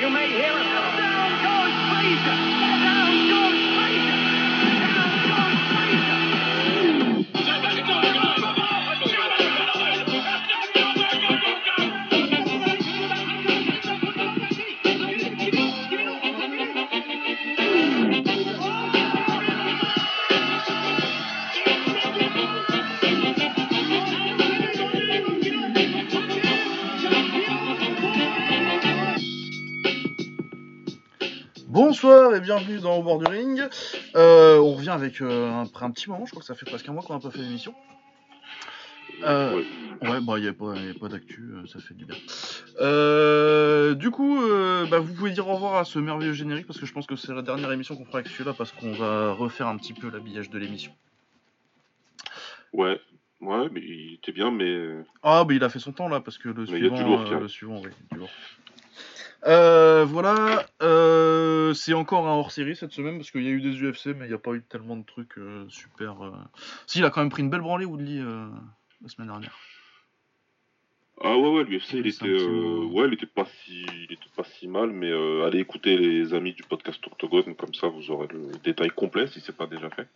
you 0.00 0.10
may 0.10 0.28
hear 0.28 0.52
it. 0.58 0.66
Down 0.98 1.30
goes 1.42 1.74
Fraser! 1.88 2.75
Bonsoir 31.96 32.34
et 32.34 32.42
bienvenue 32.42 32.78
dans 32.78 32.98
Au 32.98 33.02
bord 33.02 33.18
du 33.18 33.24
ring. 33.24 33.58
Euh, 34.16 34.58
on 34.58 34.74
revient 34.74 34.90
avec 34.90 35.22
euh, 35.22 35.62
après 35.62 35.86
un 35.86 35.90
petit 35.90 36.10
moment, 36.10 36.26
je 36.26 36.30
crois 36.30 36.40
que 36.42 36.46
ça 36.46 36.54
fait 36.54 36.66
presque 36.66 36.86
un 36.90 36.92
mois 36.92 37.02
qu'on 37.02 37.14
n'a 37.14 37.20
pas 37.20 37.30
fait 37.30 37.38
l'émission. 37.38 37.74
Euh, 39.24 39.62
Ouais. 40.02 40.20
bah 40.20 40.34
il 40.36 40.42
n'y 40.42 40.48
a 40.48 40.52
pas, 40.52 40.74
pas 41.00 41.08
d'actu, 41.08 41.40
euh, 41.54 41.66
ça 41.66 41.78
fait 41.80 41.94
du 41.94 42.04
bien. 42.04 42.14
Euh, 42.82 43.94
du 43.94 44.10
coup, 44.10 44.42
euh, 44.42 44.84
bah, 44.90 44.98
vous 44.98 45.14
pouvez 45.14 45.30
dire 45.30 45.48
au 45.48 45.54
revoir 45.54 45.76
à 45.76 45.86
ce 45.86 45.98
merveilleux 45.98 46.34
générique 46.34 46.66
parce 46.66 46.78
que 46.78 46.84
je 46.84 46.92
pense 46.92 47.06
que 47.06 47.16
c'est 47.16 47.32
la 47.32 47.40
dernière 47.40 47.72
émission 47.72 47.96
qu'on 47.96 48.04
fera 48.04 48.18
avec 48.18 48.30
celui-là 48.30 48.52
parce 48.52 48.72
qu'on 48.72 48.92
va 48.92 49.32
refaire 49.32 49.68
un 49.68 49.78
petit 49.78 49.94
peu 49.94 50.10
l'habillage 50.10 50.50
de 50.50 50.58
l'émission. 50.58 50.92
Ouais, 52.74 53.00
ouais, 53.40 53.68
mais 53.72 53.80
il 53.80 54.14
était 54.16 54.32
bien, 54.32 54.50
mais 54.50 54.98
Ah, 55.22 55.44
bah 55.44 55.54
il 55.54 55.64
a 55.64 55.70
fait 55.70 55.78
son 55.78 55.92
temps 55.92 56.10
là 56.10 56.20
parce 56.20 56.36
que 56.36 56.50
le 56.50 56.66
Mais 56.70 56.78
il 56.78 56.84
y 56.84 56.88
a 56.88 56.94
suivant, 56.94 57.22
du 57.24 57.30
lourd, 57.30 57.40
le 57.40 57.48
suivant, 57.48 57.80
oui, 57.82 57.88
du 58.12 58.18
lourd. 58.18 58.28
Euh, 59.44 60.04
voilà, 60.04 60.66
euh, 60.82 61.74
c'est 61.74 61.94
encore 61.94 62.26
un 62.26 62.32
hors-série 62.32 62.74
cette 62.74 62.92
semaine 62.92 63.16
parce 63.16 63.30
qu'il 63.30 63.42
y 63.42 63.48
a 63.48 63.50
eu 63.50 63.60
des 63.60 63.80
UFC, 63.80 64.06
mais 64.06 64.24
il 64.24 64.28
n'y 64.28 64.34
a 64.34 64.38
pas 64.38 64.52
eu 64.52 64.62
tellement 64.62 64.96
de 64.96 65.04
trucs 65.04 65.38
euh, 65.38 65.66
super. 65.68 66.16
Si, 66.86 66.98
il 66.98 67.04
a 67.04 67.10
quand 67.10 67.20
même 67.20 67.30
pris 67.30 67.42
une 67.42 67.50
belle 67.50 67.60
branlée, 67.60 67.84
Woodley, 67.84 68.20
la 68.20 69.08
semaine 69.08 69.28
dernière. 69.28 69.56
ah 71.22 71.36
ouais, 71.36 71.48
ouais, 71.48 71.64
l'UFC, 71.64 71.94
il 71.94 72.06
était, 72.06 72.44
ouais, 72.44 73.06
il 73.06 73.14
était 73.14 73.26
pas 73.26 73.46
si, 73.46 73.86
il 74.08 74.12
était 74.12 74.30
pas 74.34 74.44
si 74.44 74.68
mal, 74.68 74.90
mais 74.90 75.12
allez 75.44 75.60
écouter 75.60 75.96
les 75.96 76.34
amis 76.34 76.52
du 76.52 76.62
podcast 76.62 77.04
Octogone, 77.06 77.54
comme 77.54 77.74
ça 77.74 77.88
vous 77.88 78.10
aurez 78.10 78.28
le 78.28 78.52
détail 78.64 78.90
complet 78.90 79.26
si 79.26 79.40
c'est 79.40 79.56
pas 79.56 79.66
déjà 79.66 79.90
fait. 79.90 80.08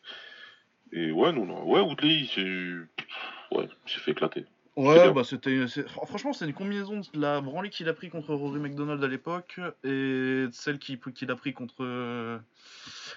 Et 0.92 1.12
ouais, 1.12 1.32
non, 1.32 1.46
non, 1.46 1.64
ouais, 1.64 1.80
Woodley, 1.80 2.14
il 2.22 2.28
s'est, 2.28 3.56
ouais, 3.56 3.68
fait 3.86 4.10
éclater. 4.10 4.44
Ouais, 4.76 5.12
bah 5.12 5.24
c'était. 5.24 5.66
Franchement, 6.06 6.32
c'est 6.32 6.46
une 6.46 6.54
combinaison 6.54 7.00
de 7.00 7.20
la 7.20 7.40
branlée 7.40 7.70
qu'il 7.70 7.88
a 7.88 7.92
pris 7.92 8.08
contre 8.08 8.32
Rory 8.34 8.60
McDonald 8.60 9.02
à 9.02 9.08
l'époque 9.08 9.60
et 9.84 9.88
de 9.88 10.50
celle 10.52 10.78
qu'il 10.78 10.98
qu'il 10.98 11.30
a 11.30 11.36
pris 11.36 11.52
contre, 11.52 11.74
euh, 11.80 12.38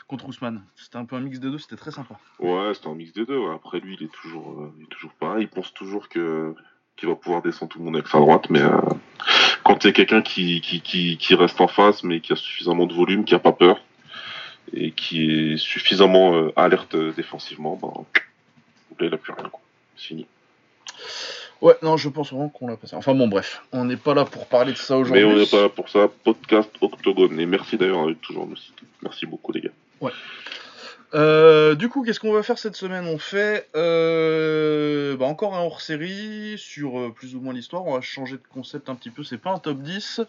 contre 0.07 0.27
Ousmane. 0.27 0.63
C'était 0.75 0.97
un 0.97 1.05
peu 1.05 1.15
un 1.15 1.21
mix 1.21 1.39
des 1.39 1.49
deux, 1.49 1.59
c'était 1.59 1.75
très 1.75 1.91
sympa. 1.91 2.15
Ouais, 2.39 2.73
c'était 2.73 2.87
un 2.87 2.95
mix 2.95 3.13
des 3.13 3.25
deux. 3.25 3.37
ouais. 3.37 3.53
Après 3.53 3.79
lui, 3.79 3.95
il 3.99 4.05
est 4.05 4.11
toujours, 4.11 4.61
euh, 4.61 4.73
il 4.77 4.83
est 4.85 4.87
toujours 4.89 5.13
pareil. 5.13 5.43
Il 5.43 5.47
pense 5.49 5.73
toujours 5.73 6.09
que 6.09 6.53
qu'il 6.95 7.07
va 7.09 7.15
pouvoir 7.15 7.41
descendre 7.41 7.71
tout 7.71 7.79
le 7.79 7.85
monde 7.85 7.95
avec 7.95 8.07
sa 8.07 8.19
droite, 8.19 8.49
mais 8.49 8.61
euh, 8.61 8.77
quand 9.63 9.83
il 9.83 9.87
y 9.87 9.89
a 9.89 9.93
quelqu'un 9.93 10.21
qui, 10.21 10.61
qui, 10.61 10.81
qui, 10.81 11.17
qui 11.17 11.33
reste 11.35 11.59
en 11.61 11.67
face, 11.67 12.03
mais 12.03 12.19
qui 12.19 12.33
a 12.33 12.35
suffisamment 12.35 12.85
de 12.85 12.93
volume, 12.93 13.25
qui 13.25 13.33
a 13.35 13.39
pas 13.39 13.51
peur 13.53 13.79
et 14.73 14.91
qui 14.91 15.53
est 15.53 15.57
suffisamment 15.57 16.35
euh, 16.35 16.51
alerte 16.55 16.95
défensivement, 17.15 17.79
ben, 17.81 18.05
là, 18.99 19.07
il 19.07 19.13
a 19.13 19.17
plus 19.17 19.33
rien. 19.33 19.49
quoi. 19.49 19.61
C'est 19.95 20.07
fini. 20.07 20.27
Ouais, 21.63 21.77
non, 21.81 21.95
je 21.95 22.09
pense 22.09 22.29
vraiment 22.33 22.49
qu'on 22.49 22.67
l'a 22.67 22.75
passé. 22.75 22.93
Enfin 22.97 23.15
bon, 23.15 23.29
bref, 23.29 23.63
on 23.71 23.85
n'est 23.85 23.95
pas 23.95 24.13
là 24.13 24.25
pour 24.25 24.47
parler 24.47 24.73
de 24.73 24.77
ça 24.77 24.95
Mais 24.95 25.01
aujourd'hui. 25.01 25.23
on 25.23 25.35
n'est 25.37 25.45
pas 25.45 25.61
là 25.61 25.69
pour 25.69 25.87
ça. 25.87 26.09
Podcast 26.25 26.69
Octogone. 26.81 27.39
Et 27.39 27.45
merci 27.45 27.77
d'ailleurs 27.77 28.05
de 28.05 28.13
toujours 28.15 28.45
nous 28.45 28.57
citer. 28.57 28.83
Merci 29.01 29.25
beaucoup 29.25 29.53
les 29.53 29.61
gars. 29.61 30.11
Euh, 31.13 31.75
du 31.75 31.87
coup, 31.87 32.03
qu'est-ce 32.03 32.19
qu'on 32.19 32.33
va 32.33 32.43
faire 32.43 32.57
cette 32.57 32.75
semaine? 32.75 33.05
On 33.07 33.17
fait 33.17 33.69
euh, 33.77 35.15
bah, 35.15 35.25
encore 35.25 35.55
un 35.55 35.61
hors-série 35.61 36.55
sur 36.57 36.99
euh, 36.99 37.13
plus 37.15 37.33
ou 37.33 37.39
moins 37.39 37.53
l'histoire. 37.53 37.85
On 37.85 37.93
va 37.93 38.01
changer 38.01 38.35
de 38.35 38.43
concept 38.53 38.89
un 38.89 38.95
petit 38.95 39.09
peu. 39.11 39.23
C'est 39.23 39.37
pas 39.37 39.51
un 39.51 39.59
top 39.59 39.77
10. 39.77 40.19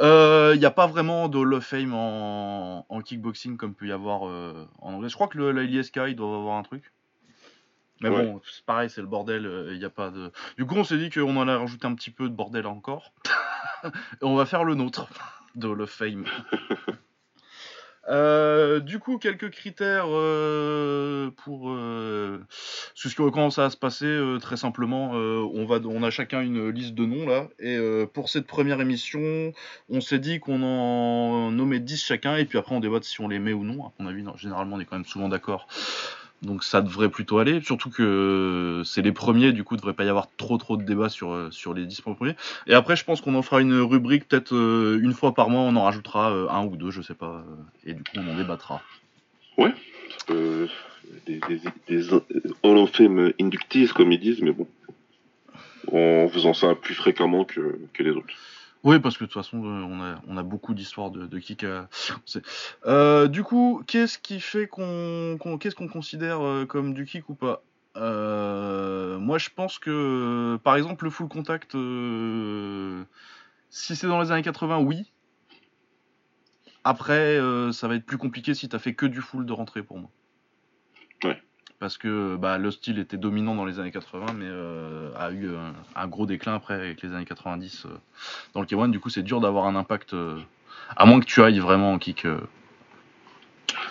Il 0.00 0.58
n'y 0.58 0.64
a 0.64 0.70
pas 0.70 0.86
vraiment 0.86 1.28
de 1.28 1.36
Hall 1.36 1.52
of 1.52 1.64
Fame 1.64 1.92
en, 1.92 2.86
en 2.88 3.00
kickboxing 3.02 3.58
comme 3.58 3.74
peut 3.74 3.88
y 3.88 3.92
avoir 3.92 4.22
en 4.22 4.94
anglais. 4.94 5.10
Je 5.10 5.14
crois 5.14 5.28
que 5.28 5.36
le, 5.36 5.52
la 5.52 5.64
ils 5.64 6.16
doivent 6.16 6.40
avoir 6.40 6.56
un 6.56 6.62
truc. 6.62 6.84
Mais 8.00 8.08
Ouais. 8.08 8.24
bon, 8.24 8.40
c'est 8.50 8.64
pareil, 8.64 8.88
c'est 8.90 9.00
le 9.00 9.06
bordel. 9.06 9.68
Il 9.72 9.78
n'y 9.78 9.84
a 9.84 9.90
pas 9.90 10.10
de. 10.10 10.30
Du 10.56 10.66
coup, 10.66 10.74
on 10.76 10.84
s'est 10.84 10.98
dit 10.98 11.10
qu'on 11.10 11.40
allait 11.40 11.54
rajouter 11.54 11.86
un 11.86 11.94
petit 11.94 12.10
peu 12.10 12.28
de 12.28 12.34
bordel 12.34 12.66
encore. 12.66 13.12
Et 13.84 14.24
on 14.24 14.36
va 14.36 14.46
faire 14.46 14.64
le 14.64 14.74
nôtre 14.74 15.08
de 15.54 15.68
of 15.68 15.90
Fame. 15.90 16.24
Euh, 18.08 18.80
du 18.80 18.98
coup, 18.98 19.18
quelques 19.18 19.50
critères 19.50 20.06
euh, 20.08 21.30
pour 21.44 21.70
euh, 21.70 22.40
ce 22.94 23.08
que 23.14 23.28
comment 23.28 23.50
ça 23.50 23.62
va 23.64 23.70
se 23.70 23.76
passer 23.76 24.06
euh, 24.06 24.38
très 24.38 24.56
simplement. 24.56 25.12
euh, 25.14 25.46
on 25.54 25.66
va, 25.66 25.78
on 25.84 26.02
a 26.02 26.10
chacun 26.10 26.40
une 26.40 26.70
liste 26.70 26.94
de 26.94 27.04
noms 27.04 27.26
là, 27.28 27.48
et 27.58 27.76
euh, 27.76 28.06
pour 28.06 28.28
cette 28.30 28.46
première 28.46 28.80
émission, 28.80 29.52
on 29.90 30.00
s'est 30.00 30.18
dit 30.18 30.40
qu'on 30.40 30.62
en 30.62 31.52
nommait 31.52 31.78
10 31.78 32.02
chacun, 32.02 32.36
et 32.36 32.46
puis 32.46 32.56
après 32.58 32.74
on 32.74 32.80
débat 32.80 32.98
de 33.00 33.04
si 33.04 33.20
on 33.20 33.28
les 33.28 33.38
met 33.38 33.52
ou 33.52 33.64
non. 33.64 33.84
À 33.86 33.92
mon 33.98 34.08
avis, 34.08 34.22
non, 34.22 34.34
généralement 34.36 34.76
on 34.76 34.80
est 34.80 34.86
quand 34.86 34.96
même 34.96 35.04
souvent 35.04 35.28
d'accord. 35.28 35.68
Donc 36.42 36.64
ça 36.64 36.80
devrait 36.80 37.10
plutôt 37.10 37.38
aller, 37.38 37.60
surtout 37.60 37.90
que 37.90 38.82
c'est 38.84 39.02
les 39.02 39.12
premiers, 39.12 39.52
du 39.52 39.62
coup 39.62 39.74
il 39.74 39.78
devrait 39.78 39.92
pas 39.92 40.04
y 40.04 40.08
avoir 40.08 40.28
trop 40.38 40.56
trop 40.56 40.78
de 40.78 40.82
débats 40.82 41.10
sur, 41.10 41.32
euh, 41.32 41.50
sur 41.50 41.74
les 41.74 41.84
10 41.84 42.00
premiers. 42.00 42.34
Et 42.66 42.72
après 42.72 42.96
je 42.96 43.04
pense 43.04 43.20
qu'on 43.20 43.34
en 43.34 43.42
fera 43.42 43.60
une 43.60 43.78
rubrique 43.78 44.26
peut-être 44.26 44.54
euh, 44.54 44.98
une 45.02 45.12
fois 45.12 45.34
par 45.34 45.50
mois, 45.50 45.60
on 45.60 45.76
en 45.76 45.84
rajoutera 45.84 46.32
euh, 46.32 46.48
un 46.48 46.64
ou 46.64 46.76
deux, 46.76 46.90
je 46.90 47.02
sais 47.02 47.14
pas, 47.14 47.44
euh, 47.46 47.90
et 47.90 47.92
du 47.92 48.02
coup 48.02 48.16
on 48.16 48.26
en 48.26 48.36
débattra. 48.36 48.80
Euh, 50.30 50.66
des, 51.26 51.40
des, 51.48 51.60
des 51.88 52.14
euh, 52.14 52.20
Hall 52.62 52.78
of 52.78 52.92
Fame 52.92 53.32
inductees, 53.40 53.88
comme 53.88 54.12
ils 54.12 54.20
disent, 54.20 54.42
mais 54.42 54.52
bon. 54.52 54.66
En 55.92 56.28
faisant 56.28 56.54
ça 56.54 56.74
plus 56.74 56.94
fréquemment 56.94 57.44
que, 57.44 57.78
que 57.92 58.02
les 58.02 58.10
autres. 58.10 58.34
Oui, 58.82 58.98
parce 58.98 59.18
que 59.18 59.24
de 59.24 59.28
toute 59.28 59.42
façon, 59.42 59.62
euh, 59.64 60.16
on 60.26 60.36
a, 60.36 60.42
beaucoup 60.42 60.72
d'histoires 60.72 61.10
de, 61.10 61.38
kick. 61.38 61.64
Euh, 62.86 63.28
du 63.28 63.42
coup, 63.42 63.82
qu'est-ce 63.86 64.18
qui 64.18 64.40
fait 64.40 64.66
qu'on, 64.68 65.38
qu'est-ce 65.60 65.74
qu'on 65.74 65.88
considère 65.88 66.40
euh, 66.40 66.64
comme 66.64 66.94
du 66.94 67.04
kick 67.04 67.28
ou 67.28 67.34
pas? 67.34 67.62
Moi, 67.96 69.38
je 69.38 69.50
pense 69.54 69.78
que, 69.78 70.58
par 70.64 70.76
exemple, 70.76 71.04
le 71.04 71.10
full 71.10 71.28
contact, 71.28 71.72
si 73.70 73.96
c'est 73.96 74.06
dans 74.06 74.20
les 74.22 74.32
années 74.32 74.42
80, 74.42 74.78
oui. 74.78 75.12
Après, 76.82 77.38
ça 77.72 77.86
va 77.86 77.96
être 77.96 78.06
plus 78.06 78.16
compliqué 78.16 78.54
si 78.54 78.68
t'as 78.68 78.78
fait 78.78 78.94
que 78.94 79.04
du 79.04 79.20
full 79.20 79.44
de 79.44 79.52
rentrée 79.52 79.82
pour 79.82 79.98
moi. 79.98 80.10
Parce 81.80 81.96
que 81.96 82.36
bah, 82.36 82.58
le 82.58 82.70
style 82.70 82.98
était 82.98 83.16
dominant 83.16 83.54
dans 83.54 83.64
les 83.64 83.80
années 83.80 83.90
80, 83.90 84.34
mais 84.36 84.44
euh, 84.46 85.10
a 85.16 85.30
eu 85.30 85.48
un, 85.48 85.72
un 85.96 86.06
gros 86.08 86.26
déclin 86.26 86.54
après 86.54 86.74
avec 86.74 87.00
les 87.00 87.14
années 87.14 87.24
90 87.24 87.86
euh, 87.86 87.88
dans 88.52 88.60
le 88.60 88.66
K1. 88.66 88.90
Du 88.90 89.00
coup, 89.00 89.08
c'est 89.08 89.22
dur 89.22 89.40
d'avoir 89.40 89.64
un 89.64 89.74
impact, 89.74 90.12
euh, 90.12 90.38
à 90.94 91.06
moins 91.06 91.20
que 91.20 91.24
tu 91.24 91.42
ailles 91.42 91.58
vraiment 91.58 91.92
en 91.92 91.98
kick 91.98 92.26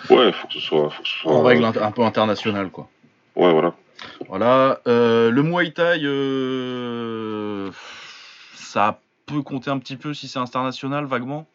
Ouais, 0.08 0.30
faut 0.32 0.46
que 0.46 0.54
ce 0.54 0.60
soit. 0.60 0.88
Faut 0.90 1.02
que 1.02 1.08
ce 1.08 1.18
soit 1.18 1.32
en 1.32 1.42
règle 1.42 1.64
un 1.64 1.90
peu 1.90 2.02
internationale, 2.02 2.70
quoi. 2.70 2.88
Ouais, 3.34 3.52
voilà. 3.52 3.74
Voilà. 4.28 4.80
le 4.86 5.42
Muay 5.42 5.72
Thai, 5.72 6.00
ça 8.54 9.00
peut 9.26 9.42
compter 9.42 9.70
un 9.70 9.78
petit 9.80 9.96
peu 9.96 10.14
si 10.14 10.28
c'est 10.28 10.38
international, 10.38 11.06
vaguement? 11.06 11.48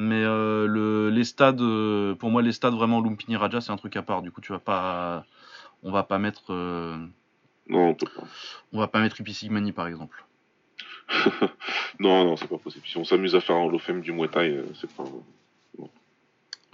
Mais 0.00 0.22
euh, 0.22 0.68
le, 0.68 1.10
les 1.10 1.24
stades, 1.24 1.60
euh, 1.60 2.14
pour 2.14 2.30
moi, 2.30 2.40
les 2.40 2.52
stades 2.52 2.72
vraiment 2.72 3.00
Lumpini 3.00 3.34
Raja, 3.34 3.60
c'est 3.60 3.72
un 3.72 3.76
truc 3.76 3.96
à 3.96 4.02
part. 4.02 4.22
Du 4.22 4.30
coup, 4.30 4.40
tu 4.40 4.52
vas 4.52 4.60
pas, 4.60 5.26
on 5.82 5.90
va 5.90 6.04
pas 6.04 6.20
mettre, 6.20 6.52
euh, 6.52 6.96
Non, 7.68 7.88
on 7.88 7.94
peut 7.94 8.06
pas. 8.06 8.22
on 8.72 8.78
va 8.78 8.86
pas 8.86 9.00
mettre 9.00 9.20
Ipi 9.20 9.34
Sigmani 9.34 9.72
par 9.72 9.88
exemple. 9.88 10.24
non, 11.98 12.24
non, 12.24 12.36
c'est 12.36 12.46
pas 12.46 12.58
possible. 12.58 12.86
Si 12.86 12.96
on 12.96 13.02
s'amuse 13.02 13.34
à 13.34 13.40
faire 13.40 13.56
un 13.56 13.76
Fame 13.80 14.00
du 14.00 14.12
Muay 14.12 14.28
Thai, 14.28 14.62
c'est 14.80 14.88
pas. 14.94 15.02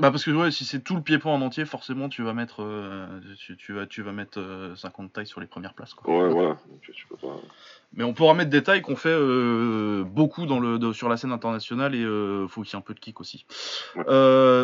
Bah 0.00 0.10
parce 0.10 0.24
que 0.24 0.32
ouais, 0.32 0.50
si 0.50 0.64
c'est 0.64 0.80
tout 0.80 0.96
le 0.96 1.02
pied-point 1.02 1.32
en 1.32 1.40
entier, 1.40 1.64
forcément, 1.64 2.08
tu 2.08 2.22
vas 2.24 2.32
mettre, 2.34 2.64
euh, 2.64 3.06
tu, 3.38 3.56
tu 3.56 3.72
vas, 3.72 3.86
tu 3.86 4.02
vas 4.02 4.10
mettre 4.10 4.40
euh, 4.40 4.74
50 4.74 5.12
tailles 5.12 5.26
sur 5.26 5.40
les 5.40 5.46
premières 5.46 5.72
places. 5.72 5.94
Quoi. 5.94 6.12
Ouais, 6.12 6.28
voilà. 6.32 6.56
Tu, 6.82 6.90
tu 6.92 7.06
peux 7.06 7.16
pas. 7.16 7.36
Mais 7.92 8.02
on 8.02 8.12
pourra 8.12 8.34
mettre 8.34 8.50
des 8.50 8.64
tailles 8.64 8.82
qu'on 8.82 8.96
fait 8.96 9.08
euh, 9.14 10.02
beaucoup 10.02 10.46
dans 10.46 10.58
le, 10.58 10.80
de- 10.80 10.92
sur 10.92 11.08
la 11.08 11.16
scène 11.16 11.30
internationale 11.30 11.94
et 11.94 12.02
euh, 12.02 12.48
faut 12.48 12.62
qu'il 12.62 12.72
y 12.72 12.76
ait 12.76 12.78
un 12.78 12.82
peu 12.82 12.94
de 12.94 12.98
kick 12.98 13.20
aussi. 13.20 13.46
Ouais. 13.94 14.04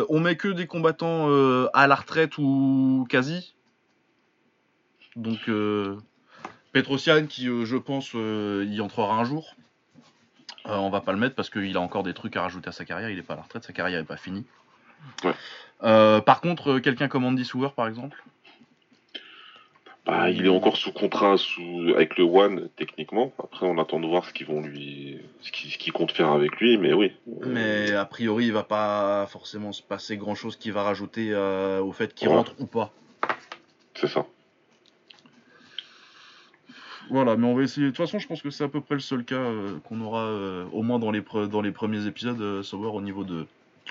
On 0.09 0.19
met 0.19 0.35
que 0.35 0.49
des 0.49 0.67
combattants 0.67 1.27
à 1.73 1.87
la 1.87 1.95
retraite 1.95 2.37
ou 2.37 3.07
quasi. 3.09 3.55
Donc 5.15 5.49
Petrosian 6.73 7.25
qui, 7.27 7.45
je 7.45 7.77
pense, 7.77 8.13
y 8.13 8.81
entrera 8.81 9.15
un 9.15 9.23
jour. 9.23 9.55
On 10.65 10.89
va 10.89 10.99
pas 10.99 11.13
le 11.13 11.17
mettre 11.17 11.35
parce 11.35 11.49
qu'il 11.49 11.75
a 11.77 11.81
encore 11.81 12.03
des 12.03 12.13
trucs 12.13 12.35
à 12.35 12.41
rajouter 12.41 12.67
à 12.67 12.71
sa 12.73 12.83
carrière. 12.83 13.09
Il 13.09 13.17
est 13.17 13.23
pas 13.23 13.33
à 13.33 13.37
la 13.37 13.43
retraite, 13.43 13.63
sa 13.63 13.71
carrière 13.73 13.99
est 13.99 14.03
pas 14.03 14.17
finie. 14.17 14.45
Ouais. 15.23 15.33
Euh, 15.83 16.21
par 16.21 16.41
contre, 16.41 16.73
euh, 16.73 16.79
quelqu'un 16.79 17.07
comme 17.07 17.25
Andy 17.25 17.45
Souwer, 17.45 17.69
par 17.75 17.87
exemple. 17.87 18.23
Bah, 20.05 20.31
il 20.31 20.45
est 20.45 20.49
encore 20.49 20.77
sous 20.77 20.91
contrat 20.91 21.37
sous... 21.37 21.91
avec 21.95 22.17
le 22.17 22.23
One, 22.23 22.69
techniquement. 22.75 23.31
Après, 23.37 23.67
on 23.67 23.77
attend 23.77 23.99
de 23.99 24.07
voir 24.07 24.25
ce 24.25 24.33
qu'ils 24.33 24.47
vont 24.47 24.61
lui. 24.61 25.19
ce 25.41 25.51
qu'il 25.51 25.71
ce 25.71 25.77
qu'il 25.77 25.93
compte 25.93 26.11
faire 26.11 26.31
avec 26.31 26.59
lui, 26.59 26.77
mais 26.79 26.91
oui. 26.91 27.11
Mais 27.45 27.91
a 27.91 28.05
priori, 28.05 28.45
il 28.47 28.51
va 28.51 28.63
pas 28.63 29.27
forcément 29.27 29.71
se 29.71 29.83
passer 29.83 30.17
grand 30.17 30.33
chose 30.33 30.55
qui 30.55 30.71
va 30.71 30.81
rajouter 30.81 31.29
euh, 31.31 31.81
au 31.81 31.91
fait 31.91 32.15
qu'il 32.15 32.29
Ouais. 32.29 32.35
rentre 32.35 32.53
ou 32.59 32.65
pas. 32.65 32.91
C'est 33.93 34.07
ça. 34.07 34.25
Voilà, 37.11 37.35
mais 37.35 37.45
on 37.45 37.55
va 37.55 37.61
essayer. 37.63 37.85
De 37.87 37.91
toute 37.91 37.97
façon, 37.97 38.17
je 38.19 38.27
pense 38.27 38.41
que 38.41 38.49
c'est 38.49 38.63
à 38.63 38.69
peu 38.69 38.81
près 38.81 38.95
le 38.95 39.01
seul 39.01 39.23
cas 39.23 39.35
euh, 39.35 39.77
qu'on 39.83 40.01
aura, 40.01 40.31
au 40.71 40.81
moins 40.81 40.97
dans 40.97 41.11
les, 41.11 41.21
pre- 41.21 41.47
dans 41.47 41.61
les 41.61 41.71
premiers 41.71 42.07
épisodes, 42.07 42.63
savoir 42.63 42.95
au 42.95 43.01
niveau 43.01 43.23
de, 43.23 43.45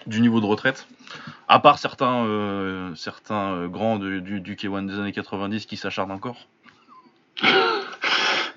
du 0.06 0.20
niveau 0.20 0.40
de 0.40 0.46
retraite. 0.46 0.86
À 1.48 1.58
part 1.60 1.78
certains, 1.78 2.24
euh, 2.24 2.94
certains 2.94 3.52
euh, 3.54 3.68
grands 3.68 3.98
de- 3.98 4.20
du, 4.20 4.40
du 4.40 4.54
K1 4.56 4.86
des 4.86 4.98
années 4.98 5.12
90 5.12 5.66
qui 5.66 5.76
s'acharnent 5.76 6.10
encore. 6.12 6.46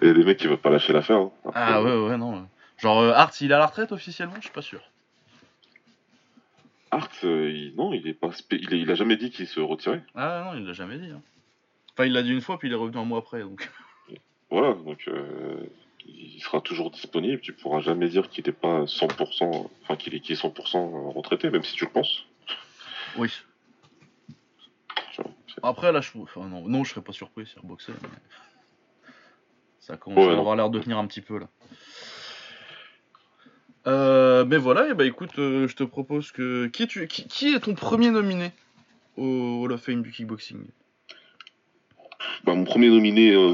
Et 0.02 0.14
des 0.14 0.24
mecs 0.24 0.38
qui 0.38 0.48
veulent 0.48 0.58
pas 0.58 0.70
lâcher 0.70 0.94
l'affaire. 0.94 1.18
hein. 1.18 1.32
Ah 1.56 1.82
ouais, 1.82 1.96
ouais, 1.96 2.18
non. 2.18 2.48
Genre, 2.78 3.00
euh, 3.00 3.12
Hart, 3.14 3.40
il 3.42 3.52
est 3.52 3.54
à 3.54 3.60
la 3.60 3.66
retraite 3.68 3.92
officiellement? 3.92 4.36
Je 4.38 4.42
suis 4.44 4.52
pas 4.52 4.62
sûr. 4.62 4.82
Hart, 6.92 7.12
euh, 7.24 7.50
il- 7.50 7.74
non, 7.76 7.94
il 7.94 8.08
est 8.08 8.14
pas, 8.14 8.30
il, 8.52 8.74
est- 8.74 8.80
il 8.80 8.92
a 8.92 8.96
jamais 8.96 9.16
dit 9.18 9.32
qu'il 9.32 9.48
se 9.48 9.60
retirait. 9.60 10.04
Ah 10.16 10.44
non, 10.46 10.60
il 10.60 10.66
l'a 10.66 10.74
jamais 10.74 10.98
dit. 10.98 11.10
hein. 11.12 11.22
Enfin, 11.94 12.06
il 12.06 12.14
l'a 12.14 12.22
dit 12.24 12.32
une 12.32 12.42
fois, 12.42 12.58
puis 12.60 12.68
il 12.68 12.72
est 12.74 12.78
revenu 12.78 12.98
un 12.98 13.06
mois 13.06 13.20
après. 13.20 13.42
Donc. 13.42 13.70
Voilà, 14.52 14.74
donc 14.74 15.04
euh, 15.08 15.64
il 16.06 16.40
sera 16.42 16.62
toujours 16.62 16.92
disponible. 16.92 17.40
Tu 17.42 17.54
pourras 17.54 17.80
jamais 17.82 18.10
dire 18.10 18.30
qu'il 18.30 18.46
n'est 18.46 18.52
pas 18.54 18.84
100%, 18.86 19.70
enfin 19.84 19.96
qu'il 19.96 20.14
est, 20.16 20.20
qu'il 20.20 20.36
est 20.36 20.42
100% 20.42 21.14
retraité, 21.14 21.50
même 21.50 21.64
si 21.64 21.76
tu 21.76 21.86
le 21.86 21.92
penses. 21.92 22.26
Oui. 23.18 23.30
C'est- 25.16 25.24
Après, 25.62 25.92
là, 25.92 26.02
je... 26.02 26.12
Enfin, 26.18 26.48
non, 26.48 26.68
non, 26.68 26.84
je 26.84 26.92
serais 26.92 27.02
pas 27.04 27.14
surpris 27.14 27.46
reboxait. 27.62 27.94
Mais... 28.02 28.10
Ça 29.80 29.98
commence 29.98 30.26
Ouais, 30.26 30.34
à 30.34 30.38
avoir 30.38 30.56
l'air 30.56 30.70
de 30.70 30.80
tenir 30.80 30.98
un 30.98 31.06
petit 31.08 31.22
peu, 31.22 31.38
là. 31.40 31.48
Euh, 33.86 34.46
mais 34.46 34.58
voilà, 34.58 34.90
et 34.90 34.94
bah 34.94 35.06
écoute, 35.06 35.38
euh, 35.40 35.68
je 35.68 35.76
te 35.76 35.84
propose 35.84 36.32
que... 36.32 36.68
Qui, 36.68 36.88
tu... 36.88 37.06
qui, 37.08 37.28
qui 37.28 37.54
est 37.54 37.60
ton 37.60 37.76
premier 37.76 38.12
nominé 38.12 38.52
au 39.18 39.62
Hall 39.64 39.74
of 39.74 39.82
Fame 39.82 40.02
du 40.02 40.12
kickboxing? 40.12 40.66
Bah, 42.46 42.56
mon 42.56 42.64
premier 42.64 42.88
nominé, 42.90 43.32
euh, 43.34 43.52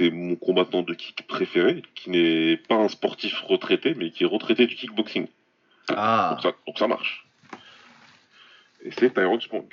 c'est 0.00 0.10
mon 0.10 0.34
combattant 0.34 0.82
de 0.82 0.94
kick 0.94 1.26
préféré, 1.26 1.82
qui 1.94 2.08
n'est 2.08 2.56
pas 2.56 2.76
un 2.76 2.88
sportif 2.88 3.38
retraité, 3.42 3.94
mais 3.94 4.10
qui 4.10 4.24
est 4.24 4.26
retraité 4.26 4.66
du 4.66 4.74
kickboxing. 4.74 5.26
Ah, 5.88 6.30
Donc, 6.32 6.42
ça, 6.42 6.52
donc 6.66 6.78
ça 6.78 6.88
marche. 6.88 7.26
Et 8.82 8.90
c'est 8.92 9.12
Tyrone 9.12 9.40
Spong. 9.42 9.66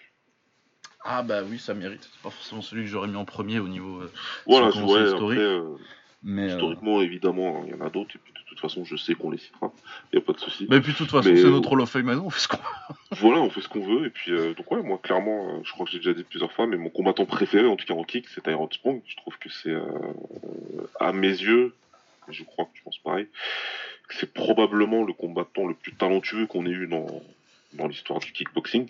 ah 1.05 1.23
bah 1.23 1.43
oui, 1.49 1.59
ça 1.59 1.73
mérite. 1.73 2.09
C'est 2.11 2.21
pas 2.21 2.29
forcément 2.29 2.61
celui 2.61 2.83
que 2.83 2.89
j'aurais 2.89 3.07
mis 3.07 3.15
en 3.15 3.23
premier 3.23 3.59
au 3.59 3.69
niveau... 3.69 4.01
euh, 4.01 4.11
Voilà, 4.45 4.67
ouais, 4.67 5.13
après, 5.13 5.37
euh, 5.37 5.77
Mais, 6.23 6.43
euh, 6.43 6.47
historiquement, 6.55 7.01
évidemment, 7.01 7.63
il 7.65 7.71
y 7.71 7.73
en 7.73 7.85
a 7.85 7.89
d'autres, 7.89 8.15
et 8.15 8.19
puis 8.19 8.33
de 8.33 8.46
toute 8.57 8.69
façon, 8.69 8.83
je 8.85 8.95
sais 8.95 9.15
qu'on 9.15 9.31
les 9.31 9.37
citera. 9.37 9.71
Il 10.11 10.17
n'y 10.17 10.21
a 10.21 10.25
pas 10.25 10.33
de 10.33 10.39
souci. 10.39 10.67
Mais 10.69 10.81
puis 10.81 10.93
de 10.93 10.97
toute 10.97 11.11
façon, 11.11 11.23
c'est 11.23 11.45
euh, 11.45 11.49
notre 11.51 11.71
Hall 11.71 11.81
of 11.81 11.89
Fame 11.89 12.03
maintenant, 12.03 12.25
on 12.25 12.29
fait 12.29 12.39
ce 12.39 12.47
qu'on 12.47 12.57
Voilà, 13.11 13.39
on 13.39 13.49
fait 13.49 13.61
ce 13.61 13.69
qu'on 13.69 13.85
veut. 13.85 14.05
Et 14.05 14.09
puis, 14.09 14.31
euh, 14.31 14.53
donc 14.53 14.71
ouais, 14.71 14.81
moi, 14.81 14.99
clairement, 15.01 15.49
euh, 15.49 15.61
je 15.63 15.71
crois 15.71 15.85
que 15.85 15.91
j'ai 15.91 15.99
déjà 15.99 16.13
dit 16.13 16.23
plusieurs 16.23 16.51
fois, 16.51 16.67
mais 16.67 16.77
mon 16.77 16.89
combattant 16.89 17.25
préféré, 17.25 17.67
en 17.67 17.75
tout 17.75 17.85
cas 17.85 17.93
en 17.93 18.03
kick, 18.03 18.27
c'est 18.27 18.41
Tyrone 18.41 18.71
Spong. 18.71 19.01
Je 19.05 19.15
trouve 19.17 19.37
que 19.37 19.49
c'est, 19.49 19.69
euh, 19.69 19.81
à 20.99 21.13
mes 21.13 21.27
yeux, 21.27 21.73
et 22.29 22.33
je 22.33 22.43
crois 22.43 22.65
que 22.65 22.71
tu 22.73 22.83
penses 22.83 22.99
pareil, 22.99 23.27
que 24.07 24.15
c'est 24.15 24.33
probablement 24.33 25.03
le 25.03 25.13
combattant 25.13 25.67
le 25.67 25.73
plus 25.73 25.93
talentueux 25.93 26.47
qu'on 26.47 26.65
ait 26.65 26.71
eu 26.71 26.87
dans, 26.87 27.07
dans 27.73 27.87
l'histoire 27.87 28.19
du 28.19 28.31
kickboxing. 28.31 28.89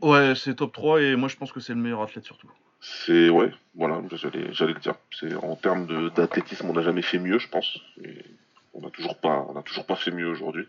Ouais, 0.00 0.34
c'est 0.34 0.56
top 0.56 0.72
3 0.74 1.00
et 1.00 1.16
moi 1.16 1.28
je 1.28 1.36
pense 1.36 1.52
que 1.52 1.60
c'est 1.60 1.72
le 1.72 1.80
meilleur 1.80 2.02
athlète 2.02 2.24
surtout. 2.24 2.50
C'est, 2.80 3.30
ouais, 3.30 3.50
voilà, 3.74 4.02
j'allais, 4.12 4.52
j'allais 4.52 4.74
le 4.74 4.80
dire. 4.80 4.94
C'est, 5.18 5.34
en 5.34 5.56
termes 5.56 5.86
de, 5.86 6.10
d'athlétisme, 6.10 6.68
on 6.68 6.74
n'a 6.74 6.82
jamais 6.82 7.02
fait 7.02 7.18
mieux, 7.18 7.38
je 7.38 7.48
pense. 7.48 7.78
Et 8.04 8.22
on 8.76 8.82
n'a 8.82 8.90
toujours 8.90 9.16
pas, 9.16 9.46
on 9.48 9.60
toujours 9.62 9.86
pas 9.86 9.96
fait 9.96 10.10
mieux 10.10 10.28
aujourd'hui. 10.28 10.66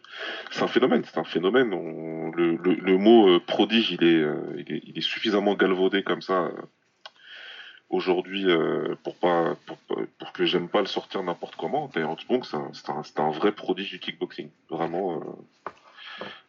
C'est 0.52 0.64
un 0.64 0.68
phénomène, 0.68 1.04
c'est 1.04 1.20
un 1.20 1.24
phénomène. 1.24 1.70
Le, 1.70 2.98
mot 2.98 3.30
euh, 3.30 3.40
prodige, 3.40 3.92
il 3.92 4.04
est, 4.04 4.22
euh, 4.22 4.56
il 4.58 4.74
est, 4.74 4.82
il 4.86 4.98
est 4.98 5.02
suffisamment 5.02 5.56
galvaudé 5.56 6.04
comme 6.04 6.22
ça 6.22 6.46
euh, 6.46 6.52
aujourd'hui 7.90 8.46
pour 9.04 9.16
pas, 9.16 9.56
pour, 10.20 10.34
que 10.34 10.46
j'aime 10.46 10.70
pas 10.70 10.82
le 10.82 10.88
sortir 10.88 11.22
n'importe 11.24 11.56
comment. 11.56 11.90
D'ailleurs, 11.94 12.20
Spong, 12.20 12.44
c'est 12.46 12.90
un, 12.90 13.02
un, 13.26 13.32
vrai 13.32 13.52
prodige 13.52 13.92
du 13.92 14.00
kickboxing. 14.00 14.50
Vraiment. 14.70 15.22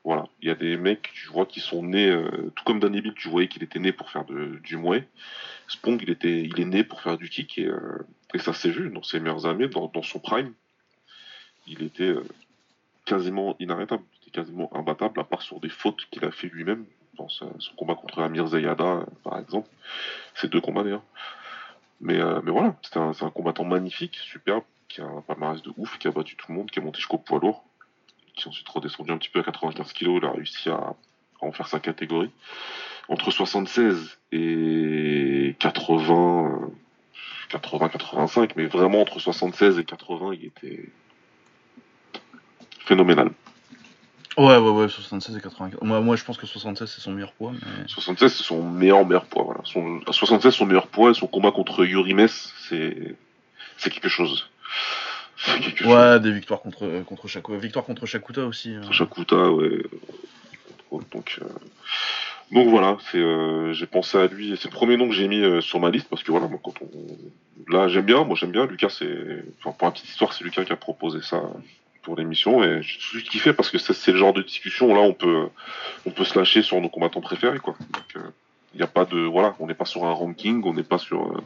voilà, 0.04 0.26
il 0.42 0.48
y 0.48 0.50
a 0.50 0.56
des 0.56 0.76
mecs, 0.76 1.10
tu 1.12 1.28
vois, 1.28 1.46
qui 1.46 1.60
sont 1.60 1.84
nés, 1.84 2.12
tout 2.56 2.64
comme 2.64 2.80
Danny 2.80 3.02
Bill, 3.02 3.14
tu 3.14 3.28
voyais 3.28 3.46
qu'il 3.46 3.62
était 3.62 3.78
né 3.78 3.92
pour 3.92 4.10
faire 4.10 4.24
de, 4.24 4.58
du 4.64 4.76
mouet. 4.76 5.06
Spong, 5.68 6.02
il, 6.02 6.10
était, 6.10 6.42
il 6.42 6.60
est 6.60 6.64
né 6.64 6.82
pour 6.82 7.00
faire 7.02 7.16
du 7.16 7.28
kick 7.28 7.58
et, 7.58 8.38
ça 8.38 8.52
s'est 8.52 8.70
vu 8.70 8.90
dans 8.90 9.04
ses 9.04 9.20
meilleures 9.20 9.46
années, 9.46 9.68
dans 9.68 10.02
son 10.02 10.18
prime. 10.18 10.52
Il 11.68 11.82
était 11.82 12.04
euh, 12.04 12.24
quasiment 13.04 13.56
inarrêtable, 13.60 14.02
était 14.22 14.30
quasiment 14.30 14.70
imbattable, 14.74 15.20
à 15.20 15.24
part 15.24 15.42
sur 15.42 15.60
des 15.60 15.68
fautes 15.68 16.06
qu'il 16.10 16.24
a 16.24 16.30
fait 16.30 16.48
lui-même, 16.48 16.84
dans 17.16 17.28
son 17.28 17.50
combat 17.76 17.94
contre 17.94 18.22
Amir 18.22 18.46
Zayada, 18.46 19.04
par 19.24 19.38
exemple. 19.38 19.68
Ces 20.34 20.48
deux 20.48 20.60
combats 20.60 20.82
d'ailleurs. 20.82 21.02
Mais, 22.00 22.18
euh, 22.20 22.40
voilà, 22.40 22.76
c'est 22.82 22.96
un, 22.96 23.30
combattant 23.30 23.64
magnifique, 23.64 24.16
superbe, 24.16 24.62
qui 24.88 25.00
a 25.00 25.04
un 25.04 25.20
palmarès 25.22 25.60
de 25.62 25.72
ouf, 25.76 25.98
qui 25.98 26.06
a 26.06 26.12
battu 26.12 26.36
tout 26.36 26.46
le 26.48 26.54
monde, 26.54 26.70
qui 26.70 26.78
est 26.78 26.82
monté 26.82 26.98
jusqu'au 26.98 27.18
poids 27.18 27.40
lourd, 27.40 27.64
qui 28.34 28.44
est 28.44 28.48
ensuite 28.48 28.68
redescendu 28.68 29.10
un 29.10 29.18
petit 29.18 29.30
peu 29.30 29.40
à 29.40 29.42
95 29.42 29.92
kg, 29.92 30.08
il 30.16 30.24
a 30.24 30.30
réussi 30.30 30.70
à, 30.70 30.94
en 31.40 31.52
faire 31.52 31.66
sa 31.66 31.80
catégorie. 31.80 32.30
Entre 33.08 33.30
76 33.30 34.18
et 34.32 35.56
80, 35.58 36.62
euh, 36.62 36.66
80, 37.48 37.88
85, 37.88 38.56
mais 38.56 38.66
vraiment 38.66 39.00
entre 39.00 39.18
76 39.18 39.78
et 39.78 39.84
80, 39.84 40.34
il 40.34 40.44
était 40.44 40.88
phénoménal. 42.88 43.30
Ouais, 44.36 44.56
ouais, 44.56 44.70
ouais, 44.70 44.88
76 44.88 45.36
et 45.36 45.40
84. 45.40 45.82
Moi, 45.84 46.00
moi 46.00 46.16
je 46.16 46.24
pense 46.24 46.38
que 46.38 46.46
76 46.46 46.88
c'est 46.88 47.00
son 47.00 47.12
meilleur 47.12 47.32
poids. 47.32 47.52
Mais... 47.52 47.88
76, 47.88 48.32
c'est 48.32 48.44
son 48.44 48.62
meilleur 48.62 49.04
meilleur 49.04 49.26
poids. 49.26 49.42
Voilà. 49.44 49.60
Son, 49.64 50.00
à 50.06 50.12
76, 50.12 50.54
son 50.54 50.66
meilleur 50.66 50.86
poids, 50.86 51.10
et 51.10 51.14
son 51.14 51.26
combat 51.26 51.50
contre 51.50 51.84
Yuri 51.84 52.14
Mess, 52.14 52.52
c'est 52.68 53.16
c'est 53.76 53.90
quelque 53.90 54.08
chose. 54.08 54.48
Ouais, 55.84 56.18
des 56.20 56.32
victoires 56.32 56.60
contre, 56.60 56.84
euh, 56.84 57.02
contre 57.02 57.28
Shakuta. 57.28 57.58
Victoire 57.58 57.84
contre 57.84 58.06
Shakuta 58.06 58.44
aussi. 58.44 58.74
euh. 58.74 58.90
Shakuta, 58.90 59.50
ouais. 59.52 59.82
Donc, 61.12 61.38
euh, 61.42 61.46
donc 62.50 62.68
voilà, 62.68 62.96
c'est, 63.10 63.18
euh, 63.18 63.72
j'ai 63.72 63.86
pensé 63.86 64.18
à 64.18 64.26
lui. 64.26 64.56
C'est 64.56 64.68
le 64.70 64.74
premier 64.74 64.96
nom 64.96 65.08
que 65.08 65.14
j'ai 65.14 65.28
mis 65.28 65.40
euh, 65.40 65.60
sur 65.60 65.80
ma 65.80 65.90
liste 65.90 66.08
parce 66.08 66.22
que 66.22 66.30
voilà, 66.32 66.48
moi, 66.48 66.58
quand 66.62 66.74
on... 66.82 67.72
là 67.72 67.88
j'aime 67.88 68.06
bien, 68.06 68.24
moi 68.24 68.36
j'aime 68.36 68.52
bien. 68.52 68.66
Lucas, 68.66 68.88
c'est, 68.90 69.44
enfin, 69.58 69.72
pour 69.76 69.86
la 69.86 69.92
petite 69.92 70.08
histoire, 70.08 70.32
c'est 70.32 70.44
Lucas 70.44 70.64
qui 70.64 70.72
a 70.72 70.76
proposé 70.76 71.20
ça 71.22 71.42
pour 72.08 72.16
l'émission 72.16 72.64
et 72.64 72.80
je 72.80 72.98
suis 72.98 73.22
kiffé 73.22 73.52
parce 73.52 73.68
que 73.68 73.76
c'est, 73.76 74.12
le 74.12 74.16
genre 74.16 74.32
de 74.32 74.40
discussion 74.40 74.94
là 74.94 75.02
on 75.02 75.12
peut, 75.12 75.48
on 76.06 76.10
peut 76.10 76.24
se 76.24 76.38
lâcher 76.38 76.62
sur 76.62 76.80
nos 76.80 76.88
combattants 76.88 77.20
préférés 77.20 77.58
quoi. 77.58 77.74
Donc 77.92 78.24
il 78.72 78.78
n'y 78.78 78.82
a 78.82 78.86
pas 78.86 79.04
de, 79.04 79.18
voilà, 79.18 79.54
on 79.60 79.66
n'est 79.66 79.74
pas 79.74 79.84
sur 79.84 80.06
un 80.06 80.12
ranking, 80.12 80.62
on 80.64 80.72
n'est 80.72 80.82
pas 80.82 80.96
sur, 80.96 81.22
euh, 81.22 81.42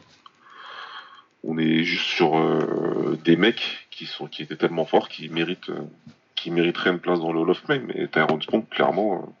on 1.43 1.57
est 1.57 1.83
juste 1.83 2.05
sur 2.05 2.37
euh, 2.37 3.19
des 3.25 3.35
mecs 3.35 3.87
qui 3.91 4.05
sont, 4.05 4.27
qui 4.27 4.41
étaient 4.41 4.55
tellement 4.55 4.85
forts, 4.85 5.09
qui 5.09 5.27
méritent. 5.27 5.69
euh, 5.69 5.81
qui 6.35 6.49
mériterait 6.51 6.89
une 6.91 6.99
place 6.99 7.19
dans 7.19 7.31
le 7.31 7.39
Hall 7.39 7.49
of 7.51 7.59
Fame. 7.59 7.89
Et 7.95 8.07
Tyrone 8.07 8.41
Spong, 8.41 8.67
clairement, 8.69 9.33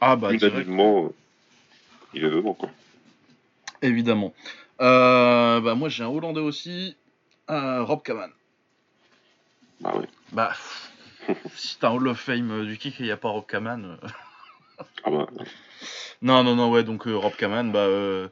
Ah 0.00 0.12
euh, 0.12 0.16
bah, 0.16 0.32
unanimement, 0.32 1.04
euh, 1.04 1.08
il 2.14 2.24
est 2.24 2.30
dedans, 2.30 2.54
quoi. 2.54 2.70
évidemment. 3.82 4.32
Euh, 4.80 5.60
bah, 5.60 5.74
moi 5.74 5.88
j'ai 5.90 6.02
un 6.04 6.08
Hollandais 6.08 6.40
aussi, 6.40 6.96
euh, 7.50 7.82
Rob 7.84 8.02
Kaman. 8.02 8.30
Bah 9.80 9.96
ouais. 9.96 10.08
Bah, 10.32 10.52
si 11.54 11.78
t'as 11.78 11.88
un 11.88 11.92
Hall 11.94 12.08
of 12.08 12.18
Fame 12.20 12.50
euh, 12.50 12.64
du 12.64 12.76
kick 12.78 13.00
et 13.00 13.04
il 13.04 13.06
n'y 13.06 13.12
a 13.12 13.16
pas 13.16 13.28
Rob 13.30 13.46
Kaman. 13.46 13.84
euh, 14.02 14.08
Ah 15.04 15.10
bah, 15.10 15.26
Non, 16.22 16.44
non, 16.44 16.54
non, 16.56 16.70
ouais, 16.70 16.84
donc 16.84 17.06
euh, 17.06 17.14
Rob 17.16 17.34
Kaman, 17.36 17.72
bah, 17.72 17.80
euh, 17.80 18.28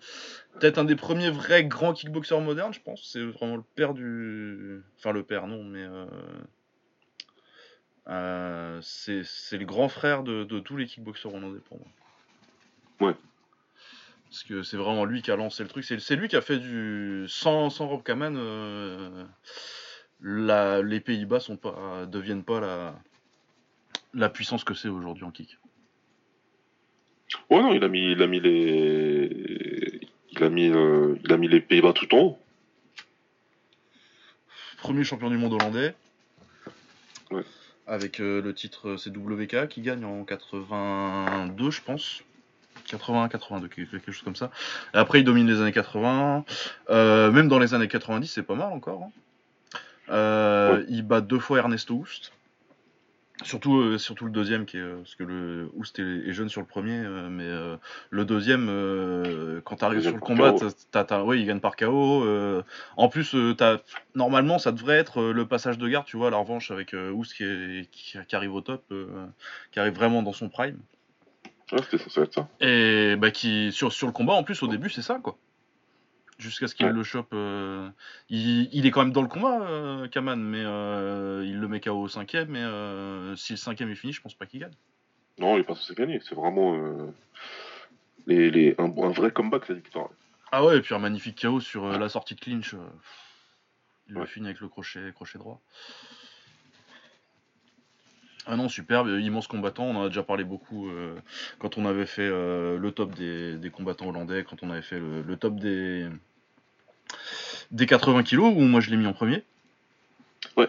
peut-être 0.59 0.79
un 0.79 0.85
des 0.85 0.97
premiers 0.97 1.31
vrais 1.31 1.65
grands 1.65 1.93
kickboxers 1.93 2.41
modernes, 2.41 2.75
je 2.75 2.81
pense. 2.81 3.03
C'est 3.11 3.25
vraiment 3.25 3.57
le 3.57 3.63
père 3.75 3.95
du. 3.95 4.83
Enfin, 4.99 5.13
le 5.13 5.23
père, 5.23 5.47
non, 5.47 5.65
mais. 5.65 5.87
euh, 8.09 8.79
c'est 8.83 9.23
le 9.59 9.65
grand 9.65 9.89
frère 9.89 10.23
de, 10.23 10.45
de 10.45 10.61
tous 10.61 10.77
les 10.77 10.87
kickboxers 10.87 11.35
hollandais 11.35 11.61
pour 11.69 11.79
moi. 11.79 13.09
Ouais. 13.09 13.17
Parce 14.31 14.43
que 14.43 14.63
c'est 14.63 14.77
vraiment 14.77 15.05
lui 15.07 15.23
qui 15.23 15.31
a 15.31 15.37
lancé 15.37 15.63
le 15.63 15.69
truc. 15.71 15.85
C'est 15.85 16.17
lui 16.17 16.29
qui 16.29 16.37
a 16.37 16.43
fait 16.43 16.59
du. 16.59 17.25
Sans, 17.29 17.71
sans 17.71 17.89
Rob 17.89 18.03
Kaman, 18.03 18.37
la, 20.21 20.83
les 20.83 21.01
Pays-Bas 21.01 21.41
sont 21.41 21.57
pas, 21.57 22.07
deviennent 22.07 22.45
pas 22.45 22.61
la, 22.61 22.95
la 24.15 24.29
puissance 24.29 24.65
que 24.65 24.75
c'est 24.75 24.89
aujourd'hui 24.89 25.25
en 25.25 25.31
kick. 25.31 25.59
ouais, 27.51 27.63
non, 27.63 27.73
il 27.73 27.85
a 27.85 27.89
mis, 27.89 28.13
il 28.13 28.23
a 28.23 28.27
mis 28.27 28.41
les, 28.41 30.01
il 30.33 30.43
a 30.45 30.49
mis, 30.49 30.69
euh, 30.69 31.17
il 31.25 31.33
a 31.33 31.37
mis 31.37 31.49
les 31.49 31.61
Pays-Bas 31.61 31.93
tout 31.93 32.13
en 32.15 32.19
haut. 32.19 32.39
Premier 34.79 35.05
champion 35.05 35.29
du 35.31 35.37
monde 35.37 35.55
hollandais. 35.55 35.95
Ouais. 37.31 37.43
Avec 37.87 38.21
euh, 38.21 38.41
le 38.43 38.55
titre 38.55 38.91
euh, 38.91 38.97
CWK 38.97 39.69
qui 39.69 39.81
gagne 39.81 40.05
en 40.05 40.25
82, 40.25 41.71
je 41.71 41.83
pense. 41.83 42.23
81-82, 42.87 43.69
quelque 43.69 43.91
quelque 43.91 44.13
chose 44.13 44.23
comme 44.23 44.37
ça. 44.37 44.51
Et 44.95 44.99
après, 44.99 45.21
il 45.21 45.25
domine 45.25 45.47
les 45.47 45.61
années 45.61 45.73
80. 45.73 46.45
Euh, 46.91 47.31
même 47.33 47.49
dans 47.49 47.59
les 47.59 47.75
années 47.75 47.89
90, 47.89 48.27
c'est 48.29 48.43
pas 48.43 48.55
mal 48.55 48.73
encore. 48.73 49.03
hein. 49.03 49.11
Euh, 50.11 50.85
il 50.89 51.03
bat 51.03 51.21
deux 51.21 51.39
fois 51.39 51.59
Ernesto 51.59 51.95
Houst. 51.95 52.33
Surtout, 53.45 53.77
euh, 53.77 53.99
surtout 53.99 54.25
le 54.25 54.33
deuxième, 54.33 54.67
qui 54.67 54.79
est, 54.79 54.81
euh, 54.81 54.97
parce 54.97 55.15
que 55.15 55.23
le 55.23 55.71
Houst 55.75 56.01
est, 56.01 56.03
est 56.03 56.33
jeune 56.33 56.49
sur 56.49 56.61
le 56.61 56.67
premier, 56.67 56.99
euh, 56.99 57.29
mais 57.31 57.49
le 58.11 58.25
deuxième, 58.25 58.67
quand 59.65 59.77
tu 59.77 59.85
arrives 59.85 60.01
sur 60.01 60.15
le 60.17 60.21
combat, 60.21 60.53
ouais, 61.25 61.39
il 61.41 61.47
gagne 61.47 61.61
par 61.61 61.77
KO. 61.77 62.63
en 62.97 63.09
plus, 63.09 63.37
t'as- 63.57 63.79
normalement, 64.17 64.59
ça 64.59 64.73
devrait 64.73 64.97
être 64.99 65.23
le 65.23 65.47
passage 65.47 65.79
de 65.79 65.89
garde, 65.89 66.05
tu 66.07 66.17
vois, 66.17 66.31
la 66.31 66.37
revanche 66.37 66.71
avec 66.73 66.95
Houst 66.95 67.35
qui, 67.35 67.45
est- 67.45 67.89
qui, 67.93 68.19
qui 68.27 68.37
arrive 68.37 68.55
au 68.55 68.61
top, 68.61 68.93
qui 69.71 69.79
arrive 69.79 69.95
vraiment 69.95 70.23
dans 70.23 70.33
son 70.33 70.49
prime. 70.49 70.79
Ouais, 71.71 71.79
c'était 71.83 71.99
censé 71.99 72.23
être 72.23 72.35
ça. 72.35 72.49
Et 72.61 73.15
bah, 73.17 73.31
qui, 73.31 73.71
sur, 73.73 73.93
sur 73.93 74.07
le 74.07 74.13
combat, 74.13 74.33
en 74.33 74.43
plus, 74.43 74.63
au 74.63 74.69
début, 74.69 74.91
c'est 74.91 75.03
ça, 75.03 75.21
quoi. 75.23 75.37
Jusqu'à 76.39 76.69
ce 76.69 76.75
qu'il 76.77 76.87
Ouais. 76.87 76.93
le 76.93 77.03
chope. 77.03 77.31
euh, 77.33 77.91
il, 78.29 78.73
il 78.73 78.87
est 78.87 78.91
quand 78.93 79.03
même 79.03 79.13
dans 79.13 79.23
le 79.23 79.29
combat, 79.29 79.61
euh, 79.63 80.07
Kaman, 80.07 80.41
mais 80.41 80.63
euh, 80.65 81.43
il 81.45 81.59
le 81.59 81.67
met 81.67 81.81
KO 81.81 82.01
au 82.03 82.09
cinquième. 82.09 82.55
Et 82.55 82.63
euh, 82.63 83.35
si 83.35 83.55
le 83.55 83.57
cinquième 83.57 83.91
est 83.91 83.97
fini, 83.97 84.13
je 84.13 84.21
pense 84.21 84.35
pas 84.35 84.47
qu'il 84.47 84.61
gagne. 84.61 84.71
Non, 85.39 85.57
il 85.57 85.61
est 85.61 85.65
pas 85.65 85.75
censé 85.75 85.95
gagner. 85.95 86.21
C'est 86.23 86.37
vraiment 86.37 86.77
les, 88.27 88.51
les, 88.53 88.75
un, 88.79 88.85
un 88.85 89.11
vrai 89.11 89.33
comeback, 89.33 89.65
cette 89.67 89.79
victoire. 89.79 90.11
Ah 90.53 90.65
ouais, 90.65 90.79
et 90.79 90.81
puis 90.81 90.95
un 90.95 90.99
magnifique 91.01 91.41
KO 91.43 91.59
sur 91.61 91.87
la 91.89 92.09
sortie 92.09 92.35
de 92.37 92.41
clinch. 92.41 92.75
il 94.07 94.15
le 94.15 94.21
Ouais. 94.21 94.27
finit 94.27 94.47
avec 94.47 94.61
le 94.61 94.69
crochet, 94.69 95.13
crochet 95.15 95.39
droit. 95.39 95.61
Ah 98.47 98.57
non, 98.57 98.69
superbe, 98.69 99.09
immense 99.21 99.47
combattant. 99.47 99.85
On 99.85 99.97
en 99.97 100.05
a 100.05 100.09
déjà 100.09 100.23
parlé 100.23 100.43
beaucoup 100.45 100.89
euh, 100.89 101.15
quand 101.59 101.77
on 101.77 101.85
avait 101.85 102.07
fait 102.07 102.23
euh, 102.27 102.79
le 102.79 102.93
top 102.93 103.15
des, 103.15 103.59
des 103.59 103.71
combattants 103.71 104.09
hollandais, 104.09 104.45
quand 104.49 104.63
on 104.63 104.71
avait 104.71 104.81
fait 104.83 104.99
le, 104.99 105.21
le 105.21 105.37
top 105.37 105.57
des, 105.57 106.09
des 107.71 107.87
80 107.87 108.23
kilos, 108.23 108.53
où 108.55 108.61
moi 108.61 108.81
je 108.81 108.91
l'ai 108.91 108.97
mis 108.97 109.07
en 109.07 109.13
premier. 109.13 109.43
Ouais. 110.57 110.69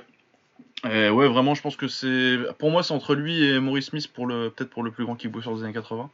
Et 0.85 1.09
ouais, 1.09 1.27
vraiment, 1.27 1.55
je 1.55 1.61
pense 1.61 1.75
que 1.75 1.87
c'est. 1.87 2.37
Pour 2.57 2.71
moi, 2.71 2.83
c'est 2.83 2.93
entre 2.93 3.15
lui 3.15 3.43
et 3.43 3.59
Maurice 3.59 3.87
Smith, 3.87 4.07
pour 4.13 4.27
le 4.27 4.49
peut-être 4.49 4.69
pour 4.69 4.83
le 4.83 4.91
plus 4.91 5.05
grand 5.05 5.15
kickboxer 5.15 5.53
des 5.55 5.63
années 5.63 5.73
80. 5.73 6.09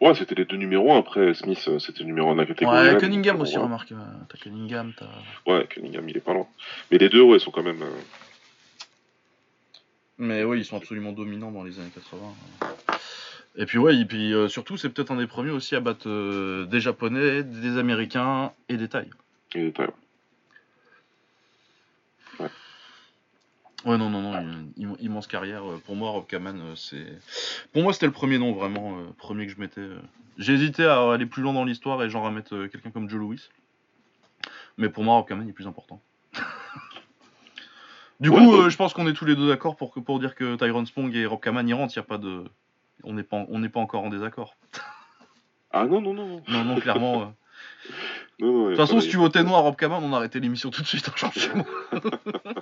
Ouais, 0.00 0.14
c'était 0.14 0.34
les 0.34 0.44
deux 0.44 0.56
numéros 0.56 0.92
1. 0.92 0.98
Après, 0.98 1.34
Smith, 1.34 1.64
euh, 1.68 1.78
c'était 1.78 2.00
le 2.00 2.06
numéro 2.06 2.28
1 2.30 2.34
de 2.34 2.40
la 2.40 2.46
catégorie. 2.46 2.88
Ouais, 2.90 2.98
Cunningham 2.98 3.40
aussi, 3.40 3.56
remarque. 3.56 3.92
euh, 3.92 3.96
T'as 4.28 4.38
Cunningham, 4.38 4.92
t'as. 4.98 5.06
Ouais, 5.50 5.66
Cunningham, 5.68 6.08
il 6.08 6.16
est 6.16 6.20
pas 6.20 6.34
loin. 6.34 6.46
Mais 6.90 6.98
les 6.98 7.08
deux, 7.08 7.22
ouais, 7.22 7.38
sont 7.38 7.52
quand 7.52 7.62
même. 7.62 7.80
euh, 7.82 7.90
Mais 10.18 10.42
oui, 10.44 10.58
ils 10.58 10.64
sont 10.64 10.76
absolument 10.76 11.12
dominants 11.12 11.52
dans 11.52 11.62
les 11.62 11.78
années 11.78 11.92
80. 11.94 12.20
Et 13.56 13.66
puis 13.66 13.78
ouais, 13.78 13.96
et 13.96 14.04
puis 14.04 14.32
euh, 14.32 14.48
surtout, 14.48 14.76
c'est 14.76 14.88
peut-être 14.90 15.12
un 15.12 15.16
des 15.16 15.26
premiers 15.28 15.50
aussi 15.52 15.76
à 15.76 15.80
battre 15.80 16.08
euh, 16.08 16.64
des 16.66 16.80
Japonais, 16.80 17.42
des 17.44 17.78
Américains 17.78 18.52
et 18.68 18.76
des 18.76 18.88
Thaïs. 18.88 19.10
il 19.54 19.60
est 19.66 19.72
taille. 19.72 19.90
Ouais, 23.84 23.98
non, 23.98 24.08
non, 24.08 24.22
non, 24.22 24.34
im- 24.34 24.96
immense 25.00 25.26
carrière. 25.26 25.62
Euh, 25.70 25.76
Pour 25.84 25.94
moi, 25.94 26.10
Rob 26.10 26.26
Kaman, 26.26 26.74
c'est. 26.74 27.06
Pour 27.72 27.82
moi, 27.82 27.92
c'était 27.92 28.06
le 28.06 28.12
premier 28.12 28.38
nom, 28.38 28.52
vraiment, 28.52 28.98
euh, 28.98 29.02
premier 29.18 29.46
que 29.46 29.52
je 29.52 29.60
mettais. 29.60 29.86
J'ai 30.38 30.54
hésité 30.54 30.84
à 30.86 31.12
aller 31.12 31.26
plus 31.26 31.42
loin 31.42 31.52
dans 31.52 31.64
l'histoire 31.64 32.02
et 32.02 32.08
genre 32.08 32.26
à 32.26 32.30
mettre 32.30 32.66
quelqu'un 32.66 32.90
comme 32.90 33.08
Joe 33.10 33.20
Louis. 33.20 33.50
Mais 34.78 34.88
pour 34.88 35.04
moi, 35.04 35.14
Rob 35.16 35.28
Kaman 35.28 35.46
est 35.48 35.52
plus 35.52 35.66
important. 35.66 36.00
du 38.20 38.30
Ouais, 38.30 38.38
coup, 38.38 38.68
je 38.70 38.76
pense 38.76 38.94
qu'on 38.94 39.06
est 39.06 39.12
tous 39.12 39.26
les 39.26 39.36
deux 39.36 39.46
d'accord 39.48 39.76
pour, 39.76 39.92
que- 39.92 40.00
pour 40.00 40.18
dire 40.18 40.34
que 40.34 40.56
Tyrone 40.56 40.86
Spong 40.86 41.14
et 41.14 41.26
Rob 41.26 41.40
Kaman 41.40 41.68
y 41.68 41.72
rentrent. 41.74 41.94
Y 41.94 42.00
a 42.00 42.02
pas 42.02 42.18
de. 42.18 42.44
On 43.04 43.12
n'est 43.12 43.22
pas, 43.22 43.44
on 43.48 43.58
n'est 43.58 43.68
pas 43.68 43.80
encore 43.80 44.04
en 44.04 44.10
désaccord. 44.10 44.56
Ah 45.70 45.86
non, 45.86 46.00
non, 46.00 46.14
non, 46.14 46.26
non. 46.26 46.42
Non, 46.48 46.64
non, 46.64 46.76
clairement. 46.76 47.22
euh. 47.22 47.26
Non, 48.40 48.52
non, 48.52 48.64
De 48.64 48.68
toute 48.70 48.78
façon, 48.78 49.00
si 49.00 49.08
tu 49.08 49.16
votais 49.16 49.44
noir 49.44 49.62
Rob 49.62 49.76
Kaman, 49.76 50.02
on 50.02 50.12
arrêtait 50.12 50.40
l'émission 50.40 50.70
tout 50.70 50.82
de 50.82 50.86
suite. 50.88 51.08
hein, 51.22 51.30
moi. 51.54 52.02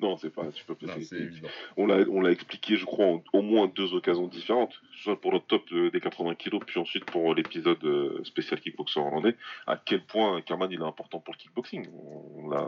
Non, 0.00 0.16
c'est 0.16 0.30
pas. 0.30 0.46
Tu 0.52 0.64
peux 0.64 0.74
Non, 0.80 0.94
pas. 0.94 1.48
On 1.76 1.86
l'a, 1.86 1.96
on 2.10 2.20
l'a 2.22 2.30
expliqué, 2.30 2.76
je 2.76 2.84
crois, 2.86 3.06
en 3.06 3.22
au 3.34 3.42
moins 3.42 3.66
deux 3.68 3.92
occasions 3.94 4.26
différentes. 4.28 4.80
Soit 5.02 5.20
pour 5.20 5.32
le 5.32 5.40
top 5.40 5.62
des 5.72 6.00
80 6.00 6.34
kilos, 6.36 6.62
puis 6.66 6.80
ensuite 6.80 7.04
pour 7.04 7.34
l'épisode 7.34 7.82
euh, 7.84 8.22
spécial 8.24 8.60
kickboxer 8.60 8.98
hollandais, 9.00 9.36
à 9.66 9.76
quel 9.76 10.04
point 10.04 10.40
Kerman 10.40 10.70
il 10.72 10.80
est 10.80 10.84
important 10.84 11.20
pour 11.20 11.34
le 11.34 11.38
kickboxing? 11.38 11.88
On, 11.92 12.48
l'a. 12.48 12.66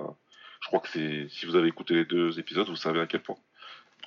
Je 0.60 0.66
crois 0.68 0.80
que 0.80 0.88
c'est. 0.88 1.28
Si 1.30 1.46
vous 1.46 1.56
avez 1.56 1.68
écouté 1.68 1.94
les 1.94 2.04
deux 2.04 2.38
épisodes, 2.38 2.68
vous 2.68 2.76
savez 2.76 3.00
à 3.00 3.06
quel 3.06 3.22
point. 3.22 3.36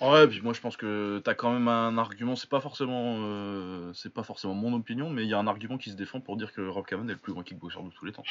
Ouais, 0.01 0.27
puis 0.27 0.41
moi 0.41 0.53
je 0.53 0.59
pense 0.59 0.75
que 0.75 1.21
t'as 1.23 1.33
quand 1.35 1.53
même 1.53 1.67
un 1.69 1.97
argument. 1.97 2.35
C'est 2.35 2.49
pas 2.49 2.59
forcément, 2.59 3.17
euh, 3.19 3.93
c'est 3.93 4.13
pas 4.13 4.23
forcément 4.23 4.53
mon 4.53 4.73
opinion, 4.73 5.09
mais 5.09 5.23
il 5.23 5.29
y 5.29 5.33
a 5.33 5.39
un 5.39 5.47
argument 5.47 5.77
qui 5.77 5.89
se 5.89 5.95
défend 5.95 6.19
pour 6.19 6.35
dire 6.35 6.51
que 6.53 6.61
Rob 6.67 6.85
Kaman 6.85 7.09
est 7.09 7.13
le 7.13 7.19
plus 7.19 7.31
grand 7.33 7.43
kickboxer 7.43 7.81
de 7.81 7.89
tous 7.91 8.05
les 8.05 8.11
temps. 8.11 8.23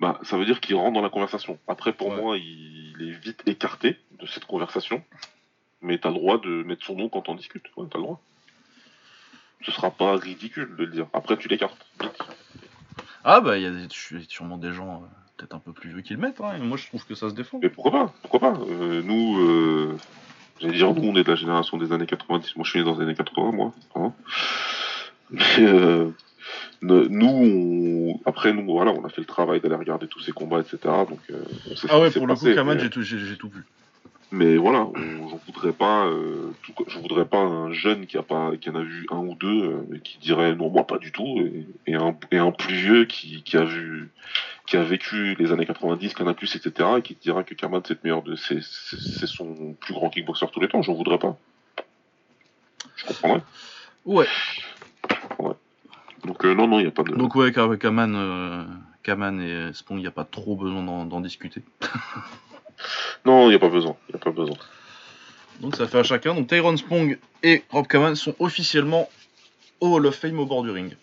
Bah, 0.00 0.18
ça 0.22 0.36
veut 0.36 0.44
dire 0.46 0.60
qu'il 0.60 0.74
rentre 0.76 0.94
dans 0.94 1.02
la 1.02 1.10
conversation. 1.10 1.58
Après, 1.68 1.92
pour 1.92 2.08
Ouais. 2.08 2.16
moi, 2.20 2.36
il 2.38 2.96
est 3.00 3.12
vite 3.12 3.42
écarté 3.46 3.98
de 4.18 4.26
cette 4.26 4.44
conversation. 4.46 5.04
Mais 5.82 5.98
t'as 5.98 6.08
le 6.08 6.14
droit 6.14 6.38
de 6.38 6.62
mettre 6.62 6.84
son 6.84 6.96
nom 6.96 7.08
quand 7.10 7.28
on 7.28 7.34
discute. 7.34 7.64
Ouais, 7.76 7.86
t'as 7.90 7.98
le 7.98 8.04
droit. 8.04 8.20
Ce 9.62 9.70
sera 9.70 9.90
pas 9.90 10.16
ridicule 10.16 10.76
de 10.76 10.84
le 10.84 10.90
dire. 10.90 11.06
Après, 11.12 11.36
tu 11.36 11.48
l'écartes. 11.48 11.86
Vite. 12.00 12.18
Ah 13.22 13.40
bah 13.40 13.56
il 13.56 13.62
y 13.62 13.66
a 13.66 13.70
des- 13.70 13.88
sûrement 14.28 14.58
des 14.58 14.72
gens 14.72 15.02
euh, 15.02 15.06
peut-être 15.36 15.54
un 15.54 15.58
peu 15.58 15.72
plus 15.72 15.90
vieux 15.90 16.00
qui 16.02 16.14
le 16.14 16.20
mettent. 16.20 16.40
Hein, 16.40 16.58
moi 16.58 16.76
je 16.76 16.86
trouve 16.86 17.04
que 17.06 17.14
ça 17.14 17.28
se 17.28 17.34
défend. 17.34 17.58
Mais 17.62 17.68
pourquoi 17.68 17.92
pas 17.92 18.14
Pourquoi 18.22 18.40
pas 18.40 18.58
Euh, 18.68 19.02
Nous, 19.02 19.38
euh, 19.40 19.96
j'allais 20.60 20.74
dire, 20.74 20.92
nous, 20.94 21.02
on 21.08 21.16
est 21.16 21.24
de 21.24 21.30
la 21.30 21.36
génération 21.36 21.76
des 21.76 21.92
années 21.92 22.06
90. 22.06 22.56
Moi, 22.56 22.64
je 22.64 22.70
suis 22.70 22.78
né 22.80 22.84
dans 22.84 22.94
les 22.96 23.02
années 23.02 23.14
80, 23.14 23.52
moi. 23.52 23.72
hein. 23.96 24.12
Mais 25.30 25.40
euh, 25.60 26.10
nous, 26.82 27.26
on- 27.26 28.20
après, 28.26 28.52
nous, 28.52 28.64
voilà, 28.66 28.92
on 28.92 29.04
a 29.04 29.08
fait 29.08 29.20
le 29.22 29.26
travail 29.26 29.60
d'aller 29.60 29.74
regarder 29.74 30.06
tous 30.06 30.20
ces 30.20 30.32
combats, 30.32 30.60
etc. 30.60 30.78
Donc, 31.08 31.18
euh, 31.30 31.42
on 31.70 31.76
sait 31.76 31.88
Ah 31.90 31.98
ouais, 32.00 32.10
pour 32.10 32.26
le 32.26 32.34
passé, 32.34 32.50
coup, 32.50 32.54
Kaman, 32.56 32.76
mais- 32.76 32.82
j'ai 32.82 32.90
tout, 32.90 33.02
tout 33.38 33.48
vu. 33.48 33.64
Mais 34.34 34.56
voilà, 34.56 34.88
j'en 34.96 35.40
voudrais 35.46 35.72
pas, 35.72 36.06
euh, 36.06 36.50
tout, 36.62 36.72
je 36.88 36.98
voudrais 36.98 37.24
pas 37.24 37.38
un 37.38 37.72
jeune 37.72 38.06
qui 38.06 38.18
a 38.18 38.22
pas, 38.24 38.56
qui 38.60 38.68
en 38.68 38.74
a 38.74 38.82
vu 38.82 39.06
un 39.12 39.18
ou 39.18 39.36
deux, 39.36 39.62
euh, 39.62 39.94
et 39.94 40.00
qui 40.00 40.18
dirait 40.18 40.56
non 40.56 40.70
moi 40.70 40.88
pas 40.88 40.98
du 40.98 41.12
tout, 41.12 41.38
et, 41.38 41.68
et 41.86 41.94
un, 41.94 42.16
et 42.32 42.38
un 42.38 42.50
plus 42.50 42.74
vieux 42.74 43.04
qui, 43.04 43.44
qui 43.44 43.56
a 43.56 43.62
vu, 43.62 44.10
qui 44.66 44.76
a 44.76 44.82
vécu 44.82 45.36
les 45.36 45.52
années 45.52 45.66
90, 45.66 46.14
Canal+, 46.14 46.34
etc., 46.34 46.72
et 46.98 47.02
qui 47.02 47.14
dira 47.14 47.44
que 47.44 47.54
Kerman 47.54 47.80
c'est 47.86 47.94
le 47.94 48.00
meilleur 48.02 48.22
de, 48.22 48.34
c'est, 48.34 48.60
c'est, 48.60 49.28
son 49.28 49.76
plus 49.80 49.94
grand 49.94 50.10
kickboxer 50.10 50.46
de 50.46 50.50
tous 50.50 50.60
les 50.60 50.68
temps. 50.68 50.82
J'en 50.82 50.94
voudrais 50.94 51.18
pas. 51.18 51.36
Je 52.96 53.06
comprendrais. 53.06 53.42
Ouais. 54.04 54.26
Donc 56.24 56.44
euh, 56.44 56.54
non 56.54 56.66
non, 56.66 56.80
il 56.80 56.86
y 56.86 56.88
a 56.88 56.90
pas 56.90 57.04
de. 57.04 57.14
Donc 57.14 57.36
ouais, 57.36 57.52
Kaman, 57.52 58.14
euh, 58.16 58.64
Kaman 59.04 59.40
et 59.40 59.72
Spong, 59.74 59.98
il 59.98 60.00
n'y 60.02 60.08
a 60.08 60.10
pas 60.10 60.24
trop 60.24 60.56
besoin 60.56 60.82
d'en 60.82 61.04
d'en 61.04 61.20
discuter. 61.20 61.62
Non, 63.24 63.48
il 63.48 63.52
y 63.52 63.56
a 63.56 63.58
pas 63.58 63.68
besoin. 63.68 63.96
Il 64.08 64.16
a 64.16 64.18
pas 64.18 64.30
besoin. 64.30 64.56
Donc 65.60 65.76
ça 65.76 65.86
fait 65.86 65.98
à 65.98 66.02
chacun. 66.02 66.34
Donc 66.34 66.48
Tyrone 66.48 66.76
Spong 66.76 67.18
et 67.42 67.62
Rob 67.70 67.86
Kaman 67.86 68.14
sont 68.16 68.34
officiellement 68.38 69.08
au 69.80 69.94
Hall 69.94 70.06
of 70.06 70.16
Fame 70.16 70.38
au 70.40 70.46
bord 70.46 70.62
du 70.62 70.70
ring. 70.70 70.96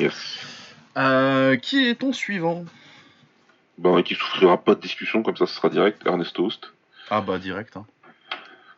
Yes. 0.00 0.38
Euh, 0.96 1.56
qui 1.56 1.88
est 1.88 1.96
ton 1.96 2.12
suivant? 2.12 2.64
Ben, 3.78 4.02
qui 4.02 4.14
souffrira 4.14 4.56
pas 4.62 4.74
de 4.74 4.80
discussion 4.80 5.22
comme 5.22 5.36
ça, 5.36 5.46
ce 5.46 5.54
sera 5.54 5.68
direct. 5.68 6.02
Ernesto 6.06 6.46
Host. 6.46 6.72
Ah 7.10 7.20
bah 7.20 7.38
direct. 7.38 7.76
Hein. 7.76 7.86
Comme 8.30 8.30
ça, 8.30 8.36
y 8.36 8.36
a 8.36 8.76
pas 8.76 8.77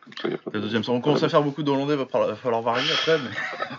La 0.53 0.59
deuxième, 0.59 0.83
on 0.87 1.01
commence 1.01 1.23
à 1.23 1.29
faire 1.29 1.41
beaucoup 1.43 1.63
d'Hollandais, 1.63 1.95
va 1.95 2.05
falloir- 2.05 2.29
va 2.29 2.35
falloir 2.35 2.61
varier 2.61 2.89
après. 2.91 3.17
Mais... 3.19 3.29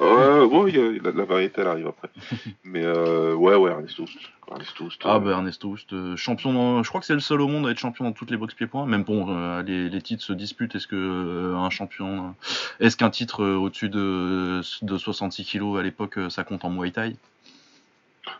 Ouais, 0.52 0.70
y 0.72 0.78
a- 0.78 1.02
la, 1.02 1.12
la 1.12 1.24
variété 1.24 1.60
elle 1.60 1.66
arrive 1.68 1.86
après. 1.88 2.08
Mais 2.64 2.82
euh, 2.84 3.34
ouais, 3.34 3.54
ouais, 3.54 3.70
Host, 4.80 5.00
Ah 5.04 5.16
euh, 5.16 5.18
bah 5.18 5.30
Ernesto 5.30 5.68
Houst, 5.68 5.92
euh, 5.92 6.16
champion, 6.16 6.52
dans- 6.52 6.82
je 6.82 6.88
crois 6.88 7.00
que 7.00 7.06
c'est 7.06 7.14
le 7.14 7.20
seul 7.20 7.40
au 7.40 7.48
monde 7.48 7.66
à 7.66 7.70
être 7.70 7.78
champion 7.78 8.04
dans 8.04 8.12
toutes 8.12 8.30
les 8.30 8.36
box 8.36 8.54
pieds-points. 8.54 8.84
Même 8.86 9.02
bon, 9.04 9.26
euh, 9.28 9.62
les, 9.62 9.88
les 9.88 10.02
titres 10.02 10.22
se 10.24 10.32
disputent. 10.32 10.74
Est-ce 10.74 10.86
que 10.86 10.96
euh, 10.96 11.56
un 11.56 11.70
champion, 11.70 12.34
est-ce 12.80 12.96
qu'un 12.96 13.10
titre 13.10 13.44
au-dessus 13.44 13.88
de, 13.88 14.60
de 14.82 14.98
66 14.98 15.44
kilos 15.44 15.78
à 15.78 15.82
l'époque, 15.82 16.18
ça 16.28 16.44
compte 16.44 16.64
en 16.64 16.70
Muay 16.70 16.90
Thai? 16.90 17.16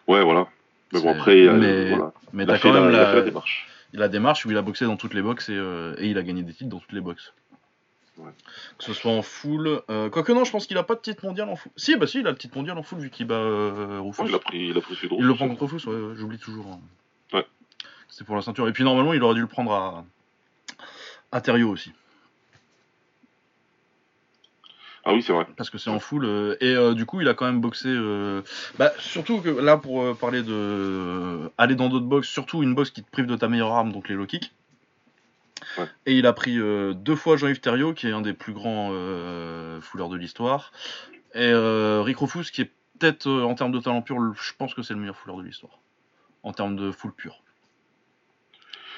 Ouais, 0.09 0.23
voilà. 0.23 0.49
Mais 0.93 1.01
bon, 1.01 1.11
après, 1.13 1.49
mais- 1.49 1.89
voilà. 1.95 2.13
Mais 2.33 2.45
il, 2.45 2.51
a 2.51 2.55
t'as 2.55 2.59
quand 2.61 2.73
même 2.73 2.91
la 2.91 3.15
la, 3.15 3.21
démarche. 3.23 3.67
la 3.93 4.09
démarche 4.09 4.45
où 4.47 4.51
il 4.51 4.57
a 4.57 4.63
boxé 4.63 4.85
dans 4.85 4.97
toutes 4.97 5.15
les 5.15 5.23
boxes 5.23 5.49
et, 5.49 5.55
et 5.99 6.07
il 6.07 6.19
a 6.19 6.23
gagné 6.23 6.43
des 6.43 6.53
titres 6.53 6.71
dans 6.71 6.79
toutes 6.79 6.93
les 6.93 7.01
boxes. 7.01 7.33
Ouais. 8.23 8.31
Que 8.79 8.85
ce 8.85 8.93
soit 8.93 9.11
en 9.11 9.23
full. 9.23 9.81
euh, 9.91 10.09
quoique 10.09 10.31
non, 10.33 10.45
je 10.45 10.53
pense 10.53 10.67
qu'il 10.67 10.79
a 10.79 10.83
pas 10.85 10.95
de 10.95 11.01
titre 11.01 11.25
mondial 11.27 11.49
en 11.49 11.57
full. 11.57 11.73
Si, 11.77 11.97
bah 11.97 12.07
si, 12.07 12.21
il 12.21 12.27
a 12.27 12.31
le 12.31 12.37
titre 12.39 12.57
mondial 12.57 12.79
en 12.79 12.83
full 12.85 13.01
vu 13.01 13.11
qu'il 13.11 13.27
bat 13.27 13.35
euh, 13.35 13.99
Rufus. 14.01 14.23
Ouais, 14.23 14.29
il 14.29 14.35
a 14.35 14.39
pris, 14.39 14.69
il 14.69 14.79
a 14.79 14.81
pris 14.81 14.97
Il 15.11 15.25
le 15.25 15.35
prend 15.35 15.49
contre 15.49 15.65
Rufus, 15.65 15.89
ouais, 15.89 16.15
j'oublie 16.17 16.39
toujours. 16.39 16.67
hein. 16.69 16.81
Ouais. 17.33 17.47
C'est 18.09 18.25
pour 18.25 18.37
la 18.37 18.43
ceinture. 18.43 18.69
Et 18.69 18.73
puis 18.73 18.85
normalement, 18.85 19.13
il 19.13 19.23
aurait 19.23 19.35
dû 19.35 19.41
le 19.41 19.47
prendre 19.49 19.73
à, 19.73 20.05
à 21.33 21.41
Thériault 21.41 21.71
aussi. 21.71 21.93
Ah 25.05 25.13
oui, 25.15 25.23
c'est 25.23 25.33
vrai. 25.33 25.47
Parce 25.57 25.69
que 25.69 25.79
c'est 25.79 25.91
en 25.91 25.99
full. 25.99 26.25
euh, 26.25 26.57
et 26.61 26.75
euh, 26.77 26.95
du 26.95 27.07
coup, 27.07 27.21
il 27.21 27.29
a 27.29 27.35
quand 27.35 27.47
même 27.47 27.61
boxé. 27.61 27.89
euh, 27.89 28.43
Bah, 28.79 28.93
surtout 28.99 29.41
que 29.41 29.49
là, 29.49 29.77
pour 29.77 30.17
parler 30.17 30.43
de. 30.45 31.51
aller 31.59 31.75
dans 31.75 31.89
d'autres 31.89 32.07
box, 32.07 32.29
surtout 32.29 32.63
une 32.63 32.75
box 32.77 32.91
qui 32.91 33.03
te 33.03 33.11
prive 33.11 33.27
de 33.27 33.35
ta 33.35 33.49
meilleure 33.49 33.73
arme, 33.73 33.91
donc 33.93 34.09
les 34.09 34.15
low 34.15 34.27
kicks. 34.27 34.53
Ouais. 35.79 35.87
Et 36.07 36.19
il 36.19 36.27
a 36.27 36.33
pris 36.33 36.59
euh, 36.59 36.93
deux 36.95 37.17
fois 37.17 37.37
Jean-Yves 37.37 37.61
Thériault, 37.61 37.95
qui 37.95 38.07
est 38.07 38.13
un 38.13 38.21
des 38.21 38.35
plus 38.35 38.53
grands 38.53 38.91
euh, 38.93 39.81
fouleurs 39.81 40.09
de 40.09 40.17
l'histoire. 40.17 40.73
Et 41.35 41.41
euh, 41.41 42.03
Rick 42.03 42.19
Rufus, 42.19 42.51
qui 42.53 42.63
est 42.63 42.71
peut-être, 42.99 43.31
en 43.31 43.55
termes 43.55 43.73
de 43.73 43.81
talent 43.81 44.03
pur, 44.03 44.17
je 44.35 44.53
pense 44.59 44.75
que 44.75 44.83
c'est 44.83 44.95
le 44.95 45.01
meilleur 45.01 45.17
fouleur 45.17 45.39
de 45.39 45.43
l'histoire. 45.43 45.79
en 46.43 46.53
termes 46.53 46.77
de 46.77 46.91
full 46.91 47.13
pur. 47.13 47.43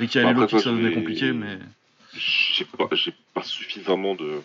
Dès 0.00 0.06
qu'il 0.06 0.20
y 0.20 0.24
a 0.24 0.32
Bah, 0.32 0.46
les 0.50 0.60
ça, 0.60 0.70
devenait 0.70 0.92
compliqué, 0.92 1.32
mais. 1.32 1.58
J'ai 2.12 2.64
pas, 2.64 3.42
suffisamment 3.42 4.14
de. 4.14 4.40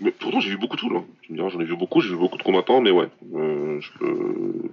Mais 0.00 0.10
pourtant, 0.12 0.40
j'ai 0.40 0.50
vu 0.50 0.58
beaucoup 0.58 0.76
tout 0.76 0.90
là. 0.90 1.02
Tu 1.22 1.32
me 1.32 1.38
diras, 1.38 1.48
j'en 1.48 1.60
ai 1.60 1.64
vu 1.64 1.76
beaucoup, 1.76 2.00
j'ai 2.00 2.10
vu 2.10 2.16
beaucoup 2.16 2.38
de 2.38 2.42
combattants, 2.42 2.80
mais 2.80 2.90
ouais. 2.90 3.08
euh, 3.34 3.80
je 3.80 3.90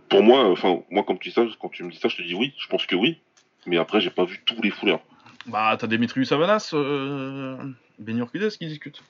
Pour 0.08 0.22
moi, 0.22 0.50
enfin, 0.52 0.82
moi, 0.92 1.04
quand 1.06 1.16
tu, 1.18 1.30
dis 1.30 1.36
ça, 1.36 1.46
quand 1.60 1.70
tu 1.70 1.84
me 1.84 1.92
dis 1.92 1.98
ça, 1.98 2.10
je 2.10 2.18
te 2.18 2.22
dis 2.22 2.36
oui, 2.36 2.54
je 2.58 2.68
pense 2.68 2.86
que 2.86 2.96
oui. 2.96 3.20
Mais 3.66 3.78
après, 3.78 4.00
j'ai 4.02 4.12
pas 4.12 4.25
vu 4.25 4.42
tous 4.46 4.62
les 4.62 4.70
fouleurs. 4.70 5.02
Bah, 5.48 5.75
t'as 5.80 5.88
Demetrius 5.88 6.30
Savanas, 6.30 6.72
euh... 6.74 7.58
Kudez 8.32 8.50
qui 8.50 8.68
discutent. 8.68 9.02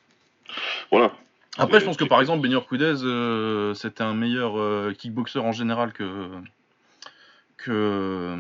Voilà. 0.92 1.14
Après, 1.58 1.80
je 1.80 1.86
pense 1.86 1.98
que 1.98 2.04
par 2.04 2.20
exemple, 2.20 2.42
Benur 2.44 2.68
Kudez, 2.68 3.04
euh, 3.04 3.74
c'était 3.74 4.04
un 4.04 4.14
meilleur 4.14 4.58
euh, 4.60 4.94
kickboxer 4.94 5.40
en 5.40 5.54
général 5.54 5.94
que. 5.94 6.28
que. 7.58 8.36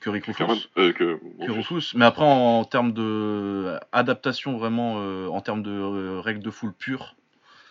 que 0.00 0.10
Rick 0.10 0.26
Rufus. 0.26 0.68
euh, 0.76 0.92
que... 0.92 1.20
que 1.44 1.50
Rufus. 1.50 1.94
Mais 1.94 2.04
après, 2.04 2.24
en, 2.24 2.64
termes 2.64 2.92
de 2.92 3.78
adaptation, 3.92 4.56
vraiment, 4.56 4.96
en 5.28 5.40
termes 5.40 5.62
de 5.62 5.70
euh, 5.70 6.20
règles 6.20 6.42
de 6.42 6.50
foule 6.50 6.72
pure, 6.72 7.14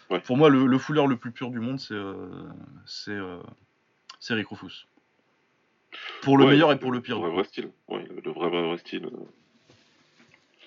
Ouais. 0.10 0.20
pour 0.20 0.36
moi, 0.36 0.50
le, 0.50 0.66
le 0.66 0.78
fouleur 0.78 1.08
le 1.08 1.16
plus 1.16 1.32
pur 1.32 1.52
du 1.52 1.62
monde, 1.62 1.80
c'est 1.80 1.96
c'est 2.86 3.18
c'est 4.20 4.34
Rick 4.34 4.50
Rufus. 4.50 4.86
Pour 6.22 6.38
le 6.38 6.44
Ouais, 6.44 6.52
meilleur 6.52 6.72
et 6.74 6.78
pour 6.78 6.92
le 6.92 7.00
pire. 7.00 7.16
Le 7.16 7.28
vrai, 7.28 7.32
vrai 7.32 7.44
style. 7.46 7.70
Ouais, 7.88 8.06
le, 8.10 8.22
le 8.22 8.32
vrai, 8.32 8.50
vrai, 8.50 8.62
vrai 8.62 8.78
style. 8.78 9.10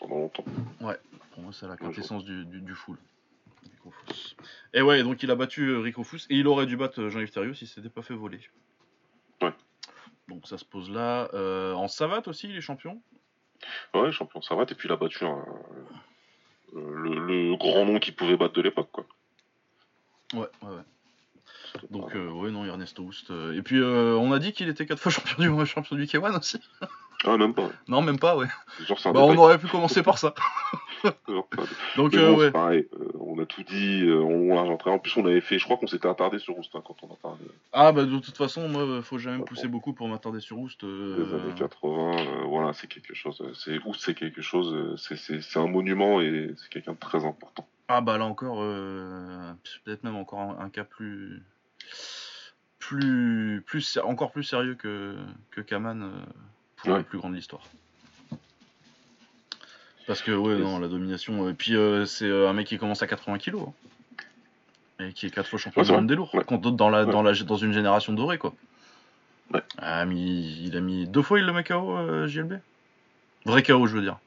Pendant 0.00 0.16
longtemps. 0.18 0.44
Pour 1.32 1.42
moi, 1.42 1.52
c'est 1.52 1.66
la 1.66 1.76
quintessence 1.76 2.24
du, 2.24 2.44
du, 2.44 2.60
du 2.60 2.74
full. 2.74 2.96
Et 4.72 4.82
ouais, 4.82 5.02
donc 5.02 5.22
il 5.22 5.30
a 5.30 5.34
battu 5.34 5.68
euh, 5.68 5.80
Rick 5.80 5.96
Rufus 5.96 6.22
et 6.30 6.36
il 6.36 6.46
aurait 6.46 6.66
dû 6.66 6.76
battre 6.76 7.00
euh, 7.02 7.10
Jean-Yves 7.10 7.30
Thériault 7.30 7.54
s'il 7.54 7.68
s'était 7.68 7.88
pas 7.90 8.02
fait 8.02 8.14
voler. 8.14 8.40
Ouais. 9.42 9.52
Donc 10.28 10.46
ça 10.48 10.58
se 10.58 10.64
pose 10.64 10.90
là. 10.90 11.28
Euh, 11.34 11.72
en 11.74 11.88
savate 11.88 12.28
aussi, 12.28 12.48
il 12.48 12.56
est 12.56 12.60
champion? 12.60 13.00
Ouais, 13.94 14.10
champion 14.12 14.40
savate, 14.42 14.72
et 14.72 14.74
puis 14.74 14.88
il 14.88 14.92
a 14.92 14.96
battu 14.96 15.24
un- 15.24 15.44
euh, 16.74 16.94
le, 16.94 17.26
le 17.50 17.56
grand 17.56 17.84
nom 17.84 17.98
qu'il 17.98 18.14
pouvait 18.14 18.36
battre 18.36 18.54
de 18.54 18.62
l'époque, 18.62 18.90
quoi. 18.90 19.06
Ouais, 20.32 20.48
ouais, 20.62 20.68
ouais. 20.76 20.82
Donc, 21.90 22.14
euh, 22.14 22.30
ouais, 22.30 22.50
non, 22.50 22.64
Ernesto 22.64 23.02
Houst. 23.02 23.30
euh, 23.30 23.52
Et 23.56 23.62
puis, 23.62 23.82
on 23.82 24.32
a 24.32 24.38
dit 24.38 24.52
qu'il 24.52 24.68
était 24.68 24.86
quatre 24.86 25.00
fois 25.00 25.12
champion 25.12 25.56
du, 25.58 25.66
champion 25.66 25.96
du 25.96 26.04
K1 26.04 26.38
aussi. 26.38 26.60
Ah, 27.26 27.37
même 27.37 27.54
pas. 27.54 27.71
Non, 27.88 28.02
même 28.02 28.19
pas, 28.19 28.37
ouais. 28.37 28.47
Genre, 28.87 28.99
Bah, 29.12 29.21
on 29.23 29.37
aurait 29.37 29.59
pu 29.59 29.66
commencer 29.66 30.02
par 30.02 30.19
ça. 30.19 30.35
Genre. 31.28 31.49
Donc, 31.97 32.14
euh, 32.14 32.31
bon, 32.31 32.37
ouais. 32.38 32.50
pareil, 32.50 32.88
euh, 32.99 33.09
on 33.21 33.38
a 33.38 33.47
tout 33.47 33.62
dit, 33.62 34.02
euh, 34.04 34.21
on. 34.21 34.54
En 34.54 34.99
plus, 34.99 35.16
on 35.16 35.25
avait 35.26 35.40
fait, 35.40 35.59
je 35.59 35.64
crois 35.64 35.76
qu'on 35.76 35.87
s'était 35.87 36.09
attardé 36.09 36.38
sur 36.38 36.54
Roustin 36.54 36.83
quand 36.87 36.97
on 37.02 37.12
a 37.12 37.16
parlé 37.16 37.38
Ah, 37.73 37.93
bah, 37.93 38.04
de 38.04 38.19
toute 38.19 38.37
façon, 38.37 38.69
moi, 38.69 39.02
faut 39.02 39.19
jamais 39.19 39.38
me 39.38 39.45
pousser 39.45 39.69
beaucoup 39.69 39.93
pour 39.93 40.09
m'attarder 40.09 40.40
sur 40.40 40.59
euh, 40.59 41.25
des 41.25 41.35
années 41.35 41.54
80. 41.57 42.16
euh, 42.19 42.45
voilà, 42.47 42.73
c'est 42.73 42.87
quelque 42.87 43.14
chose. 43.14 43.40
euh, 43.40 43.52
C'est 43.54 43.78
Oust, 43.85 44.00
c'est 44.04 44.14
quelque 44.14 44.43
chose. 44.43 44.73
euh, 44.75 44.97
c'est- 44.97 45.57
un 45.59 45.66
monument 45.66 46.21
et 46.21 46.54
c'est 46.57 46.69
quelqu'un 46.69 46.93
de 46.93 46.99
très 46.99 47.25
important. 47.25 47.66
Ah, 47.88 48.00
bah, 48.00 48.19
là 48.19 48.25
encore, 48.25 48.59
euh, 48.61 49.52
peut-être 49.85 50.04
même 50.04 50.16
encore 50.16 50.40
un, 50.40 50.59
un 50.59 50.69
cas 50.71 50.85
plus. 50.85 51.43
Plus, 52.78 53.62
plus, 53.66 53.99
encore 54.04 54.31
plus 54.31 54.43
sérieux 54.43 54.75
que, 54.75 55.16
que 55.50 55.61
Kaman 55.62 56.02
euh, 56.02 56.09
Ouais. 56.93 56.99
les 56.99 57.05
plus 57.05 57.19
grandes 57.19 57.33
de 57.33 57.37
l'histoire. 57.37 57.62
Parce 60.07 60.21
que, 60.21 60.33
ouais, 60.33 60.57
non, 60.59 60.79
la 60.79 60.88
domination. 60.88 61.49
Et 61.49 61.55
puis, 61.55 61.76
euh, 61.76 62.05
c'est 62.05 62.26
euh, 62.26 62.49
un 62.49 62.53
mec 62.53 62.67
qui 62.67 62.76
commence 62.79 63.03
à 63.03 63.07
80 63.07 63.38
kilos. 63.38 63.69
hein. 63.69 65.07
Et 65.07 65.12
qui 65.12 65.26
est 65.26 65.31
4 65.31 65.49
fois 65.49 65.59
champion 65.59 65.81
Ouais, 65.81 65.87
du 65.87 65.93
monde 65.93 66.07
des 66.07 66.14
lourds. 66.14 66.35
Ouais. 66.35 66.45
Quand 66.47 66.59
d'autres 66.59 66.76
dans, 66.76 66.91
la, 66.91 67.05
dans, 67.07 67.23
la, 67.23 67.33
dans 67.33 67.57
une 67.57 67.73
génération 67.73 68.12
dorée, 68.12 68.38
quoi. 68.38 68.55
Ouais. 69.53 69.62
Ah, 69.79 70.05
mais 70.05 70.14
il, 70.17 70.76
a 70.76 70.81
mis 70.81 71.07
deux 71.09 71.23
fois, 71.23 71.38
il 71.38 71.47
le 71.47 71.53
met 71.53 71.64
KO, 71.64 71.97
euh, 71.97 72.26
JLB 72.26 72.55
Vrai 73.47 73.62
KO, 73.62 73.87
je 73.87 73.95
veux 73.97 74.03
dire. 74.03 74.19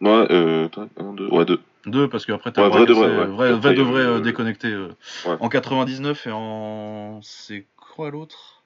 Ouais, 0.00 0.26
euh, 0.30 0.68
un, 0.98 1.12
deux, 1.14 1.28
ouais, 1.28 1.44
deux. 1.44 1.60
Deux, 1.86 2.08
parce 2.08 2.26
qu'après, 2.26 2.52
t'as 2.52 2.62
Ouais, 2.62 2.68
vrai 2.68 2.86
de 2.86 2.92
vrai, 2.92 3.06
ouais. 3.06 3.26
vrai, 3.26 3.52
vrai 3.52 3.74
de 3.74 3.82
vrai 3.82 4.00
euh, 4.02 4.16
euh, 4.16 4.20
déconnecté. 4.20 4.76
En 5.26 5.48
99 5.48 6.26
et 6.26 6.30
en. 6.32 7.20
C'est 7.22 7.66
quoi 7.76 8.10
l'autre? 8.10 8.61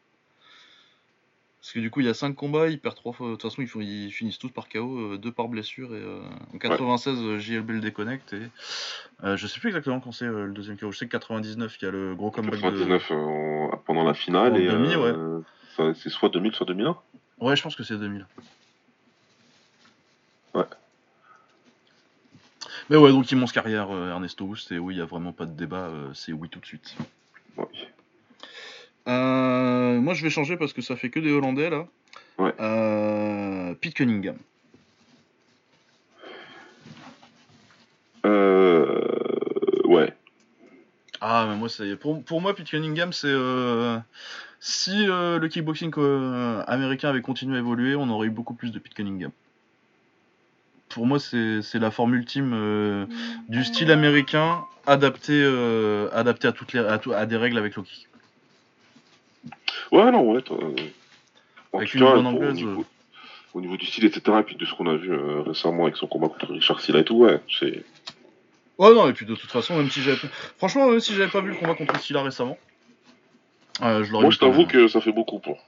Parce 1.67 1.73
que 1.75 1.81
du 1.81 1.91
coup, 1.91 1.99
il 1.99 2.07
y 2.07 2.09
a 2.09 2.15
5 2.15 2.33
combats, 2.37 2.69
il 2.69 2.79
perd 2.79 2.95
3 2.95 3.13
fois. 3.13 3.27
De 3.27 3.33
toute 3.33 3.43
façon, 3.43 3.61
ils, 3.61 3.67
font- 3.67 3.81
ils 3.81 4.13
finissent 4.13 4.39
tous 4.39 4.51
par 4.51 4.69
KO, 4.69 5.17
2 5.17 5.33
par 5.33 5.49
blessure. 5.49 5.97
Et, 5.97 5.99
euh, 6.01 6.21
en 6.55 6.59
96, 6.59 7.19
euh, 7.19 7.39
JLB 7.41 7.71
le 7.71 7.81
déconnecte. 7.81 8.35
Et, 8.35 8.43
euh, 9.25 9.37
je 9.37 9.49
sais 9.49 9.59
plus 9.59 9.71
exactement 9.71 9.99
quand 9.99 10.13
c'est 10.13 10.27
euh, 10.27 10.45
le 10.47 10.53
deuxième 10.53 10.79
KO. 10.79 10.93
Je 10.93 10.99
sais 10.99 11.07
que 11.07 11.11
99, 11.11 11.77
il 11.81 11.85
y 11.85 11.89
a 11.89 11.91
le 11.91 12.15
gros 12.15 12.31
comeback 12.31 12.55
de. 12.61 12.71
99 12.71 13.11
euh, 13.11 13.15
en- 13.17 13.77
pendant 13.85 14.05
la 14.05 14.15
finale 14.15 14.53
En 14.53 14.55
et 14.55 14.65
demi, 14.69 14.95
euh, 14.95 15.41
ça- 15.77 15.93
c'est 15.95 16.09
soit 16.09 16.29
2000, 16.29 16.53
soit 16.55 16.67
2001. 16.67 16.97
Ouais, 17.41 17.57
je 17.57 17.63
pense 17.65 17.75
que 17.75 17.83
c'est 17.83 17.97
2000. 17.99 18.25
Ouais. 20.55 20.63
Mais 22.91 22.97
ouais, 22.97 23.11
donc 23.11 23.29
immense 23.33 23.51
carrière, 23.51 23.91
euh, 23.91 24.11
Ernesto 24.11 24.45
Houst, 24.45 24.71
et 24.71 24.79
oui, 24.79 24.95
il 24.95 24.99
n'y 24.99 25.03
a 25.03 25.07
vraiment 25.07 25.33
pas 25.33 25.47
de 25.47 25.53
débat, 25.57 25.89
euh, 25.89 26.15
c'est 26.15 26.33
oui 26.33 26.49
tout 26.49 26.61
de 26.61 26.67
suite. 26.67 26.95
Ouais. 27.57 27.65
Euh, 29.09 30.01
moi, 30.01 30.15
je 30.15 30.23
vais 30.23 30.31
changer 30.31 30.57
parce 30.57 30.73
que 30.73 30.83
ça 30.83 30.97
fait 30.97 31.11
que 31.11 31.21
des 31.21 31.33
Hollandais 31.33 31.71
là. 31.71 31.87
Ouais. 32.39 32.53
Euh, 32.61 33.75
Pete 33.81 33.95
Cunningham. 33.95 34.37
Euh, 38.25 39.01
ouais. 39.85 40.13
Ah, 41.21 41.47
mais 41.49 41.57
moi, 41.57 41.69
ça 41.69 41.85
y 41.85 41.91
est. 41.91 41.97
Pour, 41.97 42.23
pour 42.25 42.41
moi, 42.41 42.55
Pete 42.55 42.69
Cunningham, 42.69 43.13
c'est. 43.13 43.29
euh, 43.29 43.99
si 44.61 45.07
euh, 45.09 45.39
le 45.39 45.49
kickboxing 45.49 45.93
euh, 45.99 46.63
américain 46.67 47.09
avait 47.11 47.23
continué 47.23 47.57
à 47.57 47.61
évoluer, 47.61 47.95
on 47.95 48.09
aurait 48.09 48.27
eu 48.27 48.31
beaucoup 48.31 48.55
plus 48.55 48.73
de 48.73 48.79
Pete 48.79 48.95
Cunningham. 48.95 49.31
Pour 50.89 51.07
moi, 51.07 51.19
c'est 51.21 51.61
la 51.75 51.91
forme 51.91 52.15
ultime 52.15 52.53
euh, 52.55 53.07
du 53.49 53.65
style 53.65 53.91
américain 53.91 54.65
adapté, 54.87 55.33
euh, 55.35 56.09
adapté 56.13 56.49
à, 56.49 56.53
toutes 56.53 56.73
les, 56.73 56.81
à, 56.81 56.99
tout- 56.99 57.13
à 57.13 57.27
des 57.27 57.37
règles 57.37 57.59
avec 57.59 57.75
low 57.77 57.83
kick. 57.83 58.09
Ouais, 59.93 60.11
non, 60.11 60.33
ouais. 60.33 60.43
t'as- 60.43 60.55
En 61.73 61.79
Avec 61.79 61.91
tout 61.91 61.99
une 61.99 62.05
cas, 62.05 62.13
pour- 62.13 62.27
anglaise, 62.27 62.51
au, 62.51 62.53
niveau, 62.69 62.85
au 63.55 63.61
niveau 63.61 63.77
du 63.77 63.87
style, 63.87 64.05
etc., 64.05 64.39
et 64.41 64.43
puis 64.45 64.57
de 64.57 64.65
ce 64.65 64.75
qu'on 64.75 64.87
a 64.87 64.97
vu 64.97 65.13
euh, 65.13 65.43
récemment 65.43 65.85
avec 65.85 65.97
son 65.97 66.07
combat 66.07 66.29
contre 66.29 66.53
Richard 66.53 66.81
Silla 66.81 67.01
et 67.01 67.05
tout, 67.05 67.17
ouais, 67.17 67.41
c'est. 67.59 67.85
Ouais, 68.79 68.95
non, 68.95 69.09
et 69.09 69.13
puis 69.13 69.27
de 69.27 69.35
toute 69.35 69.51
façon, 69.51 69.77
même 69.77 69.91
si 69.91 70.03
j'avais 70.03 70.17
pas... 70.19 70.29
Franchement, 70.59 70.91
même 70.91 71.01
si 71.01 71.15
j'avais 71.15 71.31
pas 71.31 71.41
vu 71.41 71.51
le 71.51 71.57
combat 71.57 71.75
contre 71.75 71.99
Silla 72.01 72.23
récemment, 72.23 72.57
euh, 73.83 74.05
je 74.05 74.13
l'aurais 74.13 74.25
Moi, 74.25 74.31
je 74.31 74.39
t'avoue 74.39 74.67
que 74.67 74.89
ça 74.89 75.01
fait 75.01 75.13
beaucoup 75.13 75.39
pour. 75.39 75.59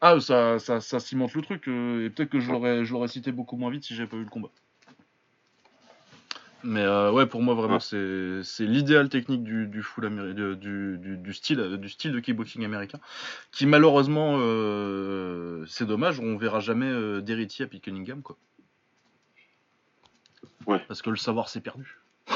Ah, 0.00 0.18
ça, 0.20 0.58
ça, 0.58 0.80
ça 0.80 0.98
cimente 1.00 1.32
le 1.34 1.42
truc, 1.42 1.68
euh, 1.68 2.06
et 2.06 2.10
peut-être 2.10 2.30
que 2.30 2.40
je 2.40 2.50
l'aurais 2.50 3.08
cité 3.08 3.30
beaucoup 3.32 3.56
moins 3.56 3.70
vite 3.70 3.84
si 3.84 3.94
j'avais 3.94 4.08
pas 4.08 4.16
vu 4.16 4.24
le 4.24 4.30
combat. 4.30 4.48
Mais 6.64 6.82
euh, 6.82 7.10
ouais, 7.10 7.26
pour 7.26 7.42
moi, 7.42 7.54
vraiment, 7.54 7.74
Ouais. 7.76 8.40
c'est, 8.44 8.64
l'idéal 8.64 9.08
technique 9.08 9.42
du, 9.42 9.66
du, 9.66 9.82
full 9.82 10.04
améri- 10.06 10.34
de- 10.34 10.54
du, 10.54 10.96
du, 10.98 11.16
du 11.16 11.32
style, 11.34 11.58
euh, 11.60 11.76
du 11.76 11.88
style 11.88 12.12
de 12.12 12.20
kickboxing 12.20 12.64
américain, 12.64 13.00
qui 13.50 13.66
malheureusement, 13.66 14.36
euh, 14.40 15.64
c'est 15.66 15.86
dommage, 15.86 16.20
on 16.20 16.36
verra 16.36 16.60
jamais 16.60 16.86
euh, 16.86 17.20
d'héritier 17.20 17.64
à 17.64 17.68
Pete 17.68 17.82
Cunningham, 17.82 18.22
quoi. 18.22 18.36
Ouais. 20.66 20.78
Parce 20.86 21.02
que 21.02 21.10
le 21.10 21.16
savoir, 21.16 21.48
c'est 21.48 21.60
perdu. 21.60 21.98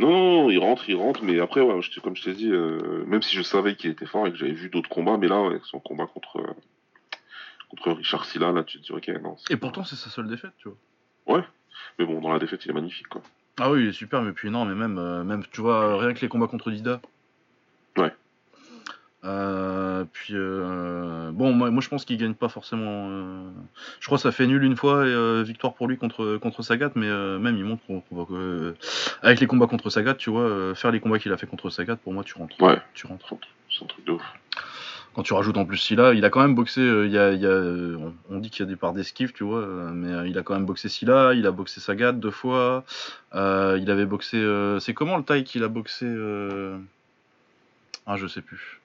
Non, 0.00 0.10
non, 0.10 0.42
non, 0.42 0.50
il 0.50 0.58
rentre, 0.58 0.88
il 0.90 0.96
rentre, 0.96 1.22
mais 1.22 1.38
après, 1.38 1.60
ouais, 1.60 1.80
je 1.80 2.00
comme 2.00 2.16
je 2.16 2.24
t'ai 2.24 2.34
dit, 2.34 2.48
même 2.50 3.22
si 3.22 3.36
je 3.36 3.42
savais 3.42 3.76
qu'il 3.76 3.90
était 3.92 4.06
fort 4.06 4.26
et 4.26 4.32
que 4.32 4.36
j'avais 4.36 4.50
vu 4.52 4.68
d'autres 4.68 4.88
combats, 4.88 5.16
mais 5.18 5.28
là, 5.28 5.40
ouais, 5.40 5.60
son 5.62 5.78
combat 5.78 6.06
contre, 6.06 6.42
contre 7.68 7.92
Richard 7.92 8.24
Silla, 8.24 8.52
là, 8.52 8.64
tu 8.64 8.80
te 8.80 8.84
dis, 8.84 8.92
ok, 8.92 9.08
non. 9.22 9.36
Et 9.50 9.56
pourtant, 9.56 9.84
c'est 9.84 9.96
sa 9.96 10.10
seule 10.10 10.28
défaite, 10.28 10.52
tu 10.58 10.68
vois. 10.68 10.76
Mais 11.98 12.04
bon, 12.04 12.20
dans 12.20 12.32
la 12.32 12.38
défaite, 12.38 12.64
il 12.64 12.70
est 12.70 12.74
magnifique, 12.74 13.08
quoi. 13.08 13.22
Ah 13.58 13.70
oui, 13.70 13.84
il 13.84 13.88
est 13.88 13.92
super, 13.92 14.22
mais 14.22 14.32
puis 14.32 14.50
non, 14.50 14.64
mais 14.64 14.74
même, 14.74 14.98
euh, 14.98 15.22
même 15.22 15.44
tu 15.52 15.60
vois, 15.60 15.98
rien 15.98 16.12
que 16.12 16.20
les 16.20 16.28
combats 16.28 16.48
contre 16.48 16.70
Dida. 16.70 17.00
Ouais. 17.96 18.12
Euh, 19.24 20.04
puis 20.12 20.34
euh, 20.34 21.30
bon, 21.30 21.52
moi, 21.52 21.70
moi 21.70 21.80
je 21.80 21.88
pense 21.88 22.04
qu'il 22.04 22.18
gagne 22.18 22.34
pas 22.34 22.48
forcément. 22.48 23.08
Je 24.00 24.06
crois 24.06 24.18
que 24.18 24.22
ça 24.22 24.32
fait 24.32 24.46
nul 24.46 24.62
une 24.64 24.76
fois 24.76 25.06
et 25.06 25.42
victoire 25.44 25.72
pour 25.74 25.88
lui 25.88 25.96
contre 25.96 26.36
contre 26.36 26.62
Sagat, 26.62 26.90
mais 26.94 27.08
même 27.38 27.56
il 27.56 27.64
montre 27.64 27.82
avec 29.22 29.40
les 29.40 29.46
combats 29.46 29.68
contre 29.68 29.88
Sagat, 29.88 30.14
tu 30.14 30.28
vois, 30.28 30.74
faire 30.74 30.90
les 30.90 31.00
combats 31.00 31.18
qu'il 31.18 31.32
a 31.32 31.38
fait 31.38 31.46
contre 31.46 31.70
Sagat, 31.70 31.96
pour 31.96 32.12
moi 32.12 32.24
tu 32.24 32.34
rentres. 32.36 32.60
Ouais. 32.60 32.76
Tu 32.92 33.06
rentres. 33.06 33.34
C'est 33.70 33.84
un 33.84 33.86
truc 33.86 34.04
de 34.04 34.12
ouf. 34.12 34.22
Quand 35.14 35.22
tu 35.22 35.32
rajoutes 35.32 35.56
en 35.56 35.64
plus 35.64 35.76
Silla, 35.78 36.12
il 36.12 36.24
a 36.24 36.30
quand 36.30 36.40
même 36.40 36.54
boxé. 36.56 36.80
euh, 36.80 37.06
il 37.06 37.12
y 37.12 37.18
a, 37.18 37.32
il 37.32 37.40
y 37.40 37.46
a, 37.46 37.48
euh, 37.50 37.96
on, 38.30 38.38
dit 38.38 38.50
qu'il 38.50 38.60
y 38.64 38.68
a 38.68 38.70
des 38.70 38.76
parts 38.76 38.92
d'esquive, 38.92 39.32
tu 39.32 39.44
vois, 39.44 39.60
euh, 39.60 39.90
mais 39.92 40.12
euh, 40.12 40.26
il 40.26 40.36
a 40.38 40.42
quand 40.42 40.54
même 40.54 40.66
boxé 40.66 40.88
Silla, 40.88 41.34
il 41.34 41.46
a 41.46 41.52
boxé 41.52 41.80
Sagat 41.80 42.12
deux 42.12 42.32
fois. 42.32 42.84
euh, 43.34 43.78
il 43.80 43.90
avait 43.90 44.06
boxé. 44.06 44.42
c'est 44.80 44.92
comment 44.94 45.16
le 45.16 45.22
taille 45.22 45.44
qu'il 45.44 45.62
a 45.62 45.68
boxé 45.68 46.06
Ah, 48.06 48.16
je 48.16 48.26
sais 48.26 48.42
plus. 48.42 48.80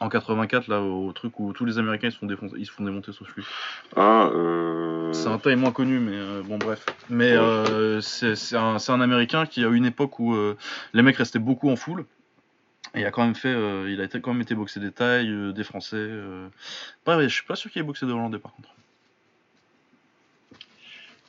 En 0.00 0.08
84, 0.08 0.68
là, 0.68 0.80
au 0.82 1.12
truc 1.12 1.38
où 1.38 1.52
tous 1.52 1.64
les 1.64 1.78
Américains 1.78 2.08
ils 2.08 2.12
se 2.12 2.18
font, 2.18 2.26
défoncer- 2.26 2.56
ils 2.58 2.66
se 2.66 2.72
font 2.72 2.84
démonter 2.84 3.12
sauf 3.12 3.32
lui. 3.36 3.44
Ah, 3.96 4.28
euh... 4.34 5.12
C'est 5.12 5.28
un 5.28 5.38
taille 5.38 5.54
moins 5.56 5.70
connu, 5.70 6.00
mais 6.00 6.42
bon, 6.44 6.58
bref. 6.58 6.84
Mais 7.08 7.38
Ouais. 7.38 7.98
c'est 8.02 8.56
un, 8.56 8.76
un 8.88 9.00
Américain 9.00 9.46
qui 9.46 9.64
a 9.64 9.68
eu 9.68 9.76
une 9.76 9.86
époque 9.86 10.18
où 10.18 10.36
les 10.92 11.02
mecs 11.02 11.16
restaient 11.16 11.38
beaucoup 11.38 11.70
en 11.70 11.76
foule. 11.76 12.04
Et 12.94 13.00
il 13.00 13.06
a 13.06 13.10
quand 13.10 13.24
même 13.24 13.34
fait, 13.34 13.48
euh, 13.48 13.90
il 13.90 14.00
a 14.00 14.04
été, 14.04 14.20
quand 14.20 14.32
même 14.32 14.42
été 14.42 14.54
boxé 14.54 14.78
des 14.80 14.92
tailles, 14.92 15.28
euh, 15.30 15.52
des 15.52 15.64
Français. 15.64 15.96
Euh... 15.96 16.48
Pas, 17.04 17.20
je 17.22 17.28
suis 17.28 17.44
pas 17.44 17.56
sûr 17.56 17.70
qu'il 17.70 17.80
ait 17.80 17.84
boxé 17.84 18.06
des 18.06 18.12
Hollandais 18.12 18.38
par 18.38 18.54
contre. 18.54 18.68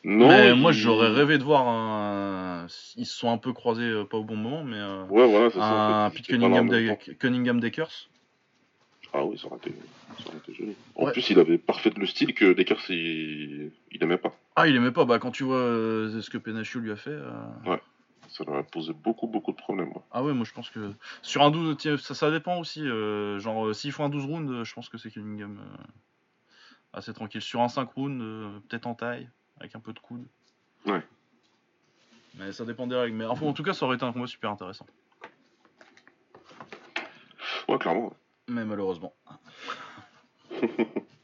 Non, 0.03 0.27
mais 0.27 0.49
il- 0.49 0.55
moi 0.55 0.71
j'aurais 0.71 1.09
rêvé 1.09 1.39
de 1.39 1.43
voir 1.43 1.67
un. 1.67 2.67
Ils 2.95 3.07
se 3.07 3.17
sont 3.17 3.31
un 3.31 3.39
peu 3.39 3.53
croisés 3.53 3.83
euh, 3.89 4.05
pas 4.05 4.17
au 4.17 4.23
bon 4.23 4.35
moment, 4.35 4.63
mais 4.63 4.79
Ouais, 5.09 5.25
voilà, 5.27 5.49
c'est 5.49 5.59
un 5.59 6.11
Pete 6.13 6.27
Cunningham, 6.27 6.69
temps. 6.69 6.97
Cunningham 7.19 7.59
Dakers. 7.59 8.07
Ah 9.13 9.25
oui, 9.25 9.37
ça 9.39 9.47
aurait 9.47 9.57
été, 9.57 9.73
ça 10.19 10.27
aurait 10.29 10.37
été 10.37 10.53
joli. 10.53 10.75
En 10.95 11.05
Ouais. 11.05 11.11
plus, 11.11 11.27
il 11.31 11.39
avait 11.39 11.57
parfait 11.57 11.91
le 11.97 12.05
style 12.05 12.33
que 12.35 12.53
Dekers, 12.53 12.81
il... 12.89 13.71
il 13.91 14.03
aimait 14.03 14.17
pas. 14.17 14.35
Ah, 14.55 14.67
il 14.67 14.75
aimait 14.75 14.91
pas, 14.91 15.05
bah 15.05 15.17
quand 15.19 15.31
tu 15.31 15.43
vois 15.43 15.57
ce 15.57 16.29
que 16.29 16.37
Penachio 16.37 16.79
lui 16.79 16.91
a 16.91 16.95
fait. 16.97 17.09
euh, 17.09 17.31
Ça 18.35 18.43
leur 18.43 18.57
a 18.57 18.63
posé 18.63 18.91
beaucoup, 18.91 19.27
beaucoup 19.27 19.53
de 19.53 19.57
problèmes. 19.57 19.93
Ah 20.11 20.21
ouais, 20.21 20.33
moi 20.33 20.43
je 20.45 20.51
pense 20.51 20.69
que 20.69 20.91
sur 21.21 21.41
un 21.41 21.51
12, 21.51 21.77
tiens, 21.77 21.95
ça, 21.95 22.13
ça 22.13 22.29
dépend 22.31 22.59
aussi. 22.59 22.85
euh, 22.85 23.39
genre, 23.39 23.67
euh, 23.67 23.73
s'ils 23.73 23.93
font 23.93 24.03
un 24.03 24.09
12 24.09 24.25
rounds, 24.25 24.51
euh, 24.51 24.63
je 24.65 24.73
pense 24.73 24.89
que 24.89 24.97
c'est 24.97 25.09
Cunningham 25.09 25.59
euh, 25.59 25.83
assez 26.91 27.13
tranquille. 27.13 27.41
Sur 27.41 27.61
un 27.61 27.69
5 27.69 27.89
rounds, 27.93 28.21
euh, 28.21 28.59
peut-être 28.67 28.87
en 28.87 28.93
taille, 28.93 29.29
avec 29.61 29.73
un 29.73 29.79
peu 29.79 29.93
de 29.93 29.99
coude. 29.99 30.25
Ouais. 30.85 31.01
Mais 32.37 32.51
ça 32.51 32.65
dépend 32.65 32.87
des 32.87 32.97
règles. 32.97 33.15
Mais 33.15 33.23
enfin, 33.23 33.45
en 33.45 33.53
tout 33.53 33.63
cas, 33.63 33.71
ça 33.73 33.85
aurait 33.85 33.95
été 33.95 34.03
un 34.03 34.11
combat 34.11 34.27
super 34.27 34.51
intéressant. 34.51 34.85
Ouais, 37.69 37.77
clairement. 37.77 38.11
Mais 38.49 38.65
malheureusement. 38.65 39.13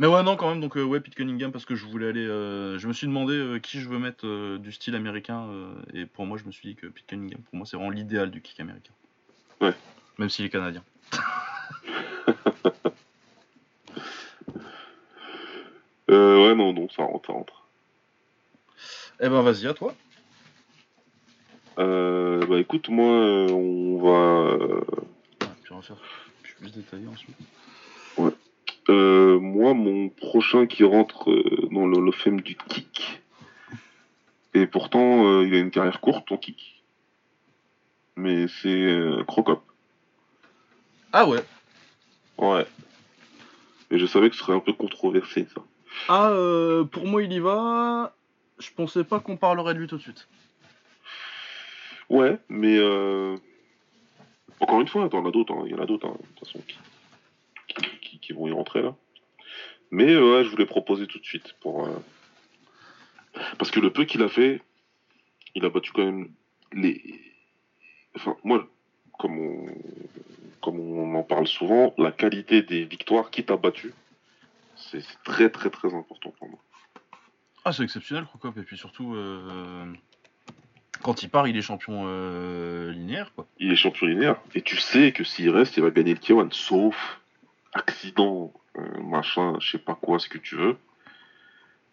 Mais 0.00 0.06
ouais, 0.06 0.22
non, 0.22 0.34
quand 0.34 0.48
même, 0.48 0.62
donc 0.62 0.78
euh, 0.78 0.82
ouais, 0.82 0.98
Pete 1.00 1.14
Cunningham, 1.14 1.52
parce 1.52 1.66
que 1.66 1.74
je 1.74 1.84
voulais 1.84 2.08
aller. 2.08 2.26
euh, 2.26 2.78
je 2.78 2.88
me 2.88 2.92
suis 2.94 3.06
demandé 3.06 3.34
euh, 3.34 3.58
qui 3.58 3.80
je 3.80 3.86
veux 3.86 3.98
mettre 3.98 4.26
euh, 4.26 4.56
du 4.56 4.72
style 4.72 4.94
américain, 4.94 5.46
euh, 5.50 5.74
et 5.92 6.06
pour 6.06 6.24
moi, 6.24 6.38
je 6.38 6.44
me 6.44 6.52
suis 6.52 6.70
dit 6.70 6.74
que 6.74 6.86
Pete 6.86 7.06
Cunningham, 7.06 7.38
pour 7.42 7.56
moi, 7.56 7.66
c'est 7.66 7.76
vraiment 7.76 7.90
l'idéal 7.90 8.30
du 8.30 8.40
kick 8.40 8.58
américain. 8.60 8.94
Ouais. 9.60 9.74
Même 10.16 10.30
s'il 10.30 10.46
est 10.46 10.48
canadien. 10.50 10.82
Euh, 16.10 16.48
ouais, 16.48 16.54
non, 16.56 16.72
non, 16.72 16.88
ça 16.88 17.04
rentre, 17.04 17.26
ça 17.28 17.32
rentre. 17.32 17.64
Eh 19.20 19.28
ben, 19.28 19.42
vas-y, 19.42 19.68
à 19.68 19.74
toi. 19.74 19.94
Euh, 21.78 22.44
bah 22.46 22.58
écoute, 22.58 22.88
moi, 22.88 23.06
euh, 23.14 23.48
on 23.52 24.02
va. 24.02 24.54
euh, 24.54 24.80
Ah, 25.42 25.46
puis 25.62 25.72
on 25.72 25.76
va 25.76 25.82
faire 25.82 25.96
plus 26.58 26.72
détaillé 26.72 27.06
ensuite. 27.06 27.36
Euh, 28.90 29.38
moi, 29.38 29.72
mon 29.74 30.08
prochain 30.08 30.66
qui 30.66 30.84
rentre 30.84 31.30
euh, 31.30 31.68
dans 31.70 31.86
le, 31.86 32.00
le 32.04 32.12
film 32.12 32.40
du 32.40 32.56
kick. 32.56 33.22
Et 34.52 34.66
pourtant, 34.66 35.26
euh, 35.26 35.46
il 35.46 35.54
a 35.54 35.58
une 35.58 35.70
carrière 35.70 36.00
courte 36.00 36.30
en 36.32 36.36
kick. 36.36 36.82
Mais 38.16 38.48
c'est 38.48 38.98
Crocop. 39.26 39.62
Ah 41.12 41.26
ouais. 41.26 41.42
Ouais. 42.36 42.66
Et 43.90 43.98
je 43.98 44.06
savais 44.06 44.28
que 44.28 44.36
ce 44.36 44.42
serait 44.42 44.54
un 44.54 44.60
peu 44.60 44.72
controversé, 44.72 45.46
ça. 45.54 45.62
Ah, 46.08 46.30
euh, 46.30 46.84
pour 46.84 47.06
moi, 47.06 47.22
il 47.22 47.32
y 47.32 47.38
va. 47.38 48.14
Je 48.58 48.70
pensais 48.76 49.04
pas 49.04 49.20
qu'on 49.20 49.36
parlerait 49.36 49.74
de 49.74 49.78
lui 49.78 49.86
tout 49.86 49.96
de 49.96 50.02
suite. 50.02 50.28
Ouais, 52.08 52.38
mais 52.48 52.76
euh... 52.78 53.36
encore 54.58 54.80
une 54.80 54.88
fois, 54.88 55.08
t'en 55.08 55.24
as 55.26 55.30
d'autres, 55.30 55.54
hein, 55.54 55.62
il 55.64 55.72
y 55.72 55.74
en 55.74 55.82
a 55.82 55.86
d'autres, 55.86 56.08
hein, 56.08 56.16
de 56.18 56.26
toute 56.26 56.48
façon, 56.48 56.60
qui, 58.20 58.32
vont 58.32 58.46
y 58.46 58.52
rentrer 58.52 58.82
là. 58.82 58.94
Mais 59.90 60.12
euh, 60.12 60.36
ouais, 60.36 60.44
je 60.44 60.50
voulais 60.50 60.66
proposer 60.66 61.06
tout 61.06 61.18
de 61.18 61.24
suite 61.24 61.54
pour 61.60 61.86
euh, 61.86 61.98
parce 63.58 63.70
que 63.70 63.80
le 63.80 63.92
peu 63.92 64.04
qu'il 64.04 64.22
a 64.22 64.28
fait, 64.28 64.60
il 65.54 65.64
a 65.64 65.70
battu 65.70 65.92
quand 65.92 66.04
même 66.04 66.30
les. 66.72 67.02
Enfin, 68.16 68.36
moi, 68.44 68.68
comme 69.18 69.38
on, 69.38 69.66
comme 70.62 70.78
on 70.78 71.14
en 71.14 71.22
parle 71.22 71.46
souvent, 71.46 71.94
la 71.98 72.12
qualité 72.12 72.62
des 72.62 72.84
victoires 72.84 73.30
qui 73.30 73.44
t'a 73.44 73.56
battu, 73.56 73.92
c'est 74.76 75.00
c'est 75.00 75.22
très 75.24 75.50
très 75.50 75.70
très 75.70 75.94
important 75.94 76.30
pour 76.38 76.48
moi. 76.48 76.58
Ah, 77.64 77.72
c'est 77.72 77.82
exceptionnel, 77.82 78.24
Crocop. 78.24 78.56
Et 78.56 78.62
puis 78.62 78.78
surtout, 78.78 79.14
euh, 79.14 79.84
quand 81.02 81.22
il 81.22 81.28
part, 81.28 81.46
il 81.46 81.56
est 81.56 81.62
champion 81.62 82.04
euh, 82.06 82.90
linéaire, 82.92 83.32
quoi. 83.34 83.46
il 83.58 83.70
est 83.72 83.76
champion 83.76 84.06
linéaire. 84.06 84.36
Et 84.54 84.62
tu 84.62 84.76
sais 84.76 85.12
que 85.12 85.24
s'il 85.24 85.50
reste, 85.50 85.76
il 85.76 85.82
va 85.82 85.90
gagner 85.90 86.14
le 86.14 86.20
K1. 86.20 86.52
Sauf 86.52 87.20
accident, 87.72 88.52
euh, 88.76 89.02
machin, 89.02 89.56
je 89.60 89.72
sais 89.72 89.78
pas 89.78 89.94
quoi, 89.94 90.18
ce 90.18 90.28
que 90.28 90.38
tu 90.38 90.56
veux. 90.56 90.76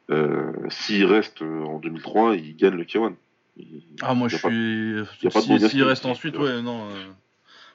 Euh, 0.10 0.54
s'il 0.70 1.06
reste 1.06 1.42
euh, 1.42 1.64
en 1.66 1.80
2003, 1.80 2.36
il 2.36 2.56
gagne 2.56 2.76
le 2.76 2.84
K1. 2.86 3.16
Il- 3.58 3.84
Ah, 4.02 4.14
moi, 4.14 4.28
je 4.30 4.38
pas- 4.38 4.50
suis. 4.50 4.94
de 4.94 5.30
Si- 5.30 5.70
S'il 5.70 5.84
reste 5.84 6.06
ensuite, 6.06 6.38
ouais, 6.38 6.62
non. 6.62 6.88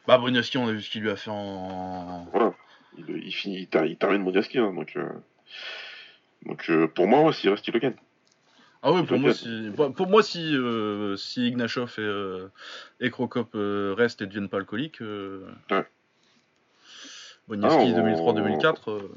Bah, 0.06 0.18
on 0.20 0.34
a 0.34 0.40
vu 0.72 0.82
ce 0.82 0.90
qu'il 0.90 1.02
lui 1.02 1.10
a 1.10 1.16
fait 1.16 1.30
en. 1.30 2.26
Voilà. 2.32 2.54
Il, 2.96 3.08
il 3.24 3.32
finit, 3.32 3.60
il, 3.60 3.66
ter- 3.68 3.84
il 3.86 3.96
termine 3.96 4.22
Modiaski. 4.22 4.58
Hein, 4.58 4.72
donc, 4.74 4.96
donc 6.46 6.86
pour 6.94 7.06
moi, 7.06 7.22
ouais, 7.24 7.32
s'il 7.32 7.50
reste, 7.50 7.66
il 7.68 7.74
le 7.74 7.80
gagne. 7.80 7.94
Ah 8.82 8.92
oui, 8.92 9.04
pour 9.04 9.16
Ok. 9.16 9.22
moi, 9.22 9.32
si, 9.34 9.70
pour 9.76 9.94
pour 9.94 10.06
moi, 10.08 10.22
si, 10.24 10.54
euh, 10.56 11.16
si 11.16 11.46
Ignashov 11.48 11.94
et, 11.98 12.00
euh, 12.00 12.48
et 13.00 13.10
Crocop 13.10 13.50
euh, 13.54 13.94
restent 13.96 14.22
et 14.22 14.26
deviennent 14.26 14.48
pas 14.48 14.56
alcooliques, 14.58 15.00
Ouais. 15.00 15.86
Boniaski 17.48 17.92
Ah, 17.96 18.00
on- 18.00 18.32
2003-2004, 18.34 18.90
euh, 18.90 19.08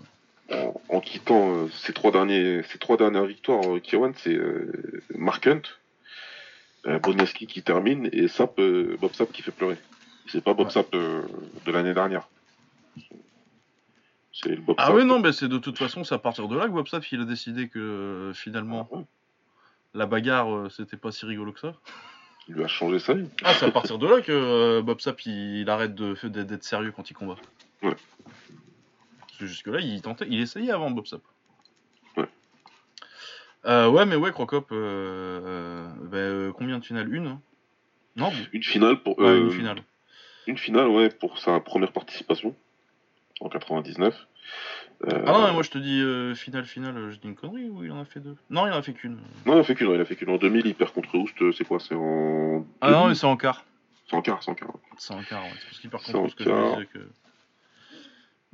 En, 0.90 0.98
en 0.98 1.00
quittant 1.02 1.56
euh, 1.56 1.68
ces, 1.70 1.92
trois 1.94 2.12
derniers, 2.12 2.62
ces 2.64 2.78
trois 2.78 2.98
dernières 2.98 3.26
victoires 3.26 3.66
au 3.68 3.80
K1, 3.80 4.14
c'est 4.18 4.34
euh, 4.36 4.72
Mark 5.16 5.46
Hunt, 5.48 5.62
euh, 6.86 7.00
Boniaski 7.00 7.48
qui 7.48 7.64
termine 7.64 8.10
et 8.12 8.28
Sap, 8.28 8.60
euh, 8.60 8.96
Bob 9.02 9.14
Sap 9.14 9.32
qui 9.32 9.42
fait 9.42 9.52
pleurer. 9.52 9.78
C'est 10.28 10.44
pas 10.44 10.54
Bob 10.54 10.68
Ouais. 10.68 10.74
Sap 10.74 10.94
euh, 10.94 11.24
de 11.66 11.72
l'année 11.72 11.94
dernière. 11.96 12.28
C'est 14.34 14.50
le 14.50 14.58
Bob 14.62 14.76
Ah 14.80 14.94
oui, 14.94 15.06
non, 15.06 15.20
mais 15.20 15.32
c'est 15.32 15.48
de 15.48 15.58
toute 15.58 15.78
façon, 15.78 16.04
c'est 16.04 16.14
à 16.16 16.20
partir 16.20 16.48
de 16.48 16.58
là 16.58 16.66
que 16.66 16.72
Bob 16.72 16.88
Sapp, 16.88 17.10
il 17.12 17.22
a 17.22 17.26
décidé 17.26 17.68
que 17.70 17.80
euh, 17.80 18.34
finalement, 18.34 18.88
Ah 18.92 18.96
ouais. 18.98 19.04
la 19.94 20.06
bagarre, 20.06 20.54
euh, 20.54 20.70
c'était 20.70 20.98
pas 20.98 21.12
si 21.12 21.26
rigolo 21.26 21.54
que 21.54 21.60
ça. 21.62 21.74
Il 22.48 22.54
lui 22.56 22.64
a 22.64 22.68
changé 22.68 23.00
sa 23.00 23.14
vie. 23.16 23.28
Ah, 23.44 23.54
c'est 23.56 23.66
à 23.66 23.72
partir 23.72 23.98
de 23.98 24.06
là 24.08 24.22
que 24.22 24.32
euh, 24.32 24.82
Bob 24.84 25.00
Sapp, 25.00 25.22
il, 25.26 25.62
il 25.62 25.70
arrête 25.70 25.96
de- 25.96 26.16
d'être 26.28 26.64
sérieux 26.64 26.92
quand 26.96 27.10
il 27.10 27.14
combat. 27.16 27.38
Ouais. 27.82 27.96
Que 29.46 29.50
jusque-là, 29.50 29.80
il 29.80 30.02
tentait, 30.02 30.26
il 30.28 30.42
essayait 30.42 30.72
avant 30.72 30.90
Bob 30.90 31.06
Sapp. 31.06 31.22
Ouais. 32.18 32.26
Euh, 33.66 33.88
ouais, 33.90 34.06
mais 34.08 34.16
ouais, 34.16 34.32
Crocop, 34.32 34.72
euh, 34.72 34.76
euh, 34.76 35.90
euh, 36.14 36.52
combien 36.54 36.80
de 36.80 36.84
finales? 36.86 37.14
Une 37.14 37.28
hein? 37.28 37.42
Non 38.16 38.32
Une 38.54 38.64
finale 38.64 38.98
pour 39.04 39.20
Ouais, 39.20 39.38
une 39.38 39.52
finale. 39.52 39.84
une 40.48 40.58
finale, 40.58 40.88
ouais, 40.88 41.10
pour 41.10 41.38
sa 41.38 41.60
première 41.60 41.92
participation 41.92 42.56
en 43.40 43.50
99. 43.50 44.16
Euh, 45.04 45.24
Ah 45.28 45.32
non, 45.34 45.46
mais 45.48 45.54
moi 45.54 45.62
je 45.64 45.70
te 45.70 45.78
dis 45.78 46.02
euh, 46.02 46.34
finale, 46.34 46.66
finale, 46.66 47.12
je 47.12 47.18
dis 47.18 47.28
une 47.28 47.36
connerie 47.36 47.70
ou 47.70 47.84
il 47.84 47.92
en 47.92 48.00
a 48.02 48.06
fait 48.06 48.20
deux? 48.22 48.36
Non, 48.50 48.66
il 48.66 48.74
en 48.74 48.78
a 48.78 48.82
fait 48.82 48.94
qu'une. 48.94 49.20
Non, 49.46 49.56
il 49.58 49.60
a 49.60 49.64
fait 49.64 49.76
qu'une, 49.76 49.92
il 49.92 50.00
a 50.02 50.06
fait 50.06 50.16
qu'une 50.16 50.30
en 50.30 50.38
2000, 50.38 50.66
il 50.66 50.74
perd 50.76 50.92
contre 50.92 51.16
Oust, 51.18 51.36
c'est 51.56 51.66
quoi 51.66 51.80
C'est 51.80 51.94
en. 51.96 52.66
Ah 52.82 52.88
non, 52.90 52.98
2000? 53.02 53.10
mais 53.10 53.16
c'est 53.16 53.28
en 53.28 53.38
quart. 53.38 53.64
c'est 54.10 54.16
en 54.16 54.22
quart, 54.24 54.42
c'est 54.42 54.50
en 54.52 54.56
quart. 54.56 54.74
C'est 54.98 55.14
en 55.14 55.22
quart, 55.24 55.44
ouais. 55.44 55.52
C'est 55.60 55.66
parce 55.68 55.80
qu'il 55.82 55.90
perd 55.92 56.04
contre 56.04 56.20
en 56.20 56.30
ce 56.30 56.36
que 56.36 56.44
je 56.46 56.50
disais 56.74 56.88
que. 56.92 57.00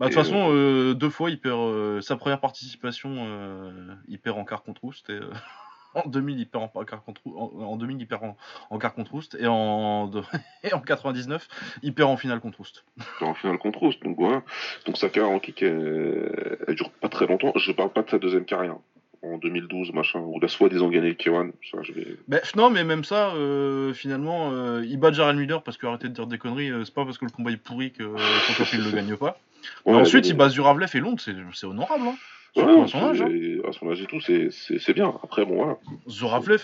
Bah, 0.02 0.08
de 0.10 0.14
toute 0.14 0.24
façon, 0.24 0.50
euh, 0.52 0.94
deux 0.96 1.10
fois, 1.10 1.30
il 1.30 1.40
perd 1.40 1.60
euh, 1.60 2.02
sa 2.02 2.16
première 2.16 2.40
participation, 2.40 3.14
euh, 3.20 3.94
il 4.08 4.20
perd 4.20 4.38
en 4.38 4.46
quart 4.46 4.64
contre 4.64 4.84
Oust. 4.84 5.10
Et, 5.10 5.14
euh, 5.14 5.32
en 5.94 6.08
2000, 6.10 6.40
il 6.40 6.48
perd 6.48 6.70
en, 6.74 6.84
quart 6.84 7.04
contre, 7.04 7.22
en, 7.28 7.52
en 7.62 7.76
2000, 7.78 8.00
il 8.02 8.08
perd 8.08 8.24
en, 8.24 8.36
en 8.72 8.78
quart 8.80 8.94
contre 8.96 9.14
Oust. 9.14 9.38
Et 9.40 9.46
en, 9.46 10.08
de- 10.08 10.24
et 10.64 10.74
en 10.74 10.80
99, 10.80 11.48
il 11.84 11.94
perd 11.94 12.10
en 12.10 12.18
finale 12.18 12.40
contre 12.40 12.60
Oust. 12.62 12.84
En 13.22 13.34
finale 13.36 13.58
contre 13.60 13.84
Oust, 13.84 14.02
donc 14.04 14.18
voilà. 14.18 14.42
Donc 14.88 14.98
sa 14.98 15.10
carrière 15.10 15.32
en 15.32 15.40
kick, 15.40 15.62
elle, 15.62 16.58
elle 16.68 16.76
dure 16.76 16.90
pas 16.90 17.08
très 17.10 17.28
longtemps. 17.28 17.54
Je 17.56 17.72
parle 17.72 17.92
pas 17.92 18.02
de 18.02 18.10
sa 18.10 18.18
deuxième 18.18 18.46
carrière. 18.46 18.78
En 19.24 19.38
2012, 19.38 19.94
machin, 19.94 20.18
où 20.20 20.40
il 20.42 20.46
a 20.46 20.48
soi-disant 20.48 20.90
gagné 20.90 21.10
le 21.10 21.14
K1. 21.14 21.52
Ça, 21.72 21.78
je 21.84 21.94
vais. 21.94 22.08
Mais 22.28 22.42
non, 22.56 22.72
mais 22.72 22.84
même 22.84 23.04
ça, 23.04 23.36
euh, 23.36 23.94
finalement, 23.94 24.50
euh, 24.52 24.84
il 24.84 24.98
bat 24.98 25.12
Jared 25.12 25.38
Miller 25.38 25.62
parce 25.62 25.78
que 25.78 25.86
arrêtez 25.86 26.10
de 26.10 26.14
dire 26.16 26.26
des 26.26 26.40
conneries, 26.40 26.72
euh, 26.72 26.86
c'est 26.86 26.94
pas 26.96 27.06
parce 27.06 27.20
que 27.20 27.26
le 27.26 27.30
combat 27.32 27.52
est 27.52 27.58
pourri 27.58 27.92
que 27.92 28.02
euh, 28.02 28.16
Crocop, 28.48 28.66
il 28.74 28.84
le 28.84 28.90
gagne 28.90 29.16
pas. 29.16 29.38
Ouais, 29.86 29.96
ensuite, 29.96 30.28
il 30.28 30.36
bat 30.36 30.50
Zuravlev 30.50 30.90
et 30.94 31.00
Londres, 31.00 31.22
c'est 31.54 31.66
honorable. 31.66 32.04
Hein. 32.08 32.16
Ouais, 32.58 32.82
à 32.82 32.88
son 32.88 33.00
âge. 33.00 33.22
hein. 33.22 33.30
à 33.66 33.72
son 33.72 33.90
âge 33.90 34.02
et 34.02 34.06
tout, 34.08 34.20
c'est- 34.20 34.50
bien. 34.94 35.14
Après, 35.24 35.46
bon, 35.46 35.56
voilà. 35.56 35.78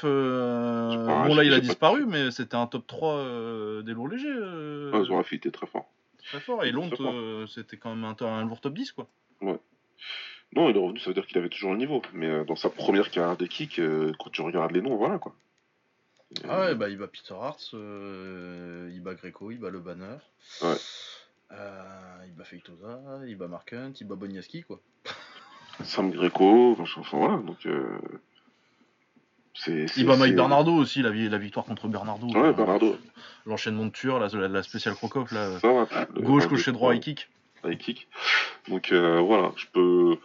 Euh, 0.03 0.89
bon 1.27 1.33
là 1.35 1.43
il 1.45 1.53
a 1.53 1.57
pas- 1.57 1.61
disparu, 1.61 2.05
mais 2.05 2.29
c'était 2.31 2.55
un 2.55 2.67
top 2.67 2.85
3 2.87 3.13
euh, 3.15 3.81
des 3.83 3.93
lourds 3.93 4.09
légers. 4.09 4.27
euh, 4.29 4.91
il 5.31 5.35
était 5.35 5.51
très 5.51 5.65
fort. 5.67 5.89
très 6.25 6.41
fort. 6.41 6.65
Et 6.65 6.71
Londres, 6.71 6.97
euh, 7.09 7.47
c'était 7.47 7.77
quand 7.77 7.95
même 7.95 8.03
un, 8.03 8.15
un 8.25 8.45
lourd 8.45 8.59
top 8.59 8.73
10 8.73 8.91
quoi. 8.91 9.07
Non, 9.41 10.69
il 10.69 10.75
est 10.75 10.79
revenu, 10.79 10.99
ça 10.99 11.09
veut 11.09 11.13
dire 11.13 11.25
qu'il 11.27 11.37
avait 11.37 11.49
toujours 11.49 11.71
le 11.71 11.77
niveau. 11.77 12.01
Mais 12.13 12.43
dans 12.45 12.55
sa 12.57 12.69
première 12.69 13.09
carrière 13.09 13.37
de 13.37 13.45
kick, 13.45 13.79
quand 14.19 14.29
tu 14.29 14.41
regardes 14.41 14.71
les 14.73 14.81
noms, 14.81 14.95
voilà 14.97 15.19
quoi. 15.19 15.33
Ah 16.49 16.59
ouais, 16.65 16.75
bah 16.75 16.89
il 16.89 16.97
bat 16.97 17.07
Peter 17.07 17.33
Hart, 17.33 17.59
euh, 17.73 18.89
il 18.93 19.01
bat 19.01 19.13
Greco, 19.15 19.51
il 19.51 19.57
bat 19.59 19.69
Le 19.69 19.79
Banner. 19.79 20.17
Ouais. 20.61 20.75
Euh, 21.51 21.83
il 22.25 22.33
bat 22.33 22.43
Feitosa, 22.43 22.99
il 23.25 23.35
bat 23.37 23.47
Mark 23.47 23.71
Hunt, 23.73 23.93
il 23.99 24.07
bat 24.07 24.15
Boniaski, 24.15 24.63
quoi. 24.63 24.79
Sam 25.83 26.11
Greco, 26.11 26.75
machin, 26.75 27.01
enfin 27.01 27.17
voilà, 27.17 27.37
donc. 27.37 27.65
Euh... 27.65 27.97
c'est- 29.53 29.85
Il 29.97 30.05
bat 30.05 30.17
Mike 30.17 30.35
Bernardo 30.35 30.73
aussi, 30.73 31.01
la, 31.01 31.11
la 31.11 31.37
victoire 31.37 31.65
contre 31.65 31.87
Bernardo. 31.87 32.27
Ouais, 32.27 32.47
Euh, 32.49 32.53
Bernardo. 32.53 32.97
L'enchaînement 33.45 33.85
de 33.85 33.91
tueurs, 33.91 34.19
la, 34.19 34.27
la, 34.27 34.47
la 34.47 34.63
spéciale 34.63 34.95
Crocop, 34.95 35.29
là. 35.31 35.59
Ça 35.59 35.67
le- 36.15 36.21
Gauche, 36.21 36.45
un, 36.45 36.47
gaucher 36.47 36.65
deux, 36.71 36.77
droit, 36.77 36.93
high 36.95 37.01
kick. 37.01 37.29
high 37.63 37.77
kick. 37.77 38.07
Donc 38.67 38.91
euh, 38.91 39.19
voilà, 39.21 39.51
je 39.55 39.65
peux. 39.71 40.17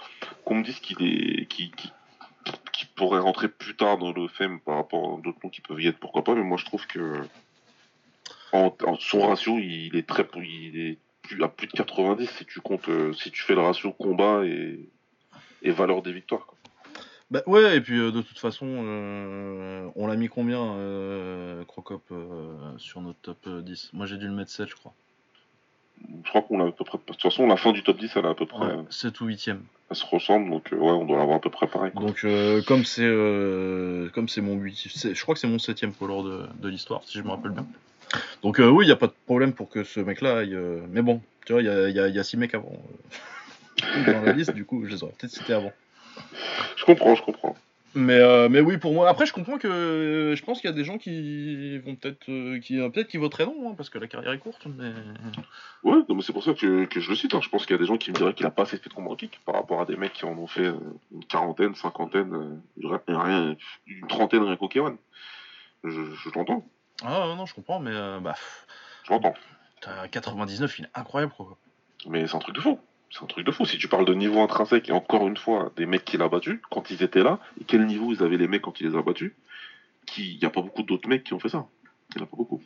Qu'on 0.44 0.56
me 0.56 0.64
dise 0.64 0.80
qu'il 0.80 1.00
est. 1.02 1.46
qu'il 1.46 1.70
qu'il- 1.70 1.92
qu'il 2.72 2.88
pourrait 2.96 3.20
rentrer 3.20 3.46
plus 3.48 3.76
tard 3.76 3.98
dans 3.98 4.12
le 4.12 4.26
FEM 4.26 4.58
par 4.58 4.74
rapport 4.76 5.16
à 5.18 5.20
d'autres 5.20 5.38
noms 5.44 5.50
qui 5.50 5.60
peuvent 5.60 5.80
y 5.80 5.86
être, 5.86 5.98
pourquoi 6.00 6.24
pas, 6.24 6.34
mais 6.34 6.42
moi 6.42 6.56
je 6.56 6.64
trouve 6.64 6.84
que. 6.88 7.20
En, 8.52 8.74
en- 8.84 8.96
son 8.98 9.28
ratio, 9.28 9.58
il 9.58 9.94
est 9.94 10.06
très. 10.08 10.26
Il 10.36 10.76
est 10.80 10.98
plus, 11.22 11.42
à 11.42 11.48
plus 11.48 11.66
de 11.66 11.72
90 11.72 12.26
si 12.28 12.44
tu 12.44 12.60
comptes. 12.60 12.88
euh, 12.88 13.12
si 13.12 13.30
tu 13.30 13.42
fais 13.42 13.54
le 13.54 13.60
ratio 13.60 13.92
combat 13.92 14.44
et, 14.44 14.88
et 15.62 15.70
valeur 15.70 16.02
des 16.02 16.12
victoires. 16.12 16.46
Quoi. 16.46 16.58
Bah 17.30 17.42
ouais, 17.46 17.76
et 17.76 17.80
puis 17.80 17.98
euh, 17.98 18.10
de 18.10 18.20
toute 18.20 18.38
façon, 18.38 18.66
euh, 18.68 19.88
on 19.96 20.06
l'a 20.06 20.16
mis 20.16 20.28
combien, 20.28 20.74
euh, 20.74 21.64
Crocop, 21.64 22.02
sur 22.76 23.00
notre 23.00 23.18
top 23.20 23.38
euh, 23.46 23.62
10 23.62 23.90
Moi 23.94 24.04
j'ai 24.06 24.18
dû 24.18 24.26
le 24.26 24.34
mettre 24.34 24.50
7, 24.50 24.68
je 24.68 24.74
crois. 24.74 24.92
Je 26.24 26.28
crois 26.28 26.42
qu'on 26.42 26.60
a 26.60 26.66
à 26.68 26.72
peu 26.72 26.84
près. 26.84 26.98
De 26.98 27.02
toute 27.04 27.22
façon, 27.22 27.46
la 27.46 27.56
fin 27.56 27.72
du 27.72 27.82
top 27.84 27.96
10, 27.98 28.10
elle 28.16 28.24
est 28.24 28.28
à 28.28 28.34
peu 28.34 28.44
près. 28.44 28.66
Ouais, 28.66 28.84
7 28.90 29.20
ou 29.20 29.28
8ème. 29.28 29.60
Elle 29.88 29.96
se 29.96 30.04
ressemble, 30.04 30.50
donc 30.50 30.68
ouais, 30.72 30.78
on 30.78 31.04
doit 31.06 31.16
l'avoir 31.18 31.36
à 31.36 31.40
peu 31.40 31.48
près 31.50 31.66
pareil. 31.68 31.92
quoi. 31.92 32.02
Donc 32.02 32.26
comme 32.66 32.84
c'est 32.84 33.08
comme 34.12 34.28
c'est 34.28 34.40
mon 34.40 34.56
8, 34.56 34.74
c'est- 34.92 35.14
je 35.14 35.22
crois 35.22 35.34
que 35.34 35.40
c'est 35.40 35.46
mon 35.48 35.58
7ème 35.58 35.92
poids 35.92 36.08
lourd 36.08 36.24
de, 36.24 36.46
de 36.60 36.68
l'histoire, 36.68 37.02
si 37.04 37.16
je 37.18 37.22
me 37.22 37.28
rappelle 37.30 37.52
bien. 37.52 37.66
Donc 38.42 38.60
euh, 38.60 38.68
oui, 38.68 38.84
il 38.84 38.88
n'y 38.88 38.92
a 38.92 38.96
pas 38.96 39.06
de 39.06 39.14
problème 39.26 39.52
pour 39.52 39.68
que 39.68 39.84
ce 39.84 40.00
mec-là 40.00 40.38
aille... 40.38 40.54
euh, 40.54 40.80
Mais 40.90 41.02
bon, 41.02 41.20
tu 41.46 41.52
vois, 41.52 41.62
il 41.62 41.66
y 41.66 41.70
a, 41.70 41.88
y 41.88 41.98
a- 42.00 42.08
il 42.08 42.14
y 42.14 42.18
a 42.18 42.24
6 42.24 42.36
mecs 42.36 42.54
avant 42.54 42.72
euh, 43.82 44.12
dans 44.12 44.22
la 44.22 44.32
liste, 44.32 44.52
du 44.54 44.64
coup, 44.64 44.84
je 44.86 44.90
les 44.90 45.02
aurais 45.02 45.12
peut-être 45.18 45.32
cités 45.32 45.52
avant. 45.54 45.72
Je 46.76 46.84
comprends, 46.84 47.14
je 47.14 47.22
comprends. 47.22 47.56
Mais, 47.94 48.48
mais 48.48 48.60
oui, 48.60 48.78
pour 48.78 48.94
moi. 48.94 49.08
Après, 49.10 49.26
je 49.26 49.34
comprends 49.34 49.58
que 49.58 50.32
je 50.34 50.42
pense 50.44 50.60
qu'il 50.62 50.70
y 50.70 50.72
a 50.72 50.76
des 50.76 50.84
gens 50.84 50.96
qui 50.96 51.78
vont 51.80 51.94
peut-être 51.94 52.24
qui 52.60 52.76
peut-être 52.78 53.08
qui 53.08 53.18
voteraient 53.18 53.44
non, 53.44 53.70
hein, 53.70 53.74
parce 53.76 53.90
que 53.90 53.98
la 53.98 54.06
carrière 54.06 54.32
est 54.32 54.38
courte. 54.38 54.66
Mais 54.78 54.92
Ouais, 55.84 55.98
non, 56.08 56.14
mais 56.14 56.22
c'est 56.22 56.32
pour 56.32 56.42
ça 56.42 56.54
que, 56.54 56.86
que 56.86 57.00
je 57.00 57.10
le 57.10 57.16
cite. 57.16 57.34
hein. 57.34 57.40
Je 57.42 57.50
pense 57.50 57.66
qu'il 57.66 57.74
y 57.74 57.78
a 57.78 57.78
des 57.78 57.84
gens 57.86 57.98
qui 57.98 58.10
me 58.10 58.16
diraient 58.16 58.32
qu'il 58.32 58.46
a 58.46 58.50
pas 58.50 58.62
assez 58.62 58.78
fait 58.78 58.88
de 58.88 59.14
kick 59.16 59.40
par 59.44 59.56
rapport 59.56 59.80
à 59.82 59.84
des 59.84 59.96
mecs 59.96 60.14
qui 60.14 60.24
en 60.24 60.38
ont 60.38 60.46
fait 60.46 60.66
une 61.12 61.24
quarantaine, 61.28 61.74
cinquantaine, 61.74 62.60
rien- 63.08 63.56
une 63.86 64.06
trentaine 64.06 64.42
rien 64.42 64.56
qu'au 64.56 64.68
K1. 64.68 64.96
Je, 65.84 65.90
je 65.90 66.30
l'entends, 66.34 66.64
ah 67.04 67.34
non, 67.36 67.46
je 67.46 67.54
comprends. 67.54 67.80
Mais 67.80 67.90
euh, 67.92 68.20
bah, 68.20 68.34
je 69.04 69.12
l'entends. 69.12 69.34
t'as 69.80 70.08
99, 70.08 70.78
il 70.78 70.84
est 70.84 70.90
incroyable 70.94 71.32
quoi. 71.36 71.56
Mais 72.06 72.26
c'est 72.26 72.36
un 72.36 72.40
truc 72.40 72.54
de 72.54 72.60
fou. 72.60 72.78
C'est 73.10 73.22
un 73.22 73.26
truc 73.26 73.44
de 73.46 73.52
fou. 73.52 73.64
Si 73.66 73.78
tu 73.78 73.88
parles 73.88 74.04
de 74.06 74.14
niveau 74.14 74.40
intrinsèque, 74.40 74.88
et 74.88 74.92
encore 74.92 75.26
une 75.28 75.36
fois, 75.36 75.70
des 75.76 75.86
mecs 75.86 76.04
qu'il 76.04 76.22
a 76.22 76.28
battus, 76.28 76.60
quand 76.70 76.90
ils 76.90 77.02
étaient 77.02 77.22
là, 77.22 77.38
et 77.60 77.64
quel 77.64 77.84
niveau 77.86 78.12
ils 78.12 78.22
avaient 78.22 78.38
les 78.38 78.48
mecs 78.48 78.62
quand 78.62 78.80
il 78.80 78.88
les 78.88 78.96
a 78.96 79.02
battus, 79.02 79.32
il 80.16 80.38
n'y 80.38 80.44
a 80.44 80.50
pas 80.50 80.62
beaucoup 80.62 80.82
d'autres 80.82 81.08
mecs 81.08 81.22
qui 81.24 81.34
ont 81.34 81.38
fait 81.38 81.48
ça. 81.50 81.66
Il 82.14 82.18
n'y 82.18 82.22
en 82.22 82.24
a 82.24 82.28
pas 82.28 82.36
beaucoup. 82.36 82.62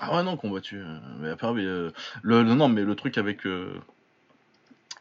Ah 0.00 0.16
ouais 0.16 0.22
non, 0.22 0.36
combattu. 0.36 0.78
euh, 0.80 0.98
Mais 1.18 1.28
mais, 1.30 1.64
euh, 1.64 1.90
le, 2.22 2.42
le- 2.42 2.54
non, 2.54 2.68
mais 2.68 2.82
le 2.82 2.94
truc 2.94 3.18
avec 3.18 3.46
euh, 3.46 3.74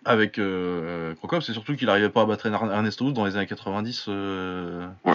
avec 0.05 0.37
euh, 0.39 1.15
Crocop, 1.15 1.41
c'est 1.43 1.53
surtout 1.53 1.75
qu'il 1.75 1.89
arrivait 1.89 2.09
pas 2.09 2.21
à 2.23 2.25
battre 2.25 2.45
Ern- 2.47 2.71
Ernesto 2.71 3.11
dans 3.11 3.25
les 3.25 3.35
années 3.37 3.47
90. 3.47 4.05
euh, 4.09 4.87
Ouais. 5.05 5.13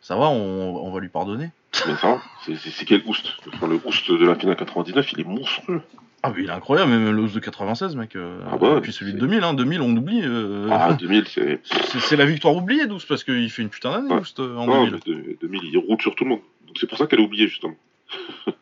Ça 0.00 0.16
va, 0.16 0.28
on, 0.28 0.76
on 0.76 0.90
va 0.92 1.00
lui 1.00 1.08
pardonner. 1.08 1.50
Mais 1.86 1.96
ça, 1.96 2.20
c'est- 2.44 2.84
quel 2.84 3.02
Oust? 3.06 3.26
Enfin, 3.54 3.66
Le 3.68 3.80
Oust 3.84 4.10
de 4.10 4.24
la 4.26 4.34
finale 4.34 4.56
99, 4.56 5.12
il 5.12 5.20
est 5.20 5.24
monstrueux. 5.24 5.82
Ah 6.24 6.32
mais 6.34 6.42
il 6.42 6.48
est 6.48 6.52
incroyable, 6.52 6.90
même 6.90 7.10
le 7.14 7.22
Hoos 7.22 7.28
de 7.28 7.38
96, 7.38 7.94
mec. 7.94 8.16
euh, 8.16 8.40
Ah 8.50 8.56
bah, 8.56 8.74
et 8.78 8.80
puis 8.80 8.92
celui 8.92 9.12
de 9.12 9.18
c'est- 9.18 9.20
2000, 9.26 9.44
hein, 9.44 9.54
2000 9.54 9.80
on 9.80 9.96
oublie. 9.96 10.22
euh, 10.24 10.68
Ah, 10.72 10.94
2000, 10.94 11.28
c'est. 11.28 11.60
C'est 12.00 12.16
la 12.16 12.26
victoire 12.26 12.56
oubliée, 12.56 12.86
Douce, 12.86 13.04
parce 13.04 13.22
qu'il 13.22 13.48
fait 13.50 13.62
une 13.62 13.68
putain 13.68 13.92
d'année, 13.92 14.10
Ouais. 14.12 14.18
Douce, 14.18 14.34
euh, 14.40 14.56
en 14.56 14.66
Non, 14.66 14.84
2000. 14.84 15.00
mais 15.06 15.14
de- 15.14 15.36
2000, 15.40 15.60
il 15.64 15.78
roule 15.78 16.00
sur 16.02 16.16
tout 16.16 16.24
le 16.24 16.30
monde. 16.30 16.40
Donc 16.66 16.76
c'est 16.80 16.88
pour 16.88 16.98
ça 16.98 17.06
qu'elle 17.06 17.20
a 17.20 17.22
oublié, 17.22 17.46
justement. 17.46 17.76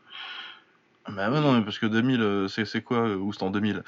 Bah 1.09 1.31
ouais, 1.31 1.41
non, 1.41 1.53
mais 1.53 1.63
parce 1.63 1.79
que 1.79 1.87
2000, 1.87 2.21
euh, 2.21 2.49
c'est 2.49 2.83
quoi, 2.83 3.07
Oust 3.17 3.41
en 3.43 3.51
2000 3.51 3.83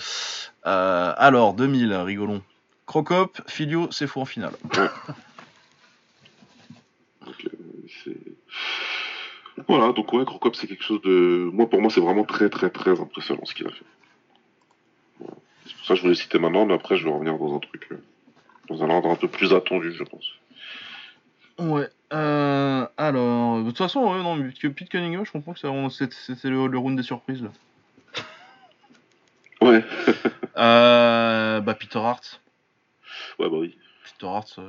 Euh, 0.67 1.13
Alors, 1.17 1.53
2000, 1.53 1.93
rigolons. 1.93 2.43
Crocop, 2.87 3.39
Filio, 3.49 3.89
c'est 3.91 4.07
fou 4.07 4.21
en 4.21 4.25
finale 4.25 4.53
euh, 4.79 4.89
c'est... 8.05 8.17
Voilà, 9.69 9.93
donc 9.93 10.11
ouais, 10.15 10.25
Crocop, 10.25 10.57
c'est 10.57 10.67
quelque 10.67 10.83
chose 10.83 11.03
de... 11.03 11.51
Moi, 11.53 11.69
pour 11.69 11.81
moi, 11.83 11.91
c'est 11.91 12.01
vraiment 12.01 12.25
très, 12.25 12.49
très, 12.49 12.71
très 12.71 12.99
impressionnant 12.99 13.45
ce 13.45 13.55
qu'il 13.55 13.67
a 13.67 13.71
fait. 13.71 13.85
Voilà. 15.21 15.35
C'est 15.67 15.77
pour 15.77 15.85
ça 15.87 15.89
que 15.95 15.97
je 15.97 16.03
voulais 16.03 16.15
citer 16.15 16.39
maintenant, 16.39 16.65
mais 16.65 16.73
après, 16.75 16.97
je 16.97 17.05
vais 17.05 17.11
revenir 17.11 17.37
dans 17.39 17.55
un 17.55 17.59
truc... 17.59 17.87
euh, 17.93 18.03
Dans 18.69 18.83
un 18.83 18.89
ordre 18.89 19.11
un 19.11 19.17
peu 19.17 19.29
plus 19.29 19.53
attendu, 19.53 19.93
je 19.93 20.05
pense. 20.05 20.25
Ouais. 21.59 21.89
Euh, 22.15 22.87
alors, 22.97 23.59
de 23.59 23.65
toute 23.69 23.77
façon, 23.79 24.01
ouais, 24.11 24.23
non, 24.23 24.37
mais 24.37 24.51
Pete 24.71 24.89
Cunningham, 24.89 25.27
je 25.27 25.33
comprends 25.33 25.53
que 25.53 25.59
c'est- 25.61 26.45
le, 26.49 26.67
le 26.67 26.79
round 26.79 26.97
des 26.97 27.03
surprises, 27.03 27.43
là. 27.43 27.51
Ouais, 29.61 29.85
Euh, 30.57 31.61
bah, 31.61 31.75
Peter 31.75 31.99
Hart. 31.99 32.41
ouais, 33.39 33.51
bah 33.51 33.57
oui. 33.59 33.77
Peter 34.19 34.27
Hart, 34.33 34.59
euh, 34.59 34.69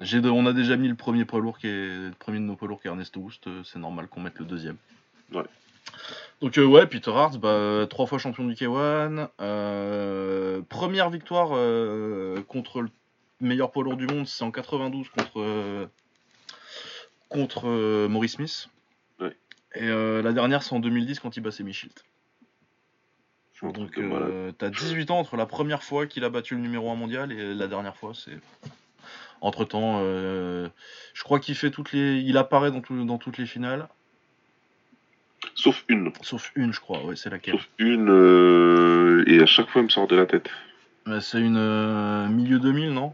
j'ai 0.00 0.20
de- 0.20 0.30
on 0.30 0.46
a 0.46 0.52
déjà 0.52 0.76
mis 0.76 0.86
le 0.86 0.94
premier 0.94 1.24
poids 1.24 1.40
lourd 1.40 1.58
qui 1.58 1.66
est 1.66 1.70
le 1.70 2.12
premier 2.16 2.38
de 2.38 2.44
nos 2.44 2.54
poids 2.54 2.68
lourds 2.68 2.80
qui 2.80 2.86
est 2.86 2.90
Ernesto 2.90 3.18
Houst, 3.20 3.48
euh, 3.48 3.62
c'est 3.64 3.80
normal 3.80 4.06
qu'on 4.06 4.20
mette 4.20 4.38
le 4.38 4.44
deuxième. 4.44 4.76
Ouais. 5.32 5.42
Donc 6.40 6.56
euh, 6.58 6.64
ouais, 6.64 6.86
Peter 6.86 7.10
Hart, 7.10 7.36
bah, 7.38 7.86
trois 7.90 8.06
fois 8.06 8.18
champion 8.18 8.46
du 8.46 8.54
K1, 8.54 9.28
euh, 9.40 10.62
première 10.68 11.10
victoire 11.10 11.50
euh, 11.54 12.40
contre 12.42 12.82
le 12.82 12.90
meilleur 13.40 13.72
poids 13.72 13.82
lourd 13.82 13.96
du 13.96 14.06
monde, 14.06 14.28
c'est 14.28 14.44
en 14.44 14.52
92 14.52 15.08
contre 15.08 15.88
contre 17.28 18.06
Maurice 18.06 18.34
Smith. 18.34 18.68
Ouais. 19.20 19.36
Et 19.74 19.88
la 19.88 20.32
dernière 20.32 20.62
c'est 20.62 20.74
en 20.74 20.80
2010 20.80 21.18
quand 21.18 21.36
il 21.36 21.40
bat 21.40 21.50
Shield. 21.50 21.72
Je 21.72 21.74
suis 21.74 21.92
un 21.92 21.94
truc 23.42 23.47
Donc 23.62 23.98
euh, 23.98 24.52
t'as 24.56 24.70
18 24.70 25.10
ans 25.10 25.18
entre 25.18 25.36
la 25.36 25.46
première 25.46 25.82
fois 25.82 26.06
qu'il 26.06 26.24
a 26.24 26.30
battu 26.30 26.54
le 26.54 26.60
numéro 26.60 26.90
1 26.90 26.94
mondial 26.94 27.32
et 27.32 27.54
la 27.54 27.66
dernière 27.66 27.96
fois 27.96 28.12
c'est 28.14 28.38
entre 29.40 29.64
temps 29.64 30.00
je 30.00 31.22
crois 31.24 31.40
qu'il 31.40 31.54
fait 31.56 31.70
toutes 31.70 31.92
les 31.92 32.18
il 32.20 32.36
apparaît 32.36 32.70
dans, 32.70 32.80
tout- 32.80 33.04
dans 33.04 33.18
toutes 33.18 33.38
les 33.38 33.46
finales 33.46 33.88
Sauf 35.54 35.84
une. 35.88 36.12
sauf 36.22 36.52
une 36.54 36.72
je 36.72 36.80
crois 36.80 37.04
ouais 37.04 37.16
c'est 37.16 37.30
laquelle 37.30 37.54
Sauf 37.54 37.68
une, 37.78 38.08
euh, 38.10 39.24
et 39.26 39.40
à 39.40 39.46
chaque 39.46 39.68
fois, 39.68 39.80
elle 39.80 39.86
me 39.86 39.90
sort 39.90 40.06
de 40.06 40.16
la 40.16 40.26
tête. 40.26 40.48
Mais 41.06 41.20
c'est 41.20 41.40
une 41.40 41.56
euh, 41.56 42.28
milieu 42.28 42.58
2000 42.58 42.90
non? 42.92 43.12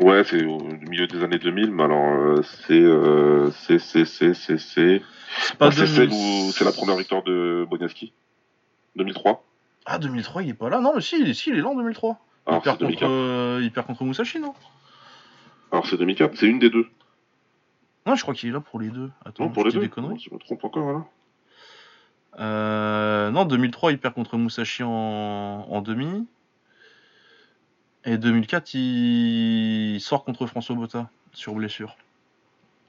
Ouais, 0.00 0.24
c'est 0.24 0.44
au 0.44 0.58
milieu 0.62 1.06
des 1.06 1.22
années 1.22 1.38
2000, 1.38 1.70
mais 1.70 1.82
alors, 1.84 2.04
euh, 2.14 2.42
c'est... 2.42 2.72
euh, 2.80 3.50
c'est... 3.50 3.78
c'est... 3.78 4.04
c'est... 4.04 4.34
c'est... 4.34 4.58
c'est... 4.58 5.02
c'est 5.40 5.56
pas 5.58 5.66
Ah, 5.66 5.70
c'est 5.72 5.86
celle 5.86 6.08
2000. 6.08 6.18
où 6.48 6.52
c'est 6.52 6.64
la 6.64 6.72
première 6.72 6.96
victoire 6.96 7.22
de 7.22 7.66
Boniaski? 7.68 8.12
2003 8.96 9.44
ah 9.86 9.98
2003 9.98 10.42
il 10.42 10.50
est 10.50 10.54
pas 10.54 10.68
là 10.68 10.80
non 10.80 10.92
mais 10.94 11.00
si 11.00 11.20
il 11.20 11.28
est, 11.28 11.34
si, 11.34 11.50
il 11.50 11.56
est 11.58 11.60
là 11.62 11.68
en 11.68 11.74
2003 11.74 12.18
il 12.46 12.50
Alors, 12.50 12.62
c'est 12.62 12.70
perd, 12.70 12.78
contre, 12.78 12.88
2004. 12.90 13.10
euh, 13.10 13.60
il 13.62 13.72
perd 13.72 13.86
contre 13.86 14.04
Musashi 14.04 14.38
non? 14.40 14.54
Alors, 15.70 15.86
c'est 15.86 15.96
2004, 15.96 16.36
c'est 16.36 16.46
une 16.46 16.58
des 16.58 16.68
deux. 16.70 16.86
non 18.06 18.14
je 18.14 18.22
crois 18.22 18.34
qu'il 18.34 18.48
est 18.48 18.52
là 18.52 18.60
pour 18.60 18.78
les 18.80 18.88
deux 18.90 19.10
attends 19.24 19.44
Non, 19.44 19.50
pour 19.50 19.62
je 19.62 19.68
les 19.68 19.74
deux. 19.74 19.80
des 19.80 19.88
conneries 19.88 20.18
Je 20.18 20.32
me 20.34 20.38
trompe 20.38 20.62
encore, 20.64 20.82
voilà. 20.84 21.04
Euh, 22.38 23.30
non, 23.30 23.44
2003, 23.44 23.92
il 23.92 23.98
perd 23.98 24.14
contre 24.14 24.38
Musashi 24.38 24.82
en, 24.82 24.88
en 24.90 25.82
demi. 25.82 26.26
Et 28.04 28.16
2004, 28.18 28.72
il... 28.74 29.94
il 29.96 30.00
sort 30.00 30.24
contre 30.24 30.46
François 30.46 30.74
Botta 30.74 31.10
sur 31.32 31.54
blessure. 31.54 31.96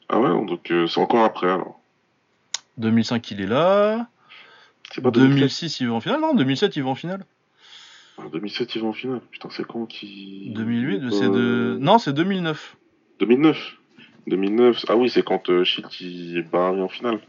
Ah 0.10 0.20
ouais, 0.20 0.30
donc 0.46 0.72
euh, 0.72 0.88
c'est 0.88 1.00
encore 1.02 1.24
après, 1.26 1.52
alors. 1.52 1.80
2005, 2.78 3.32
il 3.32 3.42
est 3.42 3.46
là. 3.48 4.08
C'est 4.92 5.02
pas 5.02 5.12
2007. 5.12 5.36
2006, 5.40 5.80
il 5.80 5.88
va 5.88 5.94
en 5.94 6.02
finale. 6.02 6.22
Non, 6.22 6.34
2007, 6.34 6.76
il 6.76 6.84
va 6.84 6.90
en 6.90 6.96
finale. 6.96 7.26
Ah, 8.18 8.24
2007, 8.32 8.76
ils 8.76 8.82
vont 8.82 8.90
en 8.90 8.94
finale. 8.94 9.22
Putain, 9.32 9.50
c'est 9.50 9.66
quand 9.66 9.86
qui... 9.86 10.52
2008, 10.56 11.04
Euh, 11.04 11.10
c'est 11.10 11.30
de. 11.30 11.78
Non, 11.80 11.98
c'est 11.98 12.14
2009. 12.14 12.78
2009. 13.20 13.78
2009. 14.28 14.86
Ah 14.88 14.96
oui, 14.96 15.10
c'est 15.10 15.24
quand 15.24 15.50
euh, 15.50 15.64
Shield 15.64 15.90
il 16.00 16.44
bat 16.44 16.68
Harry 16.68 16.82
en 16.82 16.90
finale. 16.90 17.20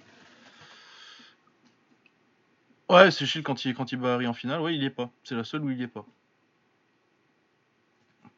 Ouais, 2.90 3.10
c'est 3.10 3.24
Shield 3.24 3.44
quand 3.46 3.64
il, 3.64 3.74
quand 3.74 3.90
il 3.92 3.98
bat 3.98 4.14
Harry 4.14 4.26
en 4.26 4.34
finale. 4.34 4.60
Ouais, 4.60 4.74
il 4.74 4.82
y 4.82 4.86
est 4.86 4.90
pas. 4.90 5.10
C'est 5.24 5.34
la 5.34 5.44
seule 5.44 5.62
où 5.62 5.70
il 5.70 5.78
y 5.78 5.82
est 5.82 5.88
pas. 5.88 6.04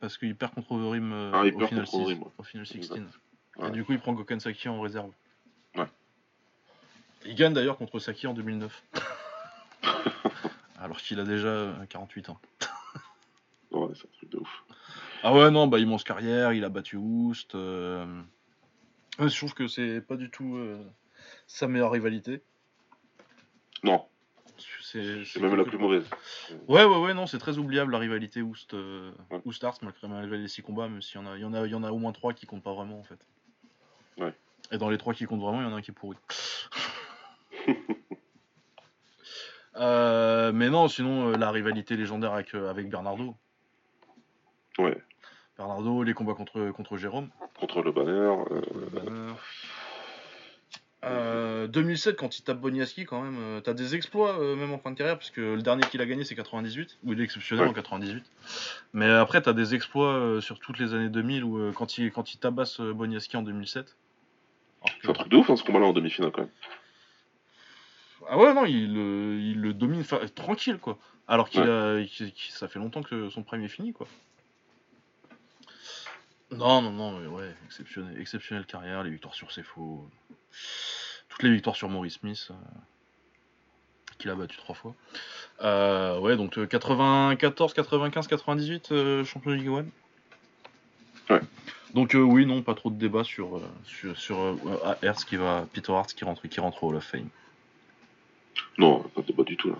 Parce 0.00 0.16
qu'il 0.18 0.36
perd 0.36 0.54
contre 0.54 0.72
Overeem 0.72 1.12
euh, 1.12 1.30
Ah, 1.34 1.40
au, 1.40 1.44
final 1.44 1.68
contre 1.68 1.86
6, 1.86 1.96
Overeem, 1.96 2.22
ouais. 2.22 2.28
au 2.38 2.42
final 2.44 2.66
16. 2.66 2.76
Exact. 2.76 3.02
Et 3.66 3.70
du 3.70 3.84
coup, 3.84 3.92
il 3.92 3.98
prend 3.98 4.12
Goken 4.12 4.38
Saki 4.38 4.68
en 4.68 4.80
réserve. 4.80 5.10
Il 7.26 7.34
gagne 7.34 7.52
d'ailleurs 7.52 7.76
contre 7.76 7.98
Saki 7.98 8.26
en 8.26 8.34
2009. 8.34 8.82
Alors 10.78 10.98
qu'il 10.98 11.18
a 11.20 11.24
déjà 11.24 11.48
euh, 11.48 11.86
48 11.86 12.30
ans. 12.30 12.40
Ouais, 13.70 13.88
c'est 13.94 14.04
un 14.06 14.12
truc 14.16 14.30
de 14.30 14.38
ouf. 14.38 14.64
Ah 15.22 15.34
ouais, 15.34 15.50
non, 15.50 15.66
bah 15.66 15.78
immense 15.78 16.04
carrière, 16.04 16.52
il 16.52 16.64
a 16.64 16.68
battu 16.68 16.96
Oust. 16.96 17.54
euh, 17.54 18.06
ouais, 19.18 19.28
je 19.28 19.36
trouve 19.36 19.54
que 19.54 19.66
c'est 19.66 20.00
pas 20.00 20.16
du 20.16 20.30
tout 20.30 20.56
euh, 20.56 20.78
sa 21.46 21.66
meilleure 21.66 21.90
rivalité. 21.90 22.42
Non. 23.82 24.06
c'est. 24.82 25.24
C'est 25.24 25.40
même 25.40 25.56
la 25.56 25.64
plus 25.64 25.78
mauvaise. 25.78 26.04
Ouais, 26.68 26.84
ouais, 26.84 26.98
ouais, 26.98 27.14
non, 27.14 27.26
c'est 27.26 27.38
très 27.38 27.58
oubliable 27.58 27.92
la 27.92 27.98
rivalité 27.98 28.40
Oust, 28.42 28.74
euh, 28.74 29.10
Ouais. 29.30 29.40
Oust 29.46 29.64
Arts, 29.64 29.78
malgré, 29.82 30.06
malgré 30.06 30.38
les 30.38 30.48
six 30.48 30.62
combats, 30.62 30.88
même 30.88 31.02
s'il 31.02 31.20
y 31.20 31.24
en 31.24 31.26
a, 31.26 31.36
il 31.36 31.42
y 31.42 31.44
en 31.44 31.54
a, 31.54 31.66
il 31.66 31.72
y 31.72 31.74
en 31.74 31.82
a 31.82 31.90
au 31.90 31.98
moins 31.98 32.12
trois 32.12 32.32
qui 32.34 32.46
comptent 32.46 32.62
pas 32.62 32.74
vraiment 32.74 33.00
en 33.00 33.04
fait. 33.04 33.18
Ouais. 34.18 34.34
Et 34.70 34.78
dans 34.78 34.90
les 34.90 34.98
trois 34.98 35.14
qui 35.14 35.24
comptent 35.24 35.40
vraiment, 35.40 35.60
il 35.60 35.64
y 35.64 35.66
en 35.68 35.72
a 35.74 35.76
un 35.76 35.82
qui 35.82 35.90
est 35.90 35.94
pourri. 35.94 36.16
Euh, 39.78 40.52
mais 40.54 40.70
non, 40.70 40.88
sinon 40.88 41.28
euh, 41.32 41.36
la 41.36 41.50
rivalité 41.50 41.96
légendaire 41.98 42.32
avec, 42.32 42.54
euh, 42.54 42.70
avec 42.70 42.88
Bernardo. 42.88 43.34
Ouais. 44.78 44.96
Bernardo, 45.58 46.02
les 46.02 46.14
combats 46.14 46.32
contre, 46.32 46.70
contre 46.70 46.96
Jérôme. 46.96 47.28
Contre 47.60 47.82
le 47.82 47.92
banner. 47.92 48.10
euh, 48.10 48.60
contre 48.62 48.78
le 48.80 48.86
banner. 48.86 49.32
Euh, 51.04 51.66
2007, 51.66 52.16
quand 52.16 52.38
il 52.38 52.42
tape 52.42 52.58
Boniaski, 52.58 53.04
quand 53.04 53.20
même, 53.20 53.36
euh, 53.38 53.60
t'as 53.60 53.74
des 53.74 53.94
exploits, 53.94 54.40
euh, 54.40 54.56
même 54.56 54.72
en 54.72 54.78
fin 54.78 54.90
de 54.92 54.96
carrière, 54.96 55.18
parce 55.18 55.30
que 55.30 55.42
le 55.42 55.60
dernier 55.62 55.82
qu'il 55.82 56.00
a 56.00 56.06
gagné, 56.06 56.24
c'est 56.24 56.34
98, 56.34 56.96
où 57.04 57.12
il 57.12 57.20
est 57.20 57.24
exceptionnel 57.24 57.66
Ouais. 57.66 57.70
en 57.70 57.74
98. 57.74 58.24
Mais 58.94 59.10
après, 59.10 59.42
t'as 59.42 59.52
des 59.52 59.74
exploits 59.74 60.38
sur 60.40 60.58
toutes 60.58 60.78
les 60.78 60.94
années 60.94 61.10
2000, 61.10 61.44
où 61.44 61.70
quand, 61.74 61.98
il, 61.98 62.10
quand 62.12 62.32
il 62.32 62.38
tabasse 62.38 62.80
Boniaski 62.80 63.36
en 63.36 63.42
2007. 63.42 63.94
alors 64.82 64.96
que- 64.96 65.02
C'est 65.02 65.10
un 65.10 65.12
truc 65.12 65.28
de 65.28 65.36
ouf, 65.36 65.50
hein, 65.50 65.56
ce 65.56 65.62
combat-là 65.64 65.84
en 65.86 65.92
demi-finale 65.92 66.32
quand 66.32 66.40
même. 66.42 66.50
Ah 68.28 68.38
ouais, 68.38 68.52
non, 68.54 68.64
il, 68.64 68.96
euh, 68.96 69.38
il 69.40 69.60
le 69.60 69.72
domine 69.74 70.02
fa- 70.04 70.28
tranquille, 70.28 70.78
quoi. 70.78 70.98
Alors 71.28 71.48
qu'il 71.48 71.62
Ouais. 71.62 71.68
a, 71.68 72.04
ça 72.50 72.68
fait 72.68 72.78
longtemps 72.78 73.02
que 73.02 73.30
son 73.30 73.42
prime 73.42 73.62
est 73.62 73.68
fini, 73.68 73.92
quoi. 73.92 74.06
Non, 76.52 76.80
non, 76.80 76.92
non, 76.92 77.18
mais 77.18 77.26
ouais, 77.26 77.52
exceptionnel, 77.66 78.20
exceptionnelle 78.20 78.66
carrière, 78.66 79.02
les 79.02 79.10
victoires 79.10 79.34
sur 79.34 79.50
Sefo, 79.50 80.08
toutes 81.28 81.42
les 81.42 81.50
victoires 81.50 81.74
sur 81.74 81.88
Maurice 81.88 82.14
Smith, 82.20 82.48
euh, 82.50 82.54
qu'il 84.18 84.30
a 84.30 84.34
battu 84.36 84.56
trois 84.56 84.74
fois. 84.76 84.94
Euh, 85.62 86.20
ouais, 86.20 86.36
donc 86.36 86.56
euh, 86.58 86.66
94, 86.66 87.74
95, 87.74 88.28
98, 88.28 88.92
euh, 88.92 89.24
champion 89.24 89.50
de 89.50 89.56
Ligue 89.56 89.68
1. 91.28 91.34
Ouais. 91.34 91.40
Donc 91.94 92.14
euh, 92.14 92.20
oui, 92.20 92.46
non, 92.46 92.62
pas 92.62 92.74
trop 92.74 92.90
de 92.90 92.96
débat 92.98 93.24
sur, 93.24 93.56
euh, 93.56 93.68
sur, 93.84 94.16
sur 94.16 94.38
euh, 94.38 94.56
Hertz 95.02 95.24
qui 95.24 95.34
va, 95.36 95.66
Peter 95.72 95.92
Hertz 95.92 96.12
qui 96.14 96.24
rentre, 96.24 96.46
qui 96.46 96.60
rentre 96.60 96.84
au 96.84 96.90
Hall 96.90 96.96
of 96.96 97.04
Fame. 97.04 97.28
Non, 98.78 99.04
pas 99.14 99.42
du 99.44 99.56
tout 99.56 99.70
là. 99.70 99.76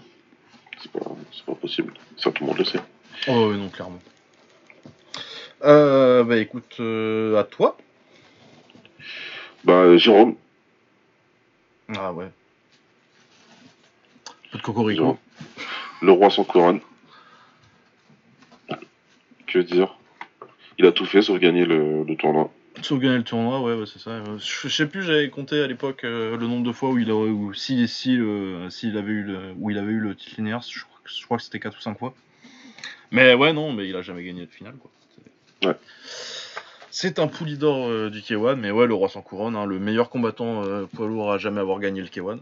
C'est 0.82 0.90
pas, 0.92 1.00
pas 1.46 1.54
possible. 1.54 1.94
Ça, 2.16 2.30
tout 2.32 2.44
le 2.44 2.48
monde 2.48 2.59
le 2.59 2.64
sait. 2.64 2.80
Oh 3.28 3.48
oui, 3.50 3.59
non, 3.59 3.68
clairement. 3.68 4.00
Euh, 5.64 6.22
bah 6.24 6.37
écoute, 6.37 6.76
euh, 6.80 7.38
à 7.38 7.44
toi. 7.44 7.76
Bah, 9.64 9.72
euh, 9.72 9.96
Jérôme. 9.98 10.37
Ah 11.96 12.12
ouais. 12.12 12.30
Peu 14.52 14.59
de 14.59 14.62
cocorico. 14.62 15.02
Jérôme. 15.02 15.16
Le 16.02 16.12
roi 16.12 16.30
sans 16.30 16.44
couronne. 16.44 16.80
Que 19.46 19.59
dire? 19.61 19.96
Il 20.78 20.85
a 20.87 20.92
tout 20.92 21.06
fait 21.06 21.22
sauf 21.22 21.38
gagner 21.38 21.64
le, 21.64 22.04
le 22.04 22.16
tournoi. 22.16 22.50
Sauf 22.87 23.01
gagner 23.01 23.16
le 23.16 23.25
tournoi, 23.25 23.61
ouais, 23.62 23.75
ouais 23.75 23.87
c'est 23.87 23.99
ça. 23.99 24.11
Euh, 24.11 24.38
Je, 24.38 24.68
je 24.68 24.75
sais 24.75 24.87
plus, 24.87 25.03
j'avais 25.03 25.29
compté 25.29 25.61
à 25.61 25.66
l'époque 25.66 26.05
euh, 26.05 26.37
le 26.37 26.46
nombre 26.46 26.64
de 26.64 26.70
fois 26.72 26.90
où 26.90 26.99
il 26.99 27.11
a, 27.11 27.14
où, 27.16 27.53
si, 27.53 27.88
si, 27.88 28.14
le- 28.16 28.68
s'il 28.70 28.96
avait 28.96 29.11
eu 29.11 29.22
le, 29.25 29.53
où 29.59 29.70
il 29.70 29.79
avait 29.79 29.90
eu 29.90 29.99
le 29.99 30.14
titre 30.14 30.37
linéaire, 30.38 30.61
je, 30.62 30.85
crois 30.85 30.99
que- 31.03 31.11
je 31.11 31.25
crois 31.25 31.37
que 31.38 31.42
c'était 31.42 31.59
4 31.59 31.77
ou 31.77 31.81
5 31.81 31.99
fois. 31.99 32.14
Mais 33.11 33.35
ouais, 33.35 33.53
non, 33.53 33.72
mais 33.72 33.88
il 33.88 33.96
a 33.96 34.03
jamais 34.03 34.22
gagné 34.22 34.46
de 34.46 34.51
finale, 34.53 34.75
quoi. 34.77 34.90
C'est- 35.62 35.66
Ouais. 35.66 35.75
C'est 36.92 37.18
un 37.18 37.27
poulie 37.27 37.59
d'or 37.59 37.88
euh, 37.88 38.09
du 38.09 38.20
K1, 38.20 38.55
mais 38.55 38.70
ouais, 38.70 38.87
le 38.87 38.94
roi 38.94 39.09
sans 39.09 39.20
couronne, 39.20 39.57
hein, 39.57 39.66
le 39.66 39.81
meilleur 39.81 40.09
combattant 40.09 40.62
euh, 40.64 40.87
poids 40.87 41.09
lourd 41.09 41.33
à 41.33 41.38
jamais 41.38 41.61
avoir 41.61 41.81
gagné 41.81 42.01
le 42.03 42.07
K1. 42.09 42.38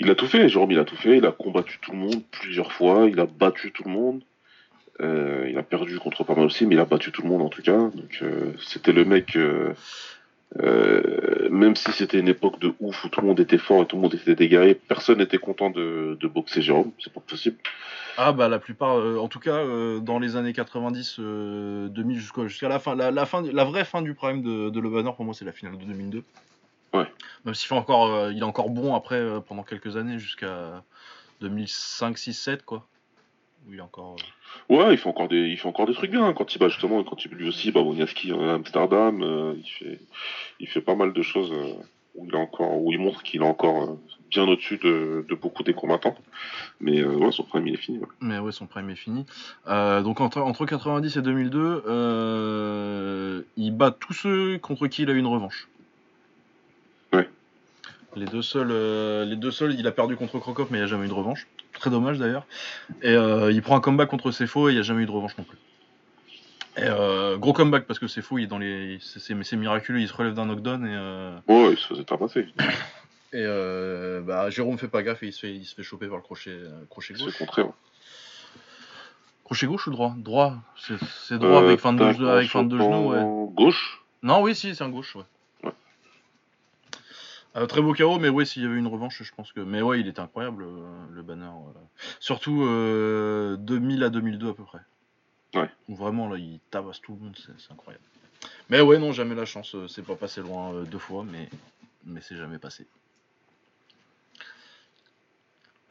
Il 0.00 0.10
a 0.10 0.14
tout 0.14 0.26
fait, 0.26 0.48
Jérôme, 0.50 0.72
il 0.72 0.78
a 0.78 0.84
tout 0.84 0.96
fait. 0.96 1.16
Il 1.16 1.24
a 1.24 1.32
combattu 1.32 1.78
tout 1.80 1.92
le 1.92 1.98
monde 1.98 2.22
plusieurs 2.30 2.72
fois. 2.72 3.06
Il 3.08 3.18
a 3.20 3.26
battu 3.26 3.72
tout 3.72 3.84
le 3.84 3.90
monde. 3.90 4.22
Euh, 5.00 5.46
il 5.50 5.58
a 5.58 5.62
perdu 5.64 5.98
contre 5.98 6.22
pas 6.24 6.34
mal 6.34 6.44
aussi, 6.44 6.66
mais 6.66 6.76
il 6.76 6.80
a 6.80 6.84
battu 6.84 7.10
tout 7.12 7.22
le 7.22 7.28
monde 7.28 7.42
en 7.42 7.48
tout 7.48 7.62
cas. 7.62 7.76
Donc 7.78 8.18
euh, 8.22 8.52
c'était 8.64 8.92
le 8.92 9.04
mec. 9.04 9.36
euh, 9.36 9.74
même 11.50 11.74
si 11.74 11.90
c'était 11.92 12.18
une 12.20 12.28
époque 12.28 12.60
de 12.60 12.72
ouf 12.80 13.04
où 13.04 13.08
tout 13.08 13.20
le 13.20 13.26
monde 13.26 13.40
était 13.40 13.58
fort 13.58 13.82
et 13.82 13.86
tout 13.86 13.96
le 13.96 14.02
monde 14.02 14.14
était 14.14 14.36
dégaré, 14.36 14.74
personne 14.74 15.18
n'était 15.18 15.38
content 15.38 15.70
de, 15.70 16.16
de 16.20 16.28
boxer 16.28 16.62
Jérôme. 16.62 16.92
C'est 17.02 17.12
pas 17.12 17.20
possible. 17.20 17.56
Ah 18.16 18.30
bah 18.32 18.48
la 18.48 18.60
plupart, 18.60 18.96
euh, 18.98 19.18
en 19.18 19.26
tout 19.26 19.40
cas 19.40 19.56
euh, 19.56 19.98
dans 19.98 20.20
les 20.20 20.36
années 20.36 20.52
90, 20.52 21.16
euh, 21.18 21.88
2000 21.88 22.20
jusqu'à 22.46 22.68
la 22.68 22.78
fin, 22.78 22.94
la, 22.94 23.10
la 23.10 23.26
fin, 23.26 23.42
du- 23.42 23.50
la 23.50 23.64
vraie 23.64 23.84
fin 23.84 24.02
du 24.02 24.14
prime 24.14 24.42
de, 24.42 24.70
de 24.70 24.80
Le 24.80 24.88
Banner 24.88 25.10
pour 25.16 25.24
moi 25.24 25.34
c'est 25.34 25.44
la 25.44 25.50
finale 25.52 25.76
de 25.76 25.84
2002. 25.84 26.22
Ouais. 26.92 27.06
Même 27.44 27.54
s'il 27.54 27.66
fait 27.66 27.74
encore, 27.74 28.30
il 28.30 28.38
est 28.38 28.42
encore 28.44 28.70
bon 28.70 28.94
après 28.94 29.20
pendant 29.48 29.64
quelques 29.64 29.96
années 29.96 30.20
jusqu'à 30.20 30.84
2005, 31.40 32.16
6, 32.16 32.32
7 32.34 32.64
quoi. 32.64 32.86
Il 33.70 33.80
encore. 33.80 34.16
euh, 34.70 34.74
Ouais, 34.76 34.92
il 34.94 34.98
fait 34.98 35.08
encore 35.08 35.28
des, 35.28 35.40
il 35.48 35.56
fait 35.56 35.68
encore 35.68 35.86
des 35.86 35.94
trucs 35.94 36.10
bien 36.10 36.24
hein, 36.26 36.32
quand 36.34 36.54
il 36.54 36.58
bat 36.58 36.68
justement, 36.68 37.02
quand 37.04 37.24
il 37.24 37.30
lui 37.32 37.48
aussi, 37.48 37.72
bah 37.72 37.80
Woniaski 37.80 38.32
à 38.32 38.54
Amsterdam, 38.54 39.22
euh, 39.22 39.54
il 39.56 39.68
fait, 39.68 40.00
il 40.60 40.68
fait 40.68 40.80
pas 40.80 40.94
mal 40.94 41.12
de 41.12 41.22
choses 41.22 41.50
euh, 41.52 41.72
où 42.14 42.26
il 42.28 42.34
est 42.34 42.38
encore, 42.38 42.80
où 42.82 42.92
il 42.92 42.98
montre 42.98 43.22
qu'il 43.22 43.40
est 43.42 43.46
encore 43.46 43.82
euh, 43.82 43.98
bien 44.30 44.44
au-dessus 44.44 44.78
de, 44.78 45.24
de 45.28 45.34
beaucoup 45.34 45.62
des 45.62 45.74
combattants. 45.74 46.14
Mais 46.80 47.00
euh, 47.00 47.16
ouais, 47.16 47.32
son 47.32 47.42
prime 47.44 47.66
il 47.66 47.74
est 47.74 47.78
fini. 47.78 47.98
ouais. 47.98 48.06
Mais 48.20 48.38
ouais, 48.38 48.52
son 48.52 48.66
prime 48.66 48.90
est 48.90 48.96
fini. 48.96 49.24
Euh, 49.66 50.02
donc 50.02 50.20
entre, 50.20 50.40
entre 50.40 50.66
90 50.66 51.16
et 51.16 51.22
2002, 51.22 51.82
euh, 51.86 53.42
il 53.56 53.70
bat 53.76 53.90
tous 53.90 54.12
ceux 54.12 54.58
contre 54.58 54.86
qui 54.88 55.02
il 55.02 55.10
a 55.10 55.12
eu 55.14 55.18
une 55.18 55.26
revanche. 55.26 55.68
Les 58.16 58.26
deux 58.26 58.42
seuls, 58.42 58.70
euh, 58.70 59.24
les 59.24 59.36
deux 59.36 59.50
seuls, 59.50 59.74
il 59.78 59.86
a 59.86 59.92
perdu 59.92 60.16
contre 60.16 60.38
Krokop, 60.38 60.70
mais 60.70 60.78
il 60.78 60.80
n'y 60.82 60.84
a 60.84 60.88
jamais 60.88 61.06
eu 61.06 61.08
de 61.08 61.14
revanche. 61.14 61.46
Très 61.72 61.90
dommage 61.90 62.18
d'ailleurs. 62.18 62.46
Et 63.02 63.10
euh, 63.14 63.50
il 63.50 63.60
prend 63.62 63.76
un 63.76 63.80
comeback 63.80 64.08
contre 64.08 64.30
Sefo 64.30 64.68
et 64.68 64.72
il 64.72 64.74
n'y 64.76 64.80
a 64.80 64.84
jamais 64.84 65.02
eu 65.02 65.06
de 65.06 65.10
revanche 65.10 65.36
non 65.36 65.44
plus. 65.44 65.58
Et 66.76 66.82
euh, 66.86 67.36
gros 67.36 67.52
comeback 67.52 67.86
parce 67.86 67.98
que 67.98 68.06
Sefo, 68.08 68.38
il 68.38 68.44
est 68.44 68.46
dans 68.46 68.58
les, 68.58 68.98
c'est, 69.00 69.18
c'est- 69.20 69.42
c'est 69.42 69.56
miraculeux, 69.56 70.00
il 70.00 70.08
se 70.08 70.12
relève 70.14 70.34
d'un 70.34 70.46
knockdown 70.46 70.86
et, 70.86 71.52
Ouais, 71.52 71.72
il 71.72 71.78
se 71.78 71.86
faisait 71.86 72.04
tabasser. 72.04 72.46
et 73.32 73.42
euh, 73.44 74.20
bah, 74.20 74.48
Jérôme 74.50 74.78
fait 74.78 74.88
pas 74.88 75.02
gaffe 75.02 75.22
et 75.22 75.26
il 75.28 75.32
se 75.32 75.40
fait, 75.40 75.54
il 75.54 75.64
se 75.64 75.74
fait 75.74 75.82
choper 75.82 76.06
par 76.06 76.16
le 76.16 76.22
crochet, 76.22 76.56
crochet 76.90 77.14
gauche. 77.14 77.36
contrer. 77.38 77.62
ouais. 77.62 77.70
Crochet 79.44 79.66
gauche 79.66 79.86
ou 79.88 79.90
droit? 79.90 80.14
Droit. 80.16 80.56
C'est, 80.76 80.94
c'est 81.26 81.38
droit 81.38 81.58
avec 81.60 81.80
fin 81.80 81.92
de, 81.92 81.98
tac, 81.98 82.16
ge- 82.16 82.24
en 82.24 82.28
avec 82.28 82.48
fin 82.48 82.62
de 82.62 82.78
genou, 82.78 83.10
ouais. 83.10 83.52
Gauche? 83.54 84.02
Non, 84.22 84.40
oui, 84.42 84.54
si, 84.54 84.74
c'est 84.74 84.84
un 84.84 84.88
gauche, 84.88 85.14
ouais. 85.16 85.24
Euh, 87.56 87.66
très 87.66 87.80
beau 87.80 87.94
KO, 87.94 88.18
mais 88.18 88.28
ouais, 88.28 88.44
s'il 88.44 88.62
y 88.62 88.66
avait 88.66 88.76
une 88.76 88.86
revanche, 88.88 89.22
je 89.22 89.32
pense 89.34 89.52
que. 89.52 89.60
Mais 89.60 89.80
ouais, 89.80 90.00
il 90.00 90.08
était 90.08 90.20
incroyable, 90.20 90.64
euh, 90.64 91.04
le 91.12 91.22
banner. 91.22 91.44
euh. 91.44 91.78
Surtout 92.18 92.62
euh, 92.64 93.56
2000 93.56 94.02
à 94.02 94.10
2002 94.10 94.50
à 94.50 94.54
peu 94.54 94.64
près. 94.64 94.80
Ouais. 95.54 95.70
Où 95.88 95.94
vraiment, 95.94 96.28
là, 96.28 96.36
il 96.36 96.58
tabasse 96.70 97.00
tout 97.00 97.12
le 97.14 97.24
monde, 97.26 97.36
c'est 97.38 97.72
incroyable. 97.72 98.02
Mais 98.70 98.80
ouais, 98.80 98.98
non, 98.98 99.12
jamais 99.12 99.36
la 99.36 99.44
chance. 99.44 99.74
euh, 99.76 99.86
C'est 99.86 100.02
pas 100.02 100.16
passé 100.16 100.40
loin 100.40 100.72
euh, 100.74 100.82
deux 100.84 100.98
fois, 100.98 101.24
mais, 101.24 101.48
mais 102.04 102.20
c'est 102.20 102.36
jamais 102.36 102.58
passé. 102.58 102.86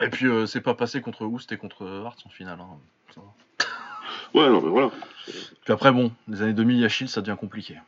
Et 0.00 0.08
puis, 0.10 0.26
euh, 0.26 0.44
c'est 0.46 0.60
pas 0.60 0.74
passé 0.74 1.00
contre 1.00 1.24
Oust 1.24 1.50
et 1.52 1.56
contre 1.56 1.86
Hart 2.04 2.18
en 2.26 2.28
finale. 2.28 2.60
hein. 2.60 2.78
Ça 3.14 3.20
va. 3.22 3.26
Ouais, 4.34 4.48
non, 4.50 4.60
mais 4.60 4.68
voilà. 4.68 4.90
Puis 5.26 5.72
après, 5.72 5.92
bon, 5.92 6.10
les 6.26 6.42
années 6.42 6.52
2000, 6.52 6.76
il 6.76 6.80
y 6.82 6.84
a 6.84 6.88
Shield, 6.88 7.08
ça 7.08 7.20
devient 7.22 7.38
compliqué. 7.38 7.78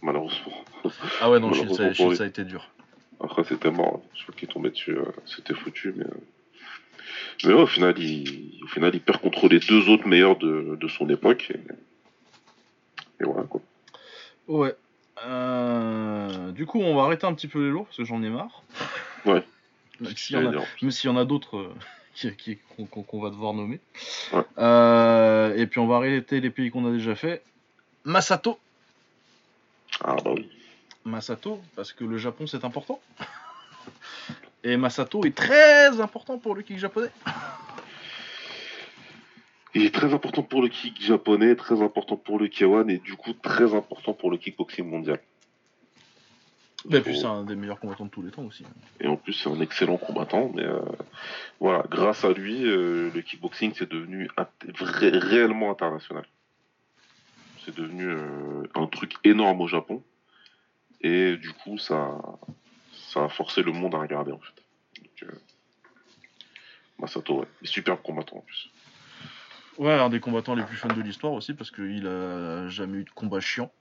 Malheureusement. 0.00 0.64
Ah 1.20 1.30
ouais, 1.30 1.38
non, 1.40 1.52
Shield, 1.52 1.74
ça, 1.74 1.92
Shield, 1.92 2.16
ça 2.16 2.24
a 2.24 2.26
été 2.26 2.44
dur. 2.44 2.68
Après, 3.22 3.44
c'était 3.44 3.70
mort. 3.70 4.02
Je 4.14 4.22
crois 4.22 4.34
qu'il 4.34 4.48
tombait 4.48 4.70
dessus. 4.70 4.96
euh, 4.96 5.04
c'était 5.26 5.54
foutu, 5.54 5.92
mais. 5.96 6.04
euh, 6.04 6.10
Mais 7.44 7.52
ouais, 7.54 7.62
au 7.62 7.66
final, 7.66 7.98
il, 7.98 8.60
au 8.64 8.66
final, 8.66 8.90
il 8.94 9.00
perd 9.00 9.20
contre 9.20 9.48
les 9.48 9.60
deux 9.60 9.88
autres 9.88 10.06
meilleurs 10.08 10.36
de, 10.36 10.76
de 10.80 10.88
son 10.88 11.08
époque. 11.10 11.52
Et, 11.54 13.22
et 13.22 13.24
voilà, 13.24 13.42
quoi. 13.44 13.60
Ouais. 14.48 14.74
Euh, 15.24 16.50
du 16.52 16.64
coup, 16.66 16.80
on 16.80 16.94
va 16.94 17.02
arrêter 17.02 17.26
un 17.26 17.34
petit 17.34 17.48
peu 17.48 17.62
les 17.62 17.70
lourds 17.70 17.84
parce 17.86 17.98
que 17.98 18.04
j'en 18.04 18.22
ai 18.22 18.30
marre. 18.30 18.62
Ouais. 19.26 19.44
Même 20.00 20.16
s'il 20.16 20.36
y 20.36 20.38
en 20.38 20.40
a, 20.40 20.44
J'allais 20.44 20.56
dire. 20.58 20.66
même 20.82 20.90
s'il 20.90 21.10
y 21.10 21.12
en 21.12 21.16
a 21.18 21.24
d'autres 21.26 21.58
euh, 21.58 21.74
qui- 22.14 22.34
qui- 22.36 22.58
qu'on 22.88 23.20
va 23.20 23.28
devoir 23.28 23.52
nommer. 23.52 23.80
Ouais. 24.32 24.42
Euh, 24.58 25.54
et 25.56 25.66
puis 25.66 25.78
on 25.78 25.86
va 25.86 25.96
arrêter 25.96 26.40
les 26.40 26.48
pays 26.50 26.70
qu'on 26.70 26.86
a 26.88 26.92
déjà 26.92 27.14
fait. 27.14 27.42
Masato. 28.04 28.58
Ah, 30.02 30.16
bah 30.24 30.32
oui. 30.34 30.48
Masato, 31.04 31.60
parce 31.76 31.92
que 31.92 32.04
le 32.04 32.18
Japon 32.18 32.46
c'est 32.46 32.64
important. 32.64 33.00
Et 34.64 34.76
Masato 34.76 35.24
est 35.24 35.34
très 35.34 36.00
important 36.00 36.38
pour 36.38 36.54
le 36.54 36.62
kick 36.62 36.78
japonais. 36.78 37.10
Il 39.74 39.84
est 39.84 39.94
très 39.94 40.12
important 40.12 40.42
pour 40.42 40.62
le 40.62 40.68
kick 40.68 41.00
japonais, 41.00 41.54
très 41.54 41.80
important 41.80 42.16
pour 42.16 42.38
le 42.38 42.48
K1 42.48 42.90
et 42.90 42.98
du 42.98 43.14
coup 43.14 43.32
très 43.32 43.74
important 43.74 44.12
pour 44.12 44.30
le 44.30 44.36
kickboxing 44.36 44.84
mondial. 44.84 45.20
Et 46.90 47.00
puis 47.00 47.18
c'est 47.18 47.26
un 47.26 47.44
des 47.44 47.54
meilleurs 47.54 47.78
combattants 47.78 48.06
de 48.06 48.10
tous 48.10 48.22
les 48.22 48.30
temps 48.30 48.44
aussi. 48.44 48.64
Et 49.00 49.06
en 49.06 49.16
plus, 49.16 49.34
c'est 49.34 49.50
un 49.50 49.60
excellent 49.60 49.98
combattant. 49.98 50.50
Mais 50.54 50.64
euh, 50.64 50.80
voilà, 51.60 51.84
grâce 51.90 52.24
à 52.24 52.32
lui, 52.32 52.64
euh, 52.64 53.10
le 53.14 53.20
kickboxing 53.20 53.72
c'est 53.76 53.88
devenu 53.88 54.28
réellement 54.78 55.70
international. 55.70 56.24
C'est 57.64 57.76
devenu 57.76 58.06
euh, 58.06 58.62
un 58.74 58.86
truc 58.86 59.14
énorme 59.24 59.60
au 59.60 59.68
Japon. 59.68 60.02
Et 61.00 61.36
du 61.36 61.52
coup, 61.52 61.78
ça, 61.78 62.18
ça 62.92 63.24
a 63.24 63.28
forcé 63.28 63.62
le 63.62 63.72
monde 63.72 63.94
à 63.94 63.98
regarder 63.98 64.32
en 64.32 64.38
fait. 64.38 64.62
Donc, 65.00 65.22
euh, 65.22 65.38
Masato, 66.98 67.40
ouais. 67.40 67.46
Superbe 67.62 68.00
combattant 68.02 68.36
en 68.36 68.40
plus. 68.40 68.70
Ouais, 69.78 69.94
un 69.94 70.10
des 70.10 70.20
combattants 70.20 70.54
les 70.54 70.64
plus 70.64 70.76
fun 70.76 70.88
de 70.88 71.00
l'histoire 71.00 71.32
aussi, 71.32 71.54
parce 71.54 71.70
qu'il 71.70 72.06
a 72.06 72.68
jamais 72.68 72.98
eu 72.98 73.04
de 73.04 73.10
combat 73.10 73.40
chiant. 73.40 73.72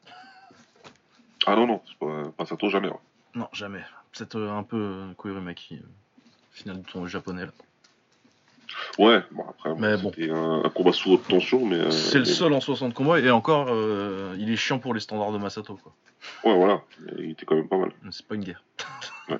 Ah 1.45 1.55
non, 1.55 1.67
non, 1.67 1.81
c'est 1.85 1.97
pas, 1.97 2.31
Masato 2.39 2.69
jamais. 2.69 2.89
ouais. 2.89 2.99
Non, 3.35 3.47
jamais. 3.53 3.83
Peut-être 4.11 4.37
euh, 4.37 4.51
un 4.51 4.63
peu 4.63 4.77
euh, 4.77 5.13
Koirimaki, 5.13 5.75
euh, 5.75 5.87
final 6.51 6.81
du 6.81 6.83
tournoi 6.83 7.09
japonais 7.09 7.45
là. 7.45 7.51
Ouais, 8.99 9.23
bon 9.31 9.45
après, 9.49 9.73
Mais 9.77 9.95
bon, 9.97 10.11
c'était 10.13 10.29
un, 10.29 10.61
un 10.65 10.69
combat 10.69 10.91
sous 10.91 11.13
haute 11.13 11.25
tension, 11.27 11.65
mais. 11.65 11.77
euh, 11.77 11.89
C'est 11.89 12.19
le 12.19 12.25
seul 12.25 12.51
en 12.53 12.59
60 12.59 12.93
combats, 12.93 13.19
et 13.19 13.31
encore, 13.31 13.67
euh, 13.69 14.35
il 14.37 14.51
est 14.51 14.57
chiant 14.57 14.77
pour 14.77 14.93
les 14.93 14.99
standards 14.99 15.31
de 15.31 15.37
Masato, 15.37 15.75
quoi. 15.81 15.93
Ouais, 16.43 16.55
voilà, 16.55 16.81
il 17.17 17.31
était 17.31 17.45
quand 17.45 17.55
même 17.55 17.69
pas 17.69 17.77
mal. 17.77 17.91
C'est 18.11 18.27
pas 18.27 18.35
une 18.35 18.43
guerre. 18.43 18.63
Ouais. 19.29 19.37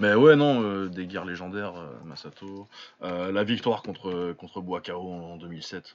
Mais 0.00 0.14
ouais, 0.14 0.36
non, 0.36 0.62
euh, 0.62 0.88
des 0.88 1.06
guerres 1.06 1.24
légendaires, 1.26 1.74
Masato. 2.04 2.66
La 3.02 3.44
victoire 3.44 3.82
contre, 3.82 4.32
contre 4.36 4.60
Boakao 4.60 5.00
en 5.00 5.36
2007. 5.36 5.94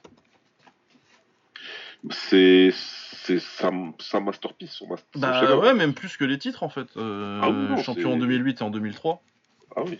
C'est 2.10 2.70
c'est 2.72 3.38
sa, 3.38 3.70
sa 4.00 4.18
masterpiece, 4.20 4.72
son 4.72 4.88
master. 4.88 5.06
Bah 5.20 5.56
ouais, 5.56 5.74
même 5.74 5.94
plus 5.94 6.16
que 6.16 6.24
les 6.24 6.38
titres 6.38 6.62
en 6.64 6.68
fait. 6.68 6.88
Euh, 6.96 7.38
Ah 7.42 7.50
oui, 7.50 7.56
non, 7.68 7.76
champion 7.76 8.10
en 8.10 8.14
c'est- 8.14 8.20
2008 8.20 8.60
et 8.60 8.64
en 8.64 8.70
2003. 8.70 9.22
Ah 9.76 9.82
oui, 9.86 9.98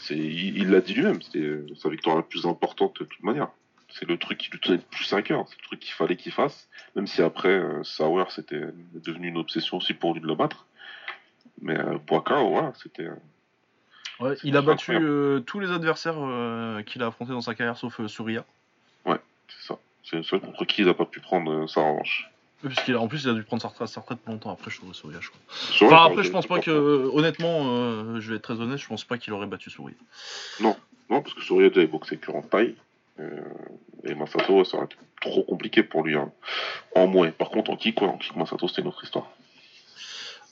c'est, 0.00 0.16
il 0.16 0.70
l'a 0.70 0.80
dit 0.80 0.94
lui-même, 0.94 1.22
c'était 1.22 1.38
euh, 1.38 1.66
sa 1.76 1.88
victoire 1.88 2.16
la 2.16 2.22
plus 2.22 2.46
importante 2.46 3.00
de 3.00 3.04
toute 3.04 3.22
manière. 3.22 3.48
C'est 3.90 4.06
le 4.06 4.18
truc 4.18 4.38
qui 4.38 4.50
lui 4.50 4.60
tenait 4.60 4.76
le 4.76 4.82
plus 4.82 5.10
à 5.14 5.22
cœur, 5.22 5.46
c'est 5.48 5.56
le 5.56 5.62
truc 5.62 5.80
qu'il 5.80 5.92
fallait 5.92 6.16
qu'il 6.16 6.32
fasse, 6.32 6.68
même 6.94 7.06
si 7.06 7.22
après, 7.22 7.48
euh, 7.48 7.82
Sauer, 7.84 8.24
c'était 8.28 8.60
devenu 8.94 9.28
une 9.28 9.38
obsession 9.38 9.78
aussi 9.78 9.94
pour 9.94 10.12
lui 10.12 10.20
de 10.20 10.26
le 10.26 10.34
battre. 10.34 10.66
Mais 11.62 11.78
euh, 11.78 11.98
voilà, 12.06 12.72
c'était... 12.82 13.04
euh, 13.04 13.16
Ouais, 14.20 14.34
il 14.42 14.56
a 14.56 14.62
battu 14.62 14.98
tous 15.46 15.60
les 15.60 15.70
adversaires 15.70 16.16
qu'il 16.86 17.02
a 17.04 17.06
affrontés 17.06 17.30
dans 17.30 17.40
sa 17.40 17.54
carrière 17.54 17.76
sauf 17.76 18.00
euh, 18.00 18.08
Surya. 18.08 18.44
c'est 19.06 19.68
ça. 19.68 19.78
C'est 20.02 20.16
le 20.16 20.22
seul 20.24 20.40
contre 20.40 20.64
qui 20.64 20.82
il 20.82 20.86
n'a 20.88 20.94
pas 20.94 21.04
pu 21.04 21.20
prendre 21.20 21.68
sa 21.68 21.82
revanche. 21.82 22.28
Ouais, 22.64 22.70
a, 22.94 22.98
en 23.00 23.06
plus, 23.08 23.22
il 23.24 23.30
a 23.30 23.34
dû 23.34 23.44
prendre 23.44 23.62
sa 23.62 23.68
retraite, 23.68 23.88
sa 23.88 24.00
retraite 24.00 24.18
longtemps 24.26 24.50
après, 24.50 24.70
je 24.70 24.78
trouve, 24.78 24.92
Surya, 24.94 25.18
je 25.20 25.28
crois. 25.28 25.40
Enfin, 25.86 25.86
le- 26.08 26.12
après, 26.12 26.22
je 26.24 26.30
pense 26.30 26.46
pas 26.46 26.58
que, 26.58 26.70
euh, 26.70 27.10
honnêtement, 27.12 27.62
euh, 27.66 28.20
je 28.20 28.30
vais 28.30 28.36
être 28.36 28.42
très 28.42 28.60
honnête, 28.60 28.78
je 28.78 28.86
pense 28.88 29.04
pas 29.04 29.16
qu'il 29.18 29.32
aurait 29.32 29.46
battu 29.46 29.70
Surya. 29.70 29.94
Non, 30.60 30.76
parce 31.08 31.32
que 31.34 31.40
déjà 31.40 31.80
il 31.82 31.86
boxait 31.90 32.16
que 32.16 32.30
en 32.32 32.42
taille. 32.42 32.74
euh, 33.20 33.40
et 34.04 34.14
Masato, 34.14 34.64
ça 34.64 34.76
aurait 34.76 34.86
été 34.86 34.96
trop 35.20 35.42
compliqué 35.42 35.82
pour 35.82 36.02
lui. 36.04 36.16
hein. 36.16 36.30
En 36.94 37.06
moins. 37.08 37.30
Par 37.32 37.50
contre, 37.50 37.70
en 37.70 37.76
kick, 37.76 38.00
ouais, 38.00 38.06
en 38.08 38.16
kick 38.18 38.36
Masato, 38.36 38.68
c'était 38.68 38.82
une 38.82 38.88
autre 38.88 39.02
histoire. 39.02 39.28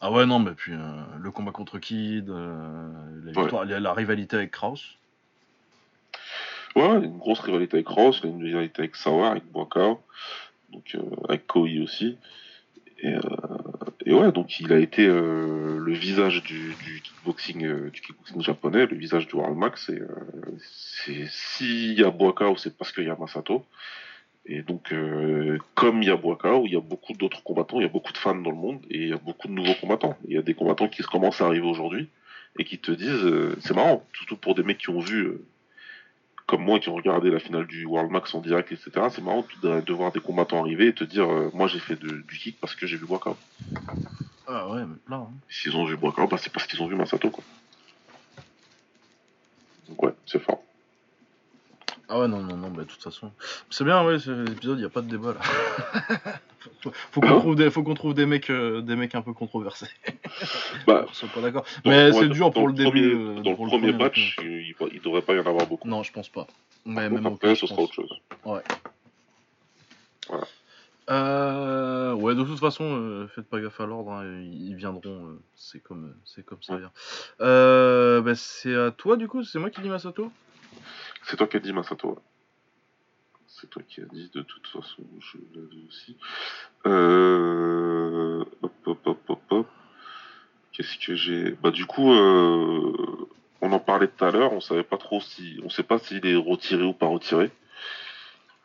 Ah 0.00 0.10
ouais, 0.12 0.26
non, 0.26 0.38
mais 0.40 0.50
puis 0.52 0.72
euh, 0.72 0.78
le 1.18 1.30
combat 1.30 1.52
contre 1.52 1.78
Kid, 1.78 2.28
la, 2.28 2.34
Ouais. 2.34 3.32
victoire- 3.42 3.64
la, 3.64 3.78
la 3.80 3.92
rivalité 3.94 4.36
avec 4.36 4.50
Kraus. 4.50 4.96
Ouais, 6.74 6.86
ouais, 6.88 7.04
une 7.04 7.16
grosse 7.18 7.40
rivalité 7.40 7.76
avec 7.76 7.88
Ross, 7.88 8.20
une 8.22 8.42
rivalité 8.42 8.80
avec 8.82 8.96
Sauer, 8.96 9.26
avec 9.28 9.44
Boakao, 9.50 10.02
donc 10.76 10.94
euh, 10.94 11.16
avec 11.28 11.46
Koi 11.46 11.80
aussi. 11.82 12.16
Et, 12.98 13.14
euh, 13.14 13.20
et 14.06 14.12
ouais, 14.12 14.32
donc 14.32 14.60
il 14.60 14.72
a 14.72 14.78
été 14.78 15.06
euh, 15.06 15.78
le 15.78 15.92
visage 15.92 16.42
du, 16.42 16.74
kickboxing, 17.02 17.90
japonais, 18.40 18.86
le 18.86 18.96
visage 18.96 19.26
du 19.26 19.34
World 19.34 19.56
Max. 19.56 19.90
Et 19.90 21.26
s'il 21.28 21.98
y 21.98 22.04
a 22.04 22.10
Boakao, 22.10 22.56
c'est 22.56 22.76
parce 22.76 22.92
qu'il 22.92 23.04
y 23.04 23.10
a 23.10 23.16
Masato. 23.16 23.64
Et 24.48 24.62
donc, 24.62 24.94
comme 25.74 26.02
il 26.02 26.08
y 26.08 26.10
a 26.10 26.16
Boakao, 26.16 26.66
il 26.66 26.72
y 26.72 26.76
a 26.76 26.80
beaucoup 26.80 27.14
d'autres 27.14 27.42
combattants, 27.42 27.80
il 27.80 27.82
y 27.82 27.86
a 27.86 27.90
beaucoup 27.90 28.12
de 28.12 28.18
fans 28.18 28.36
dans 28.36 28.52
le 28.52 28.56
monde 28.56 28.78
et 28.88 29.02
il 29.02 29.08
y 29.08 29.12
a 29.12 29.18
beaucoup 29.18 29.48
de 29.48 29.52
nouveaux 29.52 29.74
combattants. 29.74 30.16
Il 30.28 30.34
y 30.34 30.38
a 30.38 30.42
des 30.42 30.54
combattants 30.54 30.88
qui 30.88 31.02
commencent 31.02 31.40
à 31.40 31.46
arriver 31.46 31.66
aujourd'hui 31.66 32.08
et 32.58 32.64
qui 32.64 32.78
te 32.78 32.92
disent, 32.92 33.56
c'est 33.60 33.74
marrant, 33.74 34.04
surtout 34.14 34.36
pour 34.36 34.54
des 34.54 34.62
mecs 34.62 34.78
qui 34.78 34.90
ont 34.90 35.00
vu, 35.00 35.32
comme 36.46 36.62
moi, 36.62 36.78
qui 36.78 36.88
ont 36.88 36.94
regardé 36.94 37.30
la 37.30 37.40
finale 37.40 37.66
du 37.66 37.84
World 37.86 38.10
Max 38.10 38.34
en 38.34 38.40
direct, 38.40 38.70
etc. 38.72 38.90
C'est 39.10 39.22
marrant 39.22 39.46
de, 39.62 39.80
de 39.80 39.92
voir 39.92 40.12
des 40.12 40.20
combattants 40.20 40.60
arriver 40.60 40.88
et 40.88 40.94
te 40.94 41.04
dire, 41.04 41.28
euh, 41.30 41.50
moi 41.54 41.66
j'ai 41.66 41.80
fait 41.80 41.96
de- 41.96 42.22
du 42.22 42.38
kick 42.38 42.60
parce 42.60 42.74
que 42.74 42.86
j'ai 42.86 42.96
vu 42.96 43.06
Boakao. 43.06 43.36
Ah 44.46 44.68
ouais, 44.70 44.84
mais 44.86 44.96
plein. 45.04 45.18
hein. 45.22 45.34
S'ils 45.48 45.76
ont 45.76 45.84
vu 45.84 45.96
Boakao, 45.96 46.28
bah, 46.28 46.38
c'est 46.38 46.52
parce 46.52 46.66
qu'ils 46.66 46.80
ont 46.82 46.86
vu 46.86 46.94
Masato, 46.94 47.30
quoi. 47.30 47.44
Donc 49.88 50.02
ouais, 50.02 50.14
c'est 50.26 50.40
fort. 50.42 50.65
Ah 52.08 52.20
ouais, 52.20 52.28
non, 52.28 52.40
non, 52.40 52.56
non, 52.56 52.70
bah 52.70 52.82
de 52.82 52.88
toute 52.88 53.02
façon. 53.02 53.32
C'est 53.70 53.82
bien, 53.84 54.04
ouais, 54.04 54.18
c'est 54.20 54.30
l'épisode, 54.30 54.78
il 54.78 54.84
a 54.84 54.88
pas 54.88 55.02
de 55.02 55.08
débat 55.08 55.34
là. 55.34 55.40
faut 56.80 56.92
faut 57.10 57.20
qu'on 57.20 57.40
trouve, 57.40 57.56
des, 57.56 57.70
faut 57.70 57.82
qu'on 57.82 57.94
trouve 57.94 58.14
des, 58.14 58.26
mecs, 58.26 58.48
euh, 58.50 58.80
des 58.80 58.94
mecs 58.94 59.14
un 59.16 59.22
peu 59.22 59.32
controversés. 59.32 59.88
Bah, 60.86 61.06
Ils 61.10 61.14
sont 61.14 61.26
pas 61.26 61.40
d'accord. 61.40 61.64
Mais 61.84 62.10
ouais, 62.10 62.12
c'est 62.12 62.28
dur 62.28 62.52
pour 62.52 62.68
le 62.68 62.74
début. 62.74 62.90
premier- 62.90 63.14
euh, 63.14 63.42
dans 63.42 63.50
le 63.50 63.56
pour 63.56 63.66
premier 63.66 63.92
premier, 63.92 64.04
match, 64.04 64.38
il, 64.40 64.74
il 64.92 65.00
devrait 65.00 65.22
pas 65.22 65.34
y 65.34 65.40
en 65.40 65.46
avoir 65.46 65.66
beaucoup. 65.66 65.88
Non, 65.88 66.04
je 66.04 66.12
pense 66.12 66.28
pas. 66.28 66.46
Mais 66.84 67.10
même 67.10 67.26
après, 67.26 67.56
ce 67.56 67.66
sera 67.66 67.82
autre 67.82 67.94
chose. 67.94 68.12
Euh, 71.08 72.14
ouais, 72.14 72.34
de 72.34 72.42
toute 72.42 72.58
façon, 72.58 72.84
euh, 72.84 73.28
faites 73.28 73.48
pas 73.48 73.60
gaffe 73.60 73.80
à 73.80 73.86
l'ordre, 73.86 74.10
hein, 74.12 74.24
ils 74.42 74.70
ils 74.70 74.74
viendront, 74.74 75.26
euh, 75.26 75.38
c'est 75.54 75.80
comme, 75.80 76.14
c'est 76.24 76.44
comme 76.44 76.62
ça 76.62 76.74
Ouais. 76.74 76.80
vient. 76.80 78.20
Bah, 78.22 78.34
c'est 78.34 78.74
à 78.74 78.90
toi 78.90 79.16
du 79.16 79.28
coup, 79.28 79.44
c'est 79.44 79.58
moi 79.58 79.70
qui 79.70 79.80
dis 79.80 79.88
Masato? 79.88 80.32
C'est 81.26 81.36
toi 81.36 81.48
qui 81.48 81.56
as 81.56 81.60
dit 81.60 81.72
Masato. 81.72 82.18
C'est 83.48 83.68
toi 83.68 83.82
qui 83.88 84.00
as 84.00 84.04
dit 84.04 84.30
de 84.32 84.42
toute 84.42 84.66
façon. 84.68 85.02
Je 85.18 85.38
l'avais 85.54 85.82
aussi. 85.88 86.16
Euh... 86.86 88.44
Hop, 88.62 88.72
hop, 88.86 89.06
hop, 89.06 89.18
hop, 89.28 89.42
hop. 89.50 89.68
Qu'est-ce 90.72 90.96
que 91.04 91.16
j'ai? 91.16 91.50
Bah 91.50 91.72
du 91.72 91.84
coup, 91.84 92.12
euh... 92.12 93.28
on 93.60 93.72
en 93.72 93.80
parlait 93.80 94.06
tout 94.06 94.24
à 94.24 94.30
l'heure. 94.30 94.52
On 94.52 94.60
savait 94.60 94.84
pas 94.84 94.98
trop 94.98 95.20
si, 95.20 95.60
on 95.64 95.68
sait 95.68 95.82
pas 95.82 95.98
s'il 95.98 96.24
est 96.24 96.36
retiré 96.36 96.84
ou 96.84 96.92
pas 96.92 97.06
retiré. 97.06 97.50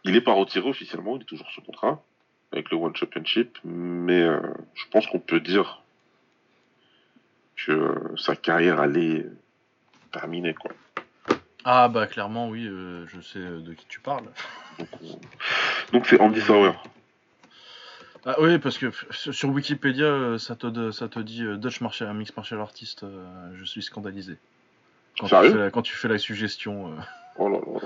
Il 0.03 0.15
est 0.15 0.21
pas 0.21 0.33
retiré 0.33 0.69
officiellement. 0.69 1.15
Il 1.15 1.23
est 1.23 1.25
toujours 1.25 1.49
sous 1.49 1.61
contrat 1.61 2.03
avec 2.51 2.69
le 2.69 2.77
One 2.77 2.95
Championship, 2.95 3.57
mais 3.63 4.21
euh, 4.21 4.39
je 4.75 4.85
pense 4.91 5.07
qu'on 5.07 5.19
peut 5.19 5.39
dire 5.39 5.81
que 7.55 7.71
euh, 7.71 8.17
sa 8.17 8.35
carrière 8.35 8.79
allait 8.79 9.25
terminer 10.11 10.53
quoi. 10.53 10.71
Ah 11.63 11.87
bah 11.89 12.07
clairement 12.07 12.49
oui, 12.49 12.65
euh, 12.67 13.05
je 13.07 13.21
sais 13.21 13.39
de 13.39 13.73
qui 13.73 13.85
tu 13.87 13.99
parles. 13.99 14.25
Donc, 14.79 14.87
on- 15.03 15.19
Donc 15.93 16.07
c'est 16.07 16.19
Andy 16.19 16.41
Sauer. 16.41 16.71
Ah 18.25 18.35
oui, 18.39 18.59
parce 18.59 18.77
que 18.77 18.91
sur 19.11 19.49
Wikipédia, 19.49 20.05
euh, 20.05 20.37
ça 20.37 20.55
te, 20.55 20.91
ça 20.91 21.07
te 21.07 21.19
dit 21.19 21.43
euh, 21.43 21.57
Dutch 21.57 21.81
martial, 21.81 22.13
mix 22.13 22.35
martial 22.35 22.59
artist, 22.61 23.03
euh, 23.03 23.25
je 23.55 23.65
suis 23.65 23.81
scandalisé. 23.81 24.37
Quand 25.19 25.27
tu, 25.27 25.35
fais 25.51 25.57
la, 25.57 25.71
quand 25.71 25.81
tu 25.81 25.95
fais 25.95 26.07
la 26.07 26.17
suggestion. 26.19 26.91
euh. 26.91 26.95
Oh 27.37 27.49
là 27.49 27.57
là. 27.57 27.79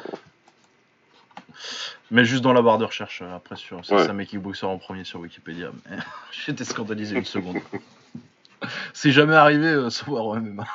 Mais 2.12 2.26
juste 2.26 2.44
dans 2.44 2.52
la 2.54 2.62
barre 2.62 2.78
de 2.78 2.86
recherche, 2.86 3.22
euh, 3.22 3.36
après 3.36 3.56
sur 3.56 3.84
c'est 3.86 3.96
Ouais. 3.96 4.06
Sam 4.06 4.26
Kickboxer 4.26 4.66
en 4.66 4.78
premier 4.78 5.06
sur 5.06 5.22
Wikipédia. 5.22 5.70
Mais 5.90 5.98
j'étais 6.32 6.66
scandalisé 6.66 7.16
une 7.18 7.26
seconde. 7.26 7.58
C'est 8.94 9.12
jamais 9.12 9.36
arrivé, 9.36 9.68
euh, 9.68 9.90
savoir 9.90 10.26
au 10.26 10.36
MMA. 10.36 10.66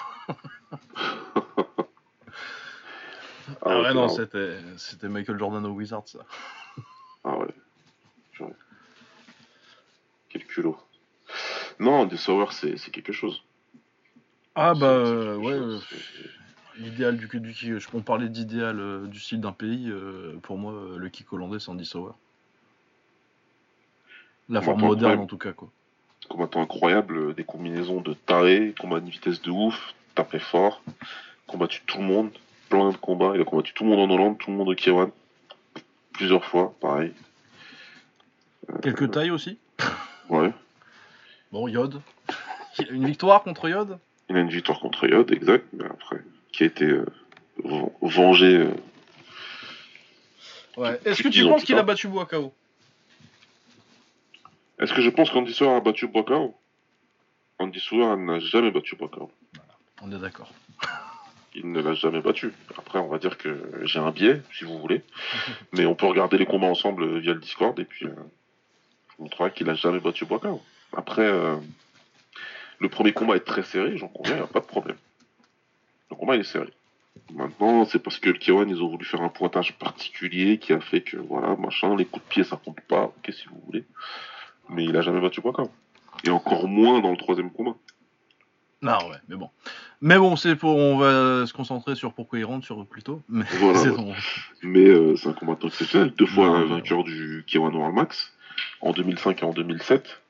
Ah, 3.63 3.81
ouais, 3.81 3.89
ok, 3.91 3.95
non, 3.95 4.05
ah 4.05 4.09
c'était, 4.09 4.59
c'était 4.77 5.09
Michael 5.09 5.39
Jordan 5.39 5.65
au 5.67 5.71
Wizard, 5.71 6.03
ça. 6.07 6.21
Ah 7.25 7.37
ouais. 7.37 7.49
Quel 10.31 10.47
culot. 10.47 10.79
Non, 11.79 12.09
Sauer, 12.17 12.47
c'est 12.53 12.77
c'est 12.79 12.91
quelque 12.91 13.13
chose. 13.13 13.43
Ah 14.55 14.75
bah 14.75 14.87
euh, 14.87 15.37
ouais, 15.37 15.53
euh, 15.53 15.79
l'idéal 16.79 17.17
du, 17.17 17.27
du 17.27 17.53
kick, 17.53 17.79
je- 17.79 17.89
on 17.93 18.01
parlait 18.01 18.29
d'idéal 18.29 18.81
euh, 18.81 19.07
du 19.07 19.21
style 19.21 19.41
d'un 19.41 19.53
pays, 19.53 19.91
euh, 19.91 20.37
pour 20.43 20.57
moi 20.57 20.73
euh, 20.73 20.97
le 20.97 21.09
kick 21.09 21.33
hollandais 21.33 21.59
c'est 21.61 21.71
Andy 21.71 21.85
Sauer. 21.85 22.13
La 24.49 24.63
forme 24.63 24.81
moderne 24.81 25.19
ouais. 25.19 25.25
en 25.25 25.27
tout 25.27 25.39
cas 25.39 25.53
quoi. 25.53 25.69
Combattant 26.29 26.63
incroyable, 26.63 27.35
des 27.35 27.45
combinaisons 27.45 28.01
de 28.01 28.15
taré, 28.15 28.75
combat 28.79 28.99
une 28.99 29.09
vitesse 29.09 29.41
de 29.43 29.51
ouf, 29.51 29.95
tapé 30.15 30.39
fort, 30.39 30.83
combattu 31.47 31.83
tout 31.87 31.99
le 31.99 32.05
monde, 32.05 32.31
plein 32.71 32.91
de 32.91 32.97
combats. 32.97 33.33
Il 33.35 33.41
a 33.43 33.45
combattu 33.45 33.75
tout 33.75 33.85
le 33.85 33.91
monde 33.91 34.11
en 34.11 34.15
Hollande, 34.15 34.39
tout 34.39 34.51
le 34.51 34.57
monde 34.57 34.69
au 34.71 34.75
Kiwan. 34.75 35.11
Plusieurs 36.13 36.45
fois, 36.47 36.75
pareil. 36.81 37.13
Quelques 38.83 39.11
tailles 39.11 39.31
aussi. 39.31 39.59
Ouais. 40.31 40.53
Bon, 41.53 41.69
Yod. 41.69 42.01
Une 42.91 43.05
victoire 43.07 43.43
contre 43.43 43.69
Yod? 43.69 43.99
Il 44.31 44.37
a 44.37 44.41
une 44.41 44.49
victoire 44.49 44.79
contre 44.81 45.07
Yod, 45.09 45.31
exact, 45.33 45.67
mais 45.73 45.85
après, 45.85 46.23
qui 46.53 46.63
a 46.63 46.67
été 46.67 46.85
euh, 46.85 47.05
ven- 47.65 47.91
vengé. 48.01 48.57
euh, 48.57 48.71
Ouais. 50.77 50.99
Est-ce 51.05 51.23
que 51.23 51.29
tu 51.29 51.43
penses 51.45 51.65
qu'il 51.65 51.77
a 51.77 51.83
battu 51.83 52.07
Boakao? 52.09 52.55
Est-ce 54.79 54.95
que 54.95 55.03
je 55.03 55.11
pense 55.11 55.31
qu'Andy 55.31 55.55
a 55.63 55.81
battu 55.81 56.07
Boakao? 56.07 56.55
Andy 57.59 57.83
n'a 57.93 58.39
jamais 58.39 58.71
battu 58.71 58.97
Boakao. 58.97 59.31
On 60.01 60.11
est 60.13 60.19
d'accord. 60.19 60.51
Il 61.55 61.73
ne 61.73 61.81
l'a 61.81 61.95
jamais 61.95 62.21
battu. 62.21 62.53
Après, 62.79 62.99
on 62.99 63.09
va 63.09 63.19
dire 63.19 63.37
que 63.37 63.81
j'ai 63.83 63.99
un 63.99 64.13
biais, 64.13 64.41
si 64.53 64.65
vous 64.65 64.79
voulez. 64.79 65.03
Mais 65.73 65.87
on 65.87 65.95
peut 65.95 66.07
regarder 66.07 66.39
les 66.39 66.47
combats 66.47 66.69
ensemble 66.69 67.03
euh, 67.03 67.19
via 67.19 67.35
le 67.35 67.41
Discord 67.41 67.79
et 67.79 67.85
puis 67.85 68.07
euh, 68.07 68.11
je 68.11 69.17
vous 69.19 69.25
montrerai 69.25 69.51
qu'il 69.53 69.69
a 69.69 69.75
jamais 69.75 70.01
battu 70.01 70.25
Boakao. 70.25 70.63
Après, 70.97 71.27
euh, 71.27 71.57
Le 72.79 72.89
premier 72.89 73.13
combat 73.13 73.37
est 73.37 73.45
très 73.45 73.63
serré, 73.63 73.97
j'en 73.99 74.09
conviens, 74.09 74.37
il 74.37 74.43
a 74.43 74.47
pas 74.47 74.61
de 74.61 74.67
problème. 74.67 74.97
Le 76.11 76.17
combat 76.17 76.37
il 76.37 76.41
est 76.41 76.45
serré. 76.45 76.73
Maintenant, 77.35 77.85
c'est 77.85 77.99
parce 77.99 78.19
que 78.19 78.31
le 78.31 78.39
K1, 78.39 78.69
ils 78.69 78.83
ont 78.83 78.89
voulu 78.89 79.05
faire 79.05 79.21
un 79.21 79.29
pointage 79.29 79.77
particulier 79.79 80.59
qui 80.59 80.73
a 80.73 80.81
fait 80.81 81.03
que, 81.03 81.17
voilà, 81.17 81.55
machin, 81.57 81.95
les 81.97 82.05
coups 82.05 82.25
de 82.25 82.29
pied, 82.29 82.45
ça 82.45 82.57
compte 82.57 82.81
pas, 82.83 83.05
ok, 83.05 83.33
si 83.33 83.47
vous 83.49 83.61
voulez. 83.67 83.85
Mais 84.69 84.85
il 84.85 84.97
a 84.97 85.03
jamais 85.03 85.21
battu 85.21 85.41
Boaka. 85.41 85.65
Et 86.25 86.31
encore 86.31 86.67
moins 86.69 87.01
dans 87.01 87.11
le 87.11 87.17
troisième 87.17 87.51
combat. 87.51 87.77
Non, 88.83 88.97
ouais, 89.11 89.19
mais 89.29 89.37
bon. 89.37 89.51
Mais 90.01 90.17
bon, 90.17 90.37
c'est 90.37 90.57
pour, 90.57 90.77
on 90.77 90.97
va 90.97 91.47
se 91.47 91.53
concentrer 91.53 91.95
sur 91.95 92.15
pourquoi 92.15 92.39
il 92.39 92.45
rentre 92.45 92.65
sur 92.65 92.87
plutôt. 92.87 93.23
Mais 93.29 93.45
Voilà, 93.59 93.79
c'est 93.83 93.91
ouais. 93.91 93.97
bon. 93.97 94.15
Mais 94.63 94.87
euh, 94.87 95.17
c'est 95.17 95.29
un 95.29 95.35
combattant 95.35 95.69
exceptionnel. 95.69 96.13
Deux 96.17 96.27
fois 96.27 96.51
Ouais, 96.51 96.65
vainqueur 96.65 97.05
du 97.05 97.45
K1 97.47 97.75
World 97.75 97.95
Max, 97.95 98.33
en 98.81 98.93
2005 98.93 99.43
et 99.43 99.45
en 99.45 99.53
2007. 99.53 100.21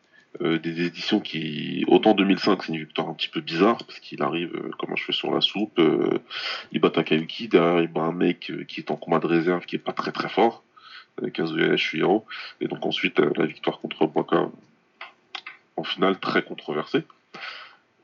Euh, 0.43 0.59
des 0.59 0.83
éditions 0.83 1.21
qui, 1.21 1.85
autant 1.89 2.15
2005, 2.15 2.63
c'est 2.63 2.73
une 2.73 2.79
victoire 2.79 3.09
un 3.09 3.15
petit 3.15 3.29
peu 3.29 3.41
bizarre, 3.41 3.79
parce 3.79 3.99
qu'il 3.99 4.23
arrive 4.23 4.55
euh, 4.55 4.71
comme 4.79 4.93
un 4.93 4.97
cheveu 4.97 5.13
sur 5.13 5.33
la 5.35 5.41
soupe, 5.41 5.81
il 6.71 6.81
bat 6.81 6.91
Takayuki, 6.91 7.49
derrière 7.49 7.83
il 7.83 7.89
bat 7.89 8.03
un 8.03 8.13
mec 8.13 8.53
qui 8.69 8.81
est 8.81 8.91
en 8.93 8.97
combat 8.97 9.19
de 9.19 9.27
réserve, 9.27 9.65
qui 9.67 9.75
est 9.77 9.81
pas 9.81 9.93
très 9.93 10.13
très 10.13 10.29
fort, 10.29 10.63
Kazuya 11.35 11.77
Shuhiro, 11.77 12.27
et 12.61 12.69
donc 12.69 12.87
ensuite 12.87 13.19
la 13.19 13.45
victoire 13.45 13.81
contre 13.81 14.07
Boaka, 14.07 14.49
en 15.77 15.83
finale 15.83 16.19
très 16.21 16.43
controversée. 16.43 17.03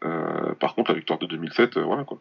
Euh, 0.05 0.55
par 0.55 0.75
contre, 0.75 0.91
la 0.93 0.97
victoire 0.97 1.19
de 1.19 1.27
2007, 1.27 1.77
euh, 1.79 1.83
voilà 1.83 2.05
quoi. 2.05 2.19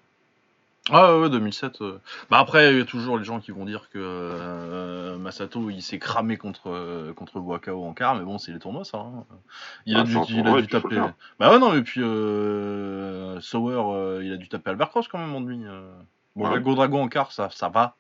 Ah 0.92 1.18
ouais, 1.18 1.30
2007. 1.32 1.82
euh. 1.82 2.00
Bah 2.30 2.38
après, 2.38 2.72
il 2.72 2.78
y 2.78 2.82
a 2.82 2.86
toujours 2.86 3.18
les 3.18 3.24
gens 3.24 3.40
qui 3.40 3.50
vont 3.52 3.66
dire 3.66 3.90
que 3.90 3.98
euh, 4.00 5.18
Masato, 5.18 5.72
il 5.72 5.82
s'est 5.82 5.98
cramé 5.98 6.38
contre 6.38 6.70
euh, 6.70 7.12
contre 7.14 7.40
Boakao 7.40 7.84
en 7.84 7.94
quart, 7.94 8.14
mais 8.16 8.24
bon, 8.24 8.38
c'est 8.38 8.52
les 8.52 8.60
tournois, 8.60 8.86
ça. 8.86 9.00
hein. 9.00 9.26
Il 9.88 9.98
a 9.98 10.02
Ah, 10.02 10.04
dû, 10.04 10.12
il 10.16 10.26
tournoi, 10.44 10.60
a 10.60 10.62
dû 10.62 10.68
taper. 10.68 11.02
Bah 11.40 11.52
ouais, 11.52 11.58
non, 11.60 11.72
mais 11.72 11.82
puis 11.82 12.02
Sauer, 13.42 14.22
il 14.24 14.32
a 14.32 14.38
dû 14.38 14.48
taper 14.48 14.70
Albert 14.72 14.90
Cross 14.90 15.08
quand 15.08 15.18
même 15.18 15.34
en 15.36 15.42
demi. 15.42 15.66
Bon, 16.36 16.50
Ouais. 16.52 16.60
Go 16.62 16.76
Dragon 16.76 17.02
en 17.04 17.08
quart, 17.08 17.32
ça, 17.32 17.50
ça 17.50 17.70
va. 17.70 17.96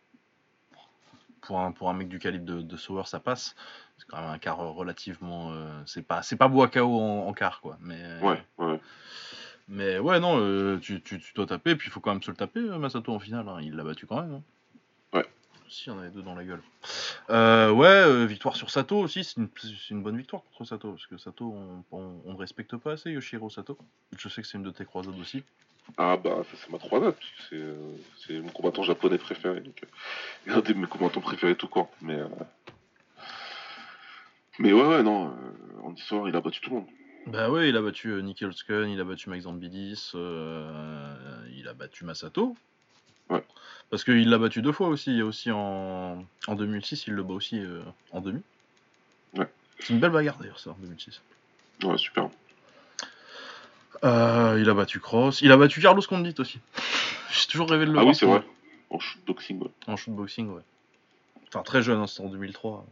Pour 1.41 1.59
un, 1.59 1.71
pour 1.71 1.89
un 1.89 1.93
mec 1.93 2.07
du 2.09 2.19
calibre 2.19 2.45
de, 2.45 2.61
de 2.61 2.77
Sauer, 2.77 3.03
ça 3.05 3.19
passe. 3.19 3.55
C'est 3.97 4.05
quand 4.07 4.17
même 4.21 4.29
un 4.29 4.37
quart 4.37 4.57
relativement. 4.57 5.51
c'est 5.85 6.05
pas, 6.05 6.21
c'est 6.21 6.35
pas 6.35 6.47
Boakao 6.49 6.99
en, 6.99 7.27
en 7.27 7.33
quart, 7.33 7.61
quoi. 7.61 7.77
Mais, 7.81 7.99
Ouais, 8.21 8.43
ouais. 8.59 8.79
Mais 9.67 9.97
ouais, 9.99 10.19
non, 10.19 10.37
euh, 10.39 10.77
tu, 10.79 11.01
tu, 11.01 11.19
tu 11.19 11.33
dois 11.33 11.45
taper, 11.45 11.75
puis 11.75 11.87
il 11.87 11.91
faut 11.91 11.99
quand 11.99 12.11
même 12.13 12.21
se 12.23 12.31
le 12.31 12.37
taper, 12.37 12.59
euh, 12.59 12.77
Masato 12.77 13.11
en 13.13 13.19
finale. 13.19 13.47
hein. 13.49 13.59
Il 13.61 13.75
l'a 13.75 13.83
battu 13.83 14.05
quand 14.05 14.21
même. 14.21 14.33
hein. 14.33 14.43
Ouais. 15.17 15.25
Si, 15.69 15.89
en 15.89 15.97
avait 15.97 16.09
deux 16.11 16.21
dans 16.21 16.35
la 16.35 16.43
gueule. 16.43 16.61
Euh, 17.31 17.71
ouais, 17.71 17.87
euh, 17.87 18.25
victoire 18.25 18.55
sur 18.55 18.69
Sato 18.69 18.97
aussi, 18.99 19.23
c'est 19.23 19.37
une, 19.89 20.03
bonne 20.03 20.17
victoire 20.17 20.43
contre 20.43 20.65
Sato, 20.69 20.91
parce 20.91 21.07
que 21.07 21.17
Sato, 21.17 21.45
on, 21.51 21.83
on, 21.97 22.21
on 22.25 22.33
ne 22.33 22.37
respecte 22.37 22.75
pas 22.77 22.91
assez 22.93 23.11
Yoshiro 23.11 23.49
Sato. 23.49 23.77
Je 24.17 24.29
sais 24.29 24.41
que 24.41 24.47
c'est 24.47 24.57
une 24.57 24.63
de 24.63 24.71
tes 24.71 24.85
croisades 24.85 25.19
aussi. 25.19 25.43
Ah 25.97 26.17
bah 26.17 26.37
ça 26.49 26.57
c'est 26.57 26.71
ma 26.71 26.79
croisade, 26.79 27.13
puisque 27.15 27.41
c'est 27.49 27.55
euh, 27.57 27.75
c'est 28.17 28.39
mon 28.39 28.49
combattant 28.49 28.81
japonais 28.81 29.19
préféré, 29.19 29.59
donc 29.61 29.83
euh, 30.47 30.53
un 30.55 30.59
de 30.61 30.73
mes 30.73 30.87
combattants 30.87 31.21
préférés 31.21 31.55
tout 31.55 31.67
court. 31.67 31.89
Mais 32.01 32.15
euh, 32.15 32.27
mais 34.57 34.73
ouais 34.73 34.83
ouais 34.87 35.03
non, 35.03 35.27
euh, 35.29 35.81
Andy 35.83 36.01
Sauer 36.01 36.29
il 36.29 36.35
a 36.35 36.41
battu 36.41 36.59
tout 36.61 36.69
le 36.71 36.75
monde. 36.77 36.87
Bah 37.27 37.49
ouais, 37.49 37.69
il 37.69 37.77
a 37.77 37.81
battu 37.81 38.09
euh, 38.09 38.21
Nicky 38.21 38.45
Holtzken, 38.45 38.87
il 38.89 38.99
a 38.99 39.03
battu 39.03 39.29
Mike 39.29 39.43
Zambidis, 39.43 40.11
euh, 40.13 41.13
il 41.55 41.67
a 41.67 41.73
battu 41.73 42.05
Masato. 42.05 42.55
Ouais. 43.29 43.43
Parce 43.89 44.03
qu'il 44.03 44.29
l'a 44.29 44.37
battu 44.37 44.61
deux 44.61 44.71
fois 44.71 44.87
aussi, 44.89 45.11
il 45.11 45.17
y 45.17 45.21
a 45.21 45.25
aussi 45.25 45.51
en, 45.51 46.23
en 46.47 46.55
2006, 46.55 47.07
il 47.07 47.13
le 47.13 47.23
bat 47.23 47.33
aussi 47.33 47.59
euh, 47.59 47.81
en 48.11 48.21
demi. 48.21 48.41
Ouais. 49.35 49.47
C'est 49.79 49.93
une 49.93 49.99
belle 49.99 50.11
bagarre 50.11 50.37
d'ailleurs 50.37 50.59
ça, 50.59 50.71
en 50.71 50.77
2006. 50.79 51.21
Ouais 51.83 51.97
super. 51.97 52.29
Euh, 54.03 54.57
il 54.61 54.69
a 54.69 54.73
battu 54.75 54.99
Cross, 54.99 55.41
il 55.41 55.51
a 55.51 55.57
battu 55.57 55.81
Carlos 55.81 56.01
Condit 56.07 56.35
aussi. 56.37 56.59
J'ai 57.31 57.47
toujours 57.47 57.69
rêvé 57.69 57.85
de 57.85 57.91
le 57.91 57.97
Ah 57.97 58.01
voir. 58.01 58.11
oui 58.13 58.15
c'est 58.15 58.25
vrai. 58.27 58.43
En 58.91 58.99
shootboxing 58.99 59.59
ouais. 59.61 59.71
En 59.87 59.97
shootboxing, 59.97 60.49
ouais. 60.51 60.61
Enfin, 61.47 61.63
très 61.63 61.81
jeune, 61.81 61.99
hein, 61.99 62.07
c'était 62.07 62.23
en 62.27 62.29
2003. 62.29 62.85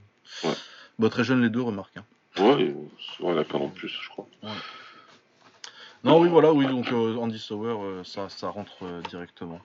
Ouais. 0.46 0.52
Bah, 0.98 1.10
très 1.10 1.24
jeune 1.24 1.42
les 1.42 1.50
deux, 1.50 1.62
remarque. 1.62 1.98
hein. 1.98 2.06
Ouais, 2.40 2.64
euh, 2.64 2.74
c'est 3.00 3.24
vrai, 3.24 3.34
il 3.34 3.40
a 3.40 3.44
fait 3.44 3.56
un 3.56 3.60
an 3.62 3.68
de 3.68 3.74
plus 3.74 3.88
je 3.90 4.10
crois. 4.10 4.28
Non, 6.04 6.20
oui, 6.20 6.28
voilà, 6.28 6.52
oui, 6.52 6.66
donc 6.68 6.92
euh, 6.92 7.16
Andy 7.16 7.40
Sauer, 7.40 7.70
euh, 7.70 8.04
ça, 8.04 8.28
ça 8.28 8.50
rentre 8.50 8.84
euh, 8.84 9.02
directement. 9.10 9.62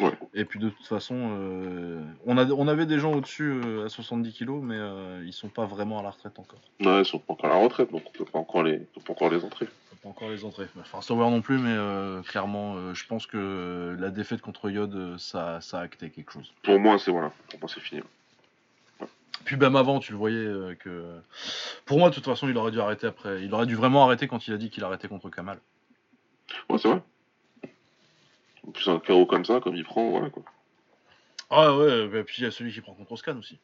Ouais. 0.00 0.12
Et 0.34 0.44
puis 0.44 0.58
de 0.58 0.68
toute 0.68 0.86
façon, 0.86 1.14
on, 2.26 2.36
a, 2.36 2.44
on 2.50 2.68
avait 2.68 2.84
des 2.84 2.98
gens 2.98 3.14
au-dessus 3.14 3.62
à 3.82 3.88
70 3.88 4.32
kilos, 4.32 4.60
mais 4.62 4.76
ils 5.24 5.32
sont 5.32 5.48
pas 5.48 5.64
vraiment 5.64 5.98
à 6.00 6.02
la 6.02 6.10
retraite 6.10 6.38
encore. 6.38 6.60
Ouais, 6.80 7.00
ils 7.00 7.06
sont 7.06 7.18
pas 7.18 7.32
encore 7.32 7.50
à 7.50 7.54
la 7.54 7.62
retraite, 7.62 7.90
donc 7.90 8.02
on 8.06 8.10
peut 8.10 8.26
pas 8.26 8.38
encore 8.38 8.62
les, 8.62 8.74
on 8.94 9.00
peut 9.00 9.04
pas 9.06 9.12
encore 9.14 9.30
les 9.30 9.42
entrer. 9.42 9.66
On 9.66 9.94
peut 9.94 10.00
pas 10.02 10.08
encore 10.10 10.28
les 10.28 10.44
entrer. 10.44 10.66
Enfin, 10.78 11.00
Sauer 11.00 11.30
non 11.30 11.40
plus, 11.40 11.56
mais 11.56 11.74
clairement, 12.24 12.92
je 12.92 13.06
pense 13.06 13.26
que 13.26 13.96
la 13.98 14.10
défaite 14.10 14.42
contre 14.42 14.68
Yod, 14.68 15.16
ça, 15.16 15.62
ça 15.62 15.78
a 15.78 15.82
acté 15.84 16.10
quelque 16.10 16.32
chose. 16.32 16.52
Pour 16.62 16.78
moi 16.78 16.98
c'est 16.98 17.10
voilà, 17.10 17.32
pour 17.48 17.60
moi 17.60 17.70
c'est 17.72 17.80
fini. 17.80 18.02
Puis 19.46 19.56
même 19.56 19.76
avant, 19.76 20.00
tu 20.00 20.12
le 20.12 20.18
voyais 20.18 20.36
euh, 20.36 20.74
que. 20.74 21.20
Pour 21.86 21.98
moi, 21.98 22.10
de 22.10 22.14
toute 22.14 22.24
façon, 22.24 22.48
il 22.48 22.56
aurait 22.58 22.72
dû 22.72 22.80
arrêter 22.80 23.06
après. 23.06 23.42
Il 23.42 23.54
aurait 23.54 23.64
dû 23.64 23.76
vraiment 23.76 24.04
arrêter 24.04 24.26
quand 24.28 24.46
il 24.46 24.52
a 24.52 24.58
dit 24.58 24.68
qu'il 24.68 24.84
arrêtait 24.84 25.08
contre 25.08 25.30
Kamal. 25.30 25.60
Ouais 26.68 26.78
c'est 26.78 26.88
vrai. 26.88 27.02
En 28.66 28.72
plus 28.72 28.88
un 28.88 28.98
carreau 28.98 29.24
comme 29.24 29.44
ça, 29.44 29.60
comme 29.60 29.76
il 29.76 29.84
prend, 29.84 30.10
voilà 30.10 30.30
quoi. 30.30 30.42
Ah 31.48 31.76
ouais, 31.76 32.06
et 32.12 32.24
puis 32.24 32.36
il 32.38 32.44
y 32.44 32.46
a 32.46 32.50
celui 32.50 32.72
qui 32.72 32.80
prend 32.80 32.94
contre 32.94 33.12
Oscan 33.12 33.38
aussi. 33.38 33.58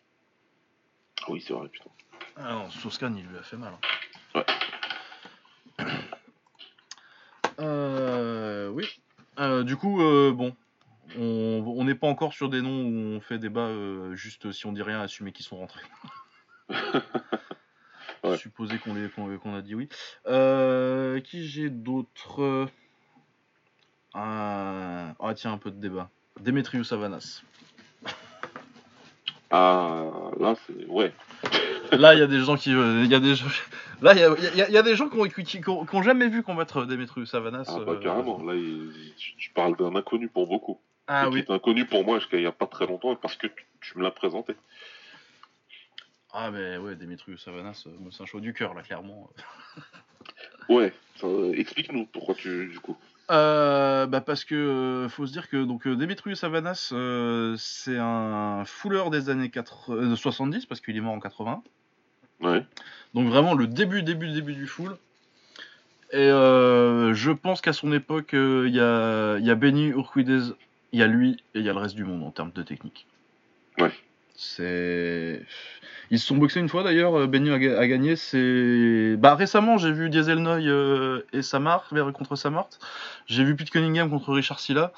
Ah 1.23 1.27
oui 1.31 1.45
c'est 1.45 1.53
vrai 1.53 1.69
putain. 1.69 1.91
Ah 2.37 2.53
non, 2.55 2.71
Soscan, 2.71 3.13
il 3.17 3.27
lui 3.27 3.37
a 3.37 3.43
fait 3.43 3.57
mal. 3.57 3.73
Ouais. 4.35 4.47
Euh, 7.61 8.69
oui. 8.69 8.87
Euh, 9.39 9.65
du 9.65 9.77
coup, 9.77 10.01
euh, 10.03 10.33
bon, 10.33 10.49
on 10.49 10.55
on 11.19 11.85
n'est 11.85 11.95
pas 11.95 12.07
encore 12.07 12.33
sur 12.33 12.49
des 12.49 12.63
noms 12.63 12.83
où 12.85 13.17
on 13.17 13.21
fait 13.21 13.39
débat 13.39 13.61
euh, 13.67 14.15
juste 14.15 14.53
si 14.53 14.67
on 14.67 14.73
dit 14.73 14.83
rien, 14.83 15.01
assumer 15.01 15.33
qu'ils 15.33 15.47
sont 15.47 15.57
rentrés. 15.59 15.83
Ouais. 18.25 18.37
Supposer 18.37 18.79
qu'on 18.79 18.95
les- 18.95 19.09
qu'on 19.09 19.37
qu'on 19.39 19.53
a 19.57 19.63
dit 19.63 19.75
oui. 19.75 19.89
Euh, 20.29 21.19
qui 21.19 21.45
j'ai 21.45 21.71
d'autres 21.71 22.41
Euh, 22.41 22.67
Ah 24.15 25.33
tiens, 25.35 25.53
un 25.55 25.59
peu 25.59 25.73
de 25.73 25.81
débat. 25.81 26.09
Demetrius 26.41 26.93
Avanas. 26.93 27.43
Ah 29.51 30.11
là 30.39 30.55
c'est 30.67 30.87
ouais. 30.87 31.13
Là, 31.91 32.15
il 32.15 32.21
y 32.21 32.23
a 32.23 32.27
des 32.29 32.39
gens 32.41 32.57
qui, 32.57 32.73
euh, 32.73 33.03
il 33.05 33.11
y 33.11 33.15
a 33.15 33.21
des 33.21 33.35
gens, 33.35 33.47
là, 34.01 34.15
il 34.15 34.21
y 34.21 34.23
a, 34.23 34.29
y 34.55 34.61
a- 34.63 34.69
il 34.69 34.73
y 34.75 34.79
a 34.79 34.83
des 34.83 34.95
gens 34.97 35.09
qui 35.11 35.19
ont, 35.19 35.25
qui, 35.25 35.43
qui 35.45 35.69
ont- 35.69 35.85
qui 35.85 35.95
ont 35.97 36.03
jamais 36.03 36.29
vu 36.29 36.43
combattre 36.43 36.87
Demetrius 36.87 37.35
Avanas. 37.35 37.65
Ah 37.69 37.81
bah 37.85 37.93
euh, 37.93 38.01
carrément, 38.01 38.43
là 38.45 38.55
il- 38.55 39.13
tu 39.17 39.51
parles 39.51 39.77
d'un 39.77 39.95
inconnu 39.97 40.29
pour 40.29 40.47
beaucoup. 40.47 40.81
Ah 41.07 41.29
oui. 41.29 41.45
qui 41.45 41.51
est 41.51 41.55
inconnu 41.55 41.85
pour 41.85 42.05
moi 42.05 42.19
jusqu'à 42.19 42.37
il 42.37 42.43
y 42.43 42.47
a 42.47 42.53
pas 42.53 42.67
très 42.67 42.87
longtemps 42.87 43.15
parce 43.17 43.37
que 43.37 43.47
tu, 43.49 43.67
tu 43.81 43.99
me 43.99 44.03
l'as 44.03 44.11
présenté. 44.11 44.55
Ah 46.33 46.51
mais 46.51 46.79
ouais, 46.79 46.97
Demetrius 46.97 47.47
Avanas, 47.47 47.85
euh, 47.87 48.11
c'est 48.11 48.23
un 48.23 48.27
show 48.27 48.41
du 48.41 48.55
cœur 48.55 48.75
là, 48.75 48.83
clairement. 48.83 49.31
Ouais, 50.69 50.93
euh, 51.25 51.53
explique-nous 51.55 52.07
pourquoi 52.07 52.35
tu 52.35 52.67
du 52.69 52.79
coup. 52.79 52.97
Euh, 53.31 54.07
bah 54.07 54.21
parce 54.21 54.45
que 54.45 55.07
faut 55.11 55.27
se 55.27 55.33
dire 55.33 55.49
que 55.49 55.65
donc 55.65 55.87
Demetrius 55.87 56.45
Avanas, 56.45 56.91
euh, 56.93 57.55
c'est 57.59 57.99
un 57.99 58.65
fouleur 58.65 59.11
des 59.11 59.31
années 59.31 59.51
80, 59.51 60.13
euh, 60.13 60.17
70 60.17 60.67
parce 60.67 60.81
qu'il 60.81 60.97
est 60.97 61.01
mort 61.01 61.15
en 61.15 61.21
80. 61.21 61.63
Ouais. 62.41 62.65
Donc 63.15 63.29
vraiment 63.29 63.55
le 63.55 63.67
début, 63.67 64.03
début, 64.03 64.31
début 64.31 64.55
du 64.55 64.67
full. 64.67 64.97
Et 66.13 66.29
je 66.29 67.31
pense 67.31 67.63
qu'à 67.63 67.73
son 67.73 67.91
époque, 67.93 68.31
il 68.35 68.69
y, 68.75 68.81
a, 68.81 69.39
y 69.39 69.51
a 69.51 69.55
Benny 69.55 69.87
Urquidez, 69.89 70.53
il 70.93 70.99
y 71.01 71.03
a 71.03 71.07
lui 71.07 71.33
et 71.55 71.61
il 71.61 71.65
y 71.65 71.69
a 71.69 71.73
le 71.73 71.79
reste 71.79 71.95
du 71.95 72.05
monde 72.05 72.23
en 72.23 72.31
termes 72.31 72.53
de 72.55 72.63
technique. 72.63 73.07
Ouais. 73.79 73.91
C'est. 74.35 75.43
Ils 76.11 76.19
se 76.19 76.27
sont 76.27 76.37
boxés 76.37 76.61
une 76.61 76.69
fois 76.69 76.83
d'ailleurs, 76.83 77.15
euh, 77.19 77.27
Benny 77.27 77.51
a, 77.51 77.59
ga- 77.59 77.79
a 77.79 77.87
gagné. 77.87 78.17
C'est. 78.17 79.17
Bah 79.19 79.35
récemment, 79.35 79.79
j'ai 79.79 79.93
vu 79.93 80.11
Dieselnoy 80.11 80.67
euh, 80.69 81.23
et 81.33 81.43
Samar 81.43 81.87
vers- 81.93 82.13
contre 82.13 82.37
Samart. 82.37 82.69
J'ai 83.27 83.45
vu 83.45 83.57
Pete 83.57 83.71
Cunningham 83.71 84.11
contre 84.11 84.33
Richard 84.33 84.61
Silla. 84.61 84.93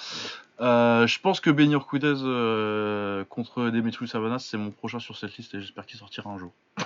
Euh, 0.60 1.06
je 1.06 1.18
pense 1.20 1.40
que 1.40 1.50
Benny 1.50 1.74
Urquidez 1.74 2.14
euh, 2.22 3.24
contre 3.24 3.70
Demetrius 3.70 4.14
Avanas, 4.14 4.38
c'est 4.38 4.56
mon 4.56 4.70
prochain 4.70 5.00
sur 5.00 5.16
cette 5.16 5.36
liste 5.36 5.54
et 5.54 5.60
j'espère 5.60 5.84
qu'il 5.86 5.98
sortira 5.98 6.30
un 6.30 6.38
jour. 6.38 6.52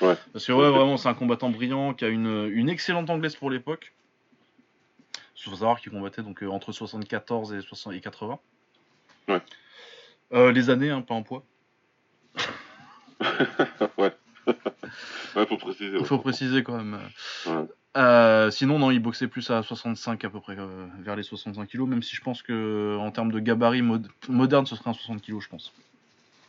Ouais. 0.00 0.16
Parce 0.32 0.44
que 0.46 0.52
ouais, 0.52 0.68
vraiment, 0.70 0.96
c'est 0.96 1.08
un 1.08 1.14
combattant 1.14 1.48
brillant 1.50 1.94
qui 1.94 2.04
a 2.04 2.08
une, 2.08 2.50
une 2.52 2.68
excellente 2.68 3.08
anglaise 3.08 3.36
pour 3.36 3.50
l'époque. 3.50 3.92
Il 5.46 5.50
faut 5.50 5.56
savoir 5.56 5.80
qu'il 5.80 5.92
combattait 5.92 6.22
donc 6.22 6.42
euh, 6.42 6.48
entre 6.48 6.72
74 6.72 7.54
et, 7.54 7.60
60 7.60 7.94
et 7.94 8.00
80. 8.00 8.38
Ouais. 9.28 9.40
Euh, 10.32 10.50
les 10.50 10.70
années, 10.70 10.90
hein, 10.90 11.02
pas 11.02 11.14
en 11.14 11.22
poids. 11.22 11.44
ouais. 13.98 14.12
ouais, 15.36 15.46
faut 15.46 15.56
préciser. 15.56 15.96
Ouais. 15.98 16.04
faut 16.04 16.18
préciser 16.18 16.62
quand 16.64 16.76
même. 16.76 16.98
Ouais. 17.46 17.64
Euh, 17.96 18.50
sinon, 18.50 18.78
non, 18.78 18.90
il 18.90 18.98
boxait 18.98 19.28
plus 19.28 19.48
à 19.50 19.62
65 19.62 20.24
à 20.24 20.30
peu 20.30 20.40
près, 20.40 20.56
euh, 20.58 20.86
vers 20.98 21.16
les 21.16 21.22
65 21.22 21.66
kilos, 21.66 21.88
même 21.88 22.02
si 22.02 22.14
je 22.14 22.20
pense 22.20 22.42
que 22.42 22.96
en 23.00 23.10
termes 23.10 23.32
de 23.32 23.38
gabarit 23.38 23.82
mod- 23.82 24.08
moderne, 24.28 24.66
ce 24.66 24.76
serait 24.76 24.90
un 24.90 24.94
60 24.94 25.22
kilos, 25.22 25.44
je 25.44 25.48
pense. 25.48 25.72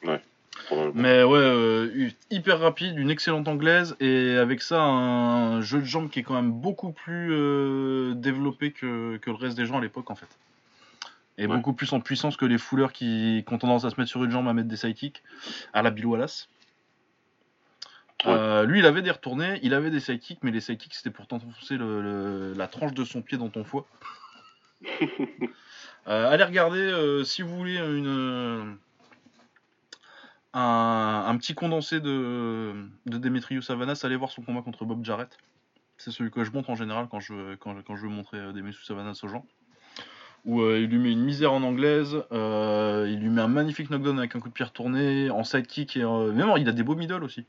Ouais. 0.04 0.22
Mais 0.95 1.24
ouais, 1.24 1.38
euh, 1.39 2.10
hyper 2.30 2.60
rapide, 2.60 2.97
une 2.97 3.10
excellente 3.10 3.47
anglaise 3.47 3.95
et 3.99 4.36
avec 4.38 4.62
ça 4.62 4.82
un 4.82 5.62
jeu 5.62 5.80
de 5.80 5.86
jambes 5.86 6.10
qui 6.10 6.20
est 6.20 6.24
quand 6.24 6.34
même 6.36 6.51
beaucoup 6.51 6.91
plus 6.91 7.30
euh, 7.32 8.14
développé 8.16 8.72
que, 8.72 9.18
que 9.18 9.30
le 9.30 9.36
reste 9.38 9.55
des 9.58 9.66
gens 9.66 9.78
à 9.78 9.82
l'époque 9.82 10.10
en 10.12 10.16
fait. 10.16 10.28
Et 11.38 11.45
Ouais. 11.45 11.55
beaucoup 11.55 11.74
plus 11.74 11.93
en 11.93 11.99
puissance 11.99 12.36
que 12.36 12.45
les 12.45 12.58
fouleurs 12.58 12.91
qui, 12.91 13.43
qui 13.47 13.53
ont 13.53 13.58
tendance 13.60 13.86
à 13.86 13.91
se 13.91 13.95
mettre 13.99 14.10
sur 14.10 14.24
une 14.24 14.32
jambe 14.32 14.47
à 14.47 14.53
mettre 14.53 14.68
des 14.68 14.76
sidekicks 14.78 15.22
à 15.74 15.82
la 15.84 15.91
Bill 15.91 16.05
Wallace. 16.08 16.49
Ouais. 18.26 18.32
Euh, 18.34 18.64
lui, 18.66 18.80
il 18.80 18.86
avait 18.88 19.03
des 19.03 19.12
retournés, 19.12 19.60
il 19.62 19.76
avait 19.76 19.91
des 19.91 19.99
sidekicks, 19.99 20.39
mais 20.41 20.49
les 20.51 20.62
sidekicks 20.62 20.95
c'était 20.95 21.12
pour 21.12 21.28
t'enfoncer 21.28 21.78
le- 21.78 22.01
le- 22.01 22.53
la 22.58 22.68
tranche 22.68 22.93
de 22.93 23.03
son 23.05 23.22
pied 23.22 23.38
dans 23.38 23.49
ton 23.49 23.64
foie. 23.64 23.86
Allez 26.08 26.43
regarder 26.43 27.22
si 27.26 27.41
vous 27.41 27.55
voulez 27.55 27.78
une, 27.78 28.78
un, 30.60 31.26
un 31.28 31.38
petit 31.38 31.53
condensé 31.53 31.99
de, 31.99 32.74
de 33.05 33.18
Demetrius 33.18 33.66
Savanas, 33.66 34.01
allez 34.03 34.16
voir 34.16 34.32
son 34.32 34.41
combat 34.41 34.62
contre 34.62 34.86
Bob 34.86 35.03
Jarrett. 35.05 35.38
C'est 35.97 36.12
celui 36.12 36.30
que 36.32 36.43
je 36.43 36.51
montre 36.51 36.70
en 36.70 36.76
général 36.76 37.08
quand 37.10 37.20
je, 37.20 37.55
quand, 37.55 37.76
je- 37.76 37.82
quand 37.82 37.95
je 37.95 38.03
veux 38.03 38.10
montrer 38.10 38.38
euh, 38.38 38.51
Demetrius 38.51 38.86
Savanas 38.88 39.20
aux 39.24 39.28
gens. 39.28 39.45
Où 40.45 40.62
euh, 40.62 40.80
il 40.80 40.88
lui 40.89 40.97
met 40.99 41.12
une 41.12 41.24
misère 41.24 41.51
en 41.51 41.62
anglaise, 41.64 42.16
euh, 42.32 43.08
il 43.10 43.20
lui 43.20 43.30
met 43.30 43.41
un 43.41 43.47
magnifique 43.47 43.89
knockdown 43.89 44.18
avec 44.20 44.36
un 44.36 44.39
coup 44.39 44.47
de 44.49 44.53
pied 44.53 44.64
retourné, 44.64 45.30
en 45.30 45.43
sidekick 45.43 45.97
et 45.97 46.03
euh, 46.03 46.32
même 46.32 46.51
il 46.58 46.70
a 46.70 46.72
des 46.72 46.84
beaux 46.84 46.95
middle 46.95 47.24
aussi. 47.24 47.45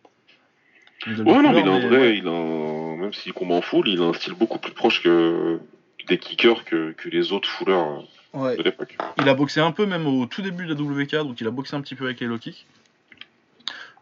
Middle 1.07 1.23
Ouais, 1.29 1.43
non, 1.43 1.53
mais 1.53 1.61
il 1.61 1.69
a 1.69 1.73
mais, 1.79 1.87
vrai, 1.87 1.99
ouais. 1.99 2.19
il 2.19 2.27
a 2.27 2.31
un- 2.33 2.97
même 2.97 3.13
s'il 3.13 3.33
combat 3.33 3.55
en 3.55 3.63
full, 3.63 3.87
il 3.89 4.01
a 4.03 4.07
un 4.07 4.13
style 4.15 4.35
beaucoup 4.35 4.59
plus 4.59 4.73
proche 4.73 5.03
que 5.03 5.61
des 6.09 6.19
kickers 6.19 6.65
que, 6.65 6.93
que 6.93 7.09
les 7.09 7.33
autres 7.33 7.49
fouleurs 7.49 8.05
Ouais. 8.35 8.57
de 8.57 8.63
l'époque. 8.63 8.97
Il 9.19 9.29
a 9.29 9.35
boxé 9.35 9.61
un 9.61 9.71
peu 9.73 9.87
même 9.87 10.07
au 10.07 10.27
tout 10.27 10.43
début 10.43 10.67
de 10.67 10.75
la 10.75 10.81
WK, 10.81 11.27
donc 11.27 11.41
il 11.41 11.47
a 11.47 11.51
boxé 11.51 11.77
un 11.77 11.81
petit 11.81 11.95
peu 11.95 12.05
avec 12.05 12.21
les 12.21 12.27
low 12.27 12.39
kicks. 12.39 12.67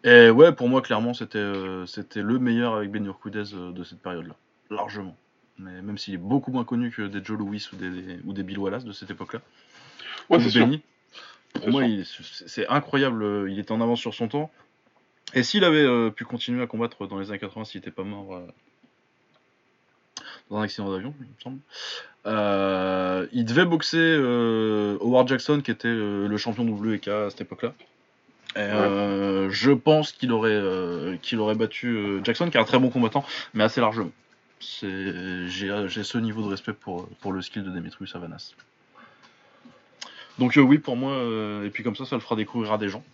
Et 0.04 0.30
ouais, 0.30 0.52
pour 0.52 0.68
moi, 0.68 0.82
clairement, 0.82 1.14
c'était 1.14 1.38
euh, 1.38 1.84
c'était 1.86 2.22
le 2.22 2.38
meilleur 2.38 2.74
avec 2.74 2.90
Ben 2.90 3.04
Urquidez 3.06 3.54
euh, 3.54 3.72
de 3.72 3.82
cette 3.84 4.00
période-là. 4.00 4.34
Largement. 4.70 5.16
Mais 5.58 5.80
même 5.82 5.96
s'il 5.98 6.14
est 6.14 6.18
beaucoup 6.18 6.52
moins 6.52 6.64
connu 6.64 6.90
que 6.90 7.02
des 7.02 7.24
Joe 7.24 7.38
Louis 7.38 7.66
ou 7.72 7.76
des, 7.76 8.18
ou 8.24 8.32
des 8.32 8.42
Bill 8.42 8.58
Wallace 8.58 8.84
de 8.84 8.92
cette 8.92 9.10
époque-là. 9.10 9.40
Ouais, 10.28 10.36
Ou 10.38 10.40
c'est 10.40 10.50
sûr. 10.50 10.64
Benny. 10.66 10.82
Pour 11.54 11.64
C'est 11.64 11.70
moi, 11.70 11.82
sûr. 11.82 11.90
il- 11.90 12.04
c'est 12.06 12.48
c'est 12.48 12.68
incroyable. 12.68 13.22
euh, 13.22 13.50
Il 13.50 13.58
était 13.58 13.72
en 13.72 13.80
avance 13.80 13.98
sur 14.00 14.12
son 14.14 14.28
temps. 14.28 14.50
Et 15.34 15.42
s'il 15.42 15.64
avait 15.64 15.82
euh, 15.84 16.10
pu 16.10 16.24
continuer 16.24 16.62
à 16.62 16.66
combattre 16.66 17.06
dans 17.08 17.18
les 17.18 17.30
années 17.30 17.38
80, 17.40 17.64
s'il 17.64 17.80
n'était 17.80 17.90
pas 17.90 18.04
mort 18.04 18.34
euh, 18.34 18.46
dans 20.50 20.58
un 20.58 20.62
accident 20.62 20.90
d'avion, 20.92 21.12
il 21.20 21.26
me 21.26 21.32
semble, 21.42 21.58
euh, 22.26 23.26
il 23.32 23.44
devait 23.44 23.64
boxer 23.64 23.96
euh, 23.98 24.96
Howard 25.00 25.26
Jackson, 25.28 25.60
qui 25.64 25.70
était 25.72 25.88
euh, 25.88 26.28
le 26.28 26.36
champion 26.36 26.64
WK 26.64 27.08
à 27.08 27.30
cette 27.30 27.40
époque-là. 27.40 27.74
Euh, 28.56 29.48
je 29.50 29.70
pense 29.72 30.12
qu'il 30.12 30.32
aurait, 30.32 30.50
euh, 30.52 31.16
qu'il 31.22 31.38
aurait 31.40 31.54
battu 31.54 31.88
euh, 31.96 32.24
Jackson, 32.24 32.48
qui 32.50 32.56
est 32.56 32.60
un 32.60 32.64
très 32.64 32.78
bon 32.78 32.88
combattant, 32.90 33.24
mais 33.54 33.64
assez 33.64 33.80
largement. 33.80 34.10
C'est- 34.60 35.48
J'ai 35.48 35.88
j'ai 35.88 36.02
ce 36.04 36.16
niveau 36.18 36.42
de 36.42 36.48
respect 36.48 36.72
pour, 36.72 37.08
pour 37.20 37.32
le 37.32 37.42
skill 37.42 37.62
de 37.64 37.70
Demetrius 37.70 38.12
Savanas. 38.12 38.54
Donc 40.38 40.56
euh, 40.56 40.60
oui, 40.62 40.78
pour 40.78 40.96
moi, 40.96 41.14
et 41.64 41.70
puis 41.70 41.82
comme 41.82 41.96
ça, 41.96 42.04
ça 42.04 42.16
le 42.16 42.20
fera 42.22 42.36
découvrir 42.36 42.72
à 42.72 42.78
des 42.78 42.88
gens. 42.88 43.04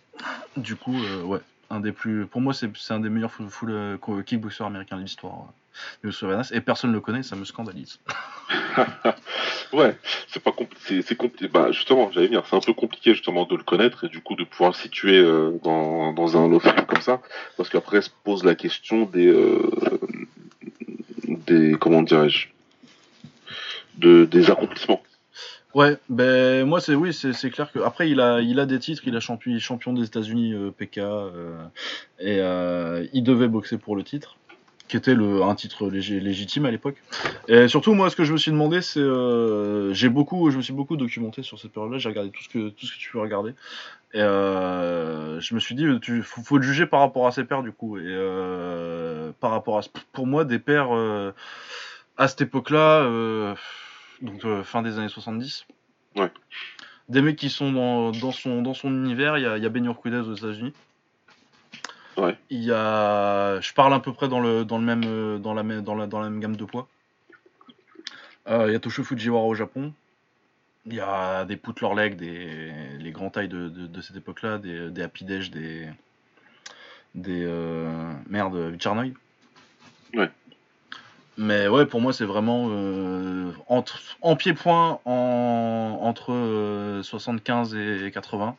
Du 0.57 0.76
coup, 0.76 0.97
ouais, 1.24 1.38
un 1.72 1.80
des 1.80 1.92
plus, 1.92 2.26
pour 2.26 2.40
moi, 2.40 2.52
c'est 2.54 2.68
un 2.90 3.00
des 3.00 3.08
meilleurs 3.08 3.32
full, 3.32 3.48
full, 3.48 3.70
euh, 3.70 3.96
kickboxers 4.26 4.66
américains 4.66 4.96
de 4.96 5.02
l'histoire. 5.02 5.46
euh, 6.04 6.42
et 6.52 6.60
personne 6.60 6.90
ne 6.90 6.94
le 6.96 7.00
connaît, 7.00 7.22
ça 7.22 7.34
me 7.36 7.44
scandalise. 7.44 7.98
Ouais, 9.72 9.96
c'est 10.28 10.42
pas 10.42 10.50
compli- 10.50 10.76
c'est 10.80 11.00
c'est 11.00 11.18
compli- 11.18 11.48
Bah 11.48 11.72
justement, 11.72 12.10
j'allais 12.12 12.28
dire, 12.28 12.42
c'est 12.46 12.54
un 12.56 12.60
peu 12.60 12.74
compliqué 12.74 13.14
justement 13.14 13.46
de 13.46 13.56
le 13.56 13.62
connaître 13.62 14.04
et 14.04 14.08
du 14.10 14.20
coup 14.20 14.34
de 14.34 14.44
pouvoir 14.44 14.72
le 14.72 14.76
situer 14.76 15.16
euh, 15.18 15.52
dans, 15.64 16.12
dans 16.12 16.36
un 16.36 16.46
lot 16.46 16.60
comme 16.88 17.00
ça, 17.00 17.22
parce 17.56 17.70
qu'après 17.70 18.02
se 18.02 18.10
pose 18.22 18.44
la 18.44 18.54
question 18.54 19.06
des 19.06 19.30
des 21.26 21.72
comment 21.80 22.02
dirais-je 22.02 22.48
de 23.96 24.26
des 24.26 24.50
accomplissements. 24.50 25.02
Ouais, 25.74 25.96
ben 26.10 26.66
moi 26.66 26.80
c'est 26.82 26.94
oui, 26.94 27.14
c'est 27.14 27.32
c'est 27.32 27.48
clair 27.50 27.72
que 27.72 27.78
après 27.78 28.10
il 28.10 28.20
a 28.20 28.40
il 28.42 28.60
a 28.60 28.66
des 28.66 28.78
titres, 28.78 29.02
il 29.06 29.16
a 29.16 29.20
champion 29.20 29.58
champion 29.58 29.94
des 29.94 30.04
États-Unis 30.04 30.52
euh, 30.52 30.70
PK 30.70 30.98
euh, 30.98 31.64
et 32.18 32.40
euh, 32.40 33.06
il 33.14 33.22
devait 33.22 33.48
boxer 33.48 33.78
pour 33.78 33.96
le 33.96 34.02
titre 34.02 34.36
qui 34.88 34.98
était 34.98 35.14
le 35.14 35.42
un 35.42 35.54
titre 35.54 35.88
lég- 35.88 36.20
légitime 36.20 36.66
à 36.66 36.70
l'époque. 36.70 36.96
Et 37.48 37.68
surtout 37.68 37.94
moi 37.94 38.10
ce 38.10 38.16
que 38.16 38.24
je 38.24 38.34
me 38.34 38.36
suis 38.36 38.50
demandé 38.50 38.82
c'est 38.82 39.00
euh, 39.00 39.94
j'ai 39.94 40.10
beaucoup 40.10 40.50
je 40.50 40.58
me 40.58 40.62
suis 40.62 40.74
beaucoup 40.74 40.98
documenté 40.98 41.42
sur 41.42 41.58
cette 41.58 41.72
période-là, 41.72 41.96
j'ai 41.98 42.10
regardé 42.10 42.30
tout 42.30 42.42
ce 42.42 42.50
que 42.50 42.68
tout 42.68 42.84
ce 42.84 42.92
que 42.94 42.98
tu 42.98 43.10
peux 43.10 43.20
regarder 43.20 43.52
et 44.12 44.20
euh, 44.20 45.40
je 45.40 45.54
me 45.54 45.60
suis 45.60 45.74
dit 45.74 45.86
tu 46.02 46.22
faut, 46.22 46.42
faut 46.42 46.58
le 46.58 46.64
juger 46.64 46.84
par 46.84 47.00
rapport 47.00 47.26
à 47.26 47.32
ses 47.32 47.44
pairs 47.44 47.62
du 47.62 47.72
coup 47.72 47.96
et 47.96 48.02
euh, 48.04 49.32
par 49.40 49.52
rapport 49.52 49.78
à 49.78 49.82
pour 50.12 50.26
moi 50.26 50.44
des 50.44 50.58
pairs 50.58 50.94
euh, 50.94 51.32
à 52.18 52.28
cette 52.28 52.42
époque-là 52.42 53.04
euh, 53.04 53.54
donc 54.22 54.44
euh, 54.44 54.62
fin 54.62 54.82
des 54.82 54.98
années 54.98 55.08
70. 55.08 55.66
Ouais. 56.16 56.30
Des 57.08 57.20
mecs 57.20 57.36
qui 57.36 57.50
sont 57.50 57.72
dans, 57.72 58.12
dans, 58.12 58.32
son, 58.32 58.62
dans 58.62 58.74
son 58.74 58.90
univers, 58.90 59.36
il 59.36 59.42
y 59.42 59.46
a, 59.46 59.58
y 59.58 59.66
a 59.66 59.68
Ben 59.68 59.84
Urquidez 59.84 60.18
aux 60.18 60.34
États-Unis. 60.34 60.72
Ouais. 62.16 62.38
Il 62.50 62.62
y 62.62 62.72
a, 62.72 63.60
je 63.60 63.72
parle 63.72 63.92
à 63.94 64.00
peu 64.00 64.12
près 64.12 64.28
dans 64.28 64.40
le 64.40 64.64
dans 64.64 64.78
le 64.78 64.84
même 64.84 65.02
euh, 65.04 65.38
dans 65.38 65.54
la 65.54 65.62
même 65.62 65.80
dans 65.80 65.94
la, 65.94 66.06
dans 66.06 66.20
la 66.20 66.30
même 66.30 66.40
gamme 66.40 66.56
de 66.56 66.64
poids. 66.64 66.86
Euh, 68.48 68.66
il 68.68 68.72
y 68.72 68.76
a 68.76 68.80
Toshio 68.80 69.02
Fujiwara 69.02 69.44
au 69.44 69.54
Japon. 69.54 69.92
Il 70.86 70.94
y 70.94 71.00
a 71.00 71.44
des 71.44 71.56
Put 71.56 71.80
Leur 71.80 71.94
Leg, 71.94 72.16
des 72.16 72.72
les 72.98 73.12
grands 73.12 73.30
tailles 73.30 73.48
de, 73.48 73.68
de, 73.68 73.86
de 73.86 74.00
cette 74.00 74.16
époque-là, 74.16 74.58
des, 74.58 74.90
des 74.90 75.02
Happy 75.02 75.24
Dash, 75.24 75.50
des 75.50 75.88
des 77.14 77.44
euh, 77.44 78.12
merde 78.28 78.56
Vicharnoy. 78.56 79.14
Ouais. 80.14 80.30
Mais 81.39 81.66
ouais, 81.68 81.87
pour 81.87 82.01
moi, 82.01 82.12
c'est 82.12 82.24
vraiment 82.24 82.68
euh, 82.70 83.53
en 84.20 84.37
pied-point 84.37 85.01
en, 85.05 85.99
entre 86.03 86.33
euh, 86.33 87.03
75 87.03 87.74
et 87.74 88.11
80. 88.12 88.57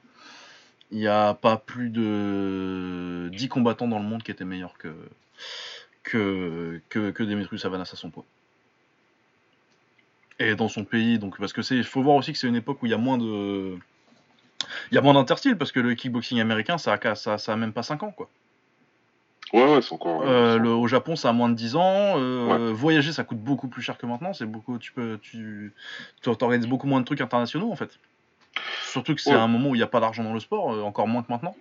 Il 0.92 1.00
n'y 1.00 1.08
a 1.08 1.34
pas 1.34 1.58
plus 1.58 1.90
de 1.90 3.30
10 3.32 3.48
combattants 3.50 3.88
dans 3.88 4.00
le 4.00 4.06
monde 4.06 4.24
qui 4.24 4.32
étaient 4.32 4.46
meilleurs 4.46 4.78
que, 4.78 4.94
que, 6.04 6.82
que, 6.90 7.24
Demetrius 7.24 7.66
à 7.66 7.96
son 7.96 8.10
poids. 8.10 8.26
Et 10.40 10.56
dans 10.56 10.68
son 10.68 10.84
pays, 10.84 11.20
donc 11.20 11.38
parce 11.40 11.54
que 11.54 11.62
c'est, 11.62 11.82
faut 11.84 12.02
voir 12.02 12.16
aussi 12.16 12.34
que 12.34 12.40
c'est 12.40 12.48
une 12.48 12.56
époque 12.56 12.82
où 12.82 12.86
il 12.86 12.92
y 12.92 12.96
a 12.96 12.98
moins 12.98 13.18
de, 13.18 13.78
il 14.92 14.96
y 14.96 14.98
a 14.98 15.02
moins 15.02 15.16
parce 15.56 15.72
que 15.72 15.80
le 15.80 15.94
kickboxing 15.96 16.40
américain, 16.40 16.78
ça 16.78 16.94
a, 16.94 17.16
ça, 17.16 17.38
ça 17.38 17.54
a 17.54 17.56
même 17.56 17.74
pas 17.74 17.84
5 17.84 18.04
ans 18.04 18.12
quoi. 18.12 18.30
Ouais, 19.54 19.64
ouais, 19.76 19.82
c'est 19.84 19.94
encore. 19.94 20.24
Euh, 20.26 20.58
le- 20.58 20.70
au 20.72 20.88
Japon, 20.88 21.16
ça 21.16 21.30
a 21.30 21.34
moins 21.34 21.48
de 21.50 21.54
10 21.54 21.76
ans. 21.76 22.16
euh, 22.18 22.72
Voyager, 22.74 23.12
ça 23.12 23.24
coûte 23.24 23.38
beaucoup 23.40 23.68
plus 23.68 23.82
cher 23.84 23.98
que 23.98 24.06
maintenant. 24.08 24.34
C'est 24.34 24.46
beaucoup, 24.48 24.80
tu 24.80 24.92
peux, 24.94 25.20
tu, 25.22 25.74
tu 26.22 26.30
organises 26.30 26.68
beaucoup 26.68 26.88
moins 26.88 27.00
de 27.02 27.06
trucs 27.06 27.22
internationaux 27.22 27.72
en 27.72 27.76
fait. 27.76 28.00
Surtout 28.84 29.14
que 29.16 29.22
c'est 29.22 29.32
Ouais. 29.32 29.36
un 29.36 29.48
moment 29.48 29.70
où 29.70 29.76
il 29.76 29.80
n'y 29.80 29.84
a 29.84 29.88
pas 29.88 30.00
d'argent 30.00 30.24
dans 30.24 30.34
le 30.34 30.40
sport, 30.40 30.74
euh, 30.74 30.82
encore 30.82 31.08
moins 31.08 31.22
que 31.24 31.32
maintenant. 31.32 31.56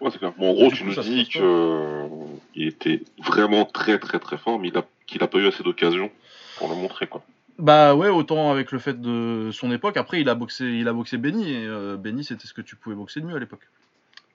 Ouais, 0.00 0.10
c'est 0.10 0.18
clair. 0.18 0.32
Bon, 0.38 0.50
en 0.50 0.54
gros, 0.54 0.70
tu 0.70 0.84
coup, 0.84 0.90
nous 0.90 1.00
dis 1.02 1.24
qu'il 1.26 2.66
était 2.66 3.02
vraiment 3.18 3.64
très 3.64 3.98
très 3.98 4.18
très 4.18 4.36
fort, 4.38 4.58
mais 4.58 4.68
il 4.68 4.76
a 4.78 4.84
qu'il 5.06 5.22
a 5.22 5.26
pas 5.26 5.38
eu 5.38 5.46
assez 5.46 5.62
d'occasions 5.62 6.10
pour 6.58 6.68
le 6.68 6.74
montrer 6.74 7.06
quoi. 7.06 7.22
Bah 7.58 7.94
ouais, 7.94 8.08
autant 8.10 8.50
avec 8.50 8.70
le 8.72 8.78
fait 8.78 9.00
de 9.00 9.50
son 9.52 9.72
époque. 9.72 9.96
Après, 9.96 10.20
il 10.20 10.28
a 10.28 10.34
boxé, 10.34 10.64
il 10.66 10.86
a 10.88 10.92
boxé 10.92 11.16
Benny 11.16 11.50
et 11.52 11.64
euh, 11.66 11.96
Benny, 11.96 12.22
c'était 12.22 12.46
ce 12.46 12.52
que 12.52 12.60
tu 12.60 12.76
pouvais 12.76 12.94
boxer 12.96 13.20
de 13.20 13.26
mieux 13.26 13.34
à 13.36 13.38
l'époque. 13.38 13.66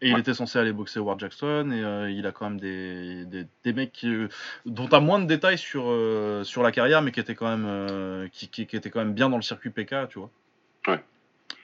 Et 0.04 0.10
il 0.10 0.18
était 0.18 0.34
censé 0.34 0.58
aller 0.58 0.74
boxer 0.74 1.00
Howard 1.00 1.20
Jackson 1.20 1.70
et 1.72 1.84
euh, 1.84 2.10
il 2.10 2.26
a 2.26 2.32
quand 2.32 2.50
même 2.50 2.60
des, 2.60 3.24
des, 3.26 3.46
des 3.64 3.74
mecs 3.74 3.92
qui, 3.92 4.10
euh, 4.10 4.30
dont 4.66 4.88
t'as 4.88 5.00
moins 5.00 5.20
de 5.20 5.26
détails 5.26 5.60
sur, 5.60 5.84
euh, 5.86 6.44
sur 6.44 6.64
la 6.64 6.72
carrière, 6.72 7.04
mais 7.04 7.12
qui 7.12 7.20
étaient 7.20 7.36
quand 7.36 7.56
même 7.56 8.28
qui, 8.30 8.48
qui, 8.48 8.66
qui 8.66 8.76
étaient 8.76 8.90
quand 8.90 9.00
même 9.00 9.14
bien 9.14 9.30
dans 9.30 9.36
le 9.36 9.44
circuit 9.44 9.70
PK, 9.70 10.10
tu 10.10 10.18
vois. 10.18 10.32
Ouais. 10.88 11.04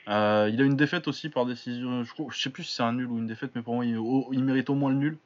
Il 0.06 0.60
a 0.60 0.64
une 0.64 0.76
défaite 0.76 1.08
aussi 1.08 1.30
par 1.30 1.46
décision. 1.46 2.04
Je, 2.04 2.12
je 2.30 2.40
sais 2.40 2.50
plus 2.50 2.62
si 2.62 2.76
c'est 2.76 2.84
un 2.84 2.92
nul 2.92 3.06
ou 3.06 3.18
une 3.18 3.26
défaite, 3.26 3.50
mais 3.56 3.62
pour 3.62 3.74
moi, 3.74 3.84
il, 3.84 3.98
il 4.32 4.44
mérite 4.44 4.70
au 4.70 4.74
moins 4.74 4.90
le 4.90 4.96
nul. 4.96 5.18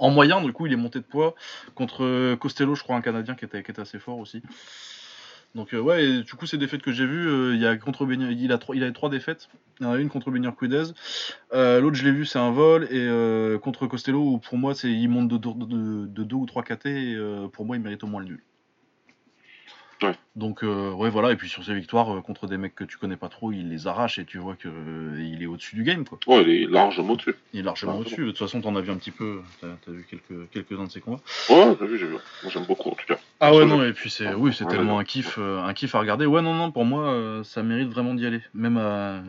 En 0.00 0.10
moyen, 0.10 0.42
du 0.42 0.52
coup, 0.52 0.66
il 0.66 0.72
est 0.72 0.76
monté 0.76 0.98
de 0.98 1.04
poids 1.04 1.34
contre 1.74 2.34
Costello, 2.34 2.74
je 2.74 2.82
crois, 2.82 2.96
un 2.96 3.02
Canadien 3.02 3.36
qui 3.36 3.44
était, 3.44 3.62
qui 3.62 3.70
était 3.70 3.80
assez 3.80 4.00
fort 4.00 4.18
aussi. 4.18 4.42
Donc 5.54 5.74
euh, 5.74 5.80
ouais, 5.80 6.22
du 6.22 6.34
coup 6.34 6.46
ces 6.46 6.58
défaites 6.58 6.82
que 6.82 6.92
j'ai 6.92 7.06
vues, 7.06 7.28
euh, 7.28 7.54
il 7.54 7.60
y 7.60 7.66
a 7.66 7.76
contre 7.76 8.06
il 8.10 8.52
a 8.52 8.58
trois, 8.92 9.10
défaites. 9.10 9.48
Y 9.80 9.84
en 9.84 9.92
a 9.92 9.98
une 9.98 10.08
contre 10.08 10.30
Benir 10.30 10.54
Quidez, 10.54 10.92
euh, 11.52 11.80
l'autre 11.80 11.96
je 11.96 12.04
l'ai 12.04 12.12
vu 12.12 12.24
c'est 12.24 12.38
un 12.38 12.52
vol 12.52 12.84
et 12.90 13.08
contre 13.60 13.86
Costello 13.86 14.38
pour 14.38 14.58
moi 14.58 14.74
c'est 14.74 14.92
il 14.92 15.08
monte 15.08 15.28
de, 15.28 15.38
de, 15.38 15.64
de, 15.64 16.06
de 16.06 16.24
deux 16.24 16.36
ou 16.36 16.46
trois 16.46 16.62
KT 16.62 16.88
pour 17.52 17.64
moi 17.64 17.76
il 17.76 17.82
mérite 17.82 18.04
au 18.04 18.06
moins 18.06 18.20
le 18.20 18.26
nul. 18.26 18.42
Ouais. 20.02 20.14
Donc 20.34 20.64
euh, 20.64 20.92
ouais 20.92 21.10
voilà 21.10 21.30
et 21.32 21.36
puis 21.36 21.48
sur 21.48 21.62
ses 21.64 21.74
victoires 21.74 22.14
euh, 22.16 22.20
contre 22.22 22.46
des 22.46 22.56
mecs 22.56 22.74
que 22.74 22.84
tu 22.84 22.96
connais 22.96 23.16
pas 23.16 23.28
trop, 23.28 23.52
il 23.52 23.68
les 23.68 23.86
arrache 23.86 24.18
et 24.18 24.24
tu 24.24 24.38
vois 24.38 24.56
que 24.56 24.68
euh, 24.68 25.18
il 25.20 25.42
est 25.42 25.46
au-dessus 25.46 25.76
du 25.76 25.82
game 25.82 26.04
quoi. 26.06 26.18
Ouais, 26.26 26.42
il 26.42 26.48
est 26.50 26.66
largement 26.66 27.12
au-dessus. 27.12 27.34
Il 27.52 27.60
est 27.60 27.62
largement 27.62 27.98
au-dessus. 27.98 28.22
De 28.22 28.30
toute 28.30 28.38
façon 28.38 28.60
t'en 28.62 28.74
as 28.76 28.80
vu 28.80 28.90
un 28.90 28.96
petit 28.96 29.10
peu, 29.10 29.42
t'as 29.60 29.66
as 29.66 29.90
vu 29.90 30.06
quelques 30.08 30.50
quelques 30.50 30.72
uns 30.80 30.84
de 30.84 30.90
ses 30.90 31.00
combats. 31.00 31.20
Ouais, 31.50 31.76
j'ai 31.78 31.86
vu, 31.86 31.98
j'ai 31.98 32.06
vu. 32.06 32.12
Moi, 32.12 32.50
j'aime 32.52 32.64
beaucoup 32.64 32.88
en 32.90 32.94
tout 32.94 33.06
cas. 33.06 33.18
Ah 33.40 33.54
ouais 33.54 33.66
non 33.66 33.82
et 33.84 33.92
puis 33.92 34.08
c'est 34.10 34.32
oui 34.34 34.52
c'est 34.54 34.64
Ouais, 34.64 34.70
tellement 34.70 34.96
ouais. 34.96 35.02
un 35.02 35.04
kiff 35.04 35.38
un 35.38 35.72
kiff 35.74 35.94
à 35.94 36.00
regarder 36.00 36.26
ouais 36.26 36.42
non 36.42 36.54
non 36.54 36.70
pour 36.70 36.84
moi 36.84 37.40
ça 37.44 37.62
mérite 37.62 37.88
vraiment 37.90 38.14
d'y 38.14 38.26
aller 38.26 38.40
même 38.54 38.76
à 38.78 39.22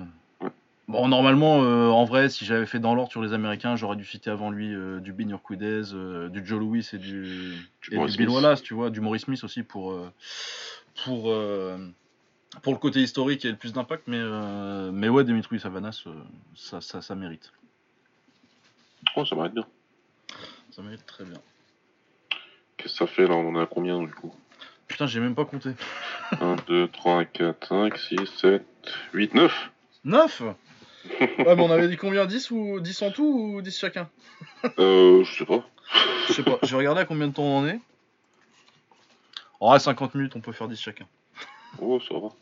Bon, 0.88 1.08
normalement, 1.08 1.64
euh, 1.64 1.88
en 1.88 2.04
vrai, 2.04 2.28
si 2.30 2.44
j'avais 2.44 2.66
fait 2.66 2.80
dans 2.80 2.96
l'ordre 2.96 3.12
sur 3.12 3.22
les 3.22 3.34
Américains, 3.34 3.76
j'aurais 3.76 3.96
dû 3.96 4.04
citer 4.04 4.30
avant 4.30 4.50
lui 4.50 4.74
euh, 4.74 5.00
du 5.00 5.14
Ben 5.14 5.30
Urquidez, 5.30 5.94
euh, 5.94 6.28
du 6.28 6.46
Joe 6.46 6.60
Louis 6.60 6.88
et 6.92 6.98
du, 6.98 7.56
Du 7.82 7.96
et 7.96 8.06
du 8.06 8.18
Bill. 8.18 8.30
Wallace, 8.30 8.62
tu 8.62 8.74
vois, 8.74 8.90
du 8.90 9.00
Maurice 9.00 9.24
Smith 9.24 9.44
aussi 9.44 9.64
pour, 9.64 9.92
euh, 9.92 10.12
pour, 11.06 11.32
euh, 11.32 11.78
pour 12.62 12.74
le 12.74 12.80
côté 12.80 13.00
historique 13.00 13.46
et 13.46 13.52
le 13.52 13.56
plus 13.58 13.74
d'impact. 13.74 14.04
Mais, 14.08 14.22
mais 14.92 15.08
ouais, 15.08 15.24
Dimitri 15.24 15.60
Savanas, 15.60 16.04
ça, 16.56 16.82
ça, 16.82 17.02
ça 17.02 17.16
mérite. 17.16 17.54
Oh, 19.16 19.26
ça 19.26 19.36
être 19.46 19.54
bien. 19.54 19.66
Ça 20.72 20.82
mérite 20.82 21.06
très 21.06 21.24
bien. 21.24 21.40
Qu'est-ce 22.78 22.94
que 22.94 23.00
ça 23.00 23.08
fait 23.08 23.28
là? 23.28 23.36
On 23.36 23.56
en 23.56 23.62
à 23.62 23.66
combien 23.66 24.02
du 24.02 24.14
coup? 24.14 24.34
Putain, 24.88 25.06
j'ai 25.06 25.20
même 25.20 25.36
pas 25.36 25.46
compté. 25.46 25.72
1, 26.40 26.56
2, 26.68 26.88
3, 26.90 27.26
4, 27.26 27.68
5, 27.68 27.98
6, 27.98 28.18
7, 28.26 28.66
8, 29.14 29.34
9 29.36 29.72
9 30.04 30.44
Ouais, 31.10 31.56
mais 31.56 31.62
on 31.64 31.72
avait 31.72 31.88
dit 31.88 31.98
combien 31.98 32.26
10 32.26 32.52
ou 32.52 32.80
10 32.80 33.02
en 33.02 33.12
tout 33.12 33.24
ou 33.56 33.62
10 33.62 33.78
chacun? 33.78 34.10
Euh, 34.80 35.24
je 35.24 35.38
sais 35.40 35.46
pas. 35.46 35.64
Je 36.28 36.34
sais 36.34 36.44
pas, 36.44 36.60
j'ai 36.64 36.76
regardé 36.76 37.02
à 37.02 37.06
combien 37.06 37.28
de 37.28 37.34
temps 37.34 37.44
on 37.44 37.58
en 37.60 37.68
est. 37.68 37.80
En 39.60 39.70
vrai, 39.70 39.80
50 39.80 40.16
minutes, 40.16 40.36
on 40.36 40.42
peut 40.42 40.52
faire 40.52 40.68
10 40.68 40.80
chacun. 40.80 41.06
Oh, 41.82 42.00
ça 42.00 42.14
va. 42.16 42.20
De 42.20 42.28
toute 42.28 42.34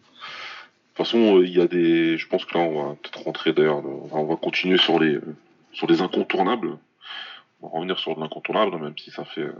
façon, 0.97 1.37
euh, 1.37 1.45
il 1.45 1.55
y 1.57 1.61
a 1.61 1.67
des. 1.67 2.17
Je 2.17 2.27
pense 2.27 2.45
que 2.45 2.57
là, 2.57 2.63
on 2.63 2.83
va 2.89 2.95
peut-être 2.95 3.23
rentrer 3.23 3.53
d'ailleurs. 3.53 3.77
On 3.85 4.07
va, 4.07 4.17
on 4.17 4.25
va 4.25 4.35
continuer 4.35 4.77
sur 4.77 4.99
les, 4.99 5.15
euh, 5.15 5.35
sur 5.71 5.87
les 5.87 6.01
incontournables. 6.01 6.77
On 7.61 7.67
va 7.67 7.73
revenir 7.75 7.97
sur 7.99 8.19
l'incontournable, 8.19 8.77
même 8.77 8.97
si 8.97 9.09
ça 9.11 9.23
fait. 9.25 9.41
euh, 9.41 9.53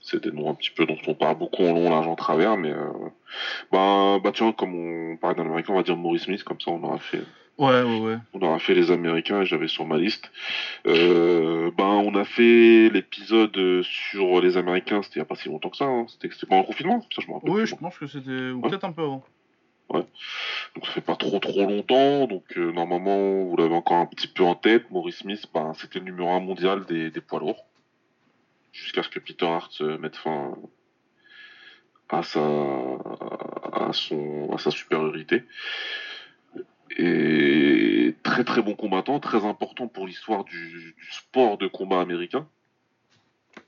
C'est 0.00 0.22
des 0.22 0.32
noms 0.32 0.50
un 0.50 0.54
petit 0.54 0.70
peu 0.70 0.86
dont 0.86 0.96
on 1.06 1.14
parle 1.14 1.36
beaucoup 1.38 1.62
en 1.64 1.72
long, 1.74 1.90
large, 1.90 2.06
en 2.06 2.16
travers, 2.16 2.56
mais. 2.56 2.70
euh, 2.70 2.88
Bah, 3.72 4.18
bah, 4.22 4.32
tiens, 4.34 4.52
comme 4.52 4.74
on 4.74 5.16
parlait 5.18 5.36
d'un 5.36 5.44
américain, 5.46 5.72
on 5.74 5.76
va 5.76 5.82
dire 5.82 5.96
Maurice 5.96 6.22
Smith, 6.24 6.42
comme 6.44 6.60
ça 6.60 6.70
on 6.70 6.82
aura 6.82 6.98
fait. 6.98 7.22
Ouais, 7.60 7.82
ouais, 7.82 8.00
ouais. 8.00 8.16
On 8.32 8.40
aura 8.40 8.58
fait 8.58 8.74
les 8.74 8.90
Américains 8.90 9.44
j'avais 9.44 9.68
sur 9.68 9.84
ma 9.86 9.98
liste. 9.98 10.32
Euh, 10.86 11.70
ben, 11.76 11.84
on 11.84 12.14
a 12.14 12.24
fait 12.24 12.88
l'épisode 12.88 13.54
euh, 13.58 13.82
sur 13.82 14.40
les 14.40 14.56
Américains, 14.56 15.02
c'était 15.02 15.16
il 15.16 15.18
n'y 15.18 15.24
a 15.24 15.26
pas 15.26 15.34
si 15.34 15.48
longtemps 15.48 15.68
que 15.68 15.76
ça. 15.76 15.84
Hein. 15.84 16.06
C'était 16.08 16.34
pendant 16.46 16.62
le 16.62 16.66
confinement, 16.66 17.02
ça 17.14 17.20
je 17.22 17.28
me 17.28 17.34
rappelle. 17.34 17.50
Oui, 17.50 17.66
je 17.66 17.74
pense 17.74 17.98
que 17.98 18.06
c'était. 18.06 18.30
Ou 18.30 18.60
Ouais. 18.62 18.70
peut-être 18.70 18.84
un 18.84 18.92
peu 18.92 19.02
avant. 19.02 19.22
Donc 19.92 20.86
ça 20.86 20.92
fait 20.92 21.00
pas 21.02 21.16
trop 21.16 21.38
trop 21.38 21.66
longtemps. 21.66 22.26
Donc 22.26 22.44
euh, 22.56 22.72
normalement, 22.72 23.44
vous 23.44 23.56
l'avez 23.58 23.74
encore 23.74 23.98
un 23.98 24.06
petit 24.06 24.28
peu 24.28 24.44
en 24.44 24.54
tête. 24.54 24.90
Maurice 24.90 25.18
Smith, 25.18 25.44
ben, 25.52 25.72
c'était 25.74 25.98
le 25.98 26.06
numéro 26.06 26.30
un 26.30 26.40
mondial 26.40 26.86
des, 26.86 27.10
des 27.10 27.20
poids 27.20 27.40
lourds. 27.40 27.66
Jusqu'à 28.72 29.02
ce 29.02 29.08
que 29.10 29.18
Peter 29.18 29.46
Hart 29.46 29.80
mette 30.00 30.16
fin 30.16 30.56
à 32.08 32.22
sa, 32.22 32.40
à 32.40 33.90
son, 33.92 34.48
à 34.52 34.58
sa 34.58 34.70
supériorité. 34.70 35.42
Et 36.98 38.14
très 38.22 38.44
très 38.44 38.62
bon 38.62 38.74
combattant, 38.74 39.20
très 39.20 39.44
important 39.44 39.86
pour 39.88 40.06
l'histoire 40.06 40.44
du, 40.44 40.94
du 40.96 41.12
sport 41.12 41.56
de 41.58 41.66
combat 41.66 42.00
américain. 42.00 42.46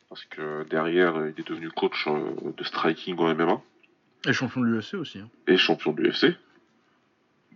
Parce 0.09 0.25
que 0.27 0.65
derrière, 0.69 1.15
il 1.35 1.41
est 1.41 1.49
devenu 1.49 1.71
coach 1.71 2.07
euh, 2.07 2.35
de 2.57 2.65
striking 2.65 3.17
en 3.19 3.35
MMA 3.35 3.61
Et 4.29 4.33
champion 4.33 4.61
de 4.61 4.67
l'UFC 4.67 4.95
aussi. 4.95 5.19
hein. 5.19 5.29
et 5.47 5.57
champion 5.57 5.93
de 5.93 6.03
l'UFC. 6.03 6.37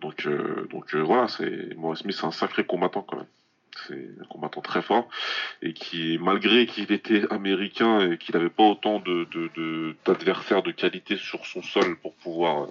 Donc, 0.01 0.27
euh, 0.27 0.67
donc 0.71 0.95
euh, 0.95 1.01
voilà, 1.03 1.29
c'est 1.29 1.75
Maurice 1.77 2.01
Smith, 2.01 2.17
c'est 2.19 2.27
un 2.27 2.31
sacré 2.33 2.65
combattant 2.65 3.03
quand 3.03 3.17
même. 3.17 3.27
C'est 3.89 4.09
un 4.23 4.25
combattant 4.25 4.63
très 4.63 4.81
fort 4.81 5.07
et 5.61 5.75
qui, 5.75 6.17
malgré 6.19 6.65
qu'il 6.67 6.91
était 6.93 7.31
américain 7.31 8.11
et 8.11 8.17
qu'il 8.17 8.35
n'avait 8.35 8.49
pas 8.49 8.63
autant 8.63 9.01
de 9.01 9.25
de- 9.33 9.51
de- 9.55 9.95
d'adversaires 10.07 10.63
de, 10.63 10.71
qualité 10.71 11.17
sur 11.19 11.45
son 11.45 11.61
sol 11.63 11.97
pour 12.01 12.15
pouvoir 12.15 12.69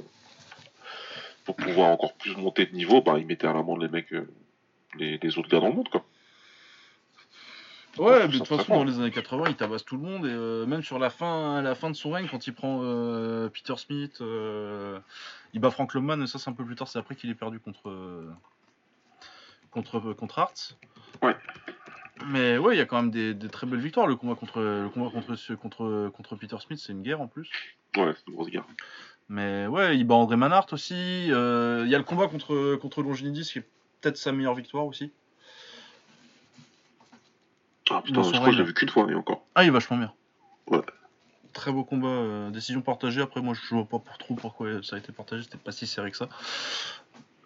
pour 1.46 1.56
pouvoir 1.56 1.89
encore 1.89 2.16
plus 2.16 2.36
monter 2.36 2.66
de 2.66 2.76
niveau, 2.76 3.02
bah, 3.02 3.16
il 3.18 3.26
mettait 3.26 3.48
à 3.48 3.54
l'amende 3.54 3.82
les 3.82 3.88
mecs, 3.88 4.12
euh, 4.14 4.28
les, 4.98 5.18
les 5.18 5.38
autres 5.38 5.50
gars 5.50 5.60
dans 5.60 5.70
le 5.70 5.76
monde 5.76 5.89
quoi. 5.89 6.06
Ouais, 7.98 8.28
mais 8.28 8.34
de 8.34 8.38
toute 8.39 8.48
façon, 8.48 8.76
dans 8.76 8.84
les 8.84 9.00
années 9.00 9.12
80, 9.12 9.46
il 9.50 9.56
tabasse 9.56 9.86
tout 9.86 9.96
le 9.96 10.04
monde. 10.04 10.26
Et 10.26 10.30
euh, 10.30 10.66
même 10.66 10.84
sur 10.84 11.00
la 11.00 11.10
fin, 11.10 11.62
la 11.62 11.76
fin 11.76 11.89
de 11.89 11.96
son 11.96 12.12
règne, 12.12 12.28
quand 12.30 12.46
il 12.46 12.54
prend 12.54 12.82
euh, 12.84 13.50
Peter 13.50 13.76
Smith, 13.78 14.18
euh, 14.22 15.00
il 15.54 15.62
bat 15.62 15.72
Frank 15.72 15.93
Loman. 15.93 16.22
Et 16.22 16.28
ça, 16.28 16.38
c'est 16.38 16.50
un 16.50 16.54
peu 16.54 16.66
plus 16.66 16.76
tard. 16.76 16.88
C'est 16.88 17.00
après 17.00 17.16
qu'il 17.16 17.30
est 17.30 17.36
perdu 17.36 17.60
contre, 17.60 18.26
contre, 19.72 20.14
contre 20.14 20.39
Hart. 20.39 20.78
Ouais. 21.22 21.36
Mais 22.28 22.58
ouais, 22.58 22.76
il 22.76 22.78
y 22.78 22.82
a 22.82 22.86
quand 22.86 22.98
même 22.98 23.12
des, 23.12 23.34
des 23.34 23.50
très 23.50 23.66
belles 23.66 23.80
victoires. 23.80 24.08
Le 24.08 24.16
combat 24.16 24.36
contre, 24.36 24.60
le 24.60 24.89
combat 24.89 25.10
contre, 25.10 25.56
contre, 25.56 26.10
contre 26.14 26.36
Peter 26.36 26.58
Smith, 26.60 26.80
c'est 26.80 26.91
une 26.91 27.02
guerre 27.02 27.22
en 27.22 27.28
plus. 27.28 27.50
Ouais, 27.96 28.14
c'est 28.14 28.28
une 28.28 28.34
grosse 28.34 28.50
guerre. 28.50 28.66
Mais 29.30 29.65
ouais, 29.67 29.97
il 29.97 30.03
bat 30.03 30.15
André 30.15 30.36
Manhart 30.36 30.67
aussi. 30.71 31.32
Euh, 31.32 31.84
Il 31.86 31.91
y 31.91 31.95
a 31.95 31.97
le 31.97 32.03
combat 32.03 32.28
contre, 32.28 32.76
contre 32.76 33.01
Longinidis 33.01 33.49
qui 33.51 33.59
est 33.59 33.67
peut-être 34.01 34.17
sa 34.17 34.32
meilleure 34.32 34.53
victoire 34.53 34.86
aussi. 34.86 35.11
Ah 37.89 38.01
putain, 38.03 38.23
je 38.23 38.32
crois 38.32 38.45
que 38.47 38.51
je 38.51 38.57
l'ai 38.59 38.63
vu 38.63 38.73
qu'une 38.73 38.89
fois 38.89 39.09
et 39.09 39.15
encore. 39.15 39.45
Ah, 39.55 39.63
il 39.63 39.67
est 39.67 39.71
vachement 39.71 39.97
bien. 39.97 40.11
Ouais. 40.67 40.82
Très 41.53 41.71
beau 41.71 41.84
combat, 41.84 42.07
euh, 42.07 42.49
décision 42.49 42.82
partagée. 42.82 43.21
Après, 43.21 43.41
moi, 43.41 43.53
je 43.53 43.76
vois 43.76 43.86
pas 43.86 43.99
pour 43.99 44.17
trop 44.17 44.36
pourquoi 44.36 44.84
ça 44.84 44.95
a 44.95 44.99
été 44.99 45.11
partagé. 45.11 45.43
C'était 45.43 45.57
pas 45.57 45.71
si 45.71 45.88
serré 45.88 46.11
que 46.11 46.17
ça. 46.17 46.28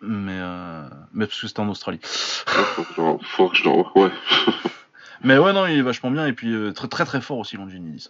Mais, 0.02 0.40
euh, 0.40 0.88
mais 1.14 1.28
parce 1.28 1.40
que 1.40 1.48
c'était 1.48 1.60
en 1.60 1.70
Australie. 1.70 2.00
Faut 2.04 3.50
que 3.50 3.56
je 3.56 3.64
le-. 3.64 4.00
Ouais. 4.02 4.12
Mais 5.22 5.38
ouais, 5.38 5.52
non, 5.52 5.66
il 5.66 5.78
est 5.78 5.82
vachement 5.82 6.12
bien. 6.12 6.26
Et 6.28 6.34
puis, 6.34 6.56
très 6.74 6.88
très 6.88 7.04
très 7.04 7.20
fort 7.20 7.40
aussi, 7.40 7.58
Longinidis. 7.58 8.08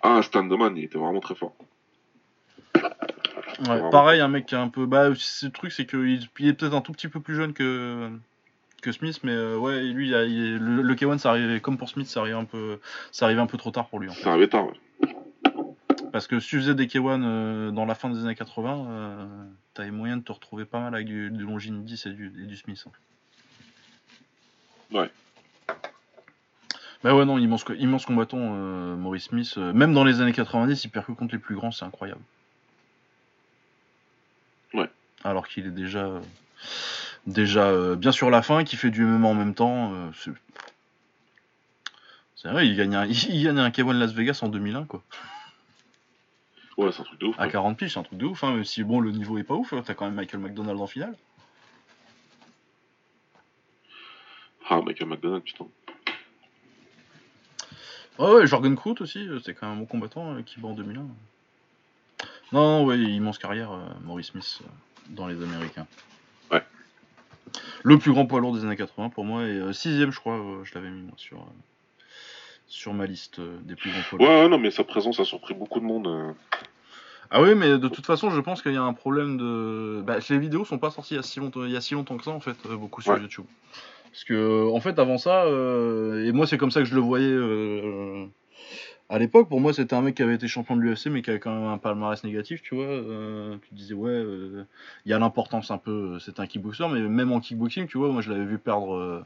Ah, 0.00 0.20
Stan 0.22 0.42
Doman, 0.44 0.74
il 0.78 0.84
était 0.84 0.96
vraiment 0.96 1.20
très 1.20 1.34
fort. 1.34 1.54
Ouais, 3.68 3.90
pareil, 3.90 4.20
un 4.20 4.28
mec 4.28 4.46
qui 4.46 4.54
est 4.54 4.58
un 4.58 4.68
peu. 4.68 4.86
Bah, 4.86 5.08
le 5.08 5.50
truc, 5.50 5.70
c'est 5.72 5.86
qu'il 5.86 6.20
il 6.40 6.48
est 6.48 6.52
peut-être 6.52 6.74
un 6.74 6.80
tout 6.80 6.92
petit 6.92 7.08
peu 7.08 7.20
plus 7.20 7.36
jeune 7.36 7.52
que, 7.52 8.10
que 8.82 8.90
Smith. 8.92 9.20
Mais 9.22 9.32
euh, 9.32 9.56
ouais, 9.56 9.82
lui, 9.84 10.08
il 10.08 10.14
a- 10.14 10.24
il 10.24 10.54
est- 10.54 10.58
le, 10.58 10.82
le 10.82 10.94
K1, 10.94 11.18
ça 11.18 11.30
arrivait, 11.30 11.60
comme 11.60 11.78
pour 11.78 11.88
Smith, 11.88 12.08
ça 12.08 12.20
arrivait 12.20 12.36
un 12.36 12.44
peu, 12.44 12.80
ça 13.12 13.26
arrivait 13.26 13.40
un 13.40 13.46
peu 13.46 13.58
trop 13.58 13.70
tard 13.70 13.86
pour 13.88 14.00
lui. 14.00 14.08
en 14.08 14.12
fait. 14.12 14.22
C'est 14.22 14.28
arrivé 14.28 14.48
tard. 14.48 14.66
ouais. 14.66 14.74
Parce 16.12 16.26
que 16.26 16.40
si 16.40 16.48
tu 16.50 16.56
faisais 16.58 16.74
des 16.74 16.86
K1 16.88 17.22
euh, 17.24 17.70
dans 17.70 17.86
la 17.86 17.94
fin 17.94 18.10
des 18.10 18.20
années 18.24 18.34
80, 18.34 18.86
euh, 18.90 19.26
t'avais 19.74 19.90
moyen 19.90 20.16
de 20.18 20.22
te 20.22 20.32
retrouver 20.32 20.64
pas 20.64 20.80
mal 20.80 20.94
avec 20.94 21.06
du, 21.06 21.30
du 21.30 21.44
Longinidis 21.44 22.02
et 22.06 22.10
du, 22.10 22.26
et 22.42 22.46
du 22.46 22.56
Smith. 22.56 22.84
hein. 22.86 22.90
Ouais. 24.92 25.10
Bah 27.02 27.14
ouais, 27.14 27.24
non, 27.24 27.38
immense, 27.38 27.64
immense 27.78 28.04
combattant, 28.06 28.38
euh, 28.40 28.94
Maurice 28.96 29.24
Smith. 29.24 29.56
même 29.56 29.94
dans 29.94 30.04
les 30.04 30.20
années 30.20 30.32
90, 30.32 30.84
il 30.84 30.90
percute 30.90 31.16
contre 31.16 31.34
les 31.34 31.40
plus 31.40 31.54
grands, 31.54 31.70
c'est 31.72 31.84
incroyable. 31.84 32.20
Alors 35.24 35.48
qu'il 35.48 35.66
est 35.66 35.70
déjà, 35.70 36.04
euh, 36.04 36.20
déjà 37.26 37.66
euh, 37.66 37.96
bien 37.96 38.12
sur 38.12 38.30
la 38.30 38.42
fin, 38.42 38.64
qui 38.64 38.76
fait 38.76 38.90
du 38.90 39.04
MMA 39.04 39.28
en 39.28 39.34
même 39.34 39.54
temps. 39.54 39.92
euh, 39.94 40.10
c'est... 40.14 40.32
c'est 42.36 42.48
vrai, 42.48 42.66
il 42.66 42.76
gagne 42.76 42.94
un, 42.94 43.06
il 43.06 43.44
gagne 43.44 43.58
un 43.58 43.70
K1 43.70 43.98
Las 43.98 44.12
Vegas 44.12 44.40
en 44.42 44.48
2001, 44.48 44.84
quoi. 44.84 45.02
Ouais, 46.78 46.90
c'est 46.90 47.00
un 47.02 47.04
truc 47.04 47.20
de 47.20 47.26
ouf. 47.26 47.38
À 47.38 47.44
ouais. 47.44 47.50
40 47.50 47.76
piges, 47.76 47.92
c'est 47.92 48.00
un 48.00 48.02
truc 48.02 48.18
de 48.18 48.26
ouf, 48.26 48.42
hein, 48.44 48.54
même 48.54 48.64
si 48.64 48.82
bon, 48.82 49.00
le 49.00 49.10
niveau 49.10 49.38
est 49.38 49.44
pas 49.44 49.54
ouf, 49.54 49.72
hein, 49.72 49.82
t'as 49.84 49.94
quand 49.94 50.06
même 50.06 50.14
Michael 50.14 50.40
McDonald 50.40 50.80
en 50.80 50.86
finale. 50.86 51.14
Ah, 54.68 54.80
Michael 54.80 55.08
McDonald, 55.08 55.42
putain. 55.42 55.66
Ouais, 58.18 58.32
ouais, 58.32 58.46
Jorgen 58.46 58.74
Kroot 58.74 59.00
aussi, 59.00 59.28
c'était 59.38 59.54
quand 59.54 59.68
même 59.68 59.76
un 59.76 59.80
bon 59.80 59.86
combattant 59.86 60.34
euh, 60.34 60.42
qui 60.42 60.60
bat 60.60 60.68
en 60.68 60.74
2001. 60.74 61.00
Non, 61.00 61.10
non, 62.52 62.84
ouais, 62.84 62.98
immense 62.98 63.38
carrière, 63.38 63.72
euh, 63.72 63.86
Maurice 64.02 64.28
Smith, 64.28 64.60
euh, 64.62 64.66
dans 65.10 65.26
les 65.26 65.42
Américains. 65.42 65.86
Ouais. 66.50 66.62
Le 67.82 67.98
plus 67.98 68.12
grand 68.12 68.26
poids 68.26 68.40
lourd 68.40 68.54
des 68.54 68.64
années 68.64 68.76
80 68.76 69.10
pour 69.10 69.24
moi, 69.24 69.42
et 69.42 69.58
euh, 69.58 69.72
sixième, 69.72 70.10
je 70.12 70.20
crois, 70.20 70.38
euh, 70.38 70.64
je 70.64 70.74
l'avais 70.74 70.90
mis 70.90 71.02
moi 71.02 71.14
sur, 71.16 71.38
euh, 71.38 72.02
sur 72.66 72.94
ma 72.94 73.06
liste 73.06 73.40
des 73.40 73.76
plus 73.76 73.90
grands 73.90 74.02
poids 74.08 74.18
lourds. 74.18 74.28
Ouais, 74.28 74.48
non, 74.48 74.58
mais 74.58 74.70
sa 74.70 74.84
présence 74.84 75.20
a 75.20 75.24
surpris 75.24 75.54
beaucoup 75.54 75.80
de 75.80 75.84
monde. 75.84 76.34
Ah 77.30 77.40
oui, 77.40 77.54
mais 77.54 77.78
de 77.78 77.88
toute 77.88 78.04
façon, 78.04 78.30
je 78.30 78.40
pense 78.40 78.62
qu'il 78.62 78.74
y 78.74 78.76
a 78.76 78.82
un 78.82 78.92
problème 78.92 79.38
de. 79.38 80.02
Bah, 80.06 80.18
les 80.28 80.38
vidéos 80.38 80.64
sont 80.66 80.78
pas 80.78 80.90
sorties 80.90 81.14
il 81.14 81.16
y 81.16 81.20
a 81.20 81.22
si 81.22 81.40
longtemps, 81.40 81.64
il 81.64 81.70
y 81.70 81.76
a 81.76 81.80
si 81.80 81.94
longtemps 81.94 82.18
que 82.18 82.24
ça, 82.24 82.30
en 82.30 82.40
fait, 82.40 82.56
beaucoup 82.68 83.00
sur 83.00 83.12
Ouais. 83.12 83.20
YouTube. 83.20 83.46
Parce 84.12 84.24
que, 84.24 84.70
en 84.70 84.80
fait, 84.80 84.98
avant 84.98 85.16
ça, 85.16 85.44
euh, 85.44 86.26
et 86.26 86.32
moi, 86.32 86.46
c'est 86.46 86.58
comme 86.58 86.70
ça 86.70 86.80
que 86.80 86.86
je 86.86 86.94
le 86.94 87.00
voyais 87.00 87.26
euh, 87.26 88.26
à 89.12 89.18
l'époque. 89.18 89.48
Pour 89.48 89.60
moi, 89.60 89.74
c'était 89.74 89.94
un 89.94 90.00
mec 90.00 90.14
qui 90.14 90.22
avait 90.22 90.34
été 90.36 90.48
champion 90.48 90.74
de 90.74 90.80
l'UFC, 90.80 91.08
mais 91.10 91.20
qui 91.20 91.28
avait 91.28 91.38
quand 91.38 91.54
même 91.54 91.68
un 91.68 91.76
palmarès 91.76 92.24
négatif, 92.24 92.62
tu 92.62 92.74
vois. 92.74 92.86
Euh, 92.86 93.58
tu 93.68 93.74
disais, 93.74 93.92
ouais, 93.92 94.10
euh, 94.10 94.64
il 95.04 95.10
y 95.10 95.12
a 95.12 95.18
l'importance 95.18 95.70
un 95.70 95.76
peu, 95.76 96.14
euh, 96.14 96.18
c'est 96.18 96.40
un 96.40 96.46
kickboxer, 96.46 96.88
mais 96.88 97.00
même 97.00 97.30
en 97.30 97.40
kickboxing, 97.40 97.86
tu 97.86 97.98
vois, 97.98 98.10
moi, 98.10 98.22
je 98.22 98.30
l'avais 98.32 98.46
vu 98.46 98.58
perdre. 98.58 98.94
euh, 98.96 99.22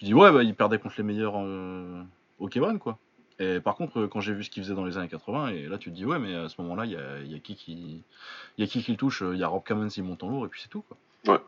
je 0.00 0.06
dis, 0.06 0.14
ouais, 0.14 0.32
bah, 0.32 0.42
il 0.42 0.54
perdait 0.54 0.78
contre 0.78 0.94
les 0.96 1.02
meilleurs 1.04 1.34
euh, 1.36 2.02
au 2.38 2.48
K1, 2.48 2.78
quoi. 2.78 2.98
Et 3.38 3.60
par 3.60 3.74
contre, 3.74 4.00
euh, 4.00 4.08
quand 4.08 4.20
j'ai 4.20 4.32
vu 4.32 4.42
ce 4.42 4.48
qu'il 4.48 4.62
faisait 4.62 4.74
dans 4.74 4.86
les 4.86 4.96
années 4.96 5.08
80, 5.08 5.48
et 5.48 5.68
là 5.68 5.76
tu 5.76 5.90
te 5.90 5.94
dis, 5.94 6.06
ouais, 6.06 6.18
mais 6.18 6.34
à 6.34 6.48
ce 6.48 6.58
moment-là, 6.62 6.86
il 6.86 6.92
y 6.92 6.96
a, 6.96 7.18
il 7.20 7.42
qui 7.42 7.54
qui 7.56 8.02
il 8.56 8.64
y 8.64 8.64
a 8.64 8.66
qui 8.66 8.90
le 8.90 8.96
touche 8.96 9.22
Il 9.32 9.38
y 9.38 9.42
a 9.42 9.48
Rob 9.48 9.62
Cameron 9.62 9.90
s'il 9.90 10.04
monte 10.04 10.22
en 10.22 10.30
lourd, 10.30 10.46
et 10.46 10.48
puis 10.48 10.62
c'est 10.62 10.70
tout, 10.70 10.82
quoi. 10.88 10.96
Ouais, 11.34 11.40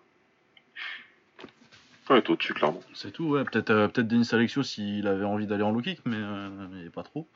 au-dessus, 2.10 2.54
clairement. 2.54 2.80
C'est 2.94 3.10
tout, 3.12 3.24
ouais. 3.24 3.44
Peut-être 3.44 3.70
euh, 3.70 3.88
Denis 3.88 4.28
Alexio 4.32 4.62
s'il 4.62 5.06
avait 5.06 5.24
envie 5.24 5.46
d'aller 5.46 5.62
en 5.62 5.70
low 5.70 5.80
kick, 5.80 6.00
mais 6.04 6.16
euh, 6.18 6.90
pas 6.94 7.02
trop. 7.02 7.26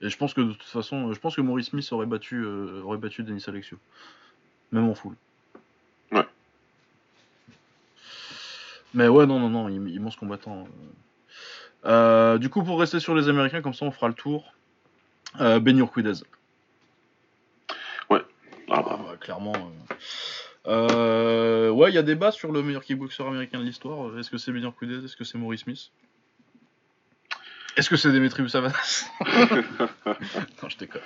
Et 0.00 0.08
je 0.10 0.16
pense 0.16 0.34
que 0.34 0.40
de 0.40 0.52
toute 0.52 0.62
façon, 0.62 1.08
euh, 1.08 1.14
je 1.14 1.18
pense 1.20 1.34
que 1.36 1.40
Maurice 1.40 1.68
Smith 1.70 1.88
aurait 1.92 2.06
battu, 2.06 2.36
euh, 2.44 2.82
aurait 2.82 2.98
battu 2.98 3.22
Denis 3.22 3.44
Alexio. 3.48 3.78
Même 4.72 4.88
en 4.88 4.94
full. 4.94 5.14
Ouais. 6.12 6.26
Mais 8.94 9.08
ouais, 9.08 9.26
non, 9.26 9.38
non, 9.40 9.48
non, 9.50 9.66
im- 9.66 9.88
immense 9.88 10.16
combattant. 10.16 10.68
Du 12.38 12.48
coup, 12.50 12.62
pour 12.62 12.78
rester 12.80 13.00
sur 13.00 13.14
les 13.14 13.28
Américains, 13.28 13.62
comme 13.62 13.74
ça, 13.74 13.84
on 13.86 13.90
fera 13.90 14.08
le 14.08 14.14
tour. 14.14 14.52
Euh, 15.40 15.58
Ben 15.60 15.76
Urquidez. 15.78 16.22
Ah 18.10 18.20
Ah, 18.70 18.82
bah, 18.82 18.98
bah, 19.02 19.16
clairement. 19.18 19.52
Euh. 20.66 21.70
Ouais, 21.70 21.90
il 21.90 21.94
y 21.94 21.98
a 21.98 22.02
débat 22.02 22.32
sur 22.32 22.52
le 22.52 22.62
meilleur 22.62 22.82
kickboxer 22.82 23.22
américain 23.22 23.58
de 23.58 23.64
l'histoire. 23.64 24.18
Est-ce 24.18 24.30
que 24.30 24.38
c'est 24.38 24.52
Ben 24.52 24.62
Urquidez 24.62 25.04
Est-ce 25.04 25.16
que 25.16 25.24
c'est 25.24 25.38
Maurice 25.38 25.62
Smith? 25.62 25.90
Est-ce 27.76 27.88
que 27.88 27.96
c'est 27.96 28.10
Demetrius 28.10 28.50
Savanas 28.50 29.06
Non, 30.06 30.68
je 30.68 30.78
déconne. 30.78 31.02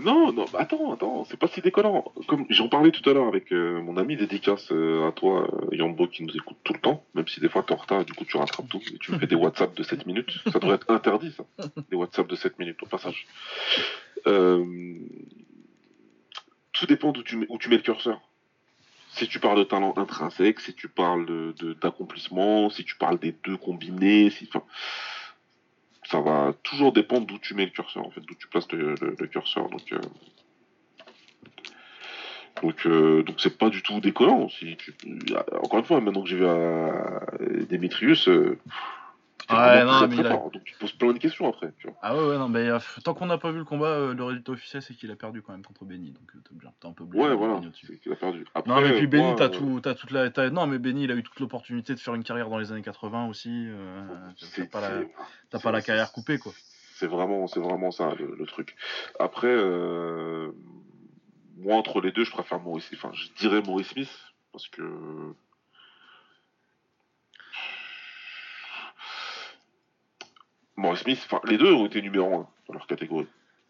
Non, 0.00 0.32
non, 0.32 0.46
bah 0.52 0.60
attends, 0.60 0.92
attends, 0.92 1.24
c'est 1.24 1.36
pas 1.36 1.48
si 1.48 1.60
déconnant. 1.60 2.12
Comme 2.26 2.46
j'en 2.48 2.68
parlais 2.68 2.90
tout 2.90 3.08
à 3.08 3.12
l'heure 3.12 3.28
avec 3.28 3.52
euh, 3.52 3.80
mon 3.82 3.96
ami 3.98 4.16
dédicace 4.16 4.72
euh, 4.72 5.06
à 5.06 5.12
toi, 5.12 5.46
euh, 5.52 5.76
Yambo, 5.76 6.08
qui 6.08 6.24
nous 6.24 6.34
écoute 6.34 6.56
tout 6.64 6.72
le 6.72 6.80
temps, 6.80 7.04
même 7.14 7.28
si 7.28 7.40
des 7.40 7.48
fois 7.48 7.62
t'es 7.62 7.74
en 7.74 7.76
retard, 7.76 8.04
du 8.04 8.14
coup 8.14 8.24
tu 8.24 8.36
rattrapes 8.36 8.68
tout, 8.68 8.80
et 8.92 8.98
tu 8.98 9.12
me 9.12 9.18
fais 9.18 9.26
des 9.26 9.34
WhatsApp 9.34 9.74
de 9.74 9.82
7 9.82 10.06
minutes. 10.06 10.38
Ça 10.50 10.58
devrait 10.58 10.76
être 10.76 10.90
interdit, 10.90 11.32
ça. 11.32 11.44
Des 11.90 11.96
WhatsApp 11.96 12.26
de 12.26 12.36
7 12.36 12.58
minutes, 12.58 12.82
au 12.82 12.86
passage. 12.86 13.26
Tout 14.24 14.96
dépend 16.86 17.12
d'où 17.12 17.22
tu, 17.22 17.36
mets, 17.36 17.46
où 17.48 17.58
tu 17.58 17.68
mets 17.68 17.76
le 17.76 17.82
curseur. 17.82 18.20
Si 19.14 19.28
tu 19.28 19.38
parles 19.40 19.58
de 19.58 19.64
talent 19.64 19.92
intrinsèque, 19.96 20.60
si 20.60 20.74
tu 20.74 20.88
parles 20.88 21.26
de- 21.26 21.54
de- 21.58 21.74
d'accomplissement, 21.74 22.70
si 22.70 22.82
tu 22.84 22.96
parles 22.96 23.18
des 23.18 23.32
deux 23.44 23.58
combinés, 23.58 24.30
si, 24.30 24.48
enfin, 24.48 24.64
ça 26.04 26.20
va 26.20 26.54
toujours 26.62 26.92
dépendre 26.92 27.26
d'où 27.26 27.38
tu 27.38 27.54
mets 27.54 27.66
le 27.66 27.70
curseur, 27.70 28.06
en 28.06 28.10
fait, 28.10 28.22
d'où 28.22 28.34
tu 28.34 28.48
places 28.48 28.70
le, 28.72 28.94
curseur. 29.26 29.68
Donc, 29.68 29.92
euh, 29.92 30.00
donc, 32.62 32.86
euh, 32.86 33.22
donc 33.22 33.40
c'est 33.40 33.58
pas 33.58 33.68
du 33.68 33.82
tout 33.82 34.00
décollant. 34.00 34.46
Tu, 34.46 34.76
encore 35.62 35.78
une 35.78 35.84
fois, 35.84 36.00
maintenant 36.00 36.22
que 36.22 36.28
j'ai 36.28 36.36
vu 36.36 36.46
euh, 36.46 37.18
Demetrius, 37.68 38.28
euh, 38.28 38.58
c'était 38.58 39.01
Ouais, 39.50 39.56
vraiment 39.56 40.00
non, 40.00 40.08
mais 40.08 40.16
il 40.16 40.26
a-. 40.26 40.30
Donc 40.30 40.64
tu 40.64 40.74
poses 40.78 40.92
plein 40.92 41.12
de 41.12 41.18
questions 41.18 41.48
après. 41.48 41.72
Tu 41.78 41.86
vois. 41.88 41.96
Ah 42.02 42.16
ouais, 42.16 42.26
ouais, 42.28 42.38
non, 42.38 42.48
mais 42.48 42.68
euh, 42.68 42.78
tant 43.04 43.14
qu'on 43.14 43.26
n'a 43.26 43.38
pas 43.38 43.50
vu 43.52 43.58
le 43.58 43.64
combat, 43.64 43.86
euh, 43.86 44.14
le 44.14 44.24
résultat 44.24 44.52
officiel, 44.52 44.82
c'est 44.82 44.94
qu'il 44.94 45.10
a 45.10 45.16
perdu 45.16 45.42
quand 45.42 45.52
même 45.52 45.62
contre 45.64 45.84
Benny. 45.84 46.10
Donc 46.10 46.30
euh, 46.34 46.40
t'es 46.80 46.86
un 46.88 46.92
peu 46.92 47.04
obligé 47.04 47.22
Ouais, 47.24 47.34
voilà, 47.34 47.60
c'est 47.86 48.00
qu'il 48.00 48.12
a 48.12 48.16
perdu. 48.16 48.44
Après, 48.54 48.70
Non, 48.70 48.80
mais 48.80 48.92
puis 48.96 49.06
Benny, 49.06 49.34
t'as 49.36 49.48
tout, 49.48 49.80
t'as 49.82 49.94
toute 49.94 50.10
la. 50.10 50.30
t'as- 50.30 50.50
Non, 50.50 50.66
mais 50.66 50.78
Benny, 50.78 51.04
il 51.04 51.12
a 51.12 51.14
eu 51.14 51.22
toute 51.22 51.38
l'opportunité 51.40 51.94
de 51.94 52.00
faire 52.00 52.14
une 52.14 52.24
carrière 52.24 52.48
dans 52.48 52.58
les 52.58 52.72
années 52.72 52.82
80 52.82 53.26
aussi. 53.28 53.66
euh, 53.68 54.06
t'as 54.56 54.66
pas 54.66 54.80
la, 54.80 54.88
pas 55.60 55.70
la 55.72 55.82
carrière 55.82 56.12
coupée, 56.12 56.38
quoi. 56.38 56.52
C'est 56.94 57.06
vraiment, 57.08 57.46
c'est 57.48 57.60
vraiment 57.60 57.90
ça 57.90 58.14
le, 58.18 58.34
le 58.38 58.46
truc. 58.46 58.76
Après, 59.18 59.52
moi 61.56 61.76
entre 61.76 62.00
les 62.00 62.12
deux, 62.12 62.24
je 62.24 62.30
préfère 62.30 62.60
Maurice. 62.60 62.88
Enfin, 62.94 63.10
je 63.14 63.28
dirais 63.38 63.62
Maurice 63.62 63.88
Smith 63.88 64.10
parce 64.52 64.68
que 64.68 64.82
Maurice 70.76 71.00
Smith. 71.02 71.20
Enfin, 71.26 71.40
les 71.48 71.58
deux 71.58 71.72
ont 71.72 71.86
été 71.86 72.00
numéro 72.02 72.34
un 72.34 72.48
dans 72.68 72.74
leur 72.74 72.86
catégorie. 72.86 73.26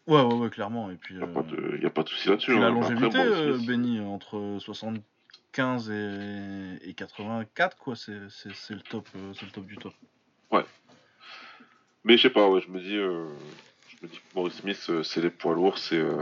Ouais, 0.07 0.21
ouais, 0.21 0.33
ouais, 0.33 0.49
clairement. 0.49 0.89
Et 0.91 0.95
puis. 0.95 1.15
Il 1.15 1.23
euh, 1.23 1.25
n'y 1.25 1.31
a, 1.31 1.33
pas 1.33 1.43
de- 1.43 1.79
y 1.81 1.85
a 1.85 1.89
pas 1.89 2.03
de 2.03 2.09
souci 2.09 2.29
là-dessus. 2.29 2.51
la 2.59 2.67
hein. 2.67 2.77
Après, 2.81 2.91
longévité, 2.93 3.17
Maurice 3.17 3.33
euh, 3.39 3.53
Smith, 3.55 3.67
Benny, 3.67 3.99
entre 4.01 4.57
75 4.59 5.89
et, 5.91 6.89
et 6.89 6.93
84, 6.93 7.77
quoi, 7.77 7.95
c'est 7.95 8.29
c'est- 8.29 8.53
c'est 8.53 8.73
le 8.73 8.81
top, 8.81 9.07
euh, 9.15 9.33
c'est 9.33 9.45
le 9.45 9.51
top 9.51 9.65
du 9.65 9.77
top. 9.77 9.93
Mais 12.05 12.17
je 12.17 12.23
sais 12.23 12.29
pas, 12.29 12.49
ouais, 12.49 12.59
je 12.59 12.69
me 12.69 12.81
dis, 12.81 12.97
euh, 12.97 13.29
je 13.87 13.95
me 14.05 14.11
dis 14.11 14.17
que 14.17 14.35
Maurice 14.35 14.55
Smith, 14.55 14.85
euh, 14.89 15.03
c'est 15.03 15.21
les 15.21 15.29
poids 15.29 15.53
lourds, 15.55 15.77
c'est 15.77 15.95
euh, 15.95 16.21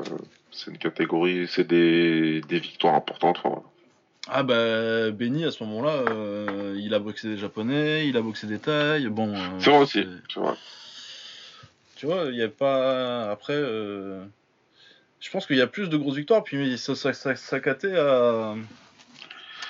c'est 0.52 0.70
une 0.70 0.78
catégorie, 0.78 1.48
c'est 1.48 1.64
des, 1.64 2.42
des 2.42 2.60
victoires 2.60 2.94
importantes. 2.94 3.42
Enfin. 3.44 3.64
Ah 4.28 4.44
bah 4.44 5.12
Benny 5.12 5.46
à 5.46 5.52
ce 5.52 5.64
moment-là, 5.64 5.94
euh, 5.94 6.76
il 6.80 6.94
a 6.94 7.00
boxé 7.00 7.28
des 7.28 7.38
japonais, 7.38 8.08
il 8.08 8.16
a 8.18 8.22
boxé 8.22 8.46
des 8.48 8.60
tailles, 8.60 9.08
bon. 9.08 9.34
euh, 9.34 9.40
C'est 9.60 9.70
vrai 9.72 9.80
aussi, 9.80 10.00
c'est- 10.04 10.34
c'est 10.34 10.40
vrai. 10.40 10.54
Tu 11.96 12.06
vois, 12.06 12.26
il 12.26 12.36
y 12.36 12.44
a 12.44 12.50
pas 12.50 13.32
après. 13.32 13.54
euh, 13.56 14.24
Je 15.20 15.30
pense 15.30 15.46
qu'il 15.46 15.58
y 15.58 15.62
a 15.62 15.68
plus 15.68 15.88
de 15.90 15.98
grosses 15.98 16.16
victoires, 16.18 16.44
puis 16.44 16.78
ça, 16.80 16.94
à 18.10 18.56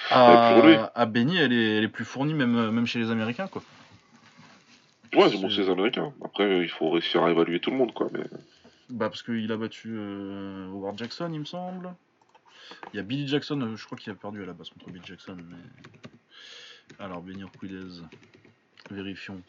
à, 0.09 0.91
à 0.95 1.05
Benny, 1.05 1.37
elle 1.37 1.51
est, 1.53 1.77
elle 1.77 1.83
est 1.83 1.89
plus 1.89 2.05
fournie 2.05 2.33
même 2.33 2.71
même 2.71 2.85
chez 2.85 2.99
les 2.99 3.11
Américains 3.11 3.47
quoi. 3.47 3.61
Ouais, 5.13 5.23
C'est- 5.23 5.35
c'est 5.35 5.41
bon 5.41 5.49
chez 5.49 5.61
les 5.63 5.69
Américains. 5.69 6.13
Après, 6.23 6.59
il 6.61 6.69
faut 6.69 6.89
réussir 6.89 7.23
à 7.23 7.31
évaluer 7.31 7.59
tout 7.59 7.71
le 7.71 7.77
monde, 7.77 7.93
quoi. 7.93 8.07
Mais 8.13 8.23
Bah 8.89 9.09
parce 9.09 9.23
qu'il 9.23 9.49
a 9.51 9.57
battu 9.57 9.93
euh, 9.97 10.67
Howard 10.69 10.97
Jackson, 10.97 11.29
il 11.33 11.39
me 11.39 11.45
semble. 11.45 11.93
Il 12.93 12.97
y 12.97 12.99
a 12.99 13.03
Billy 13.03 13.27
Jackson, 13.27 13.59
euh, 13.61 13.75
je 13.75 13.85
crois 13.85 13.97
qu'il 13.97 14.11
a 14.11 14.15
perdu 14.15 14.43
à 14.43 14.45
la 14.45 14.53
base 14.53 14.69
contre 14.69 14.89
Billy 14.89 15.05
Jackson. 15.05 15.37
Mais... 15.37 16.95
Alors, 16.99 17.21
Benny 17.21 17.41
Urquidez, 17.41 18.01
vérifions. 18.89 19.41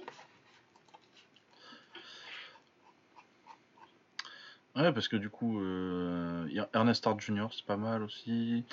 Ouais, 4.74 4.90
parce 4.92 5.08
que 5.08 5.16
du 5.16 5.28
coup, 5.28 5.60
euh, 5.60 6.48
Ernest 6.72 7.06
Hart 7.06 7.20
Jr., 7.20 7.48
c'est 7.52 7.66
pas 7.66 7.76
mal 7.76 8.02
aussi. 8.02 8.64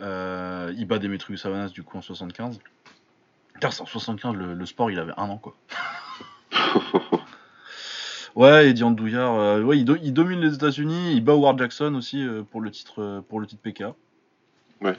Euh, 0.00 0.74
il 0.76 0.86
bat 0.86 0.98
Demetrius 0.98 1.42
Savanas 1.42 1.68
du 1.68 1.84
coup 1.84 1.96
en 1.96 2.02
75. 2.02 2.58
Putain, 3.52 3.68
en 3.68 3.86
75, 3.86 4.34
le, 4.34 4.54
le 4.54 4.66
sport 4.66 4.90
il 4.90 4.98
avait 4.98 5.12
un 5.16 5.28
an 5.28 5.38
quoi. 5.38 5.54
Ouais, 8.34 8.68
Eddie 8.70 8.82
Andouillard, 8.82 9.34
euh, 9.38 9.62
ouais, 9.62 9.78
il, 9.78 9.84
do- 9.84 9.96
il 10.02 10.12
domine 10.12 10.40
les 10.40 10.54
États-Unis, 10.54 11.12
il 11.14 11.22
bat 11.22 11.32
Howard 11.34 11.58
Jackson 11.58 11.94
aussi 11.94 12.20
euh, 12.26 12.42
pour 12.42 12.60
le 12.60 12.70
titre 12.70 13.00
euh, 13.00 13.20
pour 13.20 13.38
le 13.38 13.46
titre 13.46 13.62
PK. 13.62 13.84
Ouais. 14.80 14.96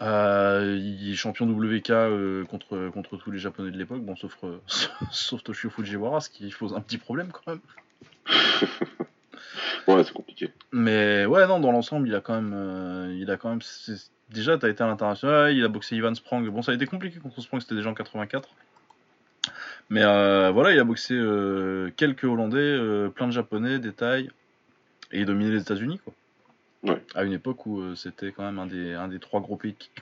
Euh, 0.00 0.78
il 0.80 1.12
est 1.12 1.16
champion 1.16 1.46
WK 1.48 2.46
contre 2.48 2.88
contre 2.90 3.16
tous 3.16 3.30
les 3.30 3.38
Japonais 3.38 3.70
de 3.70 3.78
l'époque, 3.78 4.02
bon 4.02 4.14
sauf 4.16 4.38
sauf 5.10 5.42
Toshio 5.42 5.70
Fujiwara, 5.70 6.20
ce 6.20 6.30
qui 6.30 6.48
pose 6.56 6.72
un 6.74 6.80
petit 6.80 6.98
problème 6.98 7.30
quand 7.32 7.52
même. 7.52 7.60
ouais, 9.88 10.04
c'est 10.04 10.12
compliqué. 10.12 10.50
Mais 10.72 11.26
ouais, 11.26 11.46
non, 11.46 11.58
dans 11.60 11.72
l'ensemble, 11.72 12.08
il 12.08 12.14
a 12.14 12.20
quand 12.20 12.40
même, 12.40 13.16
il 13.16 13.30
a 13.30 13.36
quand 13.36 13.50
même, 13.50 13.60
déjà, 14.30 14.56
t'as 14.56 14.68
été 14.68 14.82
à 14.82 14.86
l'international, 14.86 15.52
il 15.52 15.64
a 15.64 15.68
boxé 15.68 15.96
Ivan 15.96 16.14
Sprang. 16.14 16.48
Bon, 16.48 16.62
ça 16.62 16.72
a 16.72 16.74
été 16.74 16.86
compliqué 16.86 17.18
contre 17.18 17.40
Sprang, 17.40 17.60
c'était 17.60 17.74
déjà 17.74 17.90
en 17.90 17.94
84. 17.94 18.48
Mais 19.92 20.02
euh, 20.02 20.50
voilà, 20.52 20.72
il 20.72 20.78
a 20.80 20.84
boxé 20.84 21.12
euh, 21.12 21.90
quelques 21.98 22.24
Hollandais, 22.24 22.56
euh, 22.56 23.10
plein 23.10 23.26
de 23.26 23.32
Japonais, 23.32 23.78
des 23.78 23.92
Thaïs, 23.92 24.30
et 25.10 25.20
il 25.20 25.26
dominait 25.26 25.50
les 25.50 25.60
États-Unis, 25.60 26.00
quoi. 26.02 26.14
Ouais. 26.82 27.04
À 27.14 27.24
une 27.24 27.34
époque 27.34 27.66
où 27.66 27.78
euh, 27.78 27.94
c'était 27.94 28.32
quand 28.32 28.42
même 28.42 28.58
un 28.58 28.64
des, 28.64 28.94
un 28.94 29.08
des 29.08 29.18
trois 29.18 29.42
gros 29.42 29.56
pays 29.56 29.74
kick. 29.74 29.92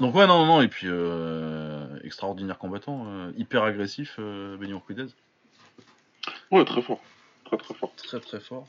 Donc 0.00 0.14
ouais, 0.14 0.26
non, 0.26 0.44
non, 0.44 0.46
non, 0.46 0.60
et 0.60 0.68
puis 0.68 0.86
euh, 0.90 1.98
extraordinaire 2.04 2.58
combattant, 2.58 3.06
euh, 3.08 3.32
hyper 3.38 3.62
agressif, 3.62 4.16
euh, 4.18 4.58
Benny 4.58 4.72
Urquidez. 4.72 5.06
Ouais, 6.50 6.66
très 6.66 6.82
fort. 6.82 7.00
Très, 7.46 7.56
très 7.56 7.72
fort. 7.72 7.94
très 7.96 8.20
très 8.20 8.40
fort. 8.40 8.68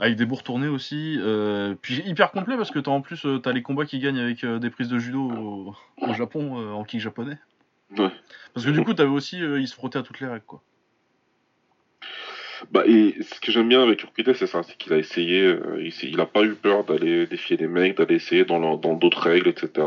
Avec 0.00 0.16
des 0.16 0.26
bourres 0.26 0.42
tournées 0.42 0.66
aussi. 0.68 1.18
euh, 1.20 1.74
puis 1.80 2.02
hyper 2.04 2.32
complet 2.32 2.56
parce 2.56 2.70
que 2.72 2.80
t'as 2.80 2.90
en 2.90 3.00
plus 3.00 3.24
euh, 3.26 3.38
t'as 3.38 3.52
les 3.52 3.62
combats 3.62 3.84
qui 3.86 4.00
gagnent 4.00 4.18
avec 4.18 4.42
euh, 4.42 4.58
des 4.58 4.68
prises 4.70 4.88
de 4.88 4.98
judo 4.98 5.20
au, 5.20 5.74
au 5.98 6.14
Japon 6.14 6.56
en 6.74 6.82
kick 6.84 7.00
japonais. 7.00 7.38
Ouais. 7.96 8.10
Parce 8.52 8.66
que 8.66 8.72
du 8.72 8.82
coup 8.82 8.92
t'avais 8.94 9.10
aussi 9.10 9.40
euh, 9.40 9.60
il 9.60 9.68
se 9.68 9.74
frottait 9.74 9.98
à 9.98 10.02
toutes 10.02 10.18
les 10.20 10.26
règles 10.26 10.44
quoi. 10.46 10.62
Bah, 12.72 12.82
et 12.86 13.16
ce 13.20 13.40
que 13.40 13.52
j'aime 13.52 13.68
bien 13.68 13.82
avec 13.82 14.02
Urquidez, 14.02 14.32
c'est 14.32 14.46
ça, 14.46 14.62
c'est 14.62 14.76
qu'il 14.78 14.92
a 14.94 14.96
essayé, 14.96 15.54
il, 15.80 15.92
il 16.02 16.20
a 16.20 16.24
pas 16.24 16.42
eu 16.44 16.54
peur 16.54 16.84
d'aller 16.84 17.26
défier 17.26 17.56
les 17.58 17.66
mecs, 17.66 17.96
d'aller 17.98 18.14
essayer 18.14 18.44
dans 18.44 18.76
dans 18.76 18.94
d'autres 18.94 19.20
règles, 19.20 19.48
etc. 19.48 19.86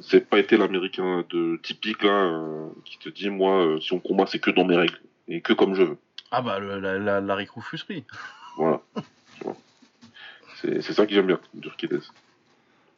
C'est 0.00 0.26
pas 0.28 0.38
été 0.38 0.56
l'américain 0.56 1.24
de 1.30 1.58
typique 1.62 2.02
là 2.02 2.32
qui 2.84 2.98
te 2.98 3.08
dit 3.10 3.28
moi 3.28 3.76
si 3.80 3.92
on 3.92 4.00
combat 4.00 4.24
c'est 4.26 4.38
que 4.38 4.50
dans 4.50 4.64
mes 4.64 4.76
règles 4.76 4.98
et 5.28 5.40
que 5.40 5.52
comme 5.52 5.74
je 5.74 5.82
veux. 5.82 5.98
Ah 6.30 6.40
bah 6.42 6.58
le, 6.58 6.80
la, 6.80 6.98
la, 6.98 7.20
la 7.20 7.34
Rufus, 7.34 7.84
oui. 7.90 8.04
Voilà. 8.56 8.80
C'est 10.62 10.82
ça 10.92 11.06
que 11.06 11.12
j'aime 11.12 11.26
bien 11.26 11.38
d'Urquidez. 11.54 12.00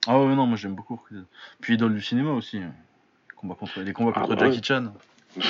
Ah 0.07 0.19
ouais 0.19 0.35
non 0.35 0.47
moi 0.47 0.57
j'aime 0.57 0.75
beaucoup 0.75 0.95
Urquidez. 0.95 1.23
Puis 1.61 1.75
idole 1.75 1.95
du 1.95 2.01
cinéma 2.03 2.31
aussi. 2.33 2.59
Les 2.61 2.67
combats 3.37 3.55
contre, 3.57 3.81
les 3.81 3.93
combats 3.93 4.13
Ah 4.15 4.21
contre 4.23 4.37
bah 4.37 4.47
Jackie 4.47 4.63
Chan. 4.65 4.93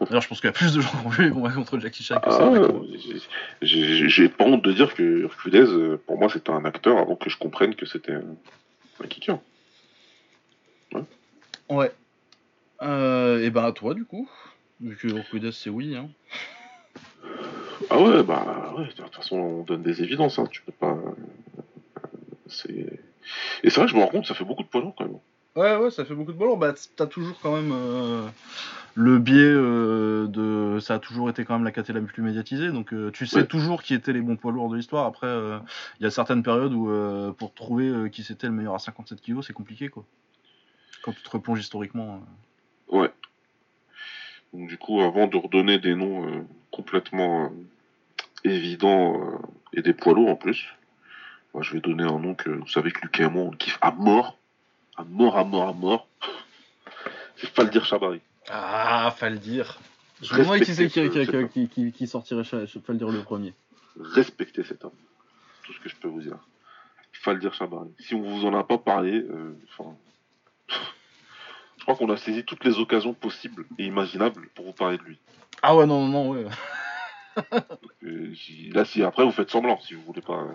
D'ailleurs 0.00 0.22
je 0.22 0.28
pense 0.28 0.40
qu'il 0.40 0.48
y 0.48 0.48
a 0.48 0.52
plus 0.52 0.72
de 0.74 0.80
gens 0.80 0.90
qui 0.90 1.06
ont 1.06 1.08
vu 1.10 1.24
les 1.24 1.30
combats 1.30 1.52
contre 1.52 1.78
Jackie 1.78 2.02
Chan 2.02 2.18
que 2.20 2.30
ça. 2.30 2.50
Ah, 2.52 2.70
j'ai- 3.62 4.28
pas 4.28 4.44
honte 4.44 4.62
de 4.64 4.72
dire 4.72 4.94
que 4.94 5.02
Urquidez, 5.02 5.60
euh, 5.60 6.00
pour 6.06 6.18
moi, 6.18 6.28
c'était 6.28 6.50
un 6.50 6.64
acteur 6.64 6.98
avant 6.98 7.14
que 7.16 7.30
je 7.30 7.36
comprenne 7.38 7.74
que 7.74 7.86
c'était 7.86 8.14
un, 8.14 8.24
un 9.02 9.06
kicker. 9.06 9.38
Ouais. 11.68 11.92
Euh, 12.82 13.44
et 13.44 13.50
ben 13.50 13.64
à 13.64 13.72
toi 13.72 13.94
du 13.94 14.04
coup. 14.04 14.28
Vu 14.80 14.96
que 14.96 15.06
Urquidez 15.08 15.52
c'est 15.52 15.70
oui 15.70 15.94
hein. 15.94 16.08
Ah 17.90 18.00
ouais, 18.00 18.22
bah 18.22 18.72
ouais, 18.76 18.86
de 18.86 18.92
toute 18.92 19.14
façon, 19.14 19.36
on 19.36 19.62
donne 19.64 19.82
des 19.82 20.02
évidences, 20.02 20.38
hein, 20.38 20.46
tu 20.50 20.62
peux 20.62 20.72
pas. 20.72 20.96
C'est. 22.46 23.00
Et 23.62 23.70
c'est 23.70 23.76
vrai 23.76 23.84
que 23.86 23.90
je 23.92 23.96
me 23.96 24.00
rends 24.02 24.08
compte, 24.08 24.26
ça 24.26 24.34
fait 24.34 24.44
beaucoup 24.44 24.62
de 24.62 24.68
poids 24.68 24.80
lourds 24.80 24.94
quand 24.96 25.04
même. 25.04 25.18
Ouais, 25.56 25.76
ouais, 25.76 25.90
ça 25.90 26.04
fait 26.04 26.14
beaucoup 26.14 26.32
de 26.32 26.38
ballons. 26.38 26.56
Bah, 26.56 26.72
t'as 26.96 27.06
toujours 27.06 27.38
quand 27.42 27.54
même 27.56 27.72
euh, 27.72 28.26
le 28.94 29.18
biais 29.18 29.38
euh, 29.42 30.26
de. 30.28 30.78
Ça 30.78 30.94
a 30.94 30.98
toujours 31.00 31.28
été 31.28 31.44
quand 31.44 31.54
même 31.54 31.64
la 31.64 31.72
caté 31.72 31.92
la 31.92 32.00
plus 32.00 32.22
médiatisée. 32.22 32.70
Donc, 32.70 32.92
euh, 32.92 33.10
tu 33.10 33.26
sais 33.26 33.38
Ouais. 33.40 33.46
toujours 33.46 33.82
qui 33.82 33.94
étaient 33.94 34.12
les 34.12 34.20
bons 34.20 34.36
poids 34.36 34.52
lourds 34.52 34.70
de 34.70 34.76
l'histoire. 34.76 35.06
Après, 35.06 35.28
il 35.98 36.04
y 36.04 36.06
a 36.06 36.10
certaines 36.10 36.44
périodes 36.44 36.72
où, 36.72 36.88
pour 37.34 37.52
trouver 37.54 38.08
qui 38.10 38.22
c'était 38.22 38.46
le 38.46 38.52
meilleur 38.52 38.74
à 38.74 38.78
57 38.78 39.20
kilos, 39.20 39.46
c'est 39.46 39.52
compliqué, 39.52 39.88
quoi. 39.88 40.04
quand 41.02 41.12
tu 41.12 41.22
te 41.22 41.30
replonges 41.30 41.60
historiquement. 41.60 42.20
Ouais. 42.88 43.10
Donc 44.52 44.68
du 44.68 44.78
coup, 44.78 45.00
avant 45.00 45.26
de 45.26 45.36
redonner 45.36 45.78
des 45.78 45.94
noms 45.94 46.46
complètement 46.72 47.50
évidents 48.44 49.20
euh, 49.20 49.38
et 49.72 49.82
des 49.82 49.92
poids 49.94 50.14
lourds 50.14 50.28
en 50.30 50.36
plus, 50.36 50.66
moi, 51.54 51.62
je 51.62 51.72
vais 51.72 51.80
donner 51.80 52.04
un 52.04 52.18
nom 52.18 52.34
que 52.34 52.50
vous 52.50 52.68
savez 52.68 52.92
que 52.92 53.00
Lucas 53.02 53.24
et 53.24 53.28
moi 53.30 53.42
on 53.42 53.50
kiffe 53.50 53.78
à 53.80 53.90
mort, 53.90 54.36
à 54.96 55.04
mort, 55.04 55.36
à 55.36 55.44
mort, 55.44 55.68
à 55.68 55.72
mort. 55.72 56.06
C'est 57.36 57.48
Faldir 57.48 57.84
Chabari. 57.84 58.20
Ah, 58.48 59.14
dire. 59.32 59.78
Je 60.22 60.34
me 60.34 60.40
demandais 60.40 60.60
qui 60.60 60.74
c'est 60.74 60.88
qui, 60.88 61.08
qui, 61.08 61.24
ce- 61.24 61.46
qui, 61.46 61.68
qui, 61.68 61.92
qui 61.92 62.06
sortirait, 62.06 62.42
le 62.52 62.94
dire 62.94 63.08
le 63.08 63.22
premier. 63.22 63.54
Respectez 63.98 64.62
cet 64.64 64.84
homme. 64.84 64.92
Tout 65.64 65.72
ce 65.72 65.80
que 65.80 65.88
je 65.88 65.96
peux 65.96 66.08
vous 66.08 66.20
dire. 66.20 66.36
Faldir 67.12 67.52
Chabari. 67.54 67.90
Si 67.98 68.14
on 68.14 68.22
vous 68.22 68.44
en 68.46 68.54
a 68.54 68.62
pas 68.64 68.78
parlé, 68.78 69.12
euh, 69.20 69.54
enfin, 69.78 69.90
je 71.78 71.82
crois 71.82 71.96
qu'on 71.96 72.10
a 72.10 72.16
saisi 72.16 72.44
toutes 72.44 72.64
les 72.64 72.78
occasions 72.78 73.14
possibles 73.14 73.64
et 73.78 73.86
imaginables 73.86 74.48
pour 74.54 74.66
vous 74.66 74.72
parler 74.72 74.98
de 74.98 75.02
lui. 75.02 75.18
Ah 75.62 75.74
ouais, 75.76 75.86
non, 75.86 76.06
non, 76.06 76.24
non, 76.24 76.30
ouais. 76.30 76.46
Là, 78.72 78.84
si 78.84 79.02
après 79.02 79.24
vous 79.24 79.30
faites 79.32 79.50
semblant, 79.50 79.78
si 79.80 79.94
vous 79.94 80.02
voulez 80.02 80.20
pas. 80.22 80.34
euh, 80.40 80.46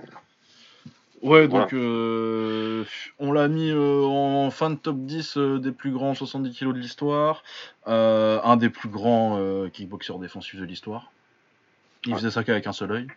Ouais, 1.22 1.48
Voilà. 1.48 1.66
donc 1.66 1.74
euh, 1.74 2.84
on 3.20 3.32
l'a 3.32 3.48
mis 3.48 3.72
euh, 3.72 4.04
en 4.04 4.52
fin 4.52 4.70
de 4.70 4.76
top 4.76 4.98
10 4.98 5.38
euh, 5.38 5.60
des 5.60 5.72
plus 5.72 5.92
grands 5.92 6.14
70 6.14 6.52
kilos 6.56 6.74
de 6.76 6.80
l'histoire. 6.80 7.44
Un 7.88 8.58
des 8.58 8.70
plus 8.70 8.90
grands 8.90 9.40
kickboxers 9.72 10.20
défensifs 10.20 10.60
de 10.60 10.66
l'histoire. 10.66 11.12
Il 12.06 12.14
faisait 12.16 12.32
ça 12.32 12.44
qu'avec 12.44 12.68
un 12.68 12.74
seul 12.74 12.92
œil. 12.92 13.08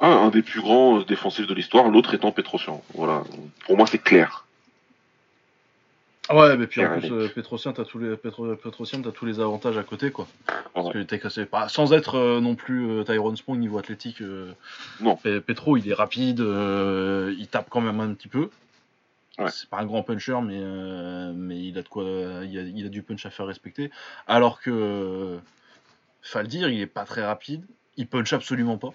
Un, 0.00 0.10
un 0.10 0.28
des 0.30 0.42
plus 0.42 0.60
grands 0.60 1.00
défensifs 1.02 1.46
de 1.46 1.54
l'histoire, 1.54 1.88
l'autre 1.88 2.14
étant 2.14 2.32
Petrosian. 2.32 2.82
Voilà. 2.94 3.22
Pour 3.66 3.76
moi, 3.76 3.86
c'est 3.86 3.98
clair. 4.02 4.45
Ouais, 6.30 6.56
mais 6.56 6.66
puis 6.66 6.84
en 6.84 6.98
plus, 6.98 7.10
euh, 7.12 7.28
Petrosian, 7.28 7.72
t'as 7.72 7.84
tous 7.84 7.98
les 7.98 8.16
Petro- 8.16 8.56
tous 9.12 9.26
les 9.26 9.38
avantages 9.38 9.78
à 9.78 9.84
côté, 9.84 10.10
quoi. 10.10 10.26
Parce 10.74 10.86
Ouais. 10.88 10.92
que 10.92 10.98
cassé 11.18 11.46
pas, 11.46 11.68
sans 11.68 11.92
être 11.92 12.16
euh, 12.16 12.40
non 12.40 12.54
plus 12.56 12.88
euh, 12.90 13.04
Tyrone 13.04 13.36
Spong 13.36 13.58
niveau 13.58 13.78
athlétique. 13.78 14.20
euh, 14.22 14.52
Non. 15.00 15.16
Pe- 15.16 15.40
Petro, 15.40 15.76
il 15.76 15.88
est 15.88 15.94
rapide, 15.94 16.40
euh, 16.40 17.34
il 17.38 17.46
tape 17.48 17.68
quand 17.70 17.80
même 17.80 18.00
un 18.00 18.12
petit 18.14 18.28
peu. 18.28 18.50
Ouais. 19.38 19.50
C'est 19.50 19.68
pas 19.68 19.78
un 19.78 19.86
grand 19.86 20.02
puncher, 20.02 20.38
mais 20.42 20.58
mais 21.34 21.60
il 21.62 21.78
a 21.78 21.82
de 21.82 21.88
quoi, 21.88 22.02
il 22.04 22.58
a, 22.58 22.62
il 22.62 22.86
a 22.86 22.88
du 22.88 23.02
punch 23.02 23.24
à 23.26 23.30
faire 23.30 23.46
respecter. 23.46 23.90
Alors 24.26 24.60
que 24.60 24.70
euh, 24.72 25.38
Faldir, 26.22 26.68
il 26.70 26.80
est 26.80 26.86
pas 26.86 27.04
très 27.04 27.24
rapide, 27.24 27.64
il 27.96 28.06
punch 28.08 28.32
absolument 28.32 28.78
pas, 28.78 28.92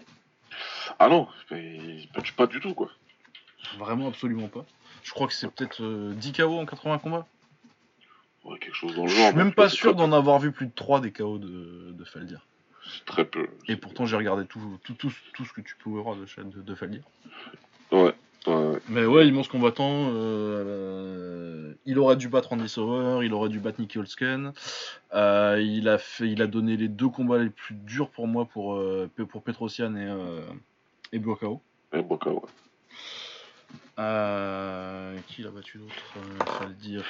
Ah 1.00 1.08
non, 1.08 1.28
il 1.52 2.10
punch 2.14 2.34
pas 2.34 2.48
du 2.48 2.60
tout, 2.60 2.74
quoi. 2.74 2.90
vraiment 3.80 4.08
absolument 4.10 4.48
pas. 4.50 4.66
Je 5.04 5.12
crois 5.12 5.28
que 5.28 5.34
c'est 5.34 5.50
peut-être 5.52 5.82
euh, 5.84 6.14
10 6.14 6.34
KO 6.34 6.60
en 6.60 6.66
80 6.66 7.00
combats. 7.00 7.26
Ouais, 8.44 8.58
quelque 8.60 8.74
chose 8.76 8.96
dans 8.96 9.04
le 9.04 9.08
Je 9.10 9.16
genre. 9.16 9.28
suis 9.28 9.38
même 9.38 9.54
pas 9.54 9.70
sûr 9.70 9.94
d'en 9.96 10.12
avoir 10.12 10.40
vu 10.40 10.52
plus 10.52 10.66
de 10.68 10.72
3 10.76 11.00
des 11.02 11.12
KO 11.12 11.38
de, 11.38 11.92
de 11.92 12.04
Faldir. 12.04 12.46
C'est 12.94 13.06
Très 13.06 13.26
peu. 13.26 13.48
Et 13.68 13.76
pourtant, 13.76 14.06
j'ai 14.06 14.16
regardé 14.18 14.46
tout, 14.46 14.60
tout, 14.84 14.94
tout, 14.94 15.12
tout 15.34 15.46
ce 15.46 15.54
que 15.54 15.62
tu 15.62 15.76
pouvais 15.76 16.02
voir 16.02 16.16
de, 16.16 16.26
de, 16.44 16.62
de 16.62 16.76
Faldir. 16.76 17.04
Ouais. 17.92 18.14
ouais. 18.48 18.80
Mais 18.90 19.06
ouais, 19.06 19.28
immense 19.28 19.48
combattant. 19.48 20.10
euh, 20.10 20.64
euh, 20.66 21.74
il 21.86 22.00
aurait 22.00 22.16
dû 22.16 22.28
battre 22.30 22.54
Andy 22.54 22.68
Sauer, 22.70 23.26
il 23.26 23.34
aurait 23.34 23.50
dû 23.50 23.60
battre 23.60 23.80
Nicky 23.80 23.98
Holzken. 24.00 24.54
Euh, 25.14 25.62
il, 25.62 25.88
a 25.90 25.98
fait, 25.98 26.30
il 26.30 26.42
a 26.42 26.48
donné 26.48 26.78
les 26.78 26.88
deux 26.88 27.10
combats 27.10 27.38
les 27.38 27.50
plus 27.50 27.76
durs 27.76 28.10
pour 28.10 28.28
moi, 28.28 28.46
pour, 28.46 28.76
euh, 28.76 29.10
pour 29.30 29.44
Petrosian 29.44 29.96
et, 29.96 30.08
euh, 30.08 30.42
et 31.12 31.20
Buakao. 31.20 31.62
Et 31.94 32.02
bon, 32.02 32.20
ouais. 32.26 32.40
Euh, 34.00 35.16
qui 35.28 35.44
l'a 35.44 35.50
battu 35.52 35.78
d'autre 35.78 35.94
euh, 36.18 36.66
dire. 36.82 37.04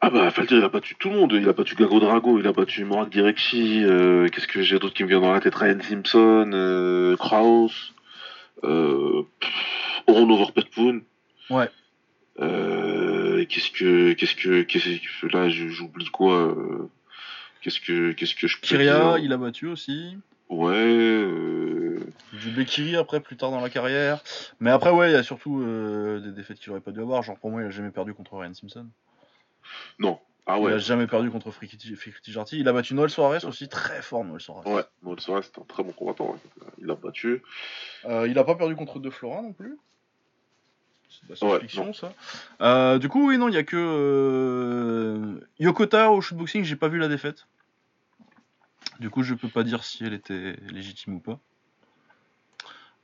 Ah 0.00 0.10
bah, 0.10 0.30
Faldir, 0.30 0.58
il 0.58 0.64
a 0.64 0.68
battu 0.68 0.96
tout 0.96 1.10
le 1.10 1.16
monde. 1.16 1.32
Il 1.32 1.48
a 1.48 1.52
battu 1.52 1.76
Gago 1.76 2.00
Drago, 2.00 2.40
il 2.40 2.46
a 2.46 2.52
battu 2.52 2.84
Morak 2.84 3.10
Direkchi. 3.10 3.84
euh, 3.84 4.26
Qu'est-ce 4.28 4.48
que 4.48 4.62
j'ai 4.62 4.78
d'autre 4.80 4.94
qui 4.94 5.04
me 5.04 5.08
vient 5.08 5.20
dans 5.20 5.32
la 5.32 5.40
tête? 5.40 5.54
Ryan 5.54 5.78
Simpson, 5.80 6.50
euh, 6.52 7.16
Kraus, 7.16 7.92
euh, 8.64 9.22
pff, 9.38 9.52
Oron 10.08 10.28
Overpetpoon. 10.30 11.02
Ouais. 11.50 11.68
Qu'est-ce 13.48 13.70
que, 13.70 14.12
qu'est-ce 14.14 14.34
que, 14.34 14.62
qu'est-ce 14.62 15.20
que, 15.20 15.26
là, 15.28 15.48
j'oublie 15.50 16.06
quoi 16.06 16.56
Qu'est-ce 17.60 17.80
que, 17.80 18.12
qu'est-ce 18.12 18.34
que 18.34 18.48
je 18.48 18.56
peux 18.58 18.66
Kyria, 18.66 18.98
dire? 18.98 19.18
il 19.18 19.32
a 19.32 19.36
battu 19.36 19.66
aussi. 19.68 20.16
Ouais. 20.48 21.91
Du 22.32 22.50
Bekiri 22.50 22.96
après, 22.96 23.20
plus 23.20 23.36
tard 23.36 23.50
dans 23.50 23.60
la 23.60 23.70
carrière. 23.70 24.20
Mais 24.60 24.70
après, 24.70 24.90
ouais, 24.90 25.10
il 25.10 25.12
y 25.12 25.16
a 25.16 25.22
surtout 25.22 25.60
euh, 25.62 26.20
des 26.20 26.32
défaites 26.32 26.58
qu'il 26.58 26.70
aurait 26.72 26.80
pas 26.80 26.90
dû 26.92 27.00
avoir. 27.00 27.22
Genre, 27.22 27.38
pour 27.38 27.50
moi, 27.50 27.62
il 27.62 27.66
a 27.66 27.70
jamais 27.70 27.90
perdu 27.90 28.14
contre 28.14 28.36
Ryan 28.36 28.54
Simpson. 28.54 28.86
Non. 29.98 30.18
Ah 30.46 30.56
Il 30.58 30.64
ouais. 30.64 30.72
a 30.72 30.78
jamais 30.78 31.06
perdu 31.06 31.30
contre 31.30 31.52
Frikiti 31.52 31.94
Jarty. 32.26 32.58
Il 32.58 32.66
a 32.68 32.72
battu 32.72 32.94
Noël 32.94 33.10
Suarez 33.10 33.44
aussi, 33.44 33.68
très 33.68 34.02
fort 34.02 34.24
Noël 34.24 34.40
Suarez. 34.40 34.68
Ouais. 34.68 34.82
Noël 35.04 35.20
Suarez, 35.20 35.42
c'était 35.42 35.60
un 35.60 35.64
très 35.64 35.84
bon 35.84 35.92
combattant. 35.92 36.32
ouais. 36.32 36.38
Il 36.78 36.86
l'a 36.86 36.96
battu. 36.96 37.42
Euh, 38.06 38.26
il 38.26 38.36
a 38.38 38.44
pas 38.44 38.56
perdu 38.56 38.74
contre 38.74 38.98
De 38.98 39.08
Flora 39.08 39.40
non 39.40 39.52
plus. 39.52 39.78
C'est 41.08 41.26
de 41.28 41.28
la 41.28 41.32
Ouais, 41.52 41.68
science-fiction 41.68 41.92
ça. 41.92 42.12
Euh, 42.60 42.98
du 42.98 43.08
coup, 43.08 43.28
oui, 43.28 43.38
non, 43.38 43.48
il 43.48 43.54
y 43.54 43.58
a 43.58 43.62
que 43.62 43.76
euh, 43.76 45.40
Yokota 45.60 46.10
au 46.10 46.20
shootboxing, 46.20 46.64
j'ai 46.64 46.74
pas 46.76 46.88
vu 46.88 46.98
la 46.98 47.06
défaite. 47.08 47.46
Du 48.98 49.10
coup, 49.10 49.22
je 49.22 49.34
peux 49.34 49.48
pas 49.48 49.62
dire 49.62 49.84
si 49.84 50.04
elle 50.04 50.14
était 50.14 50.56
légitime 50.70 51.14
ou 51.14 51.20
pas. 51.20 51.38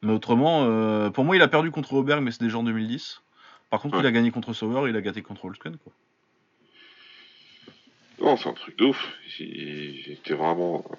Mais 0.03 0.13
autrement, 0.13 0.65
euh, 0.65 1.11
pour 1.11 1.25
moi, 1.25 1.37
il 1.37 1.43
a 1.43 1.49
perdu 1.49 1.71
contre 1.71 1.95
Auberg, 1.95 2.23
mais 2.23 2.31
c'est 2.31 2.43
déjà 2.43 2.59
en 2.59 2.63
2010. 2.63 3.23
Par 3.71 3.81
contre, 3.81 3.97
Ouais. 3.97 4.03
il 4.03 4.07
a 4.07 4.13
gagné 4.13 4.31
contre 4.31 4.53
Sauer, 4.53 4.89
il 4.89 4.97
a 4.97 5.01
gâté 5.01 5.23
contre 5.23 5.45
Holzken, 5.45 5.77
quoi. 5.79 5.93
Non, 8.21 8.37
c'est 8.37 8.49
un 8.49 8.53
truc 8.55 8.77
de 8.79 8.87
ouf. 8.87 9.13
Il, 9.39 9.47
il 10.07 10.13
était 10.13 10.35
vraiment. 10.35 10.85
euh, 10.91 10.95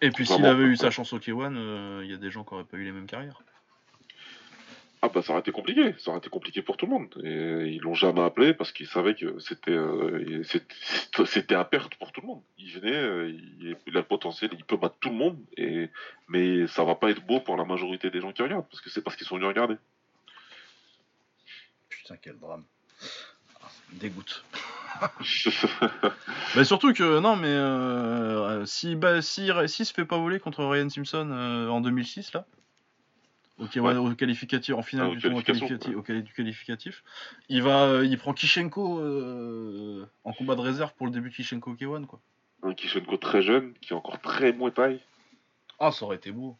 Et 0.00 0.10
puis, 0.10 0.26
s'il 0.26 0.44
avait 0.46 0.64
eu 0.64 0.76
sa 0.76 0.90
chance 0.90 1.12
au 1.12 1.18
K1, 1.18 1.54
euh, 1.56 2.00
il 2.04 2.10
y 2.10 2.14
a 2.14 2.16
des 2.18 2.30
gens 2.30 2.44
qui 2.44 2.54
auraient 2.54 2.64
pas 2.64 2.76
eu 2.76 2.84
les 2.84 2.92
mêmes 2.92 3.06
carrières. 3.06 3.40
Ah 5.04 5.08
bah 5.08 5.20
ça 5.20 5.32
aurait 5.32 5.40
été 5.40 5.50
compliqué, 5.50 5.96
ça 5.98 6.10
aurait 6.12 6.18
été 6.18 6.28
compliqué 6.30 6.62
pour 6.62 6.76
tout 6.76 6.86
le 6.86 6.92
monde. 6.92 7.20
Et 7.24 7.70
ils 7.72 7.80
l'ont 7.80 7.92
jamais 7.94 8.20
appelé 8.22 8.54
parce 8.54 8.70
qu'ils 8.70 8.86
savaient 8.86 9.16
que 9.16 9.36
c'était 9.40 9.72
euh, 9.72 10.42
c'était- 11.26 11.54
à 11.56 11.64
perte 11.64 11.96
pour 11.96 12.12
tout 12.12 12.20
le 12.20 12.28
monde. 12.28 12.42
Il 12.56 12.70
venait, 12.70 12.92
euh, 12.94 13.28
il, 13.28 13.76
il 13.88 13.96
a 13.96 14.00
le 14.00 14.06
potentiel, 14.06 14.50
il 14.56 14.64
peut 14.64 14.76
battre 14.76 14.94
tout 15.00 15.08
le 15.08 15.16
monde, 15.16 15.38
et 15.56 15.90
mais 16.28 16.68
ça 16.68 16.84
va 16.84 16.94
pas 16.94 17.10
être 17.10 17.26
beau 17.26 17.40
pour 17.40 17.56
la 17.56 17.64
majorité 17.64 18.10
des 18.10 18.20
gens 18.20 18.32
qui 18.32 18.42
regardent 18.42 18.68
parce 18.70 18.80
que 18.80 18.90
c'est 18.90 19.02
parce 19.02 19.16
qu'ils 19.16 19.26
sont 19.26 19.34
venus 19.34 19.48
regarder. 19.48 19.74
Putain, 21.88 22.16
quel 22.22 22.38
drame. 22.38 22.62
Ah, 23.60 23.68
ça 23.68 23.80
me 23.92 23.98
dégoûte. 23.98 24.44
Mais 26.56 26.64
surtout 26.64 26.92
que, 26.92 27.18
non, 27.18 27.34
mais 27.34 27.48
euh, 27.48 28.64
si, 28.66 28.94
bah, 28.94 29.20
si, 29.22 29.50
si 29.66 29.84
se 29.84 29.92
fait 29.92 30.04
pas 30.04 30.18
voler 30.18 30.38
contre 30.38 30.64
Ryan 30.64 30.88
Simpson 30.90 31.30
en 31.68 31.80
2006, 31.80 32.34
là, 32.34 32.46
au, 33.58 33.66
K- 33.66 33.80
Ouais. 33.80 33.96
au 33.96 34.14
qualificatif, 34.14 34.74
en 34.74 34.82
finale 34.82 35.08
Ah, 35.10 35.14
du 35.14 35.20
tournoi 35.20 35.42
qualificatif, 35.42 35.94
au 35.96 36.02
du 36.02 36.32
qualificatif, 36.32 37.04
il, 37.48 37.62
va, 37.62 37.84
euh, 37.84 38.04
il 38.06 38.16
prend 38.18 38.32
Kishenko 38.32 39.00
euh, 39.00 40.06
en 40.24 40.32
combat 40.32 40.54
de 40.56 40.60
réserve 40.60 40.92
pour 40.94 41.06
le 41.06 41.12
début 41.12 41.30
de 41.30 41.34
Kishenko 41.34 41.74
K1, 41.74 42.06
quoi. 42.06 42.20
Un 42.62 42.74
Kishenko 42.74 43.16
très 43.16 43.42
jeune, 43.42 43.74
qui 43.80 43.92
est 43.92 43.96
encore 43.96 44.20
très 44.20 44.52
muay 44.52 44.70
thai, 44.70 45.00
Ah, 45.78 45.90
ça 45.92 46.04
aurait 46.04 46.16
été 46.16 46.30
beau. 46.32 46.56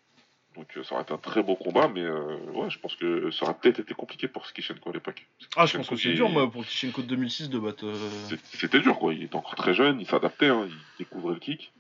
donc 0.57 0.69
euh, 0.77 0.83
ça 0.85 0.95
aurait 0.95 1.05
été 1.05 1.13
un 1.15 1.19
très 1.19 1.43
beau 1.43 1.55
combat, 1.57 1.89
mais 1.89 2.07
ouais, 2.09 2.69
je 2.69 2.79
pense 2.79 2.95
que 2.97 3.31
ça 3.31 3.45
aurait 3.47 3.55
peut-être 3.55 3.81
été 3.81 3.95
compliqué 3.95 4.29
pour 4.29 4.45
ce 4.47 4.53
Kishenko 4.53 4.91
à 4.91 4.93
l'époque. 4.93 5.27
Ah, 5.57 5.65
je 5.67 5.77
pense 5.79 5.89
que 5.89 5.97
c'est 5.97 6.11
qui- 6.11 6.15
dur, 6.15 6.29
moi, 6.29 6.51
pour 6.51 6.65
Kishenko 6.67 7.03
de 7.03 7.07
2006 7.07 7.49
de 7.49 7.59
battre. 7.59 7.87
euh, 7.87 8.37
C'était 8.53 8.81
dur 8.81 8.99
quoi, 8.99 9.15
il 9.15 9.23
était 9.23 9.35
encore 9.37 9.55
très 9.55 9.73
jeune, 9.75 9.99
il 10.01 10.07
s'adaptait, 10.07 10.49
hein, 10.49 10.67
il 10.69 10.77
découvrait 10.99 11.35
le 11.35 11.41
kick. 11.41 11.73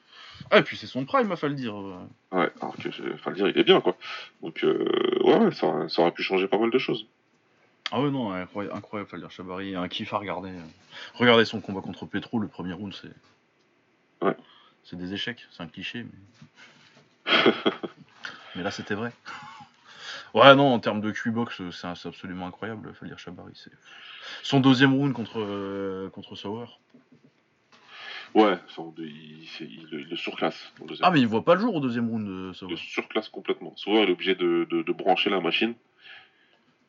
Ah, 0.55 0.59
et 0.59 0.63
puis 0.63 0.77
c'est 0.77 0.87
son 0.87 1.07
prime, 1.07 1.29
il 1.31 1.37
faut 1.37 1.49
le 1.49 1.55
dire. 1.55 1.75
euh. 1.75 1.97
Ouais, 2.31 2.51
alors 2.61 2.77
que, 2.77 2.89
le 2.89 3.35
dire, 3.35 3.49
il 3.49 3.59
est 3.59 3.65
bien 3.65 3.81
quoi. 3.81 3.97
Donc 4.43 4.63
euh, 4.65 4.85
ouais, 5.25 5.51
ça, 5.53 5.89
ça 5.89 6.03
aurait 6.03 6.13
pu 6.13 6.23
changer 6.23 6.47
pas 6.47 6.59
mal 6.59 6.71
de 6.71 6.79
choses. 6.79 7.07
Ah 7.91 8.01
ouais, 8.03 8.11
non, 8.11 8.33
incroyable, 8.33 8.77
incroyable 8.77 9.11
Faldir 9.11 9.31
Chabari, 9.31 9.75
un 9.75 9.89
kiff 9.89 10.13
à 10.13 10.19
regarder. 10.19 10.51
euh. 10.51 10.63
Regardez 11.15 11.47
son 11.47 11.61
combat 11.63 11.81
contre 11.81 12.05
Petro, 12.07 12.39
le 12.39 12.49
premier 12.49 12.75
round, 12.75 12.95
c'est. 12.95 14.25
Ouais. 14.27 14.37
C'est 14.85 14.97
des 14.97 15.15
échecs, 15.15 15.47
c'est 15.51 15.63
un 15.63 15.69
cliché, 15.69 16.05
mais. 16.05 17.33
mais 18.57 18.63
là, 18.63 18.71
c'était 18.71 18.95
vrai. 18.95 19.13
Ouais, 20.35 20.55
non, 20.55 20.73
en 20.75 20.79
termes 20.81 21.01
de 21.01 21.11
Q-box, 21.11 21.61
euh, 21.61 21.71
c'est 21.73 22.09
absolument 22.09 22.47
incroyable, 22.47 22.93
Faldir 22.95 23.19
Chabari. 23.19 23.53
c'est- 23.55 23.73
Son 24.43 24.61
deuxième 24.61 24.95
round 24.95 25.13
contre, 25.15 25.39
euh, 25.41 26.09
contre 26.11 26.37
Sauer. 26.37 26.67
Ouais, 28.35 28.57
ça, 28.75 28.83
il, 28.99 29.45
il, 29.61 29.89
le- 29.91 30.01
il 30.01 30.09
le 30.09 30.17
surclasse. 30.17 30.73
dans 30.79 30.85
le 30.85 30.89
deuxième. 30.91 31.07
Ah, 31.07 31.11
mais 31.11 31.21
il 31.21 31.27
voit 31.27 31.45
pas 31.45 31.55
le 31.55 31.61
jour 31.61 31.75
au 31.75 31.81
deuxième 31.81 32.09
round 32.09 32.27
de 32.27 32.51
Il 32.53 32.55
Sauer. 32.55 32.71
le 32.71 32.77
surclasse 32.77 33.29
complètement. 33.29 33.77
Souvent, 33.77 34.03
il 34.03 34.09
est 34.09 34.13
obligé 34.13 34.35
de, 34.35 34.67
de, 34.71 34.83
de 34.83 34.93
brancher 34.93 35.29
la 35.31 35.41
machine 35.41 35.75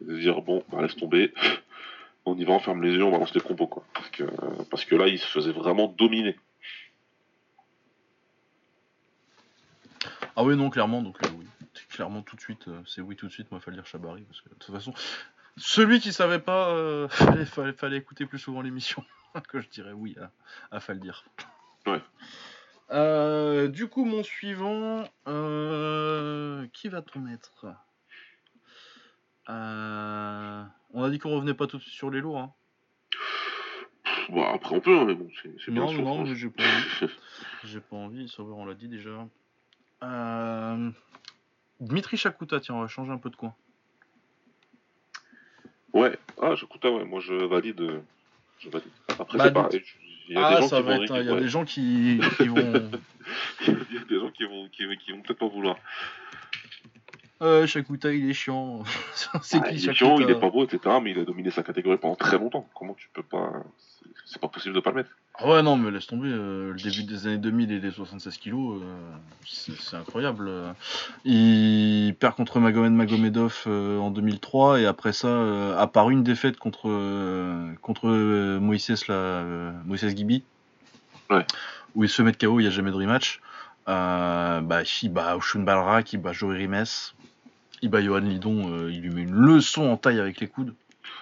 et 0.01 0.05
de 0.05 0.17
dire 0.19 0.41
bon, 0.41 0.63
bah, 0.71 0.81
laisse 0.81 0.95
tomber, 0.95 1.33
on 2.25 2.37
y 2.37 2.45
va, 2.45 2.53
on 2.53 2.59
ferme 2.59 2.81
les 2.81 2.93
yeux, 2.93 3.03
on 3.03 3.11
balance 3.11 3.33
les 3.35 3.41
combos 3.41 3.67
quoi. 3.67 3.83
Parce 3.93 4.09
que, 4.09 4.23
parce 4.69 4.85
que 4.85 4.95
là, 4.95 5.07
il 5.07 5.19
se 5.19 5.27
faisait 5.27 5.51
vraiment 5.51 5.87
dominer. 5.87 6.37
Ah 10.35 10.43
oui, 10.43 10.55
non, 10.55 10.69
clairement, 10.69 11.01
donc 11.01 11.17
euh, 11.25 11.29
oui. 11.37 11.45
Clairement, 11.89 12.21
tout 12.23 12.35
de 12.35 12.41
suite, 12.41 12.67
euh, 12.67 12.79
c'est 12.87 13.01
oui 13.01 13.15
tout 13.15 13.27
de 13.27 13.31
suite, 13.31 13.51
moi, 13.51 13.59
Faldir 13.59 13.85
Chabari. 13.85 14.23
Parce 14.23 14.41
que 14.41 14.49
de 14.49 14.55
toute 14.55 14.73
façon, 14.73 14.93
Celui 15.57 15.99
qui 15.99 16.11
savait 16.11 16.39
pas, 16.39 16.69
euh, 16.69 17.07
fallait, 17.09 17.45
fallait, 17.45 17.73
fallait 17.73 17.97
écouter 17.97 18.25
plus 18.25 18.39
souvent 18.39 18.61
l'émission. 18.61 19.03
que 19.47 19.59
je 19.61 19.69
dirais 19.69 19.93
oui 19.93 20.15
à, 20.19 20.31
à 20.75 20.79
Faldir. 20.79 21.25
Ouais. 21.85 22.01
Euh, 22.91 23.67
du 23.67 23.87
coup, 23.87 24.05
mon 24.05 24.23
suivant, 24.23 25.03
euh, 25.27 26.67
qui 26.73 26.89
va-t-on 26.89 27.19
mettre 27.19 27.65
Euh, 29.49 30.63
On 30.93 31.03
a 31.03 31.09
dit 31.09 31.19
qu'on 31.19 31.31
revenait 31.35 31.53
pas 31.53 31.67
tout 31.67 31.77
de 31.77 31.81
suite 31.81 31.93
sur 31.95 32.09
les 32.11 32.19
lourds. 32.21 32.39
Hein. 32.39 32.53
Bon, 34.29 34.43
après 34.43 34.75
on 34.75 34.79
peut, 34.79 34.97
hein, 34.97 35.05
mais 35.05 35.15
bon, 35.15 35.27
c'est 35.41 35.71
bien 35.71 35.81
Non, 35.83 35.91
non, 35.91 36.03
franchement. 36.03 36.23
mais 36.23 36.35
j'ai 36.35 36.49
pas 36.49 36.63
envie. 36.63 37.13
J'ai 37.65 37.79
pas 37.79 37.95
envie, 37.95 38.27
Sauveur, 38.27 38.57
on 38.57 38.65
l'a 38.65 38.73
dit 38.73 38.87
déjà. 38.87 39.27
Dmitri 41.79 42.17
Chakuta, 42.17 42.59
tiens, 42.59 42.75
on 42.75 42.81
va 42.81 42.87
changer 42.87 43.11
un 43.11 43.17
peu 43.17 43.29
de 43.29 43.35
coin. 43.35 43.53
Ouais, 45.93 46.17
ah, 46.41 46.55
j'écoute, 46.55 46.83
ouais, 46.85 47.05
moi 47.05 47.19
je 47.19 47.33
valide. 47.33 48.01
Après, 49.19 49.37
Bah, 49.37 49.43
c'est 49.45 49.53
pareil. 49.53 49.83
Il 50.29 50.35
y 50.35 50.37
a 50.37 50.45
Ah, 50.45 50.55
des 50.55 50.61
gens 50.61 50.67
ça 50.69 50.77
qui 50.77 50.83
va 50.83 50.95
vont 50.97 51.03
être. 51.03 51.17
Il 51.17 51.25
y 51.25 51.31
a 51.31 51.39
des 51.39 51.47
gens 51.49 51.65
qui, 51.65 52.19
qui 52.37 52.47
vont. 52.47 52.55
Il 53.67 53.73
y 53.93 53.97
a 53.97 54.03
des 54.09 54.19
gens 54.19 54.29
qui 54.31 54.43
vont, 54.45 54.69
qui, 54.69 54.83
qui 55.03 55.11
vont 55.11 55.21
peut-être 55.21 55.39
pas 55.39 55.47
vouloir. 55.47 55.77
Euh, 57.43 57.67
Shakuta, 57.67 58.11
il 58.13 58.29
est 58.29 58.33
chiant. 58.33 58.83
c'est 59.41 59.57
Ah, 59.61 59.67
qui 59.69 59.75
il 59.75 59.89
est 59.89 59.93
chiant, 59.93 60.17
il 60.19 60.29
est 60.29 60.39
pas 60.39 60.49
beau, 60.49 60.63
etc. 60.63 60.79
Mais 61.03 61.11
il 61.11 61.19
a 61.19 61.25
dominé 61.25 61.51
sa 61.51 61.61
catégorie 61.61 61.97
pendant 61.97 62.15
très 62.15 62.37
longtemps. 62.37 62.67
Comment 62.73 62.93
tu 62.93 63.09
peux 63.13 63.21
pas. 63.23 63.51
c'est- 64.25 64.39
pas 64.39 64.47
possible 64.47 64.73
de 64.75 64.79
pas 64.79 64.91
le 64.91 64.97
mettre. 64.97 65.09
Ah 65.35 65.49
ouais, 65.49 65.61
non, 65.63 65.75
mais 65.75 65.91
laisse 65.91 66.07
tomber. 66.07 66.29
euh, 66.29 66.71
le 66.73 66.79
début 66.79 67.03
des 67.03 67.27
années 67.27 67.37
2000 67.37 67.71
et 67.71 67.79
les 67.79 67.91
76 67.91 68.37
kilos, 68.37 68.81
euh, 68.81 69.15
c'est 69.45 69.95
incroyable. 69.97 70.49
Il 71.25 72.15
perd 72.19 72.35
contre 72.35 72.59
Magomed 72.59 72.93
Magomedov 72.93 73.63
euh, 73.67 73.97
en 73.99 74.11
2003 74.11 74.79
et 74.81 74.85
après 74.85 75.11
ça, 75.13 75.77
à 75.79 75.87
part 75.87 76.09
une 76.11 76.23
défaite 76.23 76.57
contre, 76.57 76.83
contre 77.81 78.09
Gibi, 80.15 80.43
Ouais. 81.29 81.45
où 81.95 82.03
il 82.03 82.09
se 82.09 82.21
met 82.21 82.31
de 82.31 82.37
KO, 82.37 82.59
il 82.59 82.63
n'y 82.63 82.67
a 82.67 82.71
jamais 82.71 82.91
de 82.91 82.95
rematch. 82.95 83.41
Euh, 83.87 84.61
bah, 84.61 84.81
il 85.01 85.09
bat 85.11 85.35
Oshun 85.35 85.61
Balrak, 85.61 86.13
il 86.13 86.17
bat 86.17 86.31
Jory 86.31 86.57
Rimes, 86.59 86.85
il 87.83 87.89
bat 87.89 88.01
Johan 88.01 88.19
Lidon, 88.21 88.71
euh, 88.73 88.91
il 88.91 89.01
lui 89.01 89.11
met 89.11 89.21
une 89.21 89.33
leçon 89.35 89.83
en 89.91 89.97
taille 89.97 90.19
avec 90.19 90.39
les 90.39 90.47
coudes. 90.47 90.73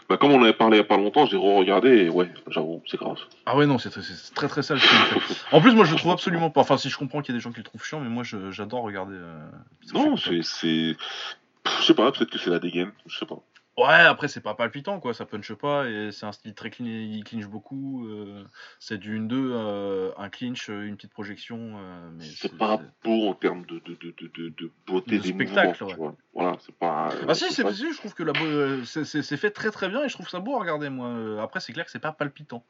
Bah, 0.07 0.17
comme 0.17 0.31
on 0.31 0.39
en 0.39 0.43
avait 0.43 0.53
parlé 0.53 0.77
il 0.77 0.79
y 0.79 0.83
a 0.83 0.85
pas 0.85 0.97
longtemps, 0.97 1.25
j'ai 1.25 1.37
re-regardé 1.37 1.89
et 1.89 2.09
ouais, 2.09 2.29
j'avoue, 2.49 2.81
c'est 2.85 2.97
grave. 2.97 3.17
Ah 3.45 3.55
ouais 3.57 3.65
non 3.65 3.77
c'est 3.77 3.89
très, 3.89 4.01
très 4.35 4.47
très 4.47 4.61
sale 4.61 4.79
fait. 4.79 5.35
En 5.51 5.59
plus 5.61 5.73
moi 5.73 5.85
je 5.85 5.91
le 5.91 5.97
trouve 5.97 6.11
absolument 6.11 6.49
pas. 6.49 6.61
Enfin 6.61 6.77
si 6.77 6.89
je 6.89 6.97
comprends 6.97 7.21
qu'il 7.21 7.33
y 7.33 7.35
a 7.35 7.39
des 7.39 7.43
gens 7.43 7.51
qui 7.51 7.57
le 7.57 7.63
trouvent 7.63 7.83
chiant 7.83 7.99
mais 7.99 8.09
moi 8.09 8.23
j'adore 8.23 8.83
regarder. 8.83 9.15
euh, 9.15 9.47
Non, 9.93 10.15
c'est. 10.17 10.41
Je 10.43 11.83
sais 11.85 11.93
pas, 11.93 12.11
peut-être 12.11 12.29
que 12.31 12.37
c'est 12.39 12.49
la 12.49 12.59
dégaine, 12.59 12.91
je 13.07 13.17
sais 13.17 13.25
pas. 13.25 13.39
Ouais 13.77 13.85
après 13.87 14.27
c'est 14.27 14.41
pas 14.41 14.53
palpitant 14.53 14.99
quoi, 14.99 15.13
ça 15.13 15.25
punche 15.25 15.53
pas 15.53 15.87
et 15.89 16.11
c'est 16.11 16.25
un 16.25 16.33
style 16.33 16.53
très 16.53 16.69
clean, 16.69 16.85
il 16.85 17.23
clinche 17.23 17.47
beaucoup. 17.47 18.05
euh, 18.05 18.43
c'est 18.79 18.97
du 18.97 19.17
1-2, 19.17 19.29
euh, 19.53 20.11
un 20.17 20.29
clinch, 20.29 20.69
euh, 20.69 20.85
une 20.85 20.97
petite 20.97 21.13
projection. 21.13 21.77
euh, 21.79 22.09
mais 22.13 22.25
C'est 22.25 22.57
pas 22.57 22.81
beau 23.03 23.29
en 23.29 23.33
termes 23.33 23.65
de, 23.65 23.79
de, 23.79 23.95
de, 23.95 24.49
de, 24.49 24.71
beauté 24.85 25.17
De 25.17 25.21
des 25.23 25.29
spectacle, 25.29 25.83
mouvements. 25.85 26.07
ouais. 26.07 26.13
Voilà, 26.33 26.57
c'est 26.59 26.75
pas. 26.75 27.13
Ah 27.27 27.33
si, 27.33 27.45
c'est 27.51 27.63
pas- 27.63 27.73
si, 27.73 27.91
je 27.93 27.97
trouve 27.97 28.13
que 28.13 28.23
la 28.23 28.33
c'est- 28.85 29.37
fait 29.37 29.51
très 29.51 29.71
très 29.71 29.87
bien 29.87 30.03
et 30.03 30.09
je 30.09 30.13
trouve 30.15 30.27
ça 30.29 30.39
beau 30.41 30.55
à 30.57 30.59
regarder 30.59 30.89
moi. 30.89 31.41
Après 31.41 31.61
c'est 31.61 31.71
clair 31.71 31.85
que 31.85 31.91
c'est 31.91 31.99
pas 31.99 32.11
palpitant. 32.11 32.63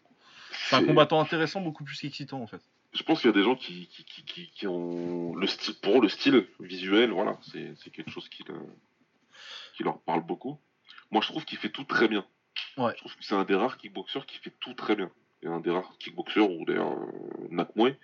C'est 0.70 0.76
un 0.76 0.84
combattant 0.86 1.20
intéressant 1.20 1.62
beaucoup 1.62 1.84
plus 1.84 1.99
qu'excitant 1.99 2.41
en 2.41 2.47
fait. 2.47 2.62
Je 2.93 3.02
pense 3.04 3.22
qu'il 3.22 3.30
y 3.30 3.34
a 3.34 3.36
des 3.36 3.43
gens 3.43 3.56
qui, 3.56 3.88
qui, 3.88 4.49
qui, 4.54 4.68
ont 4.68 5.34
le 5.34 5.47
style, 5.47 5.74
pour 5.82 5.97
eux, 5.97 6.02
le 6.02 6.10
style 6.10 6.45
visuel, 6.60 7.10
voilà, 7.12 7.38
c'est 7.41 7.74
c'est 7.78 7.89
quelque 7.89 8.12
chose 8.12 8.28
qui, 8.30 8.43
le- 8.43 8.54
qui 9.76 9.84
leur 9.84 9.97
parle 9.99 10.22
beaucoup. 10.24 10.60
Moi, 11.12 11.22
je 11.22 11.28
trouve 11.28 11.45
qu'il 11.45 11.57
fait 11.57 11.70
tout 11.70 11.84
très 11.84 12.07
bien. 12.07 12.26
Ouais. 12.78 12.93
Je 12.95 12.99
trouve 12.99 13.16
que 13.16 13.24
c'est 13.24 13.36
un 13.36 13.43
des 13.43 13.55
rares 13.55 13.78
kickboxers 13.78 14.26
qui 14.26 14.38
fait 14.39 14.53
tout 14.59 14.74
très 14.74 14.95
bien. 14.95 15.12
Et 15.43 15.47
un 15.47 15.59
des 15.59 15.72
rares 15.72 15.97
kickboxers, 15.99 16.49
ou 16.49 16.66
d'ailleurs 16.66 16.93
euh, 16.93 17.47
Nakmoué, 17.49 17.97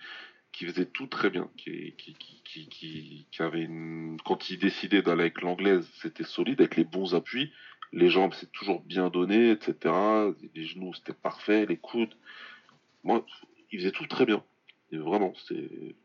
qui 0.51 0.65
faisait 0.65 0.85
tout 0.85 1.07
très 1.07 1.29
bien. 1.29 1.49
Qui, 1.57 1.93
qui, 1.97 2.13
qui, 2.15 2.41
qui, 2.43 2.67
qui, 2.67 3.27
qui 3.31 3.41
avait 3.41 3.61
une... 3.61 4.17
Quand 4.25 4.49
il 4.49 4.59
décidait 4.59 5.01
d'aller 5.01 5.21
avec 5.21 5.41
l'anglaise, 5.41 5.89
c'était 6.01 6.23
solide, 6.23 6.59
avec 6.61 6.75
les 6.75 6.83
bons 6.83 7.15
appuis. 7.15 7.51
Les 7.93 8.09
jambes, 8.09 8.33
c'est 8.33 8.51
toujours 8.51 8.81
bien 8.81 9.09
donné, 9.09 9.51
etc. 9.51 9.93
Les 10.53 10.65
genoux, 10.65 10.93
c'était 10.93 11.13
parfait. 11.13 11.65
Les 11.65 11.77
coudes. 11.77 12.15
Moi, 13.03 13.25
il 13.71 13.79
faisait 13.79 13.91
tout 13.91 14.07
très 14.07 14.25
bien. 14.25 14.43
Et 14.91 14.97
vraiment, 14.97 15.33
c'est. 15.47 15.95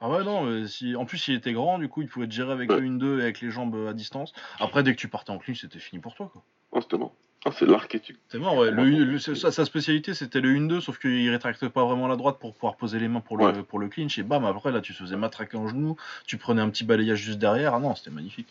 Ah 0.00 0.08
ouais, 0.08 0.24
non, 0.24 0.46
euh, 0.46 0.66
si... 0.66 0.96
en 0.96 1.04
plus 1.04 1.28
il 1.28 1.34
était 1.34 1.52
grand, 1.52 1.78
du 1.78 1.88
coup 1.88 2.00
il 2.02 2.08
pouvait 2.08 2.26
te 2.26 2.32
gérer 2.32 2.52
avec 2.52 2.70
Ouais. 2.70 2.80
le 2.80 2.88
1-2 2.88 3.18
et 3.18 3.22
avec 3.22 3.40
les 3.40 3.50
jambes 3.50 3.74
euh, 3.74 3.90
à 3.90 3.92
distance. 3.92 4.32
Après, 4.58 4.82
dès 4.82 4.94
que 4.94 5.00
tu 5.00 5.08
partais 5.08 5.30
en 5.30 5.38
clinch, 5.38 5.60
c'était 5.60 5.78
fini 5.78 6.00
pour 6.00 6.14
toi 6.14 6.30
quoi. 6.32 6.42
Ah, 6.74 6.80
c'était 6.80 6.96
bon. 6.96 7.10
Ah, 7.46 7.50
c'est 7.58 7.64
l'archétype. 7.66 8.18
C'est 8.28 8.38
mort, 8.38 8.54
ouais. 8.56 8.70
Le, 8.70 8.84
le- 8.84 9.18
sa, 9.18 9.50
sa 9.50 9.64
spécialité 9.64 10.12
c'était 10.14 10.40
le 10.40 10.50
1-2, 10.54 10.80
sauf 10.80 10.98
qu'il 10.98 11.28
rétracte 11.30 11.66
pas 11.68 11.84
vraiment 11.84 12.06
la 12.06 12.16
droite 12.16 12.38
pour 12.38 12.54
pouvoir 12.54 12.76
poser 12.76 12.98
les 12.98 13.08
mains 13.08 13.20
pour 13.20 13.36
le, 13.38 13.44
Ouais. 13.46 13.62
pour 13.62 13.78
le 13.78 13.88
clinch. 13.88 14.18
Et 14.18 14.22
bam, 14.22 14.44
après 14.44 14.72
là 14.72 14.80
tu 14.80 14.92
te 14.92 14.98
faisais 14.98 15.16
matraquer 15.16 15.56
en 15.56 15.66
genou, 15.68 15.96
tu 16.26 16.36
prenais 16.38 16.60
un 16.62 16.68
petit 16.70 16.84
balayage 16.84 17.18
juste 17.20 17.38
derrière. 17.38 17.74
Ah 17.74 17.78
non, 17.80 17.94
c'était 17.94 18.10
magnifique. 18.10 18.48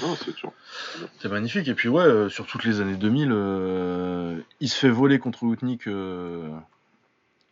Non, 0.00 0.14
c'est 0.16 0.34
sûr. 0.34 0.52
C'était 1.14 1.28
magnifique. 1.28 1.68
Et 1.68 1.74
puis 1.74 1.88
ouais, 1.90 2.02
euh, 2.02 2.28
sur 2.30 2.46
toutes 2.46 2.64
les 2.64 2.80
années 2.80 2.96
2000, 2.96 3.28
euh, 3.32 4.38
il 4.60 4.68
se 4.70 4.78
fait 4.78 4.88
voler 4.90 5.18
contre 5.18 5.42
Outnik 5.42 5.86
euh, 5.86 6.48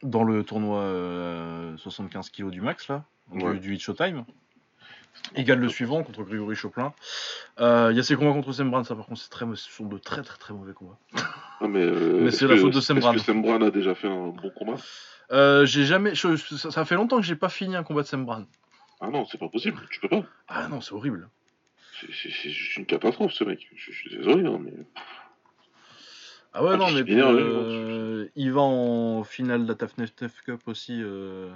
dans 0.03 0.25
le 0.25 0.43
tournoi 0.45 0.81
euh, 0.81 1.77
75 1.77 2.31
kg 2.31 2.49
du 2.51 2.63
max 2.63 2.89
là, 2.89 3.05
du, 3.33 3.45
Ouais. 3.45 3.59
du 3.59 3.75
Hit 3.75 3.81
Showtime. 3.81 4.25
Gagne 5.37 5.61
le 5.61 5.69
suivant 5.69 6.03
contre 6.03 6.23
Grégory 6.23 6.55
Choplin. 6.57 6.93
Euh, 7.61 7.89
Il 7.93 7.97
y 7.97 8.01
a 8.01 8.03
ses 8.03 8.17
combats 8.17 8.33
contre 8.33 8.53
Sembran, 8.53 8.85
ça 8.85 8.95
par 8.97 9.07
contre, 9.07 9.29
très, 9.29 9.45
ce 9.55 9.71
sont 9.71 9.87
de 9.87 9.99
très 9.99 10.23
très 10.23 10.39
très 10.39 10.55
mauvais 10.55 10.73
combats. 10.73 10.99
Ah, 11.61 11.69
mais 11.69 11.83
euh, 11.83 12.21
Mais 12.23 12.31
c'est 12.31 12.47
la 12.47 12.57
faute 12.57 12.73
de 12.75 12.81
Sembran. 12.81 13.13
Est-ce 13.13 13.19
que 13.27 13.33
Sembran 13.33 13.61
a 13.63 13.71
déjà 13.71 13.95
fait 13.95 14.09
un 14.09 14.29
bon 14.29 14.51
combat? 14.51 14.77
Euh, 15.33 15.67
j'ai 15.67 15.85
jamais, 15.85 16.15
je- 16.15 16.37
ça, 16.37 16.71
ça 16.71 16.85
fait 16.85 16.95
longtemps 16.95 17.17
que 17.19 17.27
j'ai 17.27 17.37
pas 17.37 17.49
fini 17.49 17.77
un 17.77 17.83
combat 17.83 18.03
de 18.03 18.07
Sembran. 18.07 18.45
Ah 19.01 19.09
non, 19.09 19.25
c'est 19.27 19.39
pas 19.39 19.49
possible. 19.49 19.81
Tu 19.91 20.01
peux 20.01 20.09
pas. 20.09 20.23
Ah 20.49 20.69
non, 20.69 20.81
c'est 20.81 20.93
horrible. 20.95 21.29
C'est- 22.01 22.31
juste 22.31 22.77
une 22.77 22.87
catastrophe, 22.87 23.33
ce 23.33 23.45
mec. 23.45 23.69
Je, 23.77 23.93
je 23.93 23.97
suis 23.97 24.11
désolé, 24.17 24.47
hein, 24.47 24.59
mais. 24.61 24.73
Ah 26.53 26.65
ouais, 26.65 26.71
Ah, 26.73 26.77
non, 26.77 26.91
mais 26.91 27.01
énervé, 27.01 27.43
euh, 27.43 28.27
il 28.35 28.53
va 28.53 28.63
en 28.63 29.23
finale 29.23 29.65
de 29.65 29.69
la 29.69 29.75
TAF 29.77 29.95
Tough 30.17 30.31
Cup 30.45 30.61
aussi 30.67 31.03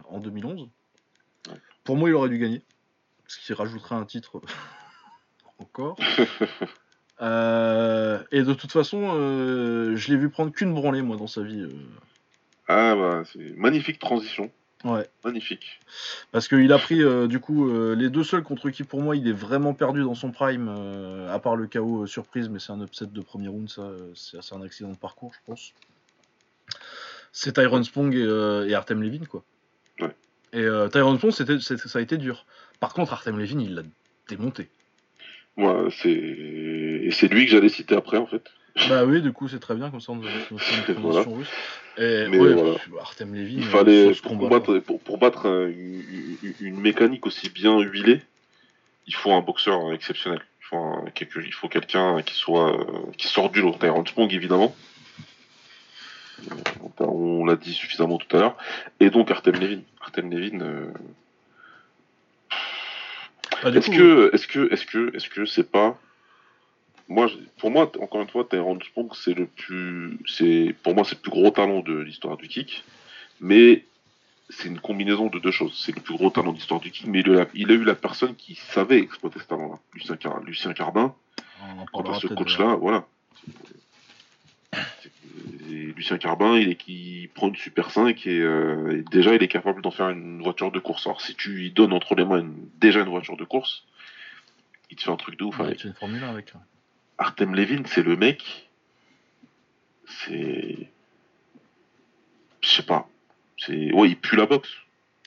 en 0.09 0.21
2011. 0.21 0.69
Pour 1.85 1.97
moi, 1.97 2.09
il 2.09 2.15
aurait 2.15 2.29
dû 2.29 2.39
gagner. 2.39 2.63
Parce 3.25 3.37
qu'il 3.39 3.55
rajouterait 3.55 3.95
un 3.95 4.05
titre 4.05 4.41
encore. 5.59 5.97
Euh, 7.21 8.21
et 8.33 8.43
de 8.43 8.53
toute 8.55 8.73
façon, 8.73 9.13
euh, 9.15 9.95
je 9.95 10.09
l'ai 10.11 10.17
vu 10.19 10.31
prendre 10.31 10.51
qu'une 10.51 10.75
branlée, 10.75 11.01
moi, 11.01 11.17
dans 11.17 11.29
sa 11.29 11.43
vie. 11.43 11.61
euh. 11.61 11.71
Ah 12.67 12.97
bah, 12.97 13.23
c'est 13.33 13.57
magnifique 13.57 14.01
transition. 14.01 14.51
Ouais. 14.83 15.09
Magnifique. 15.25 15.81
Parce 16.33 16.49
qu'il 16.49 16.73
a 16.73 16.79
pris, 16.79 17.01
euh, 17.03 17.29
du 17.29 17.39
coup, 17.39 17.71
euh, 17.71 17.95
les 17.95 18.11
deux 18.11 18.25
seuls 18.25 18.43
contre 18.43 18.69
qui, 18.71 18.83
pour 18.83 19.01
moi, 19.01 19.15
il 19.15 19.29
est 19.29 19.33
vraiment 19.33 19.75
perdu 19.75 20.03
dans 20.03 20.17
son 20.17 20.33
prime, 20.33 20.69
euh, 20.69 21.33
à 21.33 21.39
part 21.39 21.55
le 21.55 21.69
KO 21.69 22.03
euh, 22.03 22.07
surprise, 22.09 22.49
mais 22.49 22.59
c'est 22.59 22.73
un 22.73 22.83
upset 22.83 23.07
de 23.07 23.21
premier 23.21 23.47
round, 23.47 23.69
ça, 23.71 23.83
euh, 23.83 24.11
c'est 24.17 24.43
c'est 24.43 24.55
un 24.57 24.63
accident 24.63 24.91
de 24.91 24.97
parcours, 24.97 25.33
je 25.35 25.39
pense. 25.47 25.73
C'est 27.31 27.53
Tyron 27.53 27.83
Spong 27.85 28.13
et, 28.13 28.23
euh, 28.23 28.69
et 28.69 28.75
Artem 28.75 29.01
Levin, 29.03 29.25
quoi. 29.27 29.45
Ouais. 30.01 30.15
Et 30.55 30.61
euh, 30.63 30.89
Tyron 30.89 31.19
Spong, 31.19 31.33
c'était, 31.33 31.59
c'était- 31.61 31.89
ça 31.89 31.99
a 31.99 32.03
été 32.03 32.17
dur. 32.17 32.47
Par 32.81 32.95
contre, 32.95 33.13
Artem 33.13 33.39
Levin, 33.39 33.61
il 33.61 33.75
l'a 33.75 33.83
démonté. 34.29 34.69
Moi, 35.57 35.89
c'est. 36.03 36.11
Et 36.11 37.11
c'est 37.13 37.29
lui 37.29 37.45
que 37.47 37.53
j'allais 37.53 37.69
citer 37.69 37.95
après, 37.95 38.17
en 38.19 38.27
fait. 38.27 38.43
bah 38.89 39.05
oui, 39.05 39.23
du 39.23 39.33
coup, 39.33 39.49
c'est 39.49 39.61
très 39.61 39.75
bien, 39.75 39.91
comme 39.91 40.01
ça, 40.01 40.13
on 40.13 40.21
a 40.21 40.29
une 40.29 40.95
Voilà. 40.99 41.23
russe. 41.23 41.49
Et 41.97 42.27
Mais 42.29 42.39
ouais, 42.39 42.55
voilà. 42.55 42.77
Artem 43.01 43.35
Levin, 43.35 43.59
Il 43.59 43.63
euh, 43.63 43.71
fallait. 43.71 44.13
Pour, 44.15 44.39
combattre, 44.39 44.79
pour, 44.81 45.01
pour 45.01 45.19
battre 45.19 45.47
une, 45.47 46.03
une- 46.43 46.55
une 46.61 46.81
mécanique 46.81 47.25
aussi 47.27 47.51
bien 47.51 47.79
huilée, 47.81 48.21
il 49.07 49.15
faut 49.15 49.33
un 49.33 49.41
boxeur 49.43 49.93
exceptionnel. 49.93 50.41
Il 50.61 50.65
faut, 50.67 50.77
un- 50.77 51.05
quelque- 51.15 51.41
il 51.45 51.53
faut 51.53 51.69
quelqu'un 51.69 52.21
qui 52.23 52.35
soit 52.35 52.73
euh, 52.81 52.85
qui 53.17 53.29
sort 53.29 53.51
du 53.51 53.61
lot. 53.61 53.77
Tyron 53.79 54.05
Spong, 54.07 54.33
évidemment. 54.33 54.75
On 57.01 57.45
l'a 57.45 57.57
dit 57.57 57.73
suffisamment 57.75 58.19
tout 58.19 58.37
à 58.37 58.41
l'heure. 58.41 58.57
Et 59.01 59.11
donc 59.11 59.31
Artem 59.31 59.55
Levin. 59.57 59.81
Artem 60.01 60.31
Levin. 60.31 60.61
euh, 60.61 60.91
du 63.71 63.79
Est-ce 63.79 63.91
que, 63.91 64.31
est-ce 64.35 64.47
que, 64.47 64.73
est-ce 64.73 64.87
que, 64.87 65.17
est-ce 65.17 65.29
que 65.29 65.47
c'est 65.47 65.71
pas, 65.71 65.99
moi, 67.09 67.29
pour 67.59 67.71
moi, 67.71 67.91
encore 68.01 68.21
une 68.23 68.29
fois, 68.29 68.45
Tyrone 68.49 68.83
Spong, 68.83 69.09
c'est 69.15 69.35
le 69.35 69.47
plus, 69.47 70.19
c'est, 70.27 70.75
pour 70.83 70.95
moi, 70.95 71.05
c'est 71.05 71.15
le 71.17 71.21
plus 71.21 71.31
gros 71.31 71.51
talent 71.51 71.81
de 71.81 71.99
l'histoire 71.99 72.37
du 72.37 72.49
kick, 72.49 72.85
mais 73.41 73.85
c'est 74.51 74.69
une 74.69 74.81
combinaison 74.81 75.29
de 75.29 75.39
deux 75.39 75.51
choses. 75.51 75.79
C'est 75.83 75.95
le 75.95 76.01
plus 76.03 76.15
gros 76.15 76.31
talent 76.31 76.53
de 76.53 76.57
l'histoire 76.57 76.81
du 76.81 76.91
kick, 76.91 77.07
mais 77.07 77.21
il 77.21 77.39
a, 77.39 77.47
il 77.55 77.71
a 77.71 77.75
eu 77.75 77.85
la 77.85 77.95
personne 77.95 78.35
qui 78.37 78.55
savait 78.55 78.99
exploiter 79.01 79.39
ce 79.39 79.45
talent-là. 79.47 79.77
Lucien, 79.95 80.17
Car- 80.17 80.41
Lucien 80.43 80.73
Cardin, 80.75 81.15
à 82.13 82.21
ce 82.21 82.27
coach-là, 82.37 82.75
voilà. 82.77 83.07
Et 85.71 85.93
Lucien 85.97 86.19
Carbin, 86.19 86.57
il, 86.59 86.69
est, 86.71 86.75
qui 86.77 87.29
prend 87.35 87.49
une 87.49 87.57
Super 87.57 87.91
5 87.91 88.27
et, 88.27 88.41
euh, 88.41 88.99
et 88.99 89.03
déjà 89.11 89.35
il 89.35 89.43
est 89.43 89.49
capable 89.49 89.83
d'en 89.83 89.91
faire 89.91 90.11
une 90.11 90.43
voiture 90.43 90.71
de 90.71 90.79
course. 90.79 91.07
Alors 91.07 91.21
si 91.21 91.35
tu 91.35 91.51
lui 91.51 91.71
donnes 91.71 91.93
entre 91.93 92.15
les 92.15 92.25
mains 92.25 92.39
une- 92.41 92.69
déjà 92.81 93.01
une 93.01 93.09
voiture 93.09 93.37
de 93.37 93.45
course, 93.45 93.85
il 94.91 94.97
te 94.97 95.03
fait 95.03 95.11
un 95.11 95.17
truc 95.17 95.39
de 95.39 95.45
ouf 95.45 95.59
Ouais, 95.59 95.67
avec. 95.67 95.77
tu 95.79 95.83
fais 95.85 95.89
une 95.89 95.95
Formule 95.95 96.23
1 96.23 96.31
avec. 96.31 96.53
ouais. 96.55 96.61
Artem 97.19 97.55
Levin, 97.55 97.83
c'est 97.87 98.03
le 98.03 98.17
mec. 98.17 98.69
C'est. 100.07 100.91
Je 102.61 102.69
sais 102.69 102.83
pas. 102.83 103.09
C'est. 103.59 103.93
Ouais, 103.93 104.09
il 104.11 104.17
pue 104.17 104.37
la 104.37 104.47
boxe. 104.47 104.71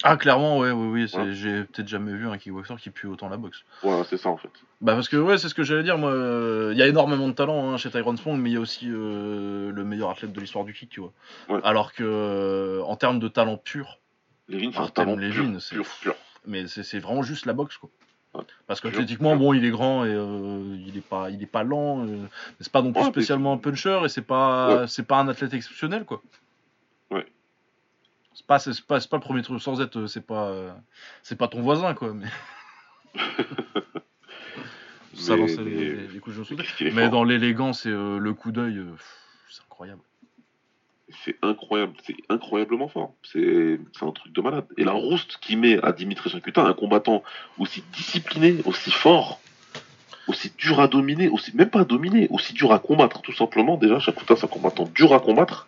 Ah, 0.03 0.15
clairement, 0.15 0.60
ouais, 0.60 0.72
oui, 0.72 0.88
oui. 1.11 1.18
Ouais. 1.19 1.34
J'ai 1.34 1.64
peut-être 1.64 1.88
jamais 1.88 2.11
vu 2.14 2.28
un 2.28 2.38
kickboxer 2.38 2.76
qui 2.78 2.91
pue 2.91 3.07
autant 3.07 3.30
la 3.30 3.38
boxe. 3.38 3.64
Voilà, 3.82 4.03
c'est 4.03 4.18
ça 4.18 4.30
en 4.30 4.38
fait. 4.38 4.49
Bah, 4.80 4.94
parce 4.94 5.10
que, 5.10 5.18
ouais, 5.18 5.40
c'est 5.40 5.49
ce 5.49 5.56
que 5.56 5.64
j'allais 5.64 5.82
dire. 5.82 5.98
Moi, 5.98 6.11
euh, 6.11 6.69
il 6.72 6.78
y 6.78 6.84
a 6.84 6.88
énormément 6.88 7.28
de 7.28 7.34
talent 7.34 7.72
hein, 7.72 7.78
chez 7.78 7.90
Tyrone 7.90 8.15
Spong, 8.18 8.40
mais 8.40 8.52
il 8.52 8.53
y 8.53 8.57
a 8.57 8.60
aussi 8.60 8.88
euh, 8.91 9.72
le 9.72 9.84
meilleur 9.84 10.11
athlète 10.11 10.32
de 10.34 10.40
l'histoire 10.40 10.65
du 10.65 10.74
kick, 10.74 10.90
tu 10.90 10.99
vois. 10.99 11.14
Ouais. 11.49 11.60
Alors 11.64 11.94
que, 11.94 12.03
euh, 12.03 12.84
en 12.84 12.95
termes 12.95 13.19
de 13.19 13.28
talent 13.28 13.57
pur, 13.57 13.98
Levin, 14.48 14.69
c'est 14.72 14.80
un 14.80 14.88
talent 14.88 15.18
pur, 15.18 15.60
c'est- 15.61 15.76
pur, 15.76 15.86
pur. 16.02 16.15
mais 16.45 16.68
c'est 16.68 16.84
c'est 16.84 16.99
vraiment 16.99 17.24
juste 17.24 17.48
la 17.48 17.53
boxe, 17.53 17.78
quoi. 17.78 17.90
Ouais. 18.36 18.44
Parce 18.68 18.82
qu'athlétiquement, 18.82 19.36
bon, 19.36 19.53
il 19.53 19.65
est 19.65 19.72
grand 19.72 20.06
et 20.06 20.10
euh, 20.14 20.78
il 20.86 20.95
est 20.95 21.02
pas, 21.02 21.32
il 21.32 21.41
est 21.41 21.48
pas 21.48 21.64
lent. 21.64 22.06
euh, 22.06 22.18
c'est 22.61 22.72
pas 22.72 22.84
non 22.84 22.94
plus 22.94 23.02
Ouais, 23.02 23.07
spécialement 23.10 23.53
un 23.53 23.57
puncher 23.57 24.02
et 24.06 24.10
c'est 24.10 24.22
pas, 24.22 24.86
c'est 24.88 25.07
pas 25.07 25.18
un 25.18 25.28
athlète 25.28 25.56
exceptionnel, 25.56 26.06
quoi. 26.06 26.22
C'est 28.38 28.46
pas, 28.46 28.60
c'est 28.60 28.80
pas, 28.86 29.00
c'est 29.00 29.10
pas 29.10 29.18
le 29.18 29.22
premier 29.22 29.42
truc 29.42 29.60
sans 29.60 29.82
être, 29.82 30.06
c'est 30.06 30.22
pas, 30.26 30.54
c'est 31.24 31.36
pas 31.38 31.48
ton 31.48 31.60
voisin, 31.62 31.96
quoi. 31.96 32.14
Mais 32.14 32.28
ça 35.16 35.34
Mais- 35.36 35.38
lançait 35.42 35.64
les, 35.64 35.64
mais- 35.64 35.84
les- 35.86 36.08
les 36.08 36.20
coups 36.20 36.38
de 36.38 37.08
dans 37.10 37.24
l'élégance 37.24 37.88
et 37.88 37.90
euh, 37.90 38.20
le 38.20 38.34
coup 38.36 38.52
d'œil, 38.52 38.78
euh, 38.78 38.86
c'est 39.50 39.64
incroyable. 39.64 40.02
C'est 41.26 41.36
incroyable, 41.42 41.94
c'est 42.06 42.16
incroyablement 42.30 42.90
fort. 42.90 43.16
C'est 43.24 43.80
c'est 43.98 44.06
un 44.06 44.12
truc 44.12 44.34
de 44.34 44.42
malade. 44.42 44.66
Et 44.78 44.84
la 44.84 44.92
rouste 44.92 45.38
qu'il 45.42 45.58
met 45.58 45.84
à 45.84 45.92
Dimitri 45.92 46.30
Shakuta, 46.30 46.62
un 46.64 46.74
combattant 46.74 47.24
aussi 47.58 47.84
discipliné, 47.94 48.58
aussi 48.66 48.92
fort, 48.92 49.40
aussi 50.28 50.52
dur 50.60 50.80
à 50.80 50.88
dominer, 50.88 51.28
aussi 51.30 51.56
même 51.56 51.72
pas 51.72 51.80
à 51.82 51.86
dominer, 51.86 52.28
aussi 52.30 52.54
dur 52.54 52.72
à 52.72 52.78
combattre, 52.78 53.22
tout 53.24 53.34
simplement. 53.34 53.78
Déjà, 53.78 53.98
Shakuta, 54.00 54.36
c'est 54.36 54.46
un 54.46 54.50
combattant 54.50 54.84
dur 54.94 55.12
à 55.16 55.20
combattre. 55.20 55.68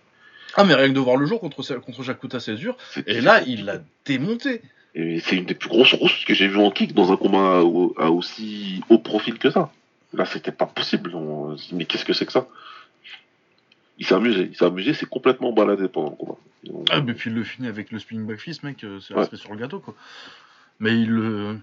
Ah, 0.55 0.63
mais 0.63 0.73
rien 0.75 0.89
que 0.89 0.93
de 0.93 0.99
voir 0.99 1.17
le 1.17 1.25
jour 1.25 1.39
contre, 1.39 1.55
contre 1.79 2.03
Jakuta. 2.03 2.39
C'est- 2.39 2.57
Et 3.07 3.21
là, 3.21 3.41
il 3.45 3.65
l'a 3.65 3.81
démonté. 4.05 4.61
C'est 4.95 5.35
une 5.37 5.45
des 5.45 5.53
plus 5.53 5.69
grosses 5.69 5.93
roustes 5.93 6.25
que 6.25 6.33
j'ai 6.33 6.47
vues 6.47 6.57
en 6.57 6.71
kick 6.71 6.93
dans 6.93 7.11
un 7.11 7.17
combat 7.17 7.59
à 7.97 8.09
aussi 8.09 8.81
haut 8.89 8.97
profil 8.99 9.37
que 9.37 9.49
ça. 9.51 9.71
Là, 10.13 10.25
c'était 10.25 10.51
pas 10.51 10.65
possible. 10.65 11.13
On 11.15 11.55
mais 11.71 11.85
qu'est-ce 11.85 12.03
que 12.05 12.13
c'est 12.13 12.25
que 12.25 12.31
ça? 12.31 12.47
Il 13.99 14.05
s'est 14.05 14.15
amusé. 14.15 14.49
Il 14.51 14.55
s'est 14.57 14.65
amusé, 14.65 14.93
c'est 14.93 15.05
complètement 15.07 15.51
baladé 15.51 15.87
pendant 15.87 16.09
le 16.09 16.15
combat. 16.15 16.37
Ah, 16.89 17.01
mais 17.01 17.13
puis 17.13 17.29
il 17.29 17.35
le 17.35 17.43
finit 17.43 17.67
avec 17.67 17.91
le 17.91 17.99
spinning 17.99 18.25
back 18.25 18.39
fist, 18.39 18.63
mec, 18.63 18.83
euh, 18.83 18.99
c'est 18.99 19.13
Ouais. 19.13 19.25
sur 19.35 19.51
le 19.53 19.57
gâteau, 19.59 19.79
quoi. 19.79 19.93
Mais 20.79 20.99
il 20.99 21.09
le. 21.09 21.57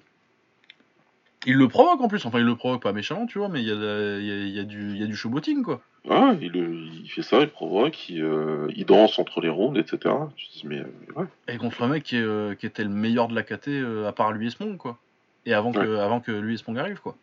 Il 1.44 1.56
le 1.56 1.68
provoque 1.68 2.00
en 2.00 2.08
plus, 2.08 2.24
enfin 2.26 2.38
il 2.38 2.44
le 2.44 2.56
provoque 2.56 2.82
pas 2.82 2.92
méchamment, 2.92 3.26
tu 3.26 3.38
vois, 3.38 3.48
mais 3.48 3.60
il 3.62 3.68
y, 3.68 3.70
a 3.70 3.76
de- 3.76 4.18
il 4.20 4.48
y, 4.48 4.52
y 4.52 4.58
a 4.58 4.64
du, 4.64 4.90
il 4.92 4.96
y 4.98 5.02
a 5.04 5.06
du 5.06 5.14
showboating, 5.14 5.62
quoi. 5.62 5.80
Ah, 6.10 6.34
il, 6.40 7.08
fait 7.08 7.22
ça, 7.22 7.40
il 7.40 7.48
provoque, 7.48 8.08
il, 8.08 8.22
euh, 8.22 8.68
il 8.74 8.84
danse 8.86 9.18
entre 9.18 9.40
les 9.40 9.48
rounds, 9.48 9.78
etc. 9.78 10.14
Tu 10.36 10.46
te 10.48 10.52
dis, 10.54 10.62
mais 10.66 10.78
euh, 10.80 10.86
ouais. 11.16 11.26
Et 11.48 11.56
contre 11.58 11.82
un 11.82 11.88
mec 11.88 12.02
qui, 12.04 12.16
est, 12.16 12.20
euh, 12.22 12.54
qui 12.54 12.66
était 12.66 12.84
le 12.84 12.90
meilleur 12.90 13.28
de 13.28 13.34
la 13.34 13.42
KT, 13.42 13.68
euh, 13.68 14.08
à 14.08 14.12
part 14.12 14.32
lui 14.32 14.46
et 14.46 14.50
Spong, 14.50 14.76
quoi. 14.76 14.98
Et 15.46 15.52
avant 15.54 15.72
que, 15.72 15.96
avant 15.98 16.20
que 16.20 16.32
lui 16.32 16.54
et 16.54 16.56
Spong 16.56 16.78
arrivent, 16.78 17.00
quoi. 17.00 17.16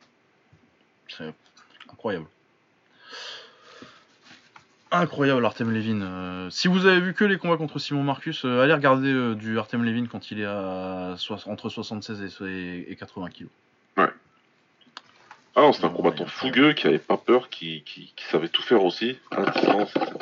C'est 1.10 1.34
incroyable. 1.92 2.26
Incroyable 4.92 5.44
Artem 5.46 5.72
Levin. 5.72 6.50
Si 6.52 6.68
vous 6.68 6.86
avez 6.86 7.00
vu 7.00 7.14
que 7.14 7.26
les 7.26 7.38
combats 7.38 7.58
contre 7.58 7.80
Simon 7.80 8.04
Marcus, 8.04 8.46
allez 8.46 8.74
regarder 8.74 9.34
du 9.36 9.58
Artem 9.58 9.84
Levin 9.84 10.06
quand 10.08 10.30
il 10.30 10.40
est 10.40 10.46
à 10.46 11.16
entre 11.48 11.70
76 11.70 12.22
et, 12.42 12.46
et- 12.48 12.92
et 12.92 12.96
80 12.96 13.30
kg. 13.30 13.48
Ah 15.56 15.62
non, 15.62 15.74
c'est 15.74 15.84
un 15.84 15.90
Ouais, 15.90 15.96
combattant 15.96 16.24
ouais. 16.24 16.30
fougueux 16.30 16.74
qui 16.74 16.88
avait 16.88 16.98
pas 17.00 17.18
peur, 17.18 17.50
qui, 17.50 17.84
qui, 17.84 18.12
qui 18.16 18.26
savait 18.26 18.50
tout 18.50 18.64
faire 18.64 18.84
aussi, 18.84 19.18
à 19.32 19.44
distance, 19.52 19.92
etc. 19.96 20.14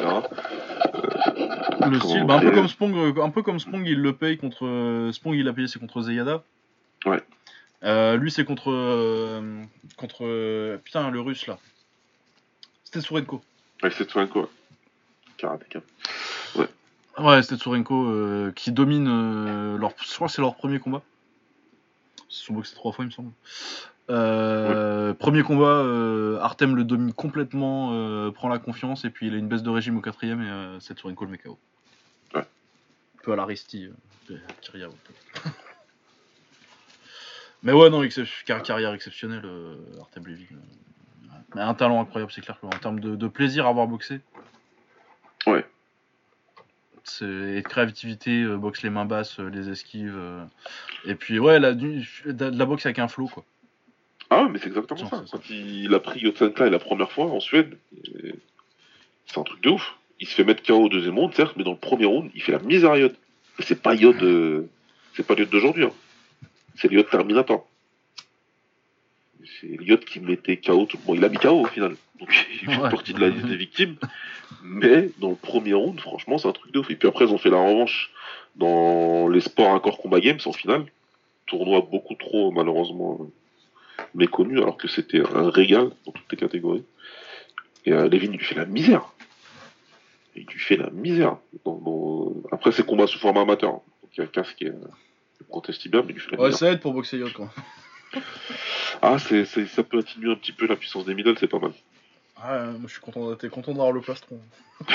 Le 0.94 1.78
Comment 1.80 2.00
style, 2.00 2.24
bah, 2.26 2.36
un 2.36 2.40
peu 2.42 2.52
comme 2.52 2.68
Spong, 2.68 2.96
euh, 2.96 3.22
un 3.24 3.30
peu 3.30 3.42
comme 3.42 3.60
Spong, 3.60 3.86
il 3.88 4.00
le 4.00 4.14
paye 4.14 4.38
contre 4.38 4.66
euh, 4.66 5.12
Spong, 5.14 5.36
il 5.36 5.46
l'a 5.46 5.54
payé, 5.54 5.68
c'est 5.68 5.80
contre 5.80 6.02
Zeyada. 6.02 6.44
Ouais. 7.06 7.22
Euh, 7.84 8.18
lui, 8.18 8.30
c'est 8.30 8.46
contre 8.46 8.72
euh, 8.72 9.64
contre 9.98 10.26
euh, 10.26 10.78
putain 10.78 11.10
le 11.10 11.20
russe 11.22 11.48
là. 11.48 11.58
C'était 12.84 13.02
Sourenko. 13.02 13.42
Avec 13.82 13.96
cette 13.96 14.12
Swanko, 14.12 14.42
ouais. 14.42 14.48
Karatéka. 15.38 15.80
Ouais, 17.18 17.42
c'était 17.42 17.58
Sourenko 17.58 18.06
euh, 18.06 18.52
qui 18.56 18.72
domine 18.72 19.08
euh, 19.08 19.78
leur, 19.78 19.92
je 19.98 20.14
crois 20.14 20.28
que 20.28 20.34
c'est 20.34 20.42
leur 20.42 20.56
premier 20.56 20.80
combat. 20.80 21.02
Ils 22.30 22.36
se 22.36 22.46
sont 22.46 22.54
boxés 22.54 22.76
trois 22.76 22.92
fois, 22.92 23.04
il 23.04 23.08
me 23.08 23.12
semble. 23.12 23.32
Euh, 24.10 25.14
Premier 25.14 25.44
combat, 25.44 25.66
euh, 25.68 26.40
Artem 26.40 26.76
le 26.76 26.84
domine 26.84 27.14
complètement, 27.14 27.92
euh, 27.94 28.32
prend 28.32 28.50
la 28.50 28.60
confiance 28.60 29.06
et 29.06 29.10
puis 29.10 29.28
il 29.28 29.34
a 29.34 29.38
une 29.38 29.48
baisse 29.48 29.64
de 29.64 29.70
régime 29.70 29.98
au 29.98 30.02
quatrième 30.02 30.42
et 30.42 30.78
c'est 30.82 30.98
Sourenko 31.00 31.26
le 31.26 31.32
met 31.32 31.38
KO. 31.38 31.58
Ouais. 32.34 32.42
Un 32.42 33.22
peu 33.24 33.32
à 33.34 33.36
l'Aristi. 33.36 33.90
Mais 37.64 37.74
ouais, 37.74 37.90
non, 37.90 38.04
excep- 38.04 38.44
car- 38.46 38.64
carrière 38.64 38.94
exceptionnelle, 38.94 39.46
Artem 40.00 40.26
Levy. 40.26 40.48
Mais 41.54 41.62
un 41.62 41.74
talent 41.74 42.02
incroyable, 42.02 42.32
c'est 42.32 42.42
clair 42.42 42.60
qu'en 42.60 42.70
termes 42.70 43.00
de, 43.00 43.16
de 43.16 43.28
plaisir 43.28 43.66
à 43.68 43.70
avoir 43.70 43.88
boxé. 43.88 44.20
Ouais. 45.48 45.66
Et 47.22 47.62
de 47.62 47.68
créativité, 47.68 48.46
boxe 48.46 48.82
les 48.84 48.90
mains 48.90 49.06
basses, 49.06 49.40
les 49.40 49.70
esquives. 49.70 50.20
et 51.06 51.16
puis 51.16 51.40
ouais, 51.40 51.60
la, 51.60 51.74
de 51.74 52.02
la 52.26 52.66
boxe 52.66 52.86
avec 52.86 53.00
un 53.00 53.08
flow 53.08 53.28
quoi. 53.28 53.44
Ah, 54.34 54.48
mais 54.50 54.60
c'est 54.60 54.68
exactement 54.68 55.10
ça. 55.10 55.24
Quand 55.30 55.50
il 55.50 55.94
a 55.94 56.00
pris 56.00 56.22
Yotsenka 56.22 56.70
la 56.70 56.80
première 56.80 57.12
fois 57.12 57.26
en 57.26 57.40
Suède, 57.42 57.78
c'est 59.28 59.38
un 59.38 59.44
truc 59.44 59.62
de 59.62 59.70
ouf. 59.72 59.96
Il 60.22 60.28
se 60.28 60.36
fait 60.36 60.44
mettre 60.46 60.64
KO 60.64 60.86
au 60.86 60.90
deuxième 60.90 61.18
round, 61.20 61.34
certes, 61.34 61.54
mais 61.58 61.64
dans 61.64 61.72
le 61.72 61.78
premier 61.78 62.06
round, 62.06 62.32
il 62.34 62.42
fait 62.42 62.52
la 62.54 62.60
misère 62.60 62.92
à 62.92 62.98
Yod. 63.00 63.14
Et 63.60 63.64
c'est 63.64 63.82
pas 63.82 63.94
Yod, 63.94 64.22
euh, 64.24 64.70
c'est 65.16 65.26
pas 65.28 65.34
Yod 65.34 65.50
d'aujourd'hui. 65.50 65.84
hein. 65.86 65.92
C'est 66.76 66.88
le 66.90 66.98
Yod 66.98 67.10
Terminator. 67.10 67.68
C'est 69.60 69.68
Yod 69.68 70.06
qui 70.06 70.20
mettait 70.20 70.58
KO 70.58 70.86
tout 70.86 70.98
le 70.98 71.08
monde. 71.08 71.18
Il 71.18 71.26
a 71.26 71.30
mis 71.30 71.38
KO 71.38 71.62
au 71.62 71.66
final. 71.66 71.96
Donc 72.20 72.30
il 72.64 72.70
fait 72.72 72.78
Ouais. 72.82 72.90
partie 72.90 73.14
de 73.14 73.20
la 73.20 73.30
liste 73.30 73.48
des 73.48 73.58
victimes. 73.58 73.96
Mais 74.64 75.10
dans 75.18 75.30
le 75.32 75.36
premier 75.36 75.74
round, 75.74 76.00
franchement, 76.00 76.38
c'est 76.38 76.48
un 76.48 76.52
truc 76.54 76.72
de 76.72 76.80
ouf. 76.80 76.90
Et 76.92 76.96
puis 76.96 77.08
après, 77.08 77.26
ils 77.26 77.32
ont 77.34 77.38
fait 77.40 77.50
la 77.50 77.58
revanche 77.60 78.12
dans 78.56 79.28
les 79.28 79.42
sports 79.42 79.74
à 79.76 79.80
corps 79.80 79.98
combat 79.98 80.20
games 80.20 80.40
en 80.46 80.54
finale. 80.54 80.86
Tournoi 81.48 81.82
beaucoup 81.92 82.14
trop, 82.16 82.52
malheureusement, 82.52 83.20
méconnu, 84.14 84.58
alors 84.60 84.78
que 84.78 84.88
c'était 84.88 85.22
un 85.36 85.50
régal 85.50 85.90
dans 86.06 86.12
toutes 86.12 86.32
les 86.32 86.38
catégories. 86.38 86.84
Et 87.86 87.94
euh, 87.94 88.08
Levin, 88.10 88.32
il 88.32 88.38
lui 88.38 88.46
fait 88.46 88.56
la 88.56 88.66
misère. 88.66 89.04
Il 90.36 90.46
lui 90.46 90.60
fait 90.60 90.78
la 90.78 90.90
misère. 90.92 91.38
Dans- 91.66 91.78
dans- 91.78 92.34
Après, 92.52 92.72
c'est 92.72 92.86
combat 92.86 93.08
sous 93.08 93.20
format 93.20 93.42
amateur. 93.42 93.72
Donc 93.72 94.12
il 94.18 94.22
y 94.22 94.24
a 94.24 94.28
Cass 94.28 94.52
qui, 94.54 94.66
est, 94.66 94.70
euh, 94.70 94.74
bien, 95.90 96.02
mais 96.04 96.10
il 96.10 96.14
lui 96.14 96.20
fait 96.22 96.32
la 96.32 96.38
misère. 96.38 96.58
ça 96.58 96.72
aide 96.72 96.80
pour 96.80 96.94
boxer 96.94 97.18
Yod 97.18 97.34
quoi. 97.34 97.50
Ah, 99.02 99.18
c'est, 99.18 99.46
c'est- 99.46 99.66
ça 99.68 99.84
peut 99.84 100.00
atténuer 100.00 100.32
un 100.32 100.36
petit 100.36 100.52
peu 100.52 100.68
la 100.68 100.76
puissance 100.76 101.06
des 101.06 101.16
middle, 101.16 101.36
c'est 101.40 101.48
pas 101.48 101.58
mal. 101.60 101.72
Ah, 102.38 102.66
moi 102.66 102.82
je 102.88 102.92
suis 102.92 103.02
content, 103.02 103.34
t'es 103.36 103.50
content 103.50 103.72
d'avoir 103.72 103.92
le 103.92 104.02
plastron. 104.02 104.40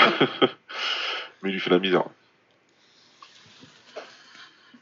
Mais 1.41 1.49
il 1.49 1.53
lui 1.53 1.59
fait 1.59 1.69
la 1.71 1.79
misère. 1.79 2.03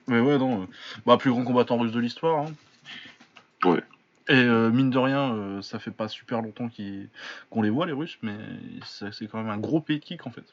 Mais 0.07 0.19
ouais, 0.19 0.37
non. 0.37 0.63
euh, 0.63 0.65
Bah, 1.05 1.17
plus 1.17 1.31
grand 1.31 1.43
combattant 1.43 1.77
russe 1.77 1.91
de 1.91 1.99
l'histoire. 1.99 2.45
hein. 2.45 2.53
Ouais. 3.63 3.81
Et 4.27 4.33
euh, 4.33 4.69
mine 4.71 4.89
de 4.89 4.97
rien, 4.97 5.33
euh, 5.33 5.61
ça 5.61 5.77
fait 5.77 5.91
pas 5.91 6.07
super 6.07 6.41
longtemps 6.41 6.67
qu'ils- 6.67 7.09
qu'on 7.51 7.61
les 7.61 7.69
voit, 7.69 7.85
les 7.85 7.91
Russes, 7.93 8.17
mais 8.23 8.35
c'est 8.85 9.13
c'est 9.13 9.27
quand 9.27 9.37
même 9.37 9.49
un 9.51 9.57
gros 9.59 9.81
pays 9.81 9.99
de 9.99 10.03
kick 10.05 10.25
en 10.25 10.31
fait. 10.31 10.45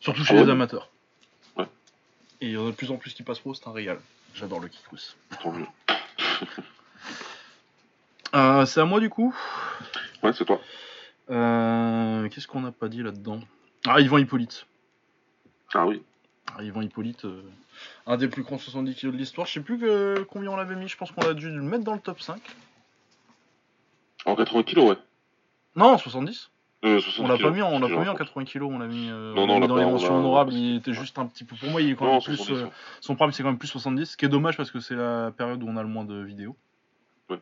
Surtout 0.00 0.22
chez 0.24 0.34
Ah 0.34 0.40
ouais 0.40 0.44
les 0.44 0.50
amateurs. 0.52 0.90
Ouais. 1.56 1.64
Et 2.42 2.48
il 2.48 2.52
y 2.52 2.56
en 2.58 2.66
a 2.66 2.70
de 2.70 2.76
plus 2.76 2.90
en 2.90 2.96
plus 2.98 3.14
qui 3.14 3.22
passent 3.22 3.38
pro, 3.38 3.54
c'est 3.54 3.66
un 3.66 3.72
régal. 3.72 3.98
J'adore 4.34 4.60
le 4.60 4.68
kick 4.68 4.86
russe. 4.88 5.16
Tant 5.42 5.52
mieux. 5.52 5.66
Euh, 8.34 8.66
c'est 8.66 8.80
à 8.80 8.84
moi 8.84 9.00
du 9.00 9.08
coup. 9.08 9.34
Ouais, 10.22 10.32
c'est 10.32 10.44
toi. 10.44 10.60
Euh, 11.30 12.28
Qu'est-ce 12.28 12.46
qu'on 12.46 12.60
n'a 12.60 12.72
pas 12.72 12.88
dit 12.88 13.02
là-dedans? 13.02 13.40
Ah, 13.86 14.00
Yvan 14.00 14.18
Hippolyte. 14.18 14.66
Ah 15.72 15.86
oui. 15.86 16.02
Ah, 16.54 16.62
Yvan 16.62 16.82
Hippolyte, 16.82 17.24
euh, 17.24 17.42
un 18.06 18.16
des 18.16 18.28
plus 18.28 18.42
grands 18.42 18.58
70 18.58 18.94
kg 18.94 19.12
de 19.12 19.16
l'histoire. 19.16 19.46
Je 19.46 19.52
sais 19.54 19.60
plus 19.60 19.78
que, 19.78 20.24
combien 20.30 20.50
on 20.50 20.56
l'avait 20.56 20.76
mis, 20.76 20.88
je 20.88 20.96
pense 20.96 21.10
qu'on 21.12 21.22
a 21.28 21.34
dû 21.34 21.50
le 21.50 21.62
mettre 21.62 21.84
dans 21.84 21.94
le 21.94 22.00
top 22.00 22.20
5. 22.20 22.40
En 24.24 24.34
80 24.34 24.62
kilos, 24.64 24.90
ouais. 24.90 24.96
Non, 25.76 25.98
70 25.98 26.50
Euh, 26.84 27.00
60 27.00 27.24
On 27.24 27.28
l'a 27.28 27.38
pas 27.38 27.50
mis, 27.50 27.62
en- 27.62 27.70
on 27.72 27.78
l'a 27.80 27.88
pas 27.88 27.94
mis 27.94 28.08
en 28.08 28.12
raconte. 28.12 28.18
80 28.18 28.44
kg, 28.44 28.62
on 28.64 28.78
l'a 28.78 28.86
mis, 28.86 29.08
euh, 29.10 29.34
Non, 29.34 29.42
on 29.42 29.46
non, 29.46 29.46
l'a 29.46 29.52
on 29.52 29.54
mis 29.56 29.60
l'a 29.62 29.66
dans 29.68 29.76
les 29.76 29.84
on 29.84 29.90
mentions 29.92 30.16
honorables, 30.18 30.52
il 30.52 30.76
était 30.76 30.92
juste 30.92 31.18
un 31.18 31.26
petit 31.26 31.44
peu 31.44 31.56
pour 31.56 31.70
moi, 31.70 31.80
il 31.80 31.90
est 31.90 31.94
quand 31.96 32.04
Non, 32.04 32.12
même 32.14 32.22
plus 32.22 32.36
70, 32.36 32.64
euh, 32.64 32.68
son 33.00 33.16
prime 33.16 33.32
c'est 33.32 33.42
quand 33.42 33.48
même 33.48 33.58
plus 33.58 33.68
70, 33.68 34.06
ce 34.10 34.16
qui 34.16 34.24
est 34.24 34.28
dommage 34.28 34.56
parce 34.56 34.70
que 34.70 34.78
c'est 34.80 34.94
la 34.94 35.32
période 35.36 35.62
où 35.62 35.68
on 35.68 35.76
a 35.76 35.82
le 35.82 35.88
moins 35.88 36.04
de 36.04 36.20
vidéos. 36.22 36.56
Ouais. 37.30 37.40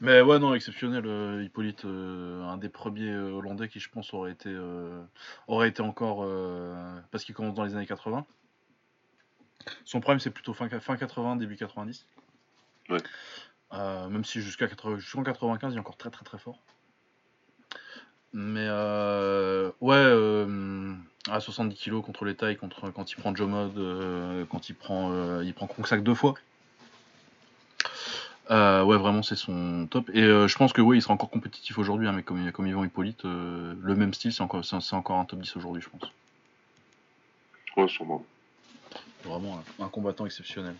Mais 0.00 0.20
ouais 0.20 0.38
non 0.38 0.54
exceptionnel 0.54 1.04
euh, 1.06 1.42
Hippolyte 1.44 1.84
euh, 1.84 2.44
un 2.44 2.58
des 2.58 2.68
premiers 2.68 3.10
euh, 3.10 3.32
hollandais 3.32 3.68
qui 3.68 3.80
je 3.80 3.88
pense 3.88 4.14
aurait 4.14 4.30
été 4.30 4.50
euh, 4.50 5.02
aurait 5.48 5.68
été 5.68 5.82
encore 5.82 6.20
euh, 6.22 6.96
parce 7.10 7.24
qu'il 7.24 7.34
commence 7.34 7.54
dans 7.54 7.64
les 7.64 7.74
années 7.74 7.86
80. 7.86 8.24
Son 9.84 10.00
prime 10.00 10.18
c'est 10.20 10.30
plutôt 10.30 10.54
fin, 10.54 10.68
fin 10.80 10.96
80 10.96 11.36
début 11.36 11.56
90. 11.56 12.06
Ouais. 12.88 12.98
Euh, 13.72 14.08
même 14.08 14.24
si 14.24 14.40
jusqu'à 14.40 14.68
80 14.68 14.98
jusqu'en 14.98 15.22
95 15.24 15.72
il 15.72 15.76
est 15.76 15.80
encore 15.80 15.96
très 15.96 16.10
très 16.10 16.24
très 16.24 16.38
fort. 16.38 16.60
Mais 18.38 18.66
euh, 18.68 19.70
ouais, 19.80 19.96
euh, 19.96 20.94
à 21.30 21.40
70 21.40 21.74
kg 21.74 22.02
contre 22.02 22.26
les 22.26 22.34
tailles, 22.34 22.58
contre, 22.58 22.90
quand 22.90 23.10
il 23.10 23.16
prend 23.16 23.34
Joe 23.34 23.48
Mod, 23.48 23.78
euh, 23.78 24.44
quand 24.50 24.68
il 24.68 24.74
prend, 24.74 25.40
il 25.40 25.54
prend 25.54 25.66
Kongsak 25.66 26.02
deux 26.02 26.14
fois. 26.14 26.34
Ouais, 28.50 28.98
vraiment, 28.98 29.22
c'est 29.22 29.36
son 29.36 29.86
top. 29.90 30.10
Et 30.10 30.22
je 30.22 30.56
pense 30.58 30.74
que 30.74 30.82
ouais, 30.82 30.98
il 30.98 31.00
sera 31.00 31.14
encore 31.14 31.30
compétitif 31.30 31.78
aujourd'hui, 31.78 32.08
un 32.08 32.12
mec 32.12 32.26
comme, 32.26 32.52
comme 32.52 32.66
Yvan 32.66 32.84
Hippolyte. 32.84 33.24
le 33.24 33.94
même 33.96 34.12
style, 34.12 34.34
c'est 34.34 34.42
encore, 34.42 34.62
c'est, 34.62 34.80
c'est 34.82 34.96
encore 34.96 35.18
un 35.18 35.24
top 35.24 35.40
10 35.40 35.56
aujourd'hui, 35.56 35.80
je 35.82 35.88
pense. 35.88 36.12
Ouais, 37.78 37.88
sûrement. 37.88 38.22
Vraiment 39.26 39.60
un, 39.80 39.84
un 39.84 39.88
combattant 39.88 40.26
exceptionnel. 40.26 40.74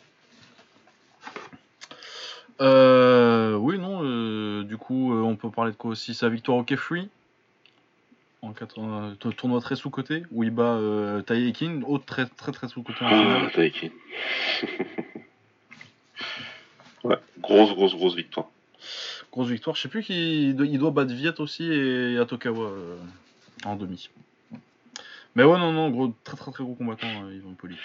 Euh, 2.60 3.54
oui, 3.56 3.78
non, 3.78 4.00
euh, 4.02 4.62
du 4.64 4.76
coup, 4.78 5.12
euh, 5.12 5.20
on 5.22 5.36
peut 5.36 5.50
parler 5.50 5.72
de 5.72 5.76
quoi 5.76 5.90
aussi? 5.90 6.14
Sa 6.14 6.28
victoire 6.28 6.58
au 6.58 6.64
K-Free 6.64 7.08
en 8.42 8.52
80, 8.52 9.16
to- 9.18 9.32
tournoi 9.32 9.60
très 9.60 9.74
sous-côté 9.76 10.22
où 10.30 10.42
il 10.44 10.50
bat 10.50 10.76
euh, 10.76 11.22
King, 11.52 11.82
autre 11.84 12.04
très 12.06 12.26
très 12.26 12.52
très 12.52 12.68
sous-côté 12.68 13.00
Ah, 13.02 13.48
ouais, 17.04 17.16
grosse, 17.40 17.74
grosse, 17.74 17.94
grosse 17.94 18.14
victoire. 18.14 18.46
Grosse 19.32 19.48
victoire. 19.48 19.76
Je 19.76 19.82
sais 19.82 19.88
plus 19.88 20.02
qui 20.02 20.48
il 20.50 20.56
doit, 20.56 20.66
il 20.66 20.78
doit 20.78 20.90
battre 20.92 21.12
Viet 21.12 21.40
aussi 21.40 21.64
et 21.64 22.16
Atokawa 22.18 22.70
en 23.64 23.76
demi. 23.76 24.08
Mais 25.36 25.44
ouais, 25.44 25.58
non, 25.58 25.70
non, 25.70 25.90
gros, 25.90 26.14
très 26.24 26.36
très 26.36 26.50
très 26.50 26.64
gros 26.64 26.74
combattant, 26.74 27.06
euh, 27.24 27.34
Yvan 27.34 27.50
Hippolyte. 27.52 27.78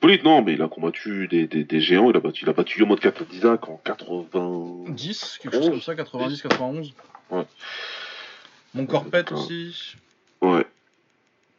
Polite, 0.00 0.24
non, 0.24 0.40
mais 0.42 0.54
il 0.54 0.62
a 0.62 0.68
combattu 0.68 1.28
des, 1.28 1.46
des, 1.46 1.62
des 1.62 1.80
géants. 1.80 2.10
Il 2.10 2.16
a 2.16 2.20
battu, 2.20 2.44
il 2.44 2.48
a 2.48 2.54
battu 2.54 2.82
Katadizak 3.00 3.68
en 3.68 3.76
80. 3.76 4.84
10, 4.88 5.38
quelque 5.42 5.54
chose 5.54 5.68
comme 5.68 5.80
ça, 5.82 5.94
90, 5.94 6.40
91. 6.40 6.94
Ouais. 7.30 7.44
Mon 8.72 8.86
corps 8.86 9.04
pète 9.04 9.30
Ouais. 9.30 9.36
aussi. 9.36 9.96
Ouais. 10.40 10.66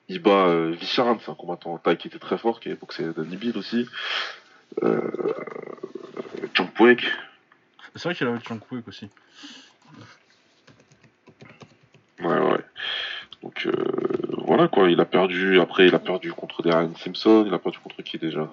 Il 0.10 0.20
bat 0.20 0.48
euh, 0.48 0.76
c'est 0.82 1.02
un 1.02 1.16
combattant 1.16 1.74
en 1.74 1.78
taille 1.78 1.98
qui 1.98 2.08
était 2.08 2.20
très 2.20 2.38
fort, 2.38 2.60
qui 2.60 2.70
avait 2.70 2.78
boxé 2.78 3.06
Danny 3.16 3.38
Bill 3.38 3.58
aussi. 3.58 3.88
Euh. 4.84 5.00
C'est 7.96 8.04
vrai 8.04 8.16
qu'il 8.16 8.28
avait 8.28 8.40
Chankwook 8.44 8.88
aussi. 8.88 9.10
Ouais, 12.20 12.40
ouais. 12.40 12.60
Donc, 13.42 13.68
euh, 13.68 13.74
voilà 14.46 14.68
quoi. 14.68 14.90
Il 14.90 15.00
a 15.00 15.06
perdu. 15.06 15.60
Après, 15.60 15.88
il 15.88 15.96
a 15.96 16.00
perdu 16.00 16.32
contre 16.34 16.62
Darren 16.64 16.94
Simpson. 16.96 17.44
Il 17.48 17.54
a 17.54 17.60
perdu 17.60 17.80
contre 17.80 18.02
qui 18.02 18.18
déjà? 18.18 18.50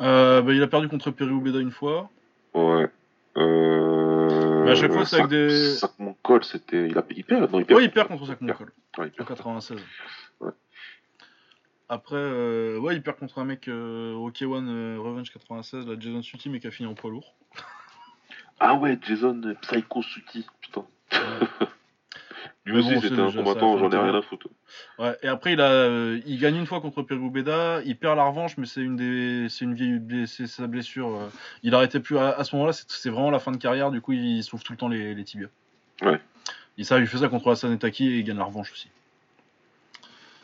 Euh, 0.00 0.42
bah, 0.42 0.52
il 0.52 0.62
a 0.62 0.66
perdu 0.66 0.88
contre 0.88 1.10
Perry 1.10 1.30
Ubeda 1.30 1.60
une 1.60 1.70
fois. 1.70 2.10
Ouais. 2.54 2.88
Euh... 3.36 4.64
Mais 4.64 4.70
à 4.72 4.74
chaque 4.74 4.92
fois, 4.92 5.04
c'est 5.04 5.16
avec 5.16 5.28
des- 5.28 5.74
Sac 5.74 5.92
Cole, 6.22 6.44
c'était. 6.44 6.88
Il, 6.88 6.98
a... 6.98 7.04
il 7.14 7.24
perd 7.24 7.50
Non, 7.52 7.58
il 7.60 7.64
perd. 7.66 7.78
Ouais, 7.78 7.84
il 7.84 7.90
perd 7.90 8.08
contre 8.08 8.22
Ouais, 8.28 8.36
il 8.40 9.22
en 9.22 9.24
perd. 9.24 9.28
96. 9.28 9.78
Ouais. 10.40 10.50
Après, 11.88 12.16
euh, 12.16 12.78
ouais, 12.78 12.96
il 12.96 13.02
perd 13.02 13.18
contre 13.18 13.38
un 13.38 13.44
mec 13.44 13.68
euh, 13.68 14.12
au 14.14 14.30
K1 14.30 14.66
euh, 14.68 14.98
Revenge 15.00 15.30
96, 15.30 15.86
la 15.86 15.98
Jason 15.98 16.22
Suti, 16.22 16.48
mais 16.48 16.58
qui 16.60 16.66
a 16.66 16.70
fini 16.70 16.88
en 16.88 16.94
poids 16.94 17.10
lourd. 17.10 17.34
Ah 18.58 18.74
ouais, 18.74 18.98
Jason 19.02 19.40
Psycho 19.62 20.02
Suti, 20.02 20.46
putain. 20.60 20.84
Lui 22.66 22.72
Mais 22.72 22.78
aussi, 22.80 22.94
bon, 22.94 23.00
c'était 23.00 23.20
un 23.20 23.30
combattant, 23.30 23.78
j'en 23.78 23.90
ai 23.90 23.96
rien 23.96 24.14
à 24.14 24.22
foutre. 24.22 24.48
Ouais, 24.98 25.16
et 25.22 25.28
après, 25.28 25.52
il, 25.52 25.60
a, 25.60 25.70
euh, 25.70 26.20
il 26.26 26.38
gagne 26.40 26.56
une 26.56 26.66
fois 26.66 26.80
contre 26.80 27.00
Perry 27.02 27.20
Ubeda, 27.20 27.80
il 27.84 27.96
perd 27.96 28.16
la 28.16 28.24
revanche, 28.24 28.58
mais 28.58 28.66
c'est 28.66 28.80
une, 28.80 28.96
des, 28.96 29.48
c'est 29.48 29.64
une 29.64 29.74
vieille 29.74 30.26
sa 30.26 30.66
blessure. 30.66 31.14
euh, 31.14 31.28
il 31.62 31.74
arrêtait 31.76 32.00
plus 32.00 32.18
à, 32.18 32.30
à 32.30 32.42
ce 32.42 32.56
moment-là, 32.56 32.72
c'est, 32.72 33.08
vraiment 33.08 33.30
la 33.30 33.38
fin 33.38 33.52
de 33.52 33.56
carrière, 33.56 33.92
du 33.92 34.00
coup, 34.00 34.12
il 34.12 34.42
sauve 34.42 34.64
tout 34.64 34.72
le 34.72 34.78
temps 34.78 34.88
les, 34.88 35.14
les 35.14 35.22
tibias. 35.22 35.46
Ouais. 36.02 36.20
Et 36.76 36.82
ça, 36.82 36.98
il 36.98 37.06
fait 37.06 37.18
ça 37.18 37.28
contre 37.28 37.52
Hassan 37.52 37.72
Etaki 37.72 38.08
et 38.08 38.18
il 38.18 38.24
gagne 38.24 38.38
la 38.38 38.44
revanche 38.44 38.72
aussi. 38.72 38.88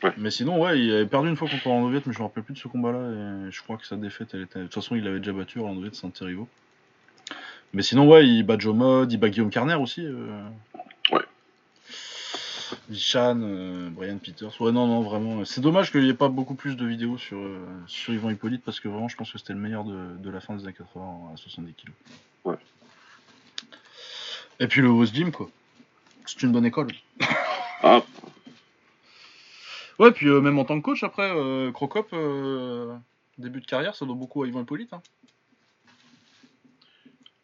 Ouais. 0.01 0.13
Mais 0.17 0.31
sinon, 0.31 0.61
ouais, 0.61 0.79
il 0.79 0.93
avait 0.93 1.05
perdu 1.05 1.27
une 1.29 1.35
fois 1.35 1.49
contre 1.49 1.67
Orlando 1.67 1.89
mais 1.89 2.13
je 2.13 2.19
me 2.19 2.23
rappelle 2.23 2.43
plus 2.43 2.53
de 2.53 2.59
ce 2.59 2.67
combat-là. 2.67 3.47
Et 3.47 3.51
je 3.51 3.61
crois 3.63 3.77
que 3.77 3.85
sa 3.85 3.95
défaite, 3.95 4.29
elle 4.33 4.41
était. 4.41 4.59
De 4.59 4.63
toute 4.63 4.73
façon, 4.73 4.95
il 4.95 5.07
avait 5.07 5.19
déjà 5.19 5.31
battu 5.33 5.59
Orlando 5.59 5.81
Viet, 5.81 5.91
c'est 5.93 6.05
un 6.05 6.09
de 6.09 6.17
ses 6.17 6.25
rivaux. 6.25 6.47
Mais 7.73 7.81
sinon, 7.81 8.07
ouais, 8.07 8.27
il 8.27 8.43
bat 8.43 8.57
Joe 8.57 8.75
Mod, 8.75 9.11
il 9.11 9.17
bat 9.17 9.29
Guillaume 9.29 9.49
Carner 9.49 9.75
aussi. 9.75 10.05
euh. 10.05 10.43
Ouais. 12.93 12.97
Vichan, 12.99 13.39
euh, 13.41 13.89
Brian 13.89 14.17
Peters. 14.19 14.59
Ouais, 14.61 14.71
non, 14.71 14.87
non, 14.87 15.01
vraiment. 15.01 15.43
C'est 15.45 15.61
dommage 15.61 15.91
qu'il 15.91 16.01
n'y 16.03 16.09
ait 16.09 16.13
pas 16.13 16.29
beaucoup 16.29 16.55
plus 16.55 16.75
de 16.75 16.85
vidéos 16.85 17.17
sur, 17.17 17.37
euh, 17.37 17.65
sur 17.87 18.13
Yvan 18.13 18.29
Hippolyte 18.29 18.63
parce 18.63 18.79
que 18.79 18.87
vraiment, 18.87 19.07
je 19.07 19.15
pense 19.15 19.31
que 19.31 19.37
c'était 19.37 19.53
le 19.53 19.59
meilleur 19.59 19.83
de, 19.83 20.15
de 20.17 20.29
la 20.29 20.39
fin 20.41 20.55
des 20.55 20.63
années 20.63 20.73
80 20.73 21.31
à 21.33 21.37
70 21.37 21.73
kg. 21.73 21.91
Ouais. 22.45 22.55
Et 24.59 24.67
puis 24.67 24.81
le 24.81 24.89
West 24.89 25.13
Gym, 25.15 25.31
quoi. 25.31 25.49
C'est 26.25 26.43
une 26.43 26.51
bonne 26.51 26.65
école. 26.65 26.87
Ah, 27.81 28.01
Ouais, 29.99 30.11
puis 30.11 30.27
euh, 30.27 30.41
même 30.41 30.57
en 30.57 30.65
tant 30.65 30.79
que 30.79 30.83
coach, 30.85 31.03
après, 31.03 31.29
euh, 31.31 31.71
Crocop, 31.71 32.07
euh, 32.13 32.95
début 33.37 33.61
de 33.61 33.65
carrière, 33.65 33.95
ça 33.95 34.05
doit 34.05 34.15
beaucoup 34.15 34.41
à 34.43 34.47
Yvan 34.47 34.61
Hippolyte. 34.61 34.91
Hein. 34.93 35.01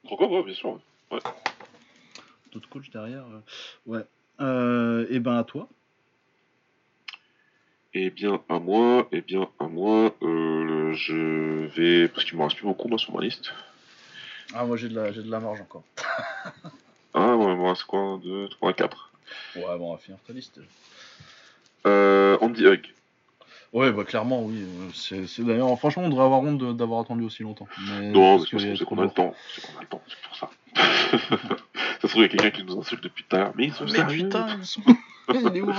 pourquoi 0.07 0.27
ouais, 0.27 0.43
bien 0.43 0.55
sûr. 0.55 0.79
D'autres 2.51 2.69
coachs 2.69 2.89
derrière. 2.91 3.23
euh, 3.25 3.41
Ouais. 3.85 4.03
Euh, 4.39 5.05
et 5.09 5.19
ben 5.19 5.37
à 5.37 5.43
toi. 5.43 5.67
Eh 7.93 8.09
bien, 8.11 8.41
à 8.49 8.59
moi, 8.59 9.07
eh 9.11 9.21
bien, 9.21 9.49
à 9.59 9.67
moi, 9.67 10.15
euh, 10.21 10.93
je 10.93 11.65
vais. 11.67 12.07
Parce 12.07 12.25
qu'il 12.25 12.37
me 12.37 12.43
reste 12.43 12.55
plus 12.57 12.67
beaucoup, 12.67 12.87
moi, 12.87 12.97
sur 12.99 13.13
ma 13.15 13.21
liste. 13.21 13.51
Ah, 14.53 14.65
moi 14.65 14.77
j'ai 14.77 14.89
de, 14.89 14.95
la, 14.95 15.11
j'ai 15.11 15.21
de 15.21 15.29
la 15.29 15.39
marge 15.39 15.61
encore. 15.61 15.83
Ah, 17.15 17.35
ouais, 17.35 17.51
il 17.53 17.57
me 17.57 17.67
reste 17.67 17.83
quoi 17.85 17.99
1, 17.99 18.17
2, 18.19 18.49
3, 18.49 18.73
4. 18.73 19.11
Ouais, 19.55 19.63
bon, 19.79 19.89
on 19.89 19.93
va 19.93 19.97
finir 19.97 20.19
ta 20.25 20.31
liste. 20.31 20.59
Euh, 21.87 22.37
Andy 22.39 22.67
Hug. 22.67 22.85
Ouais, 23.71 23.91
bah 23.91 24.03
clairement, 24.03 24.43
oui. 24.43 24.61
euh, 24.63 24.89
C'est, 24.93 25.27
c'est 25.27 25.43
d'ailleurs, 25.43 25.77
franchement, 25.77 26.03
on 26.03 26.09
devrait 26.09 26.25
avoir 26.25 26.41
honte 26.41 26.57
de- 26.57 26.73
d'avoir 26.73 27.01
attendu 27.01 27.23
aussi 27.23 27.43
longtemps. 27.43 27.67
Mais 27.87 28.09
Non, 28.09 28.37
parce 28.37 28.49
c'est 28.49 28.49
que 28.49 28.55
parce 28.55 28.63
y 28.63 28.67
qu'on 28.67 28.73
a 28.73 28.77
sait 28.77 28.85
trop 28.85 28.95
qu'on 28.95 29.01
a 29.01 29.05
le 29.05 29.11
temps. 29.11 29.35
C'est 29.53 29.61
qu'on 29.61 29.77
a 29.77 29.81
le 29.81 29.87
temps, 29.87 30.01
c'est 30.07 30.17
pour 30.27 30.35
ça. 30.35 30.49
ça 32.01 32.01
se 32.01 32.07
trouve, 32.07 32.21
il 32.21 32.21
y 32.21 32.25
a 32.25 32.29
quelqu'un 32.29 32.49
qui 32.51 32.63
nous 32.63 32.79
insulte 32.79 33.03
depuis 33.03 33.23
tout 33.29 33.35
à 33.35 33.39
l'heure. 33.39 33.51
Mais 33.55 33.65
ils 33.65 33.73
sont 33.73 33.85
Mais 33.85 33.91
sérieux. 33.91 34.23
putain, 34.23 34.47
ils 34.59 34.65
sont. 34.65 34.81
Il 35.33 35.57
est 35.57 35.61
où 35.61 35.71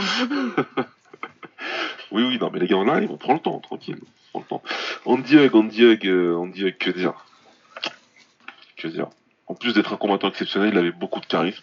Oui, 2.12 2.22
oui, 2.24 2.38
non, 2.40 2.50
mais 2.52 2.60
les 2.60 2.66
gars 2.68 2.76
en 2.76 2.84
live, 2.84 3.10
on 3.10 3.16
prend 3.16 3.34
le 3.34 3.40
temps, 3.40 3.58
tranquille. 3.58 3.98
On 4.34 4.40
prend 4.40 4.60
le 4.60 4.62
temps. 4.62 4.62
Andy 5.06 5.36
Hug, 5.36 5.54
Andy 5.54 5.82
Hug, 5.84 6.06
euh, 6.06 6.36
Andy 6.36 6.64
Hug, 6.66 6.76
que 6.78 6.90
dire? 6.90 7.14
Que 8.76 8.86
dire? 8.88 9.08
En 9.48 9.54
plus 9.54 9.74
d'être 9.74 9.92
un 9.92 9.96
combattant 9.96 10.28
exceptionnel, 10.28 10.70
il 10.72 10.78
avait 10.78 10.92
beaucoup 10.92 11.20
de 11.20 11.26
charisme. 11.26 11.62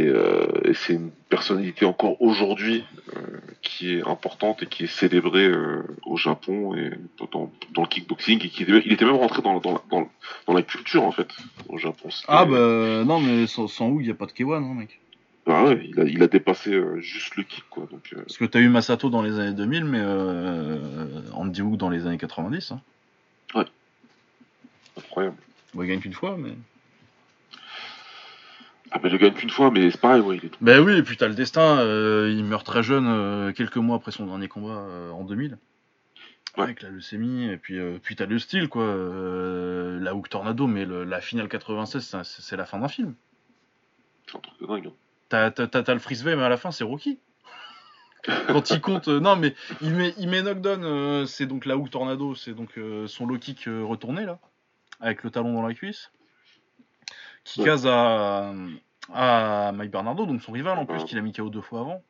Et, 0.00 0.06
euh, 0.08 0.46
et 0.64 0.72
c'est 0.74 0.94
une 0.94 1.10
personnalité 1.28 1.84
encore 1.84 2.20
aujourd'hui 2.22 2.84
euh, 3.16 3.20
qui 3.60 3.94
est 3.96 4.02
importante 4.08 4.62
et 4.62 4.66
qui 4.66 4.84
est 4.84 4.86
célébrée 4.86 5.44
euh, 5.46 5.82
au 6.06 6.16
Japon 6.16 6.74
et 6.74 6.90
dans, 7.32 7.50
dans 7.74 7.82
le 7.82 7.88
kickboxing. 7.88 8.42
Et 8.44 8.48
qui 8.48 8.62
était, 8.62 8.80
il 8.86 8.92
était 8.92 9.04
même 9.04 9.16
rentré 9.16 9.42
dans, 9.42 9.58
dans, 9.60 9.80
dans, 9.90 10.08
dans 10.46 10.54
la 10.54 10.62
culture, 10.62 11.02
en 11.02 11.12
fait, 11.12 11.28
au 11.68 11.76
Japon. 11.76 12.08
C'était- 12.10 12.26
Ah, 12.28 12.44
bah 12.46 13.04
non, 13.04 13.20
mais 13.20 13.46
sans, 13.46 13.66
sans 13.68 13.88
où 13.90 14.00
il 14.00 14.04
n'y 14.06 14.10
a 14.12 14.14
pas 14.14 14.26
de 14.26 14.32
K1, 14.32 14.54
hein, 14.64 14.74
mec. 14.74 15.00
Ah 15.46 15.64
ouais, 15.64 15.82
il 15.88 15.98
a, 16.00 16.04
il 16.04 16.22
a 16.22 16.28
dépassé 16.28 16.72
euh, 16.72 17.00
juste 17.00 17.36
le 17.36 17.42
kick, 17.42 17.64
quoi. 17.70 17.86
Donc, 17.90 18.08
euh, 18.12 18.18
Parce 18.22 18.38
que 18.38 18.44
t'as 18.44 18.60
eu 18.60 18.68
Masato 18.68 19.10
dans 19.10 19.22
les 19.22 19.38
années 19.38 19.54
2000, 19.54 19.84
mais 19.84 19.98
euh, 20.00 20.78
Andy 21.34 21.60
Hook 21.62 21.76
dans 21.76 21.90
les 21.90 22.06
années 22.06 22.18
90. 22.18 22.72
Hein. 22.72 22.80
incroyable. 24.96 25.36
Bon, 25.74 25.82
il 25.82 25.88
gagne 25.88 26.00
qu'une 26.00 26.12
fois, 26.12 26.36
mais. 26.38 26.52
Ah, 28.92 28.98
mais 29.02 29.08
il 29.08 29.12
le 29.12 29.18
gagne 29.18 29.34
qu'une 29.34 29.50
fois, 29.50 29.70
mais 29.70 29.90
c'est 29.90 30.00
pareil, 30.00 30.20
ouais, 30.20 30.36
il 30.38 30.46
est 30.46 30.52
Ben 30.60 30.80
oui, 30.80 30.94
et 30.96 31.02
puis 31.02 31.16
t'as 31.16 31.28
le 31.28 31.34
destin, 31.34 31.78
euh, 31.78 32.32
il 32.34 32.44
meurt 32.44 32.66
très 32.66 32.82
jeune, 32.82 33.06
euh, 33.06 33.52
quelques 33.52 33.76
mois 33.76 33.96
après 33.96 34.10
son 34.10 34.26
dernier 34.26 34.48
combat 34.48 34.78
euh, 34.80 35.10
en 35.12 35.24
2000. 35.24 35.58
Ouais. 36.56 36.64
Avec 36.64 36.82
la 36.82 36.88
leucémie, 36.90 37.48
et 37.48 37.56
puis, 37.56 37.78
euh, 37.78 37.98
puis 38.02 38.16
t'as 38.16 38.26
le 38.26 38.38
style, 38.40 38.68
quoi. 38.68 38.82
euh, 38.82 40.00
la 40.00 40.14
Hook 40.16 40.28
Tornado, 40.28 40.66
mais 40.66 40.84
le- 40.84 41.04
la 41.04 41.20
finale 41.20 41.48
96, 41.48 42.16
c'est 42.24 42.56
la 42.56 42.64
fin 42.66 42.78
d'un 42.80 42.88
film. 42.88 43.14
c'est 44.26 44.36
un 44.36 44.40
truc 44.40 44.60
de 44.60 44.66
dingue. 44.66 44.86
hein. 44.88 44.92
T'as 45.28 45.50
t'as- 45.52 45.68
t'as- 45.68 45.82
t'as 45.84 45.94
le 45.94 46.00
frisbee, 46.00 46.34
mais 46.34 46.42
à 46.42 46.48
la 46.48 46.56
fin, 46.56 46.72
c'est 46.72 46.82
Rocky. 46.84 47.18
Quand 48.48 48.70
il 48.70 48.80
compte, 48.80 49.06
non 49.08 49.36
mais 49.36 49.54
il 49.80 49.94
met, 49.94 50.12
il 50.18 50.28
met 50.28 50.42
knockdown, 50.42 50.82
euh, 50.84 51.26
c'est 51.26 51.46
donc 51.46 51.64
la 51.66 51.76
Hook 51.76 51.90
Tornado, 51.90 52.34
c'est 52.34 52.52
donc 52.52 52.76
euh, 52.78 53.06
son 53.06 53.26
low 53.26 53.38
kick 53.38 53.64
retourné 53.66 54.24
là, 54.26 54.38
avec 55.00 55.22
le 55.22 55.30
talon 55.30 55.54
dans 55.54 55.66
la 55.66 55.72
cuisse, 55.72 56.10
qui 57.44 57.60
Ouais. 57.60 57.66
case 57.66 57.86
à, 57.86 58.52
à 59.12 59.72
Mike 59.72 59.90
Bernardo, 59.90 60.26
donc 60.26 60.42
son 60.42 60.52
rival 60.52 60.78
en 60.78 60.86
plus, 60.86 61.04
qu'il 61.04 61.18
a 61.18 61.20
mis 61.20 61.32
KO 61.32 61.50
deux 61.50 61.60
fois 61.60 61.80
avant. 61.80 62.02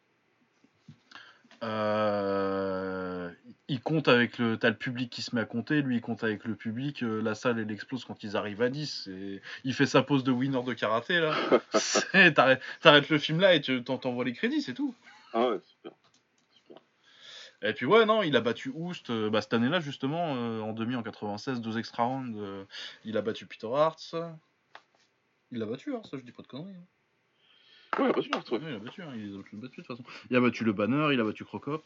Euh, 1.63 3.31
il 3.69 3.81
compte 3.83 4.09
avec 4.09 4.39
le, 4.39 4.57
t'as 4.57 4.71
le 4.71 4.77
public 4.77 5.11
qui 5.11 5.21
se 5.23 5.35
met 5.35 5.43
à 5.43 5.45
compter, 5.45 5.83
lui 5.83 5.97
il 5.97 6.01
compte 6.01 6.25
avec 6.25 6.45
le 6.45 6.55
public, 6.55 7.03
euh, 7.03 7.21
la 7.21 7.35
salle 7.35 7.59
elle 7.59 7.71
explose 7.71 8.05
quand 8.05 8.23
ils 8.25 8.37
arrivent 8.37 8.63
à 8.63 8.71
10, 8.71 9.09
et 9.09 9.43
il 9.65 9.75
fait 9.75 9.85
sa 9.87 10.03
pose 10.03 10.25
de 10.25 10.33
winner 10.33 10.63
de 10.63 10.73
karaté 10.73 11.21
là. 11.21 11.35
T'arrêtes 12.35 12.63
t'arrêtes 12.81 13.09
le 13.11 13.19
film 13.19 13.41
là 13.41 13.55
et 13.55 13.61
tu 13.61 13.85
t'en- 13.85 13.99
t'envoies 13.99 14.25
les 14.25 14.33
crédits, 14.33 14.63
c'est 14.63 14.73
tout. 14.75 14.95
Ah 15.35 15.51
ouais, 15.51 15.61
super. 15.63 15.93
super. 16.51 16.79
Et 17.63 17.75
puis 17.75 17.85
ouais, 17.85 18.07
non, 18.07 18.23
il 18.23 18.37
a 18.37 18.41
battu 18.41 18.73
Oust 18.75 19.11
euh, 19.11 19.29
bah, 19.29 19.43
cette 19.43 19.53
année-là, 19.53 19.81
justement, 19.81 20.35
euh, 20.37 20.61
en 20.63 20.73
demi, 20.73 20.97
en 20.97 21.03
96, 21.03 21.61
deux 21.61 21.79
extra 21.79 22.05
rounds. 22.05 22.37
il 23.05 23.17
a 23.19 23.23
battu 23.23 23.45
Peter 23.47 23.69
Hartz. 23.73 24.15
Il 25.53 25.59
l'a 25.59 25.67
battu, 25.67 25.95
hein, 25.95 26.03
ça, 26.11 26.17
je 26.19 26.23
dis 26.23 26.33
pas 26.33 26.43
de 26.43 26.49
conneries. 26.49 26.75
hein. 26.75 27.99
Ouais, 27.99 28.05
il 28.07 28.11
a 28.11 28.13
battu 28.13 28.31
Hart, 28.33 28.51
ouais. 28.53 28.59
Ouais, 28.59 28.71
il 28.71 28.75
a 28.77 28.79
battu, 28.79 29.03
hein, 29.03 29.13
il 29.17 29.33
les 29.33 29.39
a 29.39 29.43
tous 29.43 29.57
battus 29.57 29.77
de 29.79 29.83
toute 29.83 29.87
façon. 29.87 30.05
Il 30.31 30.37
a 30.37 30.41
battu 30.41 30.65
le 30.65 30.73
Banner, 30.73 31.09
il 31.13 31.21
a 31.21 31.25
battu 31.25 31.45
Crocop. 31.45 31.85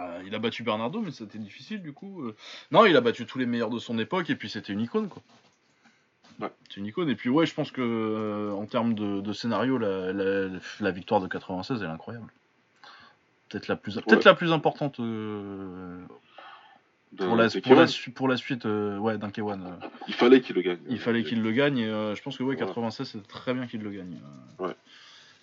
Euh, 0.00 0.22
il 0.26 0.34
a 0.34 0.38
battu 0.38 0.62
Bernardo, 0.62 1.00
mais 1.00 1.10
c'était 1.12 1.38
difficile 1.38 1.82
du 1.82 1.92
coup. 1.92 2.22
euh. 2.22 2.34
Non, 2.72 2.86
il 2.86 2.96
a 2.96 3.00
battu 3.00 3.26
tous 3.26 3.38
les 3.38 3.46
meilleurs 3.46 3.70
de 3.70 3.78
son 3.78 3.98
époque 3.98 4.30
et 4.30 4.36
puis 4.36 4.48
c'était 4.48 4.72
une 4.72 4.80
icône 4.80 5.08
quoi. 5.08 5.22
Ouais. 6.40 6.50
C'est 6.68 6.78
une 6.78 6.86
icône. 6.86 7.08
Et 7.10 7.14
puis 7.14 7.28
ouais, 7.28 7.46
je 7.46 7.54
pense 7.54 7.70
que 7.70 7.80
euh, 7.82 8.52
en 8.52 8.66
termes 8.66 8.94
de, 8.94 9.20
de 9.20 9.32
scénario, 9.32 9.78
la, 9.78 10.12
la- 10.12 10.48
la 10.80 10.90
victoire 10.90 11.20
de 11.20 11.28
96 11.28 11.80
elle 11.82 11.88
est 11.88 11.92
incroyable. 11.92 12.26
Peut-être 13.50 13.68
la 13.68 13.76
plus, 13.76 13.94
peut-être 14.00 14.24
la 14.24 14.34
plus 14.34 14.50
importante 14.52 14.98
De- 17.16 17.24
pour, 17.26 17.36
la, 17.36 17.48
de 17.48 17.60
pour, 17.60 17.74
la, 17.74 17.84
K1. 17.84 17.88
su- 17.88 18.10
pour 18.10 18.28
la 18.28 18.36
suite 18.36 18.66
euh, 18.66 18.98
ouais, 18.98 19.18
d'un 19.18 19.28
K1. 19.28 19.60
euh. 19.62 19.70
Il 20.08 20.14
fallait 20.14 20.40
qu'il 20.40 20.56
le 20.56 20.62
gagne. 20.62 20.78
Il 20.88 20.98
fallait 20.98 21.22
qu'il 21.24 21.42
le 21.42 21.52
gagne 21.52 21.78
et 21.78 21.86
euh, 21.86 22.14
je 22.14 22.22
pense 22.22 22.36
que 22.38 22.42
ouais, 22.42 22.54
Voilà. 22.56 22.66
96 22.68 23.08
c'est 23.12 23.26
très 23.28 23.54
bien 23.54 23.66
qu'il 23.66 23.82
le 23.82 23.90
gagne. 23.90 24.18
Ouais. 24.58 24.74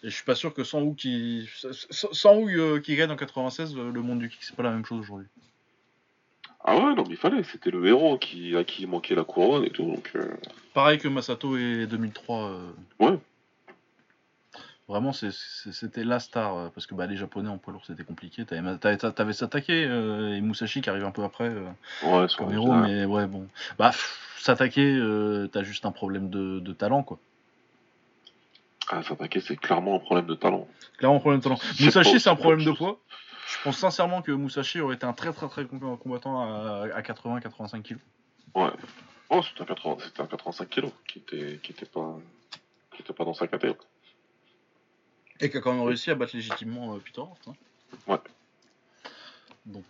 Et 0.03 0.09
je 0.09 0.15
suis 0.15 0.23
pas 0.25 0.35
sûr 0.35 0.53
que 0.53 0.63
sans 0.63 0.81
Wu 0.81 0.95
qui 0.95 1.47
sans, 1.91 2.37
Wu, 2.37 2.81
qui 2.81 2.95
gagne 2.95 3.11
en 3.11 3.15
96, 3.15 3.75
euh, 3.77 3.91
le 3.91 4.01
monde 4.01 4.19
du 4.19 4.29
kick 4.29 4.39
c'est 4.43 4.55
pas 4.55 4.63
la 4.63 4.71
même 4.71 4.85
chose 4.85 4.99
aujourd'hui. 4.99 5.27
Ah 6.63 6.75
ouais, 6.75 6.93
non, 6.93 7.03
mais 7.07 7.11
il 7.11 7.17
fallait. 7.17 7.41
C'était 7.43 7.71
le 7.71 7.85
héros 7.87 8.17
qui, 8.19 8.55
à 8.55 8.63
qui 8.63 8.83
il 8.83 8.87
manquait 8.87 9.15
la 9.15 9.23
couronne 9.23 9.63
et 9.63 9.71
tout. 9.71 9.83
Donc, 9.85 10.11
Pareil 10.75 10.99
que 10.99 11.07
Masato 11.07 11.57
et 11.57 11.87
2003. 11.87 12.49
euh, 12.49 12.71
Ouais. 12.99 13.17
Vraiment, 14.87 15.13
c'était 15.13 16.03
la 16.03 16.19
star 16.19 16.57
euh, 16.57 16.69
parce 16.73 16.85
que 16.85 16.93
bah, 16.95 17.05
les 17.05 17.15
Japonais 17.15 17.47
en 17.49 17.57
poids 17.57 17.71
lourd 17.71 17.83
c'était 17.85 18.03
compliqué. 18.03 18.43
T'avais 18.45 18.77
t'avais- 18.77 18.97
t'avais 18.97 19.33
Satake 19.33 19.69
euh, 19.69 20.33
et 20.35 20.41
Musashi 20.41 20.81
qui 20.81 20.89
arrivent 20.89 21.05
un 21.05 21.11
peu 21.11 21.23
après 21.23 21.45
euh, 21.49 21.69
ouais, 22.03 22.27
comme 22.37 22.51
héros, 22.53 22.73
mais 22.87 23.05
ouais 23.05 23.25
bon. 23.27 23.47
Bah 23.77 23.89
pff, 23.91 24.37
Satake, 24.39 24.77
euh, 24.79 25.47
t'as 25.47 25.63
juste 25.63 25.85
un 25.85 25.91
problème 25.91 26.29
de, 26.29 26.59
de 26.59 26.73
talent 26.73 27.03
quoi. 27.03 27.19
Ah, 28.89 29.01
s'attaquer, 29.03 29.39
c'est 29.39 29.55
clairement 29.55 29.95
un 29.95 29.99
problème 29.99 30.25
de 30.25 30.33
talent. 30.35 30.67
Clairement, 30.97 31.17
un 31.17 31.19
problème 31.21 31.39
de 31.39 31.43
talent. 31.45 31.57
C'est 31.57 31.85
Musashi, 31.85 32.13
pas- 32.13 32.19
c'est 32.19 32.29
un 32.29 32.35
problème 32.35 32.65
de 32.65 32.71
poids. 32.71 32.99
Je 33.47 33.63
pense 33.63 33.77
sincèrement 33.77 34.21
que 34.21 34.31
Musashi 34.33 34.81
aurait 34.81 34.95
été 34.95 35.05
un 35.05 35.13
très 35.13 35.31
très 35.31 35.47
très 35.47 35.65
com- 35.65 35.97
combattant 35.97 36.41
à, 36.41 36.87
à 36.93 37.01
80-85 37.01 37.81
kg. 37.83 37.97
Ouais. 38.55 38.69
Oh, 39.29 39.41
c'était 39.43 39.61
un, 39.61 39.65
80 39.73 39.97
c'était 40.03 40.21
un 40.21 40.25
85 40.27 40.67
kilos 40.67 40.91
qui 41.07 41.19
était, 41.19 41.59
qui 41.63 41.71
était 41.71 41.85
pas, 41.85 42.17
qui 42.93 43.01
était 43.03 43.13
pas 43.13 43.23
dans 43.23 43.33
sa 43.33 43.47
catégorie. 43.47 43.79
Et 45.41 45.49
qui 45.49 45.57
a 45.57 45.61
quand 45.61 45.73
même 45.73 45.83
réussi 45.83 46.11
à 46.11 46.15
battre 46.15 46.35
légitimement 46.35 46.95
euh, 46.95 46.99
Peter 46.99 47.21
Hart. 47.21 47.39
hein. 47.47 47.53
Ouais. 48.07 48.19
Donc. 49.65 49.85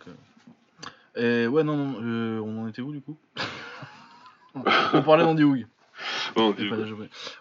euh, 1.16 1.44
Et 1.44 1.46
ouais, 1.46 1.62
non, 1.64 1.76
non, 1.76 2.00
euh, 2.02 2.38
on 2.40 2.62
en 2.62 2.68
était 2.68 2.82
où 2.82 2.92
du 2.92 3.00
coup? 3.00 3.16
On 4.54 5.02
parlait 5.02 5.24
d'Andy 5.24 5.44
Hoog. 5.44 5.66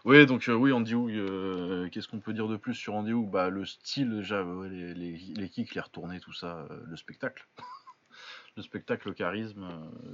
Oui, 0.05 0.25
donc 0.25 0.47
euh, 0.49 0.53
oui, 0.53 0.71
Andy 0.71 0.93
Hoog, 0.95 1.11
euh, 1.11 1.89
qu'est-ce 1.89 2.07
qu'on 2.07 2.19
peut 2.19 2.33
dire 2.33 2.47
de 2.47 2.57
plus 2.57 2.73
sur 2.73 2.93
Andy 2.93 3.11
Hoog 3.13 3.29
Bah, 3.29 3.49
le 3.49 3.65
style, 3.65 4.09
déjà, 4.17 4.43
ouais, 4.43 4.69
les, 4.69 4.93
les, 4.93 5.17
les 5.17 5.49
kicks, 5.49 5.73
les 5.75 5.81
retournés, 5.81 6.19
tout 6.19 6.33
ça, 6.33 6.67
le 6.87 6.95
spectacle. 6.97 7.45
le 8.57 8.63
spectacle, 8.63 9.07
le 9.09 9.13
charisme, 9.13 9.67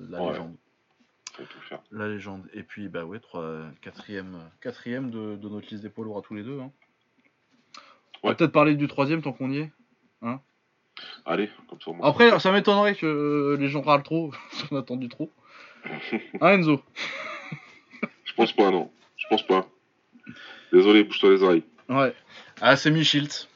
la 0.09 0.21
Ouais. 0.21 0.29
légende. 0.31 0.55
La 1.91 2.07
légende. 2.07 2.47
Et 2.53 2.63
puis, 2.63 2.87
bah 2.89 3.05
ouais, 3.05 3.19
trois, 3.19 3.61
quatrième, 3.81 4.39
quatrième 4.61 5.11
de, 5.11 5.35
de 5.35 5.49
notre 5.49 5.67
liste 5.69 5.83
des 5.83 5.89
poids 5.89 6.05
lourds 6.05 6.17
à 6.17 6.21
tous 6.21 6.33
les 6.35 6.43
deux. 6.43 6.59
hein. 6.59 6.71
On 8.23 8.27
va 8.27 8.31
Ouais. 8.31 8.35
peut-être 8.37 8.51
parler 8.51 8.75
du 8.75 8.87
troisième 8.87 9.21
tant 9.21 9.31
qu'on 9.33 9.51
y 9.51 9.59
est. 9.59 9.71
Allez, 11.25 11.49
comme 11.69 11.79
ça 11.79 11.91
moins. 11.91 12.07
Après, 12.09 12.39
ça 12.39 12.51
m'étonnerait 12.51 12.95
que 12.95 13.05
euh, 13.05 13.57
les 13.59 13.67
gens 13.67 13.81
râlent 13.81 14.01
trop, 14.03 14.31
on 14.71 14.77
a 14.77 14.79
attendu 14.79 15.09
trop. 15.09 15.31
Hein, 16.41 16.53
Enzo? 16.59 16.81
Je 18.25 18.33
pense 18.33 18.51
pas, 18.53 18.71
non. 18.71 18.91
Je 19.15 19.25
pense 19.29 19.45
pas. 19.45 19.67
Désolé, 20.73 21.03
bouge-toi 21.03 21.29
les 21.31 21.43
oreilles. 21.43 21.63
Ouais. 21.89 22.13
Ah, 22.61 22.75
c'est 22.75 22.91
Michilt. 22.91 23.47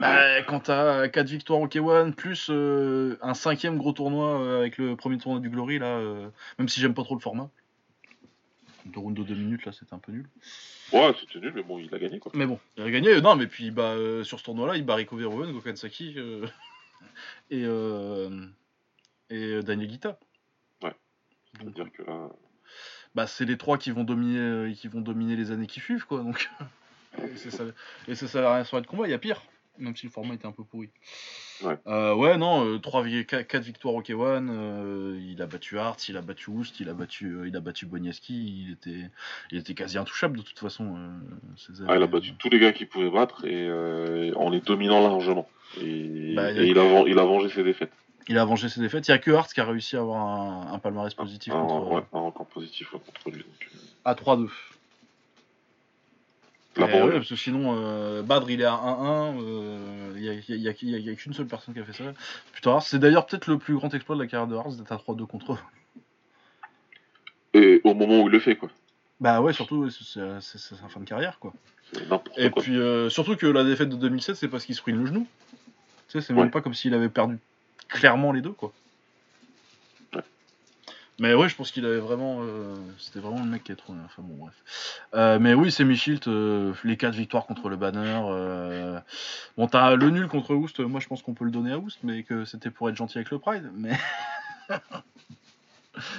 Bah, 0.00 0.42
quand 0.42 0.60
t'as 0.60 1.08
4 1.08 1.28
victoires 1.28 1.60
au 1.60 1.66
K1, 1.66 2.12
plus 2.12 2.48
euh, 2.50 3.16
un 3.22 3.34
cinquième 3.34 3.78
gros 3.78 3.92
tournoi 3.92 4.40
euh, 4.40 4.58
avec 4.60 4.78
le 4.78 4.94
premier 4.96 5.18
tournoi 5.18 5.40
du 5.40 5.50
Glory, 5.50 5.78
là, 5.78 5.86
euh, 5.98 6.28
même 6.58 6.68
si 6.68 6.80
j'aime 6.80 6.94
pas 6.94 7.02
trop 7.04 7.14
le 7.14 7.20
format. 7.20 7.50
Deux 8.88 9.00
rounds 9.00 9.18
de 9.18 9.22
2 9.22 9.34
minutes, 9.34 9.64
là, 9.64 9.72
c'était 9.72 9.94
un 9.94 9.98
peu 9.98 10.12
nul. 10.12 10.28
Ouais, 10.92 11.14
c'était 11.20 11.40
nul, 11.40 11.52
mais 11.54 11.62
bon, 11.62 11.78
il 11.78 11.94
a 11.94 11.98
gagné 11.98 12.18
quoi. 12.18 12.32
Mais 12.34 12.46
bon, 12.46 12.58
il 12.76 12.82
a 12.82 12.90
gagné. 12.90 13.20
Non, 13.20 13.36
mais 13.36 13.46
puis 13.46 13.70
bah, 13.70 13.92
euh, 13.92 14.24
sur 14.24 14.38
ce 14.38 14.44
tournoi-là, 14.44 14.76
il 14.76 14.84
bat 14.84 14.94
Rico 14.94 15.16
Verhoeven, 15.16 15.52
Gokhan 15.52 15.76
Saki 15.76 16.14
euh, 16.16 16.46
et, 17.50 17.64
euh, 17.64 18.46
et 19.30 19.62
Daniel 19.62 19.88
Guita. 19.88 20.18
Ouais. 20.82 20.94
C'est-à-dire 21.56 21.92
que 21.92 22.02
là. 22.02 22.30
bah, 23.14 23.26
c'est 23.26 23.44
les 23.44 23.58
trois 23.58 23.78
qui 23.78 23.90
vont 23.90 24.04
dominer, 24.04 24.72
qui 24.74 24.88
vont 24.88 25.00
dominer 25.00 25.36
les 25.36 25.50
années 25.50 25.66
qui 25.66 25.80
suivent, 25.80 26.06
quoi. 26.06 26.22
Donc, 26.22 26.48
et 27.22 27.36
c'est 27.36 27.50
ça, 27.50 27.64
et 28.06 28.14
c'est 28.14 28.28
ça 28.28 28.40
la 28.40 28.54
rien 28.54 28.64
sur 28.64 28.80
de 28.80 28.86
combat. 28.86 29.06
Il 29.06 29.10
y 29.10 29.14
a 29.14 29.18
pire, 29.18 29.42
même 29.78 29.96
si 29.96 30.06
le 30.06 30.12
format 30.12 30.34
était 30.34 30.46
un 30.46 30.52
peu 30.52 30.64
pourri. 30.64 30.88
Ouais. 31.64 31.76
Euh, 31.86 32.14
ouais, 32.14 32.36
non, 32.36 32.78
3 32.78 33.04
4 33.26 33.62
victoires 33.62 33.94
au 33.94 34.02
K1. 34.02 34.48
euh, 34.48 35.18
il 35.20 35.40
a 35.42 35.46
battu 35.46 35.78
Hart, 35.78 36.08
il 36.08 36.16
a 36.16 36.22
battu 36.22 36.50
Oust, 36.50 36.78
il 36.80 36.88
a 36.88 36.94
battu, 36.94 37.26
euh, 37.26 37.48
il 37.48 37.56
a 37.56 37.60
battu 37.60 37.86
Boniaski. 37.86 38.64
Il 38.66 38.72
était, 38.72 39.10
il 39.50 39.58
était 39.58 39.74
quasi 39.74 39.98
intouchable 39.98 40.36
de 40.38 40.42
toute 40.42 40.58
façon. 40.58 40.96
euh, 40.96 41.84
Ah, 41.88 41.96
il 41.96 42.02
a 42.02 42.06
battu 42.06 42.34
tous 42.34 42.48
les 42.50 42.58
gars 42.58 42.72
qu'il 42.72 42.88
pouvait 42.88 43.10
battre 43.10 43.44
et 43.44 43.66
euh, 43.68 44.32
en 44.36 44.50
les 44.50 44.60
dominant 44.60 45.00
largement. 45.00 45.48
Et, 45.80 46.34
Bah, 46.34 46.50
il 46.52 46.58
a 46.58 46.62
et 46.62 46.66
il, 46.68 46.78
a, 46.78 46.82
ven- 46.84 47.04
il 47.06 47.18
a 47.18 47.24
vengé 47.24 47.48
ses 47.48 47.62
défaites. 47.64 47.92
Il 48.28 48.36
a 48.38 48.44
vengé 48.44 48.68
ses 48.68 48.80
défaites. 48.80 49.08
Il 49.08 49.10
n'y 49.10 49.14
a 49.16 49.18
que 49.18 49.30
Hart 49.30 49.52
qui 49.52 49.60
a 49.60 49.64
réussi 49.64 49.96
à 49.96 50.00
avoir 50.00 50.20
un, 50.22 50.72
un 50.74 50.78
palmarès 50.78 51.12
positif 51.14 51.52
un, 51.54 51.62
contre, 51.66 51.92
ouais, 51.92 52.02
un 52.12 52.20
record 52.20 52.46
positif 52.46 52.92
ouais, 52.92 53.00
contre 53.00 53.30
lui. 53.36 53.42
Donc, 53.42 53.68
euh, 53.74 53.78
à 54.04 54.14
3-2. 54.14 54.48
La 56.78 56.88
Eh 56.90 57.02
ouais, 57.02 57.12
parce 57.12 57.28
que 57.28 57.36
sinon, 57.36 57.74
euh, 57.76 58.22
Badr 58.22 58.50
il 58.50 58.60
est 58.60 58.64
à 58.64 58.72
1-1. 58.74 59.40
euh, 59.42 60.12
Il 60.16 60.60
n'y 60.60 60.68
a, 60.68 61.14
qu'une 61.14 61.32
seule 61.34 61.46
personne 61.46 61.74
qui 61.74 61.80
a 61.80 61.84
fait 61.84 61.92
ça. 61.92 62.04
Putain, 62.52 62.80
c'est 62.80 62.98
d'ailleurs 62.98 63.26
peut-être 63.26 63.46
le 63.46 63.58
plus 63.58 63.74
grand 63.74 63.92
exploit 63.94 64.16
de 64.16 64.22
la 64.22 64.26
carrière 64.26 64.46
de 64.48 64.56
Hart 64.56 64.76
d'être 64.76 64.92
à 64.92 64.96
3-2 64.96 65.26
contre 65.26 65.52
eux. 65.54 65.58
Et 67.54 67.80
au 67.84 67.94
moment 67.94 68.20
où 68.22 68.28
il 68.28 68.32
le 68.32 68.40
fait, 68.40 68.56
quoi. 68.56 68.70
Bah 69.20 69.40
ouais, 69.40 69.52
surtout, 69.52 69.88
c'est 69.90 70.58
sa 70.58 70.76
fin 70.88 71.00
de 71.00 71.04
carrière 71.04 71.38
quoi. 71.40 71.52
Et 72.36 72.50
quoi. 72.50 72.62
puis, 72.62 72.76
euh, 72.78 73.08
surtout 73.08 73.34
que 73.36 73.46
la 73.46 73.64
défaite 73.64 73.88
de 73.88 73.96
2007, 73.96 74.36
c'est 74.36 74.48
parce 74.48 74.64
qu'il 74.64 74.74
se 74.74 74.82
ruine 74.82 74.98
le 75.00 75.06
genou. 75.06 75.26
Tu 76.08 76.12
sais, 76.12 76.20
c'est 76.20 76.32
Ouais. 76.32 76.40
même 76.42 76.50
pas 76.50 76.60
comme 76.60 76.74
s'il 76.74 76.94
avait 76.94 77.08
perdu 77.08 77.38
clairement 77.88 78.30
les 78.32 78.40
deux 78.42 78.52
quoi. 78.52 78.72
Ouais. 81.20 81.28
Mais 81.28 81.34
ouais, 81.34 81.48
je 81.48 81.56
pense 81.56 81.70
qu'il 81.70 81.84
avait 81.84 81.98
vraiment. 81.98 82.38
euh, 82.42 82.74
C'était 82.98 83.20
vraiment 83.20 83.42
le 83.42 83.50
mec 83.50 83.64
qui 83.64 83.72
est 83.72 83.76
trop. 83.76 83.94
Enfin 84.04 84.22
bon, 84.22 84.34
bref. 84.34 84.54
Euh, 85.14 85.38
mais 85.38 85.54
oui, 85.54 85.70
c'est 85.70 85.84
Michilt. 85.84 86.28
euh, 86.28 86.72
les 86.84 86.96
4 86.96 87.14
victoires 87.14 87.46
contre 87.46 87.68
le 87.68 87.76
banner. 87.76 88.20
Bon, 89.56 89.66
t'as 89.66 89.94
le 89.96 90.10
nul 90.10 90.28
contre 90.28 90.54
Oust. 90.54 90.80
Moi, 90.80 91.00
je 91.00 91.08
pense 91.08 91.22
qu'on 91.22 91.34
peut 91.34 91.44
le 91.44 91.50
donner 91.50 91.72
à 91.72 91.78
Oust, 91.78 91.98
mais 92.02 92.22
que 92.22 92.44
c'était 92.44 92.70
pour 92.70 92.88
être 92.88 92.96
gentil 92.96 93.18
avec 93.18 93.30
le 93.30 93.38
Pride. 93.38 93.70
Mais. 93.74 93.98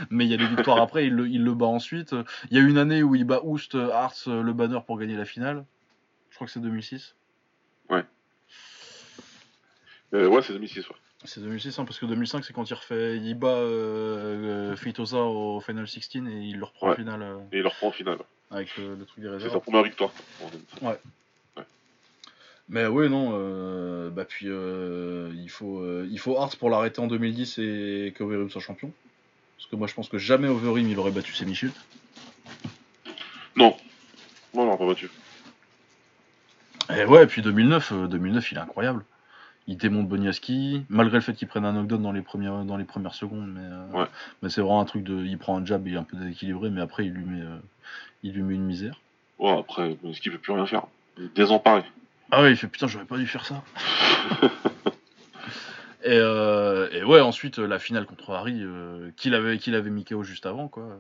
mais 0.10 0.26
il 0.26 0.32
y 0.32 0.34
a 0.34 0.38
des 0.38 0.48
victoires 0.48 0.82
après, 0.82 1.08
il 1.08 1.14
le, 1.14 1.28
il 1.28 1.44
le 1.44 1.54
bat 1.54 1.68
ensuite. 1.68 2.14
Il 2.52 2.58
y 2.58 2.60
a 2.60 2.64
une 2.64 2.78
année 2.78 3.04
où 3.04 3.16
il 3.16 3.24
bat 3.24 3.42
Oust, 3.44 3.76
Hartz, 3.76 4.28
le 4.28 4.54
banner 4.54 4.80
pour 4.86 4.98
gagner 5.00 5.16
la 5.16 5.26
finale. 5.26 5.66
Je 6.30 6.36
crois 6.36 6.48
que 6.48 6.52
c'est 6.54 6.60
2006. 6.60 7.16
Euh, 10.14 10.28
ouais, 10.28 10.42
c'est 10.42 10.54
2006, 10.54 10.90
ouais. 10.90 10.96
C'est 11.26 11.42
2006, 11.42 11.78
hein, 11.80 11.86
parce 11.86 12.00
que 12.00 12.06
2005, 12.06 12.46
c'est 12.46 12.54
quand 12.54 12.70
il 12.70 12.74
refait. 12.74 13.18
Il 13.18 13.34
bat 13.36 13.48
euh, 13.50 14.72
euh, 14.72 14.76
Feitosa 14.78 15.18
au 15.18 15.60
Final 15.60 15.88
16 15.88 16.10
et 16.16 16.20
il 16.20 16.58
le 16.58 16.64
reprend 16.66 16.88
en 16.88 16.90
Ouais. 16.92 16.96
finale 16.96 17.22
euh, 17.22 17.38
Et 17.52 17.58
il 17.58 17.62
le 17.62 17.68
reprend 17.68 17.88
en 17.88 17.92
finale. 17.92 18.20
avec 18.52 18.76
le, 18.78 18.96
le 18.96 19.06
truc 19.06 19.20
des 19.24 19.28
C'est 19.28 19.34
réserves. 19.34 19.54
sa 19.54 19.60
première 19.60 19.84
victoire. 19.84 20.12
en 20.44 20.50
2005. 20.50 21.00
Mais 22.72 22.86
oui, 22.86 23.10
non, 23.10 23.32
bah 24.12 24.26
puis 24.26 24.46
il 24.46 25.50
faut 25.50 26.04
il 26.04 26.20
faut 26.20 26.38
Hart 26.38 26.56
pour 26.56 26.70
l'arrêter 26.70 27.02
en 27.02 27.08
2010 27.08 27.58
et 27.58 28.14
qu'Overim 28.16 28.50
soit 28.50 28.62
champion. 28.62 28.92
Parce 29.58 29.68
que 29.70 29.76
moi 29.76 29.88
je 29.88 29.96
pense 29.96 30.08
que 30.08 30.20
jamais 30.20 30.48
Overeem 30.48 30.88
il 30.88 31.00
aurait 31.00 31.10
battu 31.12 31.34
ses 31.34 31.46
Michel. 31.46 31.72
Non. 33.56 33.76
Non, 34.54 34.66
non, 34.68 34.78
pas 34.78 34.86
battu. 34.86 35.10
Et 36.96 37.06
ouais, 37.06 37.24
et 37.24 37.28
puis 37.28 37.42
2009, 37.42 37.92
euh, 37.92 38.08
2009 38.08 38.52
il 38.52 38.58
est 38.58 38.62
incroyable. 38.62 39.04
Il 39.72 39.78
démonte 39.78 40.08
Boniaski, 40.08 40.84
malgré 40.90 41.18
le 41.18 41.22
fait 41.22 41.34
qu'il 41.34 41.48
prenne 41.48 41.64
un 41.64 41.74
knockdown 41.74 42.02
dans 42.02 42.12
les 42.12 42.24
premières, 42.24 42.64
dans 42.66 42.76
les 42.76 42.86
premières 42.86 43.14
secondes, 43.14 43.48
mais, 43.54 43.62
euh, 43.62 44.00
Ouais. 44.02 44.08
mais 44.42 44.50
c'est 44.50 44.62
vraiment 44.62 44.82
un 44.82 44.86
truc 44.86 45.04
de. 45.04 45.24
Il 45.24 45.38
prend 45.38 45.58
un 45.60 45.64
jab, 45.64 45.88
il 45.88 45.94
est 45.94 45.98
un 45.98 46.04
peu 46.04 46.18
déséquilibré, 46.18 46.72
mais 46.72 46.82
après 46.82 47.06
il 47.06 47.12
lui 47.12 47.24
met, 47.24 47.42
euh, 47.42 47.58
il 48.24 48.34
lui 48.34 48.42
met 48.42 48.56
une 48.56 48.66
misère. 48.66 49.00
Ouais, 49.38 49.56
après, 49.60 49.96
ce 50.12 50.20
qu'il 50.22 50.32
peut 50.32 50.40
plus 50.40 50.54
rien 50.54 50.66
faire. 50.66 50.88
Il 51.20 51.26
est 51.26 51.36
désemparé. 51.36 51.84
Ah 52.32 52.42
ouais, 52.42 52.50
il 52.52 52.58
fait 52.58 52.66
putain, 52.68 52.88
j'aurais 52.88 53.06
pas 53.06 53.18
dû 53.18 53.28
faire 53.28 53.46
ça. 53.46 53.62
et, 56.04 56.18
euh, 56.18 56.90
et 56.92 57.04
ouais, 57.04 57.20
ensuite 57.20 57.60
la 57.60 57.78
finale 57.78 58.08
contre 58.08 58.32
Harry, 58.32 58.64
qu'il 59.18 59.36
avait, 59.36 59.60
qu'il 59.60 59.76
avait 59.76 59.90
mis 59.92 60.04
KO 60.04 60.24
juste 60.24 60.48
avant, 60.48 60.68
quoi. 60.68 60.98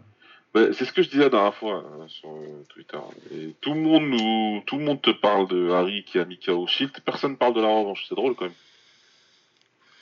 Bah, 0.54 0.74
c'est 0.74 0.86
ce 0.86 0.92
que 0.92 1.04
je 1.04 1.10
disais 1.10 1.24
la 1.24 1.30
dernière 1.30 1.54
fois 1.54 1.84
euh, 1.84 2.08
sur 2.08 2.30
euh, 2.30 2.64
Twitter. 2.70 2.98
Et 3.32 3.56
tout 3.62 3.74
le 3.74 3.82
monde 3.82 4.04
nous, 4.04 4.62
tout 4.66 4.78
le 4.78 4.84
monde 4.84 5.02
te 5.02 5.12
parle 5.12 5.48
de 5.48 5.70
Harry 5.70 6.04
qui 6.04 6.18
a 6.18 6.26
mis 6.26 6.40
KO 6.40 6.66
Shield. 6.66 6.92
Personne 7.06 7.38
parle 7.38 7.54
de 7.54 7.62
la 7.62 7.68
revanche. 7.68 8.06
C'est 8.10 8.16
drôle 8.16 8.36
quand 8.36 8.46
même. 8.46 8.54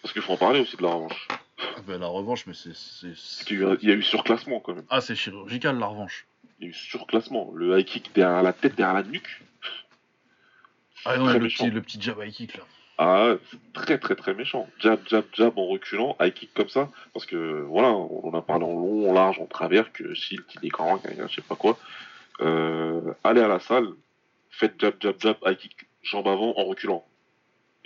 Parce 0.02 0.14
qu'il 0.14 0.22
faut 0.22 0.34
en 0.34 0.38
parler 0.38 0.62
aussi 0.62 0.78
de 0.78 0.84
la 0.84 0.90
revanche. 0.94 1.28
Ah 1.60 1.82
bah, 1.86 1.98
la 1.98 2.08
revanche, 2.08 2.46
mais 2.48 2.54
c'est. 2.54 2.70
eu- 3.52 3.78
il 3.82 3.90
y 3.90 3.92
a 3.92 3.96
eu 3.96 4.04
surclassement 4.04 4.60
quand 4.62 4.74
même. 4.76 4.86
Ah, 4.90 5.02
c'est 5.02 5.16
chirurgical 5.16 5.78
la 5.80 5.88
revanche. 5.88 6.26
Il 6.60 6.64
y 6.64 6.68
a 6.68 6.70
eu 6.70 6.74
surclassement. 6.74 7.52
Le 7.54 7.78
high 7.78 7.86
kick 7.86 8.14
derrière 8.16 8.42
la 8.42 8.54
tête, 8.54 8.76
derrière 8.76 8.96
la 8.96 9.04
nuque. 9.04 9.42
Ah 11.04 11.18
non, 11.18 11.28
le 11.28 11.40
méchant. 11.40 11.66
petit, 11.66 11.74
le 11.74 11.82
petit 11.82 12.02
jab 12.02 12.20
high 12.24 12.32
kick 12.32 12.56
là. 12.58 12.64
Ah, 12.98 13.36
c'est 13.52 13.74
très 13.74 14.00
très 14.00 14.16
très 14.16 14.34
méchant. 14.34 14.68
Jab, 14.80 15.00
jab, 15.08 15.24
jab 15.34 15.58
en 15.58 15.68
reculant, 15.68 16.16
high 16.20 16.34
kick 16.34 16.54
comme 16.54 16.70
ça. 16.70 16.90
Parce 17.14 17.26
que 17.26 17.62
voilà, 17.62 17.90
on 17.90 18.28
en 18.28 18.38
a 18.38 18.42
parlé 18.42 18.66
en 18.66 18.74
long, 18.74 19.10
en 19.10 19.14
large, 19.14 19.40
en 19.40 19.46
travers, 19.46 19.92
que 19.92 20.14
Shield, 20.16 20.44
il 20.56 20.66
est 20.68 20.70
grand, 20.70 21.00
je 21.06 21.36
sais 21.36 21.42
pas 21.42 21.56
quoi. 21.56 21.78
Euh, 22.42 23.14
allez 23.24 23.42
à 23.42 23.48
la 23.48 23.60
salle, 23.60 23.90
faites 24.50 24.80
jab, 24.80 24.96
jab, 25.00 25.16
jab, 25.20 25.38
high 25.46 25.58
kick, 25.58 25.76
jambe 26.02 26.28
avant 26.28 26.54
en 26.58 26.66
reculant. 26.66 27.06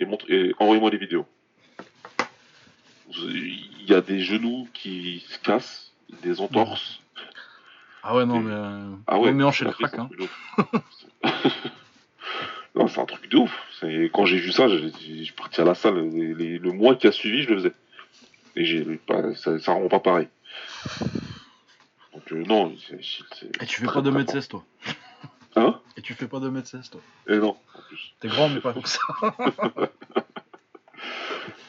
Et, 0.00 0.06
montre, 0.06 0.30
et 0.30 0.54
envoyez-moi 0.58 0.90
des 0.90 0.98
vidéos. 0.98 1.26
Il 3.14 3.84
y 3.86 3.92
a 3.92 4.00
des 4.00 4.20
genoux 4.20 4.66
qui 4.72 5.24
se 5.28 5.38
cassent, 5.38 5.92
des 6.22 6.40
entorses. 6.40 7.00
Ah 8.02 8.16
ouais, 8.16 8.24
non, 8.24 8.40
mais. 8.40 8.52
Euh... 8.52 8.94
Ah 9.06 9.18
ouais, 9.18 9.30
on 9.30 9.34
met 9.34 9.44
en 9.44 9.52
chez 9.52 9.66
le 9.66 9.72
crack, 9.72 9.98
hein. 9.98 10.08
non, 12.74 12.86
c'est 12.88 13.00
un 13.00 13.04
truc 13.06 13.28
de 13.30 13.36
ouf. 13.36 13.52
C'est- 13.80 14.10
Quand 14.12 14.24
j'ai 14.24 14.38
vu 14.38 14.50
ça, 14.52 14.68
je 14.68 14.88
suis 14.88 15.32
parti 15.36 15.60
à 15.60 15.64
la 15.64 15.74
salle. 15.74 16.08
Les- 16.10 16.34
les- 16.34 16.58
le 16.58 16.72
mois 16.72 16.94
qui 16.96 17.06
a 17.06 17.12
suivi, 17.12 17.42
je 17.42 17.50
le 17.50 17.56
faisais. 17.56 17.72
Et 18.56 18.64
j'ai 18.64 18.84
pas, 18.96 19.34
ça, 19.34 19.58
ça 19.58 19.72
rend 19.72 19.88
pas 19.88 20.00
pareil. 20.00 20.28
Donc 22.12 22.30
euh, 22.32 22.44
non, 22.44 22.74
c'est, 22.88 23.00
c'est- 23.02 23.62
Et 23.62 23.66
tu 23.66 23.80
fais 23.80 23.86
pas 23.86 24.00
de 24.02 24.26
16 24.26 24.48
toi? 24.48 24.64
Hein? 25.56 25.80
Et 25.96 26.02
tu 26.02 26.14
fais 26.14 26.26
pas 26.28 26.40
de 26.40 26.62
16 26.64 26.90
toi? 26.90 27.00
Et 27.28 27.36
non, 27.38 27.56
en 27.74 27.80
plus. 27.88 28.14
T'es 28.20 28.28
grand, 28.28 28.48
mais 28.48 28.60
pas 28.60 28.72
comme 28.72 28.84
ça. 28.86 29.00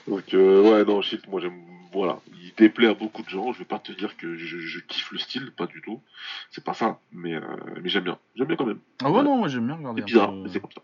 Donc 0.08 0.34
euh, 0.34 0.62
ouais, 0.62 0.84
non, 0.86 1.02
shit, 1.02 1.28
moi 1.28 1.40
j'aime. 1.42 1.62
Voilà, 1.94 2.20
il 2.42 2.52
déplaît 2.58 2.88
à 2.88 2.96
beaucoup 2.96 3.22
de 3.22 3.30
gens. 3.30 3.54
Je 3.54 3.60
vais 3.60 3.66
pas 3.66 3.78
te 3.78 3.92
dire 3.92 4.18
que 4.18 4.36
je, 4.36 4.58
je 4.58 4.80
kiffe 4.80 5.12
le 5.12 5.20
style, 5.20 5.52
pas 5.52 5.68
du 5.68 5.80
tout. 5.84 6.02
C'est 6.50 6.64
pas 6.64 6.74
ça, 6.74 7.00
mais, 7.12 7.36
euh, 7.36 7.42
mais 7.84 7.88
j'aime 7.90 8.04
bien. 8.04 8.18
J'aime 8.36 8.48
bien 8.48 8.56
quand 8.58 8.66
même. 8.66 8.80
Ah 9.04 9.12
ouais, 9.12 9.22
non, 9.22 9.38
moi 9.38 9.48
j'aime 9.48 9.68
bien 9.68 9.76
regarder. 9.76 10.02
C'est 10.02 10.06
bizarre, 10.08 10.32
peu, 10.32 10.38
mais 10.44 10.50
c'est 10.52 10.60
comme 10.60 10.72
ça. 10.72 10.82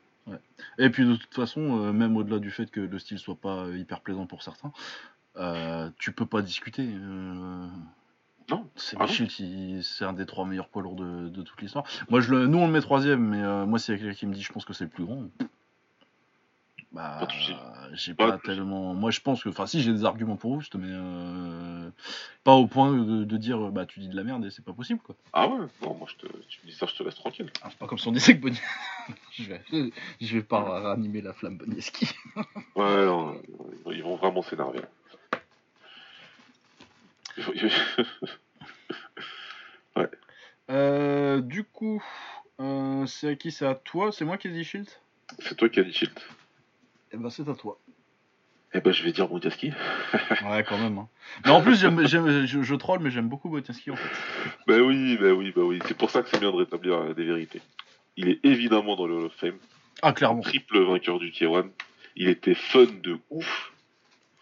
Et 0.77 0.89
puis 0.89 1.05
de 1.05 1.15
toute 1.15 1.33
façon, 1.33 1.79
euh, 1.85 1.91
même 1.91 2.15
au-delà 2.17 2.39
du 2.39 2.51
fait 2.51 2.69
que 2.69 2.79
le 2.79 2.99
style 2.99 3.17
soit 3.19 3.35
pas 3.35 3.67
hyper 3.75 4.01
plaisant 4.01 4.25
pour 4.27 4.43
certains, 4.43 4.71
euh, 5.37 5.89
tu 5.97 6.11
peux 6.11 6.25
pas 6.25 6.41
discuter. 6.41 6.87
euh, 6.87 7.67
Non, 8.49 8.67
C'est 8.75 8.95
Ah 8.97 9.01
non. 9.03 9.05
Michel, 9.07 9.27
qui- 9.27 9.79
c'est 9.83 10.05
un 10.05 10.13
des 10.13 10.25
trois 10.25 10.45
meilleurs 10.45 10.69
poids 10.69 10.81
lourds 10.81 10.95
de, 10.95 11.29
de 11.29 11.41
toute 11.41 11.61
l'histoire. 11.61 11.83
Moi, 12.09 12.19
je 12.19 12.31
le, 12.33 12.47
nous 12.47 12.57
on 12.57 12.65
le 12.67 12.73
met 12.73 12.81
troisième, 12.81 13.21
mais 13.29 13.65
moi, 13.65 13.77
s'il 13.79 13.93
y 13.93 13.97
a 13.97 13.99
quelqu'un 14.01 14.15
qui 14.17 14.25
me 14.27 14.33
dit, 14.33 14.41
je 14.41 14.51
pense 14.51 14.65
que 14.65 14.73
c'est 14.73 14.85
le 14.85 14.89
plus 14.89 15.05
grand. 15.05 15.23
Bah, 16.91 17.27
j'ai 17.93 18.13
Pas 18.15 18.37
tellement. 18.39 18.93
Moi, 18.95 19.11
je 19.11 19.19
pense 19.19 19.43
que, 19.43 19.49
enfin, 19.49 19.67
si 19.67 19.81
j'ai 19.81 19.93
des 19.93 20.05
arguments 20.05 20.37
pour 20.37 20.55
vous, 20.55 20.61
mais 20.75 20.87
euh, 20.89 21.89
pas 22.43 22.53
au 22.53 22.65
point 22.67 22.91
de, 22.91 23.23
de 23.23 23.37
dire, 23.37 23.59
bah, 23.71 23.85
tu 23.85 23.99
dis 23.99 24.09
de 24.09 24.15
la 24.15 24.23
merde 24.23 24.43
et 24.45 24.49
c'est 24.49 24.65
pas 24.65 24.73
possible, 24.73 24.99
quoi. 25.01 25.15
Ah 25.33 25.47
ouais, 25.47 25.67
non, 25.83 25.93
moi 25.95 26.07
je 26.09 26.15
te, 26.15 26.27
tu 26.47 26.59
me 26.63 26.71
dis 26.71 26.75
ça, 26.75 26.87
je 26.87 26.95
te 26.95 27.03
laisse 27.03 27.15
tranquille. 27.15 27.51
Ah, 27.61 27.67
c'est 27.69 27.77
pas 27.77 27.85
comme 27.87 27.99
si 27.99 28.07
on 28.07 28.11
disait 28.11 28.35
que 28.35 28.41
Bonnie. 28.41 28.59
je, 29.33 29.43
vais, 29.43 29.61
je 30.19 30.37
vais 30.37 30.43
pas 30.43 30.61
ranimer 30.61 31.21
la 31.21 31.33
flamme 31.33 31.57
Bonieski. 31.57 32.09
Ouais, 32.75 33.05
non, 33.05 33.41
ils 33.91 34.01
vont 34.03 34.15
vraiment 34.15 34.41
s'énerver. 34.41 34.81
Faut- 37.39 37.53
Euh, 40.71 41.41
du 41.41 41.63
coup, 41.63 42.01
euh, 42.61 43.05
c'est 43.07 43.29
à 43.29 43.35
qui? 43.35 43.51
C'est 43.51 43.65
à 43.65 43.75
toi? 43.75 44.11
C'est 44.11 44.23
moi 44.23 44.37
qui 44.37 44.47
ai 44.47 44.51
dit 44.51 44.63
Shield 44.63 44.87
C'est 45.39 45.55
toi 45.55 45.67
qui 45.67 45.79
as 45.79 45.83
dit 45.83 45.91
Shield. 45.93 46.17
Eh 47.11 47.17
ben, 47.17 47.29
c'est 47.29 47.47
à 47.49 47.53
toi. 47.55 47.79
Eh 48.73 48.81
ben, 48.81 48.91
je 48.93 49.03
vais 49.03 49.11
dire 49.11 49.27
Montiaski. 49.29 49.71
Ouais, 50.45 50.63
quand 50.67 50.77
même. 50.77 50.97
hein. 50.99 51.07
Mais 51.43 51.51
en 51.51 51.61
plus, 51.61 51.75
je, 51.79 52.61
je 52.61 52.75
troll, 52.75 52.99
mais 52.99 53.09
j'aime 53.09 53.27
beaucoup 53.29 53.49
Botinski 53.49 53.89
en 53.91 53.95
fait. 53.95 54.09
Ben 54.67 54.81
oui, 54.81 55.17
ben 55.17 55.31
oui, 55.33 55.51
ben 55.55 55.63
oui. 55.63 55.79
C'est 55.87 55.97
pour 55.97 56.09
ça 56.11 56.21
que 56.21 56.29
c'est 56.29 56.39
bien 56.39 56.51
de 56.51 56.55
rétablir 56.57 56.93
euh, 56.95 57.13
des 57.13 57.23
vérités. 57.25 57.61
Il 58.15 58.29
est 58.29 58.39
évidemment 58.43 58.95
dans 58.95 59.07
le 59.07 59.15
Hall 59.15 59.25
of 59.25 59.33
Fame. 59.35 59.57
Ah, 60.01 60.13
clairement. 60.13 60.41
Triple 60.41 60.79
vainqueur 60.83 61.17
du 61.19 61.31
K1. 61.31 61.69
Il 62.15 62.27
était 62.29 62.53
fun 62.55 62.85
de 63.03 63.17
ouf. 63.29 63.71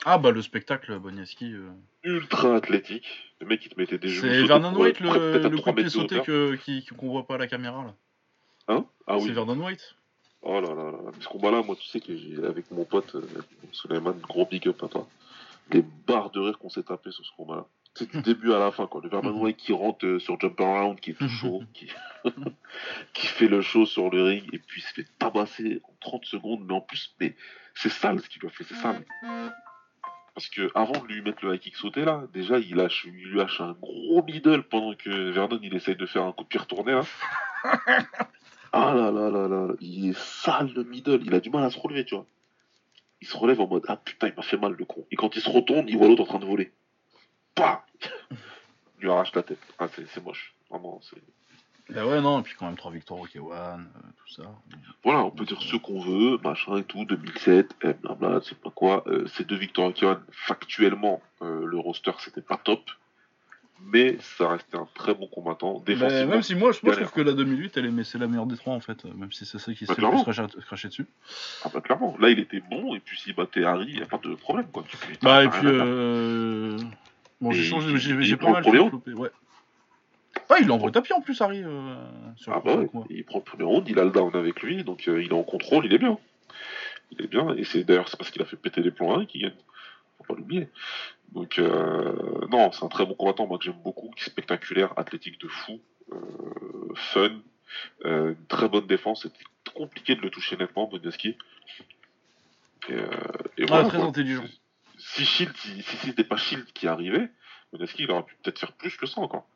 Ah, 0.06 0.18
bah 0.18 0.32
le 0.32 0.42
spectacle 0.42 0.98
Bonieski. 1.00 1.54
euh, 1.54 1.70
Ultra 2.04 2.56
athlétique. 2.56 3.34
Le 3.40 3.48
mec, 3.48 3.66
il 3.66 3.70
te 3.70 3.80
mettait 3.80 3.98
des 3.98 4.10
genoux. 4.10 4.28
C'est 4.30 4.44
Vernon 4.44 4.74
White, 4.76 5.00
le, 5.00 5.10
le 5.50 5.58
coup 5.58 5.72
de 5.72 5.76
pied 5.82 5.90
sauté 5.90 6.22
qu'on 6.98 7.10
voit 7.10 7.26
pas 7.28 7.36
à 7.36 7.38
la 7.38 7.48
caméra 7.48 7.84
là. 7.84 7.94
Hein? 8.68 8.86
Ah 9.08 9.16
C'est 9.20 9.26
oui. 9.26 9.32
Vernon 9.32 9.66
White 9.66 9.96
Oh 10.42 10.62
là 10.62 10.70
là 10.74 10.92
là. 10.92 10.98
Ce 11.20 11.28
combat-là, 11.28 11.62
moi, 11.64 11.76
tu 11.76 11.88
sais 11.88 12.00
que 12.00 12.16
j'ai, 12.16 12.38
avec 12.46 12.70
mon 12.72 12.86
pote 12.86 13.16
euh, 13.16 13.22
Suleiman, 13.72 14.14
gros 14.22 14.46
big 14.46 14.68
up 14.68 14.82
à 14.84 14.88
toi. 14.88 15.08
Les 15.72 15.82
barres 15.82 16.30
de 16.32 16.40
rire 16.40 16.58
qu'on 16.60 16.70
s'est 16.70 16.84
tapé 16.84 17.12
sur 17.12 17.26
ce 17.26 17.32
combat-là. 17.36 17.66
C'est 17.96 18.10
du 18.12 18.22
début 18.22 18.54
à 18.54 18.60
la 18.60 18.72
fin, 18.72 18.88
quoi. 18.88 19.02
Le 19.04 19.10
Vernon 19.10 19.44
Mhm. 19.44 19.54
Qui 19.54 19.74
rentre 19.74 20.06
euh, 20.06 20.20
sur 20.20 20.40
Jump 20.40 20.60
Around, 20.62 21.00
qui 21.00 21.12
est 21.12 21.16
tout 21.16 21.28
chaud, 21.28 21.64
qui... 21.74 21.90
qui 23.14 23.28
fait 23.28 23.48
le 23.48 23.62
show 23.62 23.86
sur 23.86 24.10
le 24.10 24.24
ring, 24.24 24.44
et 24.54 24.60
puis 24.60 24.82
il 24.82 24.84
se 24.84 24.94
fait 24.94 25.08
tabasser 25.20 25.82
en 25.84 25.94
30 26.02 26.26
secondes, 26.26 26.64
mais 26.66 26.74
en 26.74 26.82
plus, 26.82 27.14
mais 27.20 27.36
c'est 27.74 27.90
sale 27.90 28.20
ce 28.22 28.30
qu'il 28.30 28.42
lui 28.42 28.48
a 28.48 28.52
fait, 28.52 28.64
c'est 28.64 28.76
sale. 28.76 29.04
Parce 30.34 30.50
que 30.50 30.70
avant 30.76 31.00
de 31.04 31.08
lui 31.08 31.22
mettre 31.24 31.44
le 31.44 31.56
high 31.56 31.60
kick 31.60 31.76
sauté 31.76 32.06
là, 32.06 32.24
déjà 32.32 32.60
il 32.60 32.76
lâche, 32.76 33.06
il 33.08 33.14
lui 33.14 33.38
lâche 33.38 33.60
un 33.60 33.72
gros 33.72 34.22
middle 34.24 34.62
pendant 34.64 34.94
que 34.94 35.32
Vernon 35.32 35.60
il 35.64 35.74
essaye 35.76 35.96
de 35.96 36.06
faire 36.06 36.24
un 36.26 36.32
coup 36.32 36.44
de 36.44 36.48
pied 36.50 36.60
retourné 36.60 36.92
là. 36.92 37.02
Ah 38.74 38.94
là 38.94 39.12
là 39.12 39.30
là 39.30 39.48
là, 39.48 39.74
il 39.80 40.10
est 40.10 40.18
sale 40.18 40.72
le 40.76 40.84
middle, 40.84 41.22
il 41.26 41.34
a 41.34 41.40
du 41.40 41.50
mal 41.50 41.64
à 41.64 41.70
se 41.70 41.80
relever, 41.80 42.06
tu 42.06 42.16
vois. 42.16 42.26
Il 43.22 43.28
se 43.28 43.36
relève 43.38 43.60
en 43.62 43.68
mode 43.68 43.84
ah 43.88 43.98
putain 43.98 44.28
il 44.28 44.36
m'a 44.36 44.44
fait 44.44 44.58
mal 44.58 44.74
le 44.74 44.86
con. 44.86 45.06
Et 45.12 45.16
quand 45.16 45.36
il 45.36 45.42
se 45.42 45.50
retourne, 45.50 45.88
il 45.88 45.98
voit 45.98 46.08
l'autre 46.08 46.24
en 46.24 46.26
train 46.26 46.40
de 46.40 46.46
voler. 46.46 46.72
Pah 47.56 47.86
Il 49.00 49.02
lui 49.04 49.10
arrache 49.12 49.34
la 49.36 49.44
tête. 49.44 49.60
Ah 49.80 49.88
c'est 49.96 50.08
c'est 50.10 50.24
moche, 50.24 50.54
vraiment. 50.70 51.00
c'est- 51.02 51.94
Bah 51.94 52.06
ouais, 52.06 52.20
non, 52.22 52.40
et 52.40 52.44
puis 52.44 52.54
quand 52.60 52.66
même 52.66 52.76
3 52.78 52.92
victoires 52.92 53.22
au 53.22 53.26
K1, 53.28 53.40
euh, 53.52 53.78
tout 54.18 54.34
ça. 54.34 54.44
Voilà, 55.04 55.24
on 55.24 55.32
peut 55.32 55.46
dire 55.46 55.62
ce 55.62 55.78
qu'on 55.78 56.02
veut, 56.02 56.38
machin 56.44 56.78
et 56.78 56.84
tout, 56.84 57.06
2007, 57.06 57.76
eh, 57.84 57.94
blabla, 57.94 58.40
je 58.44 58.50
sais 58.50 58.56
pas 58.56 58.70
quoi. 58.72 59.04
Euh, 59.08 59.26
ces 59.28 59.46
deux 59.46 59.56
victoires 59.56 59.94
Kiwan, 59.94 60.22
factuellement, 60.32 61.22
euh, 61.42 61.66
le 61.66 61.80
roster 61.80 62.12
c'était 62.20 62.42
pas 62.42 62.58
top, 62.58 62.82
mais 63.86 64.18
ça 64.20 64.50
restait 64.50 64.78
un 64.78 64.88
très 64.96 65.14
bon 65.14 65.28
combattant. 65.28 65.76
Bah, 65.76 65.82
Défensivement, 65.86 66.32
même 66.34 66.42
si 66.44 66.56
moi, 66.56 66.72
je, 66.72 66.80
moi, 66.84 66.94
je 66.94 66.98
galère. 67.00 67.12
trouve 67.12 67.24
que 67.24 67.30
la 67.30 67.34
2008, 67.36 67.78
elle 67.78 67.86
est, 67.86 67.92
mais 67.92 68.04
c'est 68.04 68.18
la 68.18 68.28
meilleure 68.28 68.46
des 68.46 68.58
trois 68.58 68.74
en 68.74 68.80
fait, 68.80 69.04
même 69.06 69.32
si 69.32 69.46
c'est 69.46 69.60
ça 69.60 69.74
qui 69.74 69.86
Bah, 69.86 69.94
s'est 69.96 70.02
le 70.02 70.08
plus 70.10 70.24
clairement. 70.24 70.50
craché, 70.62 70.88
dessus. 70.90 71.06
ah 71.64 71.70
bah, 71.74 71.82
clairement, 71.82 72.16
là 72.20 72.30
il 72.30 72.40
était 72.40 72.60
bon, 72.62 72.96
et 72.96 73.00
puis 73.00 73.18
s'il 73.18 73.36
battait 73.36 73.64
Harry, 73.64 73.92
y 73.94 74.02
a 74.02 74.06
pas 74.06 74.18
de 74.18 74.36
problème 74.36 74.68
quoi. 74.72 74.84
Tu 74.88 74.98
Bah, 75.22 75.44
et 75.44 75.50
puis, 75.50 75.62
euh... 75.66 76.78
bon, 77.42 77.52
j'ai 77.52 77.64
changé, 77.64 77.90
il- 77.92 77.98
j'ai 77.98 78.14
il 78.14 78.38
pas 78.38 78.48
le 78.48 78.54
mal 78.54 78.62
premier 78.64 78.88
flopé, 78.90 79.14
ouais. 79.14 79.30
Ah, 80.50 80.56
il 80.62 80.68
l'envoie 80.68 80.92
tapis 80.92 81.14
en 81.14 81.22
plus, 81.22 81.40
Harry, 81.42 81.62
euh, 81.64 81.96
sur 82.38 82.54
Ah 82.54 82.62
bah 82.64 82.76
ouais, 82.76 82.90
il 83.10 83.24
prend 83.26 83.40
le 83.40 83.44
premier 83.44 83.64
round, 83.64 83.88
il 83.90 84.00
a 84.00 84.04
le 84.06 84.12
down 84.12 84.34
avec 84.36 84.62
lui, 84.62 84.84
donc 84.84 85.08
euh, 85.08 85.22
il 85.22 85.30
est 85.30 85.34
en 85.34 85.44
contrôle, 85.44 85.86
il 85.86 85.94
est 85.94 85.98
bien. 85.98 86.18
Il 87.12 87.22
est 87.22 87.28
bien, 87.28 87.54
et 87.56 87.64
c'est 87.64 87.84
d'ailleurs 87.84 88.08
c'est 88.10 88.18
parce 88.18 88.32
qu'il 88.32 88.42
a 88.42 88.46
fait 88.46 88.56
péter 88.58 88.82
les 88.82 88.92
plombs 88.92 89.14
Harry 89.14 89.28
qui 89.28 89.40
gagne. 89.40 89.54
Faut 90.18 90.24
pas 90.24 90.36
l'oublier. 90.36 90.70
Donc 91.34 91.60
euh, 91.60 92.48
non, 92.50 92.72
c'est 92.72 92.84
un 92.84 92.90
très 92.90 93.06
bon 93.06 93.14
combattant, 93.14 93.48
moi 93.48 93.58
que 93.58 93.66
j'aime 93.66 93.82
beaucoup, 93.84 94.10
qui 94.12 94.24
est 94.24 94.30
spectaculaire, 94.30 94.94
athlétique 94.98 95.40
de 95.40 95.48
fou, 95.48 95.80
euh, 96.12 96.18
fun, 96.96 97.42
euh, 98.06 98.30
une 98.30 98.46
très 98.48 98.70
bonne 98.70 98.88
défense, 98.88 99.24
c'était 99.24 99.44
compliqué 99.74 100.16
de 100.16 100.22
le 100.22 100.30
toucher 100.30 100.56
nettement, 100.58 100.88
Boneski. 100.88 101.38
Et, 102.90 102.96
Ah, 103.70 103.84
très 103.84 103.98
quoi. 103.98 104.08
intelligent. 104.08 104.46
Si 104.98 105.26
Shield, 105.26 105.56
si, 105.58 105.82
si 105.84 105.98
c'était 105.98 106.24
pas 106.24 106.38
Shield 106.38 106.66
qui 106.74 106.88
arrivait, 106.88 107.30
Boneski 107.74 108.04
il 108.04 108.12
aurait 108.12 108.24
pu 108.24 108.36
peut-être 108.42 108.60
faire 108.60 108.72
plus 108.72 108.96
que 108.96 109.06
ça 109.06 109.20
encore. 109.20 109.48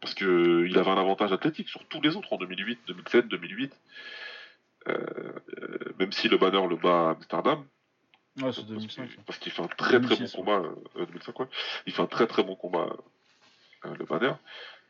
Parce 0.00 0.14
que 0.14 0.66
il 0.68 0.76
avait 0.78 0.90
un 0.90 0.98
avantage 0.98 1.32
athlétique 1.32 1.68
sur 1.68 1.86
tous 1.86 2.00
les 2.00 2.16
autres 2.16 2.32
en 2.32 2.36
2008, 2.36 2.80
2007, 2.86 3.28
2008. 3.28 3.72
Euh, 4.88 4.92
euh, 5.62 5.78
même 5.98 6.12
si 6.12 6.28
le 6.28 6.36
banner 6.36 6.64
le 6.68 6.76
bat 6.76 7.08
à 7.08 7.10
Amsterdam, 7.10 7.64
Ouais, 8.42 8.52
c'est 8.52 8.60
parce 8.60 8.66
2005. 8.66 9.08
qu'il- 9.08 9.22
Parce 9.24 9.38
qu'il 9.38 9.52
fait 9.52 9.62
un 9.62 9.66
très 9.68 9.76
très 9.76 9.98
bon 9.98 10.08
2006, 10.08 10.32
combat. 10.36 10.62
euh, 10.96 11.06
2005, 11.06 11.40
ouais. 11.40 11.46
Il 11.86 11.92
fait 11.92 12.02
un 12.02 12.06
très 12.06 12.26
très 12.26 12.42
bon 12.42 12.54
combat, 12.56 12.88
euh, 13.86 13.94
le 13.98 14.04
banner. 14.04 14.32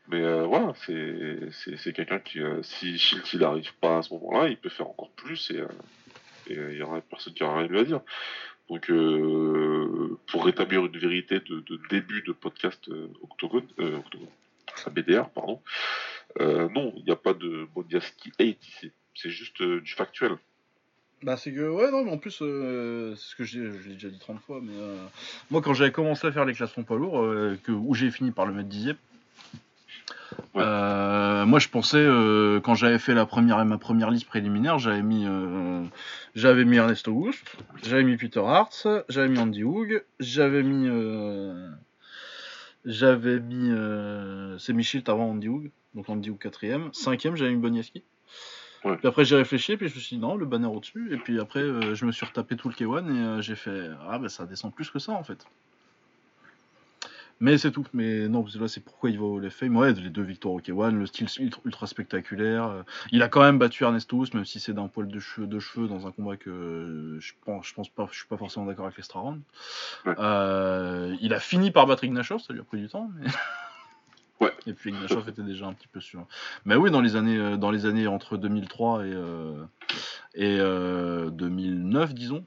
Mais 0.09 0.21
euh, 0.21 0.43
voilà, 0.45 0.73
c'est 0.85 1.93
quelqu'un 1.93 2.19
qui, 2.19 2.39
euh, 2.39 2.61
si 2.63 2.97
Shield 2.97 3.25
il 3.33 3.39
n'arrive 3.39 3.73
pas 3.75 3.97
à 3.97 4.01
ce 4.01 4.13
moment-là, 4.13 4.47
il 4.49 4.57
peut 4.57 4.69
faire 4.69 4.87
encore 4.87 5.11
plus 5.11 5.51
et 5.51 5.61
il 6.49 6.77
y 6.77 6.81
aura 6.81 7.01
personne 7.01 7.33
qui 7.33 7.43
aura 7.43 7.57
rien 7.57 7.65
à 7.65 7.67
lui 7.67 7.79
à 7.79 7.83
dire. 7.83 7.99
Donc, 8.69 8.89
euh, 8.89 10.17
pour 10.27 10.45
rétablir 10.45 10.85
une 10.85 10.97
vérité 10.97 11.39
de, 11.41 11.59
de 11.61 11.79
début 11.89 12.21
de 12.21 12.31
podcast 12.33 12.87
euh, 12.89 13.07
Octogone, 13.21 13.67
euh, 13.79 13.97
Octogone, 13.97 14.27
BDR, 14.91 15.29
pardon, 15.29 15.61
non, 16.39 16.93
il 16.97 17.03
n'y 17.03 17.11
a 17.11 17.15
pas 17.15 17.33
de 17.33 17.67
Bodiaski 17.75 18.31
hate 18.39 18.65
ici. 18.67 18.91
C'est 19.15 19.29
juste 19.29 19.61
du 19.61 19.91
factuel. 19.93 20.37
Bah 21.23 21.35
c'est 21.35 21.51
que 21.51 21.67
ouais 21.67 21.89
non 21.89 22.03
mais 22.03 22.11
en 22.11 22.17
plus 22.19 22.39
euh, 22.41 23.15
c'est 23.15 23.31
ce 23.31 23.35
que 23.35 23.43
j'ai 23.43 23.63
je 23.71 23.87
l'ai 23.87 23.93
déjà 23.95 24.09
dit 24.09 24.19
30 24.19 24.39
fois 24.39 24.59
mais 24.61 24.71
euh, 24.77 24.95
moi 25.49 25.61
quand 25.63 25.73
j'avais 25.73 25.91
commencé 25.91 26.27
à 26.27 26.31
faire 26.31 26.45
les 26.45 26.53
classements 26.53 26.83
poids 26.83 26.97
lourds 26.97 27.21
euh, 27.21 27.57
que 27.63 27.71
où 27.71 27.95
j'ai 27.95 28.11
fini 28.11 28.29
par 28.31 28.45
le 28.45 28.53
mettre 28.53 28.69
dixième 28.69 28.97
Ouais. 30.53 30.61
euh, 30.63 31.45
moi 31.45 31.57
je 31.59 31.69
pensais 31.69 32.05
quand 32.63 32.75
j'avais 32.75 32.99
fait 32.99 33.13
la 33.13 33.25
première 33.25 33.63
ma 33.65 33.77
première 33.77 34.11
liste 34.11 34.27
préliminaire 34.27 34.77
j'avais 34.77 35.01
mis 35.01 35.25
j'avais 36.35 36.65
mis 36.65 36.77
Ernesto 36.77 37.11
Auguste 37.13 37.43
j'avais 37.83 38.03
mis 38.03 38.17
Peter 38.17 38.41
Hart 38.41 38.87
j'avais 39.09 39.29
mis 39.29 39.39
Andy 39.39 39.63
Hoog 39.63 40.03
j'avais 40.19 40.63
mis 40.63 40.87
j'avais 42.85 43.39
mis 43.39 43.71
c'est 44.59 44.73
Michilt 44.73 45.07
avant 45.09 45.31
Andy 45.31 45.47
Hoog 45.47 45.71
donc 45.95 46.09
Andy 46.09 46.29
Hoog 46.29 46.37
quatrième 46.39 46.93
cinquième 46.93 47.35
j'avais 47.35 47.51
mis 47.51 47.57
Bonieski 47.61 48.03
Ouais. 48.87 48.97
Puis 48.97 49.07
après 49.07 49.25
j'ai 49.25 49.35
réfléchi, 49.35 49.77
puis 49.77 49.89
je 49.89 49.95
me 49.95 49.99
suis 49.99 50.15
dit 50.15 50.21
non, 50.21 50.35
le 50.35 50.45
banner 50.45 50.67
au-dessus. 50.67 51.13
Et 51.13 51.17
puis 51.17 51.39
après 51.39 51.59
euh, 51.61 51.95
je 51.95 52.05
me 52.05 52.11
suis 52.11 52.25
retapé 52.25 52.55
tout 52.55 52.69
le 52.69 52.75
K1 52.75 53.07
et 53.07 53.19
euh, 53.19 53.41
j'ai 53.41 53.55
fait 53.55 53.89
ah 54.09 54.17
bah 54.19 54.29
ça 54.29 54.45
descend 54.45 54.73
plus 54.73 54.89
que 54.89 54.99
ça 54.99 55.11
en 55.13 55.23
fait. 55.23 55.45
Mais 57.39 57.59
c'est 57.59 57.69
tout. 57.71 57.85
Mais 57.93 58.27
non, 58.27 58.41
parce 58.41 58.55
que 58.55 58.61
là 58.61 58.67
c'est 58.67 58.83
pourquoi 58.83 59.11
il 59.11 59.19
va 59.19 59.25
au 59.25 59.49
Fame. 59.51 59.77
Ouais, 59.77 59.93
les 59.93 60.09
deux 60.09 60.23
victoires 60.23 60.55
au 60.55 60.59
K1, 60.59 60.97
le 60.97 61.05
style 61.05 61.27
ultra, 61.65 61.85
spectaculaire. 61.85 62.65
euh, 62.65 62.81
Il 63.11 63.21
a 63.21 63.27
quand 63.27 63.41
même 63.41 63.59
battu 63.59 63.83
Ernestus, 63.83 64.33
même 64.33 64.45
si 64.45 64.59
c'est 64.59 64.73
d'un 64.73 64.87
poil 64.87 65.07
de 65.07 65.19
cheveux, 65.19 65.45
de 65.45 65.59
cheveux 65.59 65.87
dans 65.87 66.07
un 66.07 66.11
combat 66.11 66.35
que 66.35 67.17
je 67.19 67.33
pense, 67.45 67.67
je 67.67 67.73
pense 67.75 67.89
pas, 67.89 68.07
je 68.11 68.17
suis 68.17 68.27
pas 68.27 68.37
forcément 68.37 68.65
d'accord 68.65 68.85
avec 68.85 68.97
l'extra 68.97 69.19
round. 69.19 69.41
Ouais. 70.05 70.15
Euh, 70.17 71.15
il 71.21 71.31
a 71.33 71.39
fini 71.39 71.69
par 71.69 71.85
battre 71.85 72.05
Ignashov, 72.05 72.39
ça 72.41 72.53
lui 72.53 72.61
a 72.61 72.63
pris 72.63 72.79
du 72.79 72.87
temps. 72.87 73.11
Mais... 73.19 73.27
Ouais. 74.39 74.53
Et 74.67 74.73
puis 74.73 74.91
Ignashov 74.91 75.27
était 75.29 75.41
déjà 75.41 75.65
un 75.65 75.73
petit 75.73 75.87
peu 75.87 75.99
sûr. 75.99 76.25
Mais 76.65 76.75
oui, 76.75 76.91
dans 76.91 77.01
les 77.01 77.15
années, 77.15 77.37
euh, 77.37 77.57
dans 77.57 77.71
les 77.71 77.85
années 77.85 78.07
entre 78.07 78.37
2003 78.37 79.05
et, 79.05 79.11
euh, 79.13 79.63
et 80.35 80.57
euh, 80.59 81.29
2009, 81.31 82.13
disons. 82.13 82.45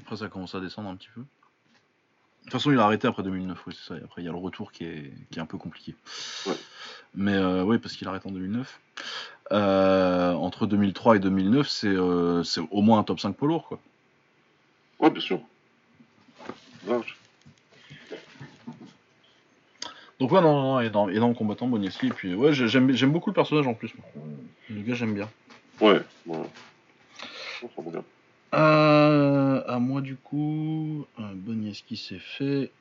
Après, 0.00 0.16
ça 0.16 0.28
commence 0.28 0.54
à 0.54 0.60
descendre 0.60 0.88
un 0.88 0.96
petit 0.96 1.10
peu. 1.14 1.20
De 1.20 2.50
toute 2.50 2.52
façon, 2.52 2.72
il 2.72 2.78
a 2.78 2.84
arrêté 2.84 3.08
après 3.08 3.22
2009, 3.22 3.66
oui, 3.66 3.74
c'est 3.78 3.88
ça. 3.88 3.98
Et 3.98 4.04
après, 4.04 4.20
il 4.20 4.26
y 4.26 4.28
a 4.28 4.32
le 4.32 4.38
retour 4.38 4.70
qui 4.70 4.84
est, 4.84 5.12
qui 5.30 5.38
est 5.38 5.42
un 5.42 5.46
peu 5.46 5.56
compliqué. 5.56 5.94
Ouais. 6.46 6.56
Mais 7.14 7.34
euh, 7.34 7.62
oui, 7.62 7.78
parce 7.78 7.94
qu'il 7.94 8.06
arrête 8.08 8.26
en 8.26 8.30
2009. 8.30 8.80
Euh, 9.52 10.32
entre 10.32 10.66
2003 10.66 11.16
et 11.16 11.18
2009, 11.20 11.68
c'est 11.68 11.86
euh, 11.88 12.42
c'est 12.42 12.60
au 12.70 12.82
moins 12.82 12.98
un 12.98 13.04
top 13.04 13.20
5 13.20 13.36
poids 13.36 13.48
lourd, 13.48 13.66
quoi. 13.68 13.80
Ouais, 14.98 15.10
bien 15.10 15.20
sûr. 15.20 15.40
Large. 16.86 17.16
Donc 20.20 20.30
ouais, 20.32 20.40
non, 20.40 20.52
non, 20.54 20.62
non, 20.74 20.80
énorme, 20.80 21.10
énorme 21.10 21.34
combattant, 21.34 21.66
Bonieski. 21.66 22.06
Et 22.06 22.10
puis 22.10 22.34
ouais, 22.34 22.52
j'ai- 22.52 22.68
j'aime 22.68 22.90
j'aime 22.92 23.12
beaucoup 23.12 23.30
le 23.30 23.34
personnage 23.34 23.66
en 23.66 23.74
plus. 23.74 23.92
moi. 23.96 24.06
Le 24.70 24.80
gars, 24.82 24.94
j'aime 24.94 25.14
bien. 25.14 25.28
Ouais, 25.80 26.00
ouais. 26.26 26.38
Oh, 27.76 27.82
bien. 27.90 28.04
Euh, 28.54 29.62
à 29.66 29.78
moi 29.80 30.00
du 30.00 30.16
coup, 30.16 31.06
euh, 31.18 31.32
Bonieski 31.34 31.96
c'est 31.96 32.20
fait. 32.20 32.72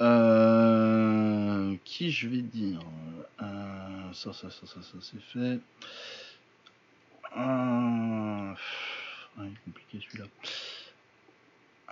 Euh, 0.00 1.74
qui 1.84 2.10
je 2.10 2.28
vais 2.28 2.42
dire? 2.42 2.80
Euh, 3.42 4.12
Ça, 4.12 4.32
ça, 4.32 4.50
ça, 4.50 4.66
ça, 4.66 4.80
ça 4.82 4.98
c'est 5.00 5.20
fait. 5.20 5.60
Euh, 7.36 8.52
pff, 8.54 9.28
ouais, 9.38 9.48
compliqué 9.64 10.00
celui-là. 10.00 10.24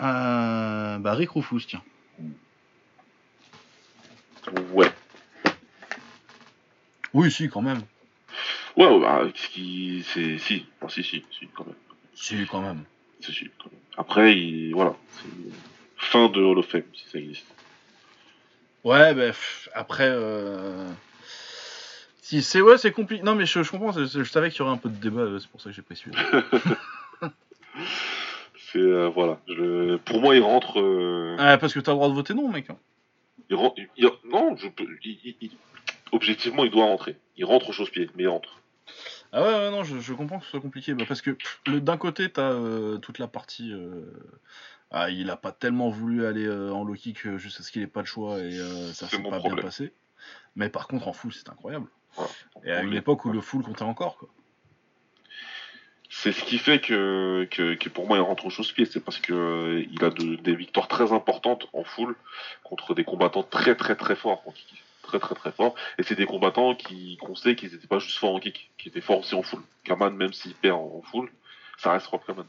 Euh, 0.00 0.98
bah 0.98 1.14
Rick 1.14 1.30
Rufus, 1.30 1.66
tiens. 1.68 1.82
Ouais. 4.72 4.90
Oui, 7.12 7.30
si, 7.30 7.48
quand 7.48 7.62
même. 7.62 7.82
Ouais, 8.76 8.86
ouais, 8.86 9.00
bah, 9.00 9.22
ce 9.34 9.48
qui. 9.48 10.04
C'est. 10.12 10.38
Si. 10.38 10.66
Enfin, 10.80 10.92
si, 10.92 11.02
si, 11.02 11.24
si, 11.30 11.48
quand 11.48 11.64
même. 11.66 11.74
Si, 12.14 12.46
quand 12.46 12.60
même. 12.60 12.84
Si, 13.20 13.32
si, 13.32 13.50
quand 13.58 13.70
même. 13.70 13.80
Après, 13.96 14.36
il. 14.36 14.72
Voilà. 14.72 14.94
Fin 15.96 16.28
de 16.28 16.40
Hall 16.42 16.58
of 16.58 16.66
Fame, 16.66 16.82
si 16.94 17.08
ça 17.10 17.18
existe. 17.18 17.46
Ouais, 18.84 19.14
bah, 19.14 19.28
pff, 19.28 19.68
après, 19.74 20.08
euh... 20.08 20.88
si 22.22 22.42
c'est 22.42 22.60
ouais, 22.60 22.78
c'est 22.78 22.92
compliqué. 22.92 23.22
Non, 23.22 23.34
mais 23.34 23.46
je, 23.46 23.62
je 23.62 23.70
comprends. 23.70 23.92
c'est- 23.92 24.06
je 24.06 24.22
savais 24.30 24.50
qu'il 24.50 24.60
y 24.60 24.62
aurait 24.62 24.72
un 24.72 24.76
peu 24.76 24.90
de 24.90 24.94
débat. 24.96 25.26
C'est 25.40 25.48
pour 25.48 25.60
ça 25.60 25.70
que 25.70 25.76
j'ai 25.76 25.82
celui-là. 25.94 26.44
C'est. 28.76 28.82
euh, 28.82 29.08
voilà. 29.08 29.40
Je... 29.48 29.96
Pour 29.96 30.20
moi, 30.20 30.36
il 30.36 30.42
rentre. 30.42 30.80
euh, 30.80 31.36
Ah, 31.38 31.56
parce 31.58 31.72
que 31.72 31.80
t'as 31.80 31.92
le 31.92 31.96
droit 31.96 32.08
de 32.08 32.14
voter 32.14 32.34
non, 32.34 32.48
mec. 32.48 32.68
il 33.48 33.56
rentre 33.56 33.74
il- 33.78 33.88
il- 33.96 34.10
Non, 34.30 34.54
je 34.56 34.68
il- 35.04 35.50
Objectivement, 36.12 36.64
il 36.64 36.70
doit 36.70 36.84
rentrer. 36.84 37.16
Il 37.36 37.44
rentre 37.44 37.70
au 37.70 37.72
chausse-pied, 37.72 38.10
mais 38.14 38.24
il 38.24 38.28
rentre. 38.28 38.60
Ah 39.32 39.42
ouais, 39.42 39.48
ouais, 39.48 39.70
non, 39.70 39.82
je, 39.82 39.98
je 39.98 40.12
comprends 40.12 40.38
que 40.38 40.44
ce 40.44 40.50
soit 40.52 40.60
compliqué. 40.60 40.94
Bah, 40.94 41.04
parce 41.08 41.20
que 41.20 41.36
d'un 41.66 41.96
côté, 41.96 42.30
t'as 42.30 42.52
euh, 42.52 42.98
toute 42.98 43.18
la 43.18 43.26
partie. 43.26 43.72
Ah, 44.92 45.10
il 45.10 45.30
a 45.30 45.36
pas 45.36 45.50
tellement 45.52 45.88
voulu 45.88 46.24
aller 46.26 46.48
en 46.48 46.84
low 46.84 46.94
kick 46.94 47.36
juste 47.36 47.56
parce 47.58 47.70
qu'il 47.70 47.82
ait 47.82 47.86
pas 47.88 48.00
le 48.00 48.06
choix 48.06 48.38
et 48.38 48.52
ça 48.92 49.08
s'est 49.08 49.22
pas 49.22 49.40
bien 49.40 49.56
passé. 49.56 49.92
Mais 50.54 50.68
par 50.68 50.86
contre, 50.86 51.08
en 51.08 51.12
full, 51.12 51.32
c'est 51.32 51.48
incroyable. 51.48 51.86
Voilà. 52.14 52.30
Et 52.64 52.70
à 52.72 52.82
une 52.82 52.94
époque 52.94 53.24
où 53.24 53.30
le 53.32 53.40
full 53.40 53.62
comptait 53.62 53.82
encore, 53.82 54.16
quoi. 54.16 54.28
C'est 56.18 56.32
ce 56.32 56.42
qui 56.44 56.58
fait 56.58 56.80
que, 56.80 57.46
que, 57.50 57.74
que 57.74 57.88
pour 57.90 58.06
moi 58.08 58.16
il 58.16 58.20
rentre 58.22 58.46
au 58.46 58.50
chausse-pied, 58.50 58.86
c'est 58.86 59.04
parce 59.04 59.18
que 59.18 59.32
euh, 59.34 59.84
il 59.92 60.02
a 60.04 60.10
de- 60.10 60.36
des 60.36 60.54
victoires 60.54 60.88
très 60.88 61.12
importantes 61.12 61.66
en 61.74 61.84
full 61.84 62.16
contre 62.64 62.94
des 62.94 63.04
combattants 63.04 63.42
très 63.42 63.74
très 63.74 63.96
très 63.96 64.16
forts 64.16 64.42
en 64.46 64.50
kick. 64.50 64.82
Très 65.02 65.18
très 65.20 65.34
très 65.34 65.52
forts. 65.52 65.74
Et 65.98 66.02
c'est 66.02 66.14
des 66.16 66.26
combattants 66.26 66.74
qui 66.74 67.16
qu'on 67.18 67.34
sait 67.34 67.54
qu'ils 67.54 67.74
étaient 67.74 67.86
pas 67.86 67.98
juste 67.98 68.18
forts 68.18 68.34
en 68.34 68.40
kick, 68.40 68.70
qui 68.78 68.88
étaient 68.88 69.00
forts 69.02 69.20
aussi 69.20 69.34
en 69.34 69.42
full. 69.42 69.60
Kaman, 69.84 70.16
même 70.16 70.32
s'il 70.32 70.54
perd 70.54 70.76
en 70.78 71.02
full, 71.10 71.28
ça 71.78 71.92
reste 71.92 72.06
Rob 72.06 72.22
Kaman. 72.26 72.46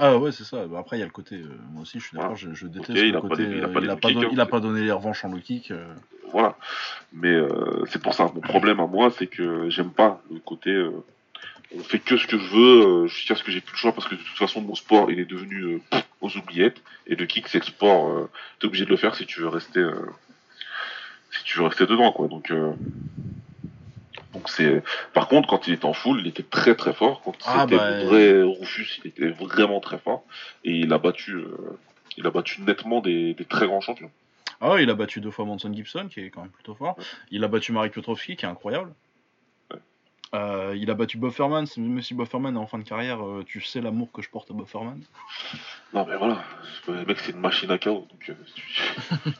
Ah 0.00 0.16
ouais, 0.16 0.32
c'est 0.32 0.44
ça. 0.44 0.66
Bah, 0.66 0.78
après, 0.78 0.96
il 0.96 1.00
y 1.00 1.02
a 1.02 1.06
le 1.06 1.12
côté. 1.12 1.36
euh, 1.36 1.58
moi 1.72 1.82
aussi, 1.82 2.00
je 2.00 2.06
suis 2.06 2.16
d'accord, 2.16 2.36
Voilà. 2.36 2.52
je, 2.54 2.58
je 2.58 2.66
déteste 2.68 2.98
le 2.98 3.06
il 3.08 3.16
a 3.16 3.20
pas 3.20 3.28
côté. 3.28 3.42
il 3.42 3.64
a 3.64 3.68
pas 3.68 3.80
les 3.80 3.86
il 3.86 3.90
a 3.90 3.94
low 3.94 4.00
pas 4.00 4.08
don- 4.08 4.14
kickers, 4.14 4.32
il 4.32 4.40
a 4.40 4.44
c'est- 4.44 4.50
pas 4.50 4.60
donné 4.60 4.80
les 4.82 4.92
revanches 4.92 5.24
en 5.24 5.28
low 5.28 5.38
kick. 5.40 5.70
euh. 5.72 5.94
Voilà. 6.32 6.56
Mais 7.12 7.32
euh, 7.34 7.84
c'est 7.86 8.00
pour 8.02 8.14
ça. 8.14 8.30
Mon 8.34 8.40
problème 8.40 8.80
à 8.80 8.86
moi, 8.86 9.10
c'est 9.10 9.26
que 9.26 9.68
j'aime 9.70 9.90
pas 9.90 10.20
le 10.32 10.40
côté. 10.40 10.70
On 11.76 11.80
fait 11.82 11.98
que 11.98 12.16
ce 12.16 12.26
que 12.26 12.38
je 12.38 12.46
veux, 12.46 12.86
euh, 13.04 13.06
jusqu'à 13.08 13.34
ce 13.34 13.42
que 13.42 13.50
j'ai 13.50 13.60
plus 13.60 13.72
le 13.72 13.78
choix, 13.78 13.92
parce 13.92 14.08
que 14.08 14.14
de 14.14 14.20
toute 14.22 14.38
façon, 14.38 14.60
mon 14.62 14.74
sport, 14.74 15.10
il 15.10 15.18
est 15.20 15.24
devenu 15.26 15.62
euh, 15.92 15.98
aux 16.20 16.34
oubliettes. 16.36 16.80
Et 17.06 17.14
le 17.14 17.26
kick, 17.26 17.48
c'est 17.48 17.58
le 17.58 17.64
sport. 17.64 18.08
Euh, 18.08 18.30
T'es 18.58 18.66
obligé 18.66 18.84
de 18.84 18.90
le 18.90 18.96
faire 18.96 19.14
si 19.14 19.26
tu 19.26 19.40
veux 19.40 19.48
rester. 19.48 19.80
euh, 19.80 20.06
si 21.30 21.44
tu 21.44 21.58
veux 21.58 21.64
rester 21.66 21.86
dedans, 21.86 22.10
quoi. 22.12 22.26
Donc. 22.28 22.50
donc 24.32 24.48
c'est. 24.48 24.82
Par 25.14 25.28
contre, 25.28 25.48
quand 25.48 25.66
il 25.66 25.74
était 25.74 25.84
en 25.84 25.92
full, 25.92 26.20
il 26.20 26.26
était 26.26 26.42
très 26.42 26.74
très 26.74 26.92
fort. 26.92 27.20
Quand 27.22 27.34
Ah, 27.46 27.62
c'était 27.64 27.76
bah, 27.76 28.04
vrai 28.04 28.42
Rufus, 28.42 29.00
il 29.04 29.08
était 29.08 29.28
vraiment 29.30 29.80
très 29.80 29.98
fort. 29.98 30.24
Et 30.64 30.72
il 30.72 30.92
a 30.92 30.98
battu. 30.98 31.38
il 32.16 32.26
a 32.26 32.30
battu 32.30 32.62
nettement 32.62 33.00
des, 33.00 33.34
des 33.34 33.44
très 33.44 33.66
grands 33.66 33.80
champions. 33.80 34.10
Ah 34.60 34.72
ouais, 34.72 34.82
il 34.82 34.90
a 34.90 34.94
battu 34.94 35.20
deux 35.20 35.30
fois 35.30 35.44
Manson 35.44 35.72
Gibson, 35.72 36.08
qui 36.10 36.20
est 36.20 36.30
quand 36.30 36.42
même 36.42 36.50
plutôt 36.50 36.74
fort. 36.74 36.96
Il 37.30 37.44
a 37.44 37.48
battu 37.48 37.72
Marek 37.72 37.92
Piotrowski, 37.92 38.36
qui 38.36 38.44
est 38.44 38.48
incroyable. 38.48 38.92
Euh, 40.34 40.74
il 40.76 40.90
a 40.90 40.94
battu 40.94 41.16
Bufferman. 41.18 41.64
Même 41.78 42.02
si 42.02 42.14
Bufferman 42.14 42.54
est 42.54 42.58
en 42.58 42.66
fin 42.66 42.78
de 42.78 42.84
carrière, 42.84 43.24
euh, 43.24 43.44
tu 43.46 43.60
sais 43.62 43.80
l'amour 43.80 44.12
que 44.12 44.20
je 44.22 44.28
porte 44.28 44.50
à 44.50 44.54
Bufferman. 44.54 45.00
Non 45.94 46.04
mais 46.06 46.16
voilà, 46.16 46.42
le 46.86 47.04
mec 47.06 47.18
c'est 47.20 47.32
une 47.32 47.40
machine 47.40 47.70
à 47.70 47.78
chaos, 47.78 48.06
donc 48.10 48.28
euh, 48.28 48.34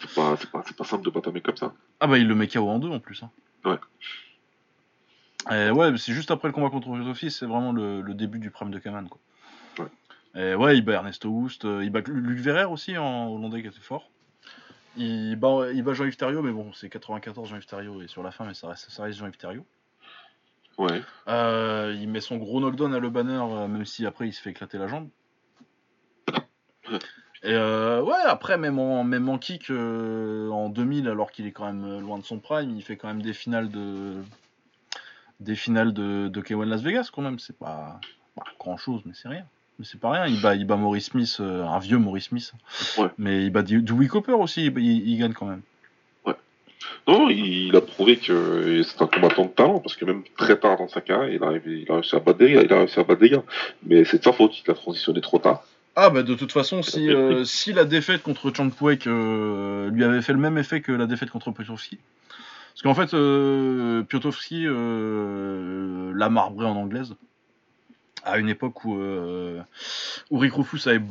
c'est 0.00 0.14
pas, 0.14 0.36
c'est 0.36 0.50
pas, 0.50 0.62
c'est 0.66 0.76
pas 0.76 0.84
simple 0.84 1.04
de 1.04 1.10
battre 1.10 1.28
un 1.28 1.32
mec 1.32 1.44
comme 1.44 1.56
ça. 1.56 1.72
Ah 2.00 2.06
bah 2.08 2.18
il 2.18 2.26
le 2.26 2.34
met 2.34 2.48
KO 2.48 2.68
en 2.68 2.78
deux 2.80 2.88
en 2.90 2.98
plus. 2.98 3.22
hein. 3.22 3.30
Ouais. 3.64 3.78
Et 5.50 5.70
ouais, 5.70 5.96
c'est 5.96 6.12
juste 6.12 6.30
après 6.30 6.48
le 6.48 6.52
combat 6.54 6.70
contre 6.70 6.88
Piotrowski, 6.92 7.30
c'est 7.30 7.46
vraiment 7.46 7.72
le, 7.72 8.00
le 8.00 8.14
début 8.14 8.38
du 8.38 8.50
prime 8.50 8.70
de 8.70 8.78
Kaman. 8.78 9.08
Quoi. 9.08 9.20
Ouais. 9.78 9.90
Et 10.40 10.54
ouais, 10.54 10.76
il 10.78 10.82
bat 10.84 10.94
Ernesto 10.94 11.28
Houst, 11.28 11.64
euh, 11.64 11.84
il 11.84 11.90
bat 11.90 12.00
Luc 12.06 12.38
Verrer 12.38 12.64
aussi 12.64 12.96
en 12.96 13.28
hollandais 13.28 13.60
qui 13.62 13.68
était 13.68 13.78
fort. 13.80 14.08
Il 14.96 15.36
bat, 15.36 15.72
il 15.72 15.82
bat 15.82 15.94
Jean-Yves 15.94 16.16
Thériault, 16.16 16.42
mais 16.42 16.52
bon, 16.52 16.72
c'est 16.74 16.88
94 16.88 17.48
Jean-Yves 17.48 17.66
Thériault 17.66 18.02
et 18.02 18.08
sur 18.08 18.22
la 18.22 18.30
fin, 18.30 18.44
mais 18.44 18.54
ça 18.54 18.68
reste, 18.68 18.90
ça 18.90 19.02
reste 19.04 19.18
Jean-Yves 19.18 19.36
Thériault. 19.36 19.66
Ouais, 20.78 21.02
Euh, 21.28 21.94
il 22.00 22.08
met 22.08 22.20
son 22.20 22.36
gros 22.38 22.60
knockdown 22.60 22.94
à 22.94 22.98
le 22.98 23.10
banner, 23.10 23.40
euh, 23.42 23.68
même 23.68 23.84
si 23.84 24.06
après 24.06 24.26
il 24.28 24.32
se 24.32 24.40
fait 24.40 24.50
éclater 24.50 24.78
la 24.78 24.88
jambe. 24.88 25.08
Et 27.44 27.52
euh, 27.54 28.00
ouais, 28.02 28.14
après, 28.26 28.56
même 28.56 28.78
en, 28.78 29.02
même 29.04 29.28
en 29.28 29.36
kick 29.38 29.70
euh, 29.70 30.48
en 30.50 30.68
2000, 30.68 31.08
alors 31.08 31.32
qu'il 31.32 31.46
est 31.46 31.52
quand 31.52 31.66
même 31.72 32.00
loin 32.00 32.18
de 32.18 32.24
son 32.24 32.38
prime, 32.38 32.70
il 32.76 32.82
fait 32.82 32.96
quand 32.96 33.08
même 33.08 33.22
des 33.22 33.32
finales 33.32 33.68
de. 33.70 34.14
Des 35.40 35.56
finales 35.56 35.92
de, 35.92 36.28
de 36.28 36.40
K1 36.40 36.64
Las 36.68 36.82
Vegas, 36.82 37.10
quand 37.12 37.22
même. 37.22 37.40
C'est 37.40 37.58
pas, 37.58 37.98
pas 38.36 38.44
grand 38.60 38.76
chose, 38.76 39.02
mais 39.04 39.12
c'est 39.14 39.28
rien. 39.28 39.44
Mais 39.78 39.84
c'est 39.84 39.98
pas 39.98 40.10
rien. 40.10 40.26
Il 40.26 40.40
bat, 40.40 40.54
il 40.54 40.64
bat 40.66 40.76
Maurice 40.76 41.06
Smith, 41.06 41.36
euh, 41.40 41.64
un 41.66 41.80
vieux 41.80 41.98
Maurice 41.98 42.26
Smith. 42.26 42.52
Ouais. 42.96 43.08
Mais 43.18 43.44
il 43.44 43.50
bat 43.50 43.62
Dewey 43.64 44.06
Cooper 44.06 44.32
aussi, 44.34 44.66
il, 44.66 44.78
il- 44.78 45.08
il 45.08 45.18
gagne 45.18 45.32
quand 45.32 45.46
même. 45.46 45.62
Non, 47.06 47.28
il, 47.30 47.74
a 47.76 47.80
prouvé 47.80 48.16
que 48.16 48.82
c'est 48.82 49.02
un 49.02 49.06
combattant 49.06 49.44
de 49.44 49.50
talent, 49.50 49.80
parce 49.80 49.96
que 49.96 50.04
même 50.04 50.22
très 50.36 50.58
tard 50.58 50.78
dans 50.78 50.88
sa 50.88 51.00
carrière, 51.00 51.28
il 51.28 51.62
il 51.66 51.90
a 51.90 51.94
réussi 51.94 52.16
à 52.16 52.20
battre 52.20 52.38
des 52.38 52.52
gars, 52.52 52.62
il 52.62 52.72
a 52.72 52.78
réussi 52.78 53.00
à 53.00 53.04
battre 53.04 53.20
des 53.20 53.30
gars. 53.30 53.42
Mais 53.84 54.04
c'est 54.04 54.18
de 54.18 54.24
sa 54.24 54.32
faute, 54.32 54.52
il 54.64 54.70
a 54.70 54.74
transitionné 54.74 55.20
trop 55.20 55.38
tard. 55.38 55.64
Ah 55.94 56.08
bah 56.08 56.22
de 56.22 56.34
toute 56.34 56.52
façon, 56.52 56.82
si, 56.82 57.10
euh, 57.10 57.44
si 57.44 57.72
la 57.72 57.84
défaite 57.84 58.22
contre 58.22 58.50
Champwek 58.54 59.06
euh, 59.06 59.90
lui 59.90 60.04
avait 60.04 60.22
fait 60.22 60.32
le 60.32 60.38
même 60.38 60.56
effet 60.56 60.80
que 60.80 60.90
la 60.90 61.06
défaite 61.06 61.30
contre 61.30 61.50
Piotrowski, 61.50 61.98
parce 62.72 62.82
qu'en 62.82 62.94
fait, 62.94 63.12
euh, 63.12 64.02
Piotrowski 64.02 64.64
euh, 64.66 66.12
l'a 66.14 66.30
marbré 66.30 66.64
en 66.64 66.76
anglaise, 66.76 67.14
à 68.24 68.38
une 68.38 68.48
époque 68.48 68.84
où, 68.84 68.94
où 70.30 70.38
Rick 70.38 70.54
Rufus 70.54 70.88
avait 70.88 71.02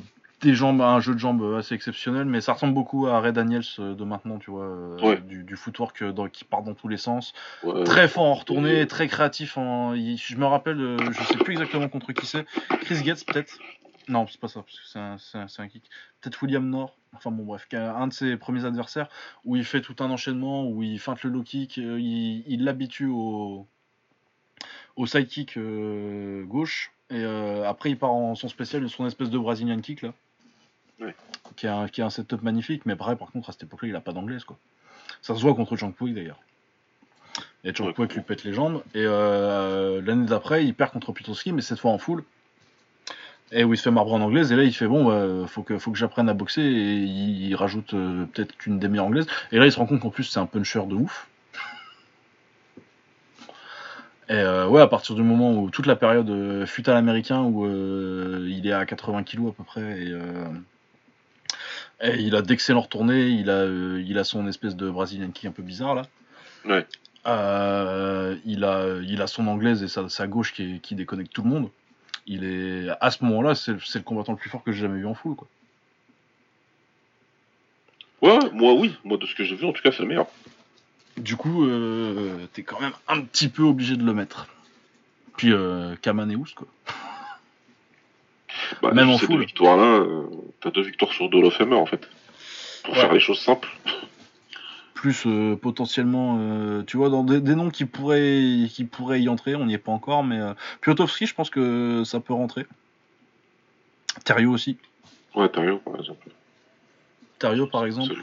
des 0.42 0.54
jambes, 0.56 0.82
un 0.82 1.00
jeu 1.00 1.14
de 1.14 1.20
jambes 1.20 1.56
assez 1.58 1.76
exceptionnel, 1.76 2.26
mais 2.26 2.42
ça 2.42 2.54
ressemble 2.54 2.74
beaucoup 2.74 3.08
à 3.08 3.20
Ray 3.20 3.34
Daniels 3.34 3.64
euh, 3.80 3.96
de 3.96 4.04
maintenant, 4.04 4.40
tu 4.40 4.52
vois, 4.52 4.66
euh, 4.66 4.98
Ouais. 5.02 5.22
du, 5.22 5.44
du 5.44 5.56
footwork 5.56 6.02
euh, 6.04 6.12
dans- 6.12 6.28
qui 6.30 6.46
part 6.46 6.64
dans 6.64 6.74
tous 6.74 6.88
les 6.88 6.98
sens, 6.98 7.34
Ouais, 7.64 7.84
très 7.84 8.08
fort 8.08 8.24
en 8.26 8.34
retournée, 8.34 8.88
très 8.88 9.08
créatif 9.08 9.58
en... 9.58 9.94
il- 9.94 10.18
Je 10.18 10.36
me 10.38 10.46
rappelle, 10.46 11.12
je 11.12 11.24
sais 11.24 11.38
plus 11.40 11.54
exactement 11.54 11.90
contre 11.90 12.12
qui 12.14 12.26
c'est, 12.26 12.46
Chris 12.80 13.04
Getz 13.04 13.24
peut-être? 13.24 13.64
Non, 14.08 14.28
c'est 14.28 14.40
pas 14.40 14.48
ça, 14.48 14.62
parce 14.64 14.80
que 14.80 14.86
c'est 14.88 15.00
un, 15.00 15.18
c'est 15.18 15.38
un- 15.38 15.48
c'est 15.48 15.62
un 15.62 15.68
kick. 15.68 15.90
Peut-être 16.22 16.42
William 16.42 16.68
Nord, 16.70 16.98
enfin 17.14 17.32
bon, 17.32 17.44
bref, 17.46 17.68
un 17.74 18.08
de 18.08 18.14
ses 18.14 18.36
premiers 18.38 18.66
adversaires 18.66 19.10
où 19.46 19.56
il 19.56 19.64
fait 19.66 19.82
tout 19.82 19.96
un 20.00 20.10
enchaînement, 20.12 20.68
où 20.68 20.84
il 20.84 21.00
feinte 21.00 21.24
le 21.24 21.30
low 21.30 21.44
kick, 21.44 21.78
il 21.78 22.44
il 22.48 22.64
l'habitue 22.64 23.08
au, 23.08 23.68
au 24.96 25.06
side 25.06 25.28
kick 25.28 25.58
euh, 25.58 26.44
gauche, 26.46 26.92
et 27.10 27.16
euh, 27.24 27.68
après 27.68 27.90
il 27.92 27.98
part 27.98 28.12
en 28.14 28.36
son 28.36 28.48
spécial, 28.48 28.88
son 28.90 29.06
espèce 29.08 29.30
de 29.30 29.38
Brazilian 29.38 29.80
kick 29.82 30.02
là, 30.02 30.14
Qui, 31.56 31.68
a, 31.68 31.76
un- 31.76 31.88
qui 31.88 32.02
a 32.02 32.06
un 32.06 32.10
setup 32.10 32.42
magnifique, 32.42 32.86
mais 32.86 32.96
pareil, 32.96 33.16
par 33.18 33.32
contre, 33.32 33.50
à 33.50 33.52
cette 33.52 33.64
époque-là, 33.64 33.90
il 33.90 33.96
a 33.96 34.02
pas 34.02 34.14
d'anglaise 34.14 34.44
quoi. 34.44 34.58
Ça 35.22 35.36
se 35.36 35.42
voit 35.42 35.54
contre 35.54 35.76
Chang 35.76 35.92
Puig 35.92 36.14
d'ailleurs. 36.16 36.40
Et 37.64 37.74
Chang 37.74 37.92
Puig 37.94 38.12
lui 38.14 38.22
pète 38.22 38.44
les 38.44 38.54
jambes, 38.54 38.82
et 38.96 39.04
euh, 39.06 40.02
l'année 40.04 40.26
d'après, 40.26 40.66
il 40.66 40.74
perd 40.74 40.92
contre 40.92 41.12
Pitowski, 41.12 41.52
mais 41.52 41.62
cette 41.62 41.80
fois 41.80 41.92
en 41.92 41.98
full. 41.98 42.24
Et 43.52 43.64
où 43.66 43.74
il 43.74 43.78
se 43.78 43.84
fait 43.84 43.92
marbrer 43.92 44.14
en 44.16 44.22
anglaise, 44.22 44.52
et 44.52 44.56
là 44.56 44.64
il 44.64 44.74
fait 44.74 44.88
bon, 44.88 45.06
bah, 45.06 45.46
faut 45.48 45.62
que, 45.62 45.78
faut 45.78 45.92
que 45.92 45.98
j'apprenne 45.98 46.30
à 46.30 46.34
boxer, 46.34 46.62
et 46.62 46.96
il, 47.04 47.48
il 47.48 47.56
rajoute 47.56 47.94
euh, 47.94 48.26
peut-être 48.26 48.56
qu'une 48.58 48.80
des 48.80 48.88
meilleures 48.88 49.06
anglaises. 49.08 49.28
Et 49.52 49.60
là 49.60 49.66
il 49.66 49.72
se 49.72 49.78
rend 49.78 49.86
compte 49.86 50.00
qu'en 50.00 50.10
plus 50.10 50.24
c'est 50.24 50.40
un 50.40 50.46
puncher 50.46 50.84
de 50.88 50.96
ouf. 50.96 51.28
Et 54.30 54.34
euh, 54.36 54.68
ouais, 54.68 54.82
à 54.82 54.88
partir 54.88 55.16
du 55.16 55.24
moment 55.24 55.52
où 55.54 55.70
toute 55.70 55.86
la 55.88 55.96
période 55.98 56.30
euh, 56.30 56.66
fut 56.66 56.90
à 56.90 56.94
l'américain, 56.94 57.42
où 57.42 57.66
euh, 57.66 58.48
il 58.50 58.66
est 58.66 58.72
à 58.72 58.86
80 58.86 59.24
kilos 59.24 59.52
à 59.52 59.54
peu 59.54 59.64
près, 59.64 60.02
et, 60.04 60.16
et 62.04 62.20
il 62.22 62.36
a 62.36 62.42
d'excellents 62.42 62.82
retournées, 62.82 63.28
il 63.28 63.50
a, 63.50 63.54
euh, 63.64 64.04
il 64.06 64.18
a 64.18 64.24
son 64.24 64.48
espèce 64.48 64.76
de 64.76 64.90
Brazilian 64.90 65.30
kick 65.32 65.46
un 65.46 65.52
peu 65.52 65.64
bizarre 65.64 65.96
là. 65.96 66.02
Ouais. 66.66 66.86
Euh, 67.28 68.36
il, 68.46 68.64
a, 68.64 68.98
il 69.04 69.22
a 69.22 69.28
son 69.28 69.46
anglaise 69.48 69.84
et 69.84 69.88
sa, 69.88 70.10
sa 70.10 70.28
gauche 70.28 70.54
qui, 70.54 70.64
est- 70.76 70.80
qui 70.80 70.96
déconnecte 70.96 71.32
tout 71.32 71.44
le 71.44 71.50
monde. 71.50 71.70
Il 72.28 72.44
est 72.44 72.90
à 73.00 73.12
ce 73.12 73.24
moment-là, 73.24 73.56
c'est 73.56 73.74
c'est 73.84 74.00
le 74.00 74.04
combattant 74.04 74.32
le 74.34 74.38
plus 74.38 74.50
fort 74.50 74.64
que 74.64 74.72
j'ai 74.72 74.82
jamais 74.82 75.00
vu 75.00 75.06
en 75.08 75.14
full. 75.16 75.36
Quoi. 75.36 75.48
Ouais, 78.22 78.40
moi 78.54 78.74
oui, 78.74 78.96
moi 79.04 79.18
de 79.18 79.26
ce 79.26 79.34
que 79.36 79.44
j'ai 79.44 79.56
vu 79.56 79.66
en 79.66 79.74
tout 79.74 79.82
cas 79.82 79.92
c'est 79.92 80.04
le 80.04 80.08
meilleur. 80.08 80.28
Du 81.18 81.36
coup, 81.36 81.66
euh, 81.66 82.46
t'es 82.54 82.64
quand 82.64 82.80
même 82.80 82.94
un 83.08 83.22
petit 83.22 83.50
peu 83.50 83.64
obligé 83.64 83.98
de 83.98 84.04
le 84.04 84.14
mettre. 84.14 84.48
Puis 85.38 85.52
euh, 85.52 85.96
Kaman 86.02 86.30
et 86.32 86.36
Oust, 86.36 86.56
quoi. 86.56 86.68
Bah, 88.82 88.92
Même 88.92 89.10
en 89.10 89.18
ces 89.18 89.26
full. 89.26 89.36
deux 89.36 89.42
victoires 89.42 89.78
là, 89.78 90.06
t'as 90.62 90.72
deux 90.72 90.82
victoires 90.84 91.12
sur 91.12 91.30
of 91.34 91.54
Famer 91.54 91.76
en 91.76 91.86
fait. 91.86 92.08
Pour 92.84 92.94
Ouais. 92.94 93.00
faire 93.02 93.14
les 93.14 93.20
choses 93.20 93.40
simples. 93.40 93.70
Plus 94.94 95.24
euh, 95.26 95.56
potentiellement, 95.56 96.38
euh, 96.40 96.84
tu 96.84 96.98
vois, 96.98 97.10
dans 97.10 97.24
des, 97.24 97.42
des 97.42 97.56
noms 97.56 97.70
qui 97.70 97.86
pourraient, 97.86 98.68
qui 98.70 98.86
pourraient 98.86 99.22
y 99.22 99.30
entrer, 99.30 99.56
on 99.56 99.66
n'y 99.66 99.74
est 99.74 99.80
pas 99.80 99.92
encore, 99.92 100.24
mais 100.24 100.40
euh, 100.40 100.54
Piotrowski, 100.82 101.26
je 101.26 101.34
pense 101.34 101.50
que 101.50 102.04
ça 102.06 102.20
peut 102.20 102.34
rentrer. 102.34 102.66
Thériault 104.26 104.52
aussi. 104.52 104.78
Ouais, 105.36 105.50
Tario 105.50 105.78
par 105.80 105.96
exemple. 105.96 106.28
Thériault, 107.40 107.68
par 107.68 107.86
exemple. 107.86 108.14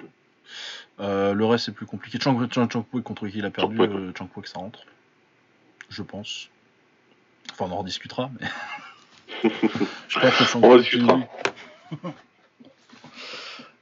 Euh, 1.01 1.33
le 1.33 1.45
reste, 1.47 1.67
c'est 1.67 1.73
plus 1.75 1.87
compliqué. 1.87 2.19
Chang, 2.21 2.39
Chang, 2.53 2.69
contre 3.03 3.29
qui 3.29 3.39
il 3.39 3.45
a 3.45 3.51
perdu, 3.51 3.77
Chang 3.77 3.89
euh, 3.91 4.13
Chang 4.17 4.29
ça 4.45 4.59
rentre. 4.59 4.81
Je 5.89 6.03
pense. 6.03 6.51
Enfin, 7.53 7.67
on 7.69 7.73
en 7.73 7.79
rediscutera, 7.79 8.31
mais. 8.41 8.47
je 9.45 10.19
pense 10.21 10.37
que 10.37 10.45
Chang 10.45 10.61
On 10.63 10.77
discutera. 10.77 11.19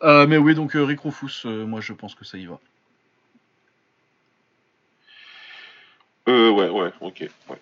Euh, 0.03 0.27
mais 0.27 0.37
oui, 0.37 0.55
donc 0.55 0.77
euh, 0.77 0.85
Rick 0.85 1.01
Rufus, 1.01 1.47
euh, 1.47 1.65
moi 1.67 1.81
je 1.81 1.93
pense 1.93 2.15
que 2.15 2.25
ça 2.25 2.37
y 2.39 2.47
va. 2.47 2.59
Euh, 6.29 6.51
ouais, 6.51 6.69
ouais, 6.69 6.93
ok. 7.01 7.29
Ouais. 7.49 7.61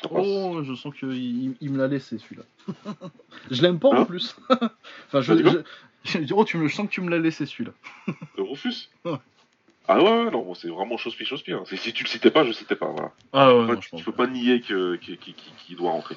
Ça 0.00 0.08
passe. 0.08 0.24
Oh, 0.26 0.62
je 0.62 0.74
sens 0.74 0.94
qu'il 0.94 1.12
il, 1.14 1.56
il 1.60 1.70
me 1.70 1.78
l'a 1.78 1.88
laissé 1.88 2.18
celui-là. 2.18 2.42
je 3.50 3.62
l'aime 3.62 3.78
pas 3.78 3.88
en 3.88 4.02
Hein 4.02 4.04
plus. 4.04 4.36
enfin, 4.50 5.20
je, 5.20 5.34
je, 6.04 6.20
je- 6.24 6.34
oh, 6.34 6.44
tu 6.44 6.58
me, 6.58 6.68
je 6.68 6.74
sens 6.74 6.86
que 6.86 6.92
tu 6.92 7.00
me 7.00 7.10
l'as 7.10 7.18
laissé 7.18 7.46
celui-là. 7.46 7.72
Le 8.36 8.42
Rufus 8.48 8.88
Ouais. 9.04 9.16
Ah 9.88 9.98
ouais, 10.00 10.04
ouais, 10.24 10.30
non, 10.30 10.42
bon, 10.42 10.54
c'est 10.54 10.68
vraiment 10.68 10.96
chose-pi, 10.96 11.24
chose-pi. 11.24 11.52
Hein. 11.52 11.64
C'est- 11.66 11.76
Si 11.76 11.92
tu 11.92 12.04
le 12.04 12.08
citais 12.08 12.30
pas, 12.30 12.42
je 12.42 12.48
le 12.48 12.52
citais 12.54 12.76
pas, 12.76 12.86
voilà. 12.86 13.10
Ah 13.32 13.54
ouais, 13.56 13.66
non, 13.66 13.74
je 13.74 13.80
tu 13.80 13.90
pense. 13.90 14.02
peux 14.02 14.12
pas 14.12 14.26
nier 14.28 14.60
qu'il 14.60 15.76
doit 15.76 15.90
rentrer. 15.90 16.16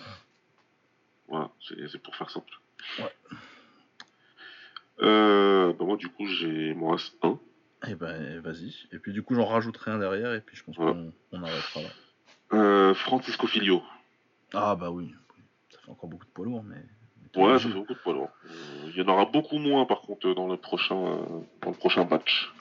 Voilà, 1.28 1.50
c'est 1.60 2.02
pour 2.02 2.16
faire 2.16 2.30
simple. 2.30 2.52
Ouais. 3.00 3.14
Euh, 5.02 5.74
bah 5.74 5.86
moi, 5.86 5.98
du 5.98 6.08
coup, 6.10 6.26
j'ai... 6.28 6.74
m'en 6.74 6.92
reste 6.92 7.16
un. 7.24 7.40
Eh 7.88 7.96
ben, 7.96 8.40
vas-y. 8.40 8.74
Et 8.92 9.00
puis 9.00 9.12
du 9.12 9.22
coup, 9.24 9.36
j'en 9.36 9.46
rajouterai 9.46 9.92
un 9.92 10.00
derrière, 10.00 10.34
et 10.34 10.42
puis 10.42 10.56
je 10.56 10.64
pense 10.64 10.78
Ouais. 10.78 10.92
qu'on 10.92 11.12
on 11.32 11.44
arrêtera 11.44 11.82
là. 11.82 11.90
Euh, 12.54 12.94
Francisco 12.94 13.48
Filio. 13.48 13.82
Ah 14.54 14.76
bah 14.76 14.92
oui. 14.92 15.14
Ça 15.72 15.80
fait 15.80 15.92
encore 15.92 16.10
beaucoup 16.10 16.26
de 16.26 16.30
poids 16.32 16.46
lourds, 16.46 16.64
mais. 16.64 16.82
Ouais, 17.36 17.60
ça 17.60 17.68
fait 17.68 17.74
beaucoup 17.74 17.94
de 17.94 18.00
poids 18.00 18.14
lourd. 18.14 18.30
Euh, 18.46 18.92
Il 18.96 18.96
y 18.96 19.02
en 19.02 19.08
aura 19.12 19.26
beaucoup 19.26 19.58
moins, 19.58 19.86
par 19.86 20.02
contre, 20.02 20.34
dans 20.34 20.48
le 20.48 20.56
prochain, 20.58 20.96
dans 21.62 21.70
le 21.70 21.76
prochain 21.76 22.06
match. 22.06 22.54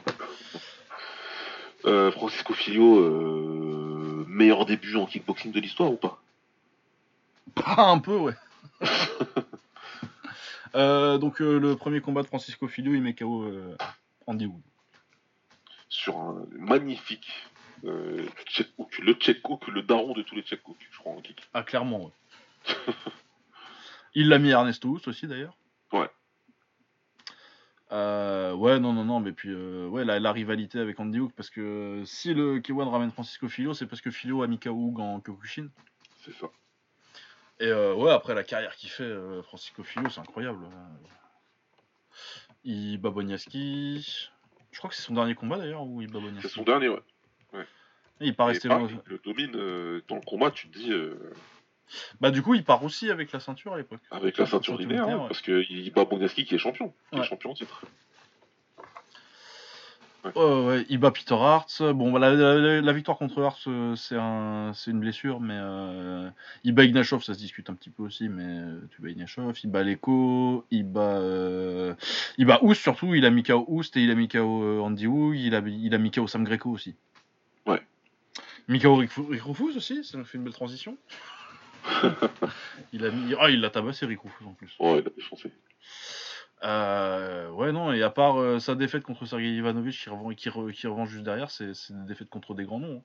Francisco 2.13 2.55
Filio, 2.55 4.25
meilleur 4.27 4.65
début 4.67 4.97
en 4.97 5.07
kickboxing 5.07 5.53
de 5.53 5.61
l'histoire 5.61 5.93
ou 5.93 5.97
pas? 5.97 6.19
Ah, 7.65 7.91
un 7.91 7.99
peu, 8.01 8.17
ouais. 8.17 8.33
Euh, 10.75 11.19
donc 11.19 11.41
euh, 11.41 11.61
le 11.61 11.77
premier 11.77 12.01
combat 12.01 12.23
de 12.23 12.27
Francisco 12.27 12.67
Filio, 12.67 12.95
il 12.95 13.01
met 13.01 13.15
KO 13.15 13.45
euh, 13.45 13.77
Andy 14.27 14.47
Wood. 14.47 14.63
Sur 15.89 16.19
un 16.19 16.47
magnifique 16.51 17.31
euh, 17.85 18.27
check 18.47 18.69
hook, 18.79 18.99
le 18.99 19.13
check 19.15 19.49
hook, 19.49 19.69
le 19.69 19.83
daron 19.83 20.15
de 20.15 20.23
tous 20.23 20.35
les 20.35 20.43
check 20.43 20.67
hooks, 20.69 20.85
je 20.91 20.99
crois, 20.99 21.13
en 21.13 21.21
kick. 21.21 21.41
Ah 21.53 21.63
clairement, 21.63 22.07
ouais. 22.07 22.13
il 24.15 24.29
l'a 24.29 24.39
mis 24.39 24.53
à 24.53 24.59
Ernesto 24.59 24.89
Houst 24.89 25.07
aussi 25.07 25.29
d'ailleurs. 25.29 25.57
Ouais. 25.93 26.11
Euh, 27.93 28.53
ouais, 28.55 28.81
non, 28.81 28.93
non, 28.93 29.05
non, 29.05 29.21
mais 29.21 29.33
puis 29.33 29.51
euh, 29.51 29.87
ouais, 29.89 30.05
la, 30.05 30.19
la 30.19 30.33
rivalité 30.33 30.81
avec 30.81 30.99
Andy 30.99 31.21
Hook, 31.21 31.33
parce 31.37 31.51
que 31.51 32.03
si 32.05 32.35
le 32.35 32.59
K1 32.59 32.89
ramène 32.89 33.13
Francisco 33.13 33.49
Filio, 33.49 33.75
c'est 33.75 33.87
parce 33.87 34.01
que 34.01 34.11
Filio 34.11 34.43
a 34.43 34.49
mis 34.49 34.59
KO 34.59 34.71
Hook 34.71 34.99
en 34.99 35.21
Kyokushin. 35.21 35.69
C'est 36.25 36.35
ça. 36.35 36.47
Et 37.61 37.67
euh, 37.67 37.95
ouais, 37.95 38.11
après 38.11 38.35
la 38.35 38.43
carrière 38.45 38.75
qu'il 38.77 38.91
fait, 38.91 39.05
euh, 39.05 39.43
Francisco 39.43 39.83
Filio, 39.85 40.09
c'est 40.11 40.21
incroyable. 40.21 40.67
Il 42.65 42.99
bat 42.99 43.11
Boniaski. 43.11 44.31
Je 44.73 44.79
crois 44.79 44.91
que 44.91 44.97
c'est 44.97 45.03
son 45.03 45.15
dernier 45.15 45.35
combat 45.35 45.59
d'ailleurs, 45.59 45.83
ou 45.85 46.03
il 46.03 46.09
bat 46.11 46.19
C'est 46.21 46.27
Boniaski. 46.27 46.49
son 46.51 46.63
dernier, 46.63 46.89
ouais. 46.89 47.03
Il 48.21 48.35
part 48.35 48.47
rester 48.47 48.69
loin- 48.69 48.89
le 49.07 49.19
domine 49.19 49.53
euh, 49.57 50.01
dans 50.09 50.15
le 50.15 50.21
combat, 50.23 50.51
tu 50.53 50.69
te 50.69 50.79
dis, 50.79 50.93
Bah 52.21 52.31
du 52.31 52.43
coup, 52.43 52.55
il 52.55 52.65
part 52.65 52.83
aussi 52.85 53.11
avec 53.11 53.33
la 53.33 53.41
ceinture 53.41 53.75
à 53.75 53.77
l'époque. 53.77 54.01
avec 54.11 54.39
la 54.39 54.47
ceinture 54.47 54.79
linéaire, 54.79 55.09
hein, 55.09 55.19
ouais. 55.23 55.29
parce 55.29 55.43
qu'il 55.43 55.93
bat 55.93 56.05
Bongaski 56.05 56.45
qui 56.45 56.55
est 56.55 56.59
champion, 56.59 56.95
qui 57.13 57.19
est 57.19 57.25
champion 57.25 57.51
en 57.51 57.55
titre. 57.55 57.85
Ouais, 60.37 60.87
il 60.89 60.99
bat 60.99 61.11
Peter 61.11 61.35
Hart. 61.35 61.83
Bon, 61.93 62.11
bah, 62.11 62.19
la, 62.19 62.33
la- 62.35 62.81
la 62.81 62.93
victoire 62.93 63.19
contre 63.19 63.43
Hart, 63.43 63.59
euh, 63.67 63.95
c'est 63.95 64.17
un, 64.17 64.73
c'est 64.75 64.91
une 64.91 65.01
blessure, 65.01 65.39
mais 65.41 65.57
euh, 65.57 66.31
il 66.65 66.73
bat 66.75 66.85
Ignashov, 66.85 67.23
ça 67.23 67.35
se 67.35 67.39
discute 67.39 67.69
un 67.69 67.75
petit 67.75 67.91
peu 67.91 68.03
aussi, 68.05 68.29
mais 68.31 68.43
euh, 68.47 68.81
tu 68.91 69.03
bats 69.03 69.11
Ignashov, 69.11 69.55
il 69.63 69.71
bat 69.71 69.83
Leko, 69.83 70.65
il 70.71 70.85
bat, 70.85 71.19
euh, 71.19 71.95
il 72.39 72.47
bat 72.47 72.59
Oust 72.63 72.81
surtout, 72.81 73.15
il 73.15 73.27
a 73.27 73.31
mis 73.31 73.43
KO 73.43 73.65
Oust 73.69 73.97
et 73.99 74.03
il 74.05 74.11
a 74.11 74.15
mis 74.15 74.29
KO 74.29 74.63
euh, 74.63 74.81
Andy 74.81 75.07
Wu, 75.07 75.37
il 75.39 75.55
a, 75.55 75.59
il 75.67 75.95
a 75.95 75.99
mis 75.99 76.11
KO 76.11 76.27
Sam 76.27 76.45
Greco 76.45 76.71
aussi. 76.71 76.95
Ouais. 77.67 77.83
Mikao 78.69 78.95
Rufus 78.97 79.77
aussi, 79.77 80.05
ça 80.05 80.17
nous 80.17 80.25
fait 80.25 80.39
une 80.39 80.45
belle 80.45 80.55
transition. 80.55 80.97
il 82.95 83.05
a 83.05 83.11
mis, 83.11 83.35
ah, 83.39 83.51
il 83.51 83.61
l'a 83.61 83.69
tabassé 83.69 84.07
Rick 84.07 84.21
Rufus 84.23 84.45
en 84.47 84.55
plus. 84.55 84.75
Ouais, 84.81 85.01
il 85.01 85.07
a 85.07 85.11
défoncé. 85.15 85.53
Euh, 86.65 87.51
ouais, 87.51 87.73
non, 87.73 87.93
et 87.93 88.03
à 88.03 88.11
part 88.11 88.39
euh, 88.41 88.59
sa 88.59 88.75
défaite 88.75 89.03
contre 89.03 89.27
Sergei 89.27 89.55
Ivanovich 89.55 90.03
qui 90.03 90.09
revend, 90.09 90.31
qui, 90.35 90.49
re- 90.49 90.73
qui 90.73 90.87
revend 90.87 91.05
juste 91.05 91.23
derrière, 91.25 91.51
c'est 91.51 91.67
des 91.91 92.07
défaites 92.09 92.31
contre 92.31 92.55
des 92.55 92.65
grands 92.65 92.81
noms. 92.81 92.97
hein. 92.99 93.03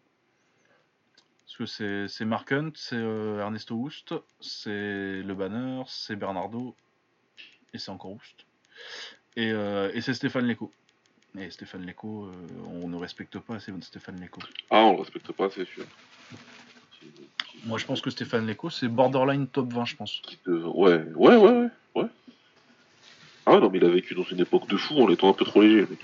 Parce 1.46 1.58
que 1.58 1.66
c'est- 1.66 2.08
c'est 2.08 2.26
Mark 2.26 2.52
Hunt, 2.52 2.72
c'est 2.76 2.96
euh, 2.96 3.40
Ernesto 3.40 3.76
Houst, 3.76 4.14
c'est 4.40 5.22
Le 5.24 5.34
Banner, 5.34 5.82
c'est 5.88 6.16
Bernardo, 6.16 6.74
et 7.74 7.78
c'est 7.80 7.92
encore 7.92 8.12
Houst. 8.12 8.46
Et, 9.36 9.50
et 9.50 10.02
c'est 10.02 10.14
Stéphane 10.14 10.48
Leco. 10.48 10.72
Et 11.38 11.50
Stéphane 11.52 11.86
Leco, 11.86 12.32
on 12.82 12.88
ne 12.88 12.96
respecte 12.98 13.38
pas 13.40 13.56
assez 13.56 13.72
Stéphane 13.82 14.20
Leco. 14.22 14.42
Ah, 14.70 14.84
on 14.86 14.94
le 14.94 15.00
respecte 15.02 15.32
pas, 15.34 15.50
c'est 15.50 15.66
sûr. 15.66 15.86
Moi, 17.66 17.78
je 17.78 17.86
pense 17.86 18.02
que 18.02 18.10
Stéphane 18.10 18.48
Leco, 18.48 18.70
c'est 18.70 18.88
borderline 18.88 19.48
top 19.48 19.72
20, 19.74 19.86
je 19.86 19.96
pense. 19.96 20.22
ouais, 20.48 21.04
ouais, 21.16 21.36
ouais, 21.36 21.70
ouais. 21.96 22.06
Ah 23.52 23.60
non, 23.60 23.70
mais 23.70 23.78
il 23.80 23.86
a 23.86 23.90
vécu 23.90 24.14
dans 24.16 24.24
une 24.24 24.40
époque 24.40 24.68
de 24.68 24.78
fou 24.78 25.02
en 25.02 25.10
étant 25.10 25.30
un 25.30 25.34
peu 25.34 25.46
trop 25.46 25.62
léger, 25.62 25.82
mec. 25.90 26.00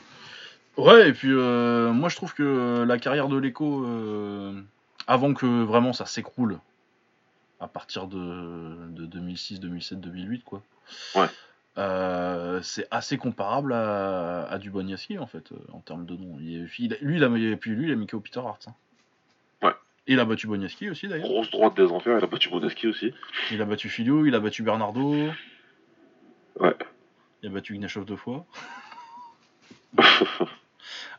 Ouais, 0.77 1.09
et 1.09 1.13
puis 1.13 1.29
euh, 1.31 1.91
moi 1.93 2.09
je 2.09 2.15
trouve 2.17 2.33
que 2.33 2.43
euh, 2.43 2.85
la 2.85 2.97
carrière 2.97 3.29
de 3.29 3.37
l'écho, 3.37 3.85
euh, 3.85 4.59
avant 5.07 5.33
que 5.33 5.63
vraiment 5.63 5.93
ça 5.93 6.05
s'écroule, 6.05 6.57
à 7.61 7.67
partir 7.67 8.07
de, 8.07 8.87
de 8.89 9.05
2006, 9.05 9.59
2007, 9.61 10.01
2008, 10.01 10.43
quoi. 10.43 10.61
Ouais. 11.15 11.27
euh, 11.77 12.61
c'est 12.61 12.87
assez 12.91 13.17
comparable 13.17 13.71
à, 13.73 14.43
à 14.49 14.57
en 14.57 15.27
fait, 15.27 15.49
en 15.71 15.79
termes 15.79 16.05
de 16.05 16.15
nom. 16.15 16.37
Il 16.41 16.63
lui, 17.01 17.15
il 17.17 17.23
a, 17.23 17.27
et 17.27 17.55
puis 17.55 17.71
lui, 17.71 17.87
il 17.87 17.91
a 17.93 17.95
mis 17.95 18.07
KO 18.07 18.19
Peter 18.19 18.41
Hart. 18.41 18.67
hein. 18.67 18.73
Ouais. 19.61 19.73
Il 20.07 20.19
a 20.19 20.25
battu 20.25 20.47
Boniaski 20.47 20.89
aussi 20.89 21.07
d'ailleurs. 21.07 21.27
Grosse 21.27 21.51
droite 21.51 21.77
des 21.77 21.89
enfers, 21.91 22.17
il 22.17 22.23
a 22.23 22.27
battu 22.27 22.49
Modeski 22.49 22.87
aussi. 22.87 23.13
Il 23.51 23.61
a 23.61 23.65
battu 23.65 23.87
Filio, 23.87 24.25
il 24.25 24.35
a 24.35 24.39
battu 24.39 24.61
Bernardo. 24.61 25.15
Ouais. 26.59 26.75
Il 27.45 27.49
a 27.49 27.51
battu 27.53 27.75
Ignashov 27.75 28.05
deux 28.05 28.15
fois. 28.15 28.43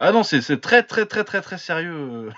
Ah 0.01 0.12
non, 0.12 0.23
c'est 0.24 0.61
très 0.61 0.82
très 0.82 1.07
très 1.07 1.24
très 1.24 1.40
très 1.40 1.57
sérieux. 1.59 2.31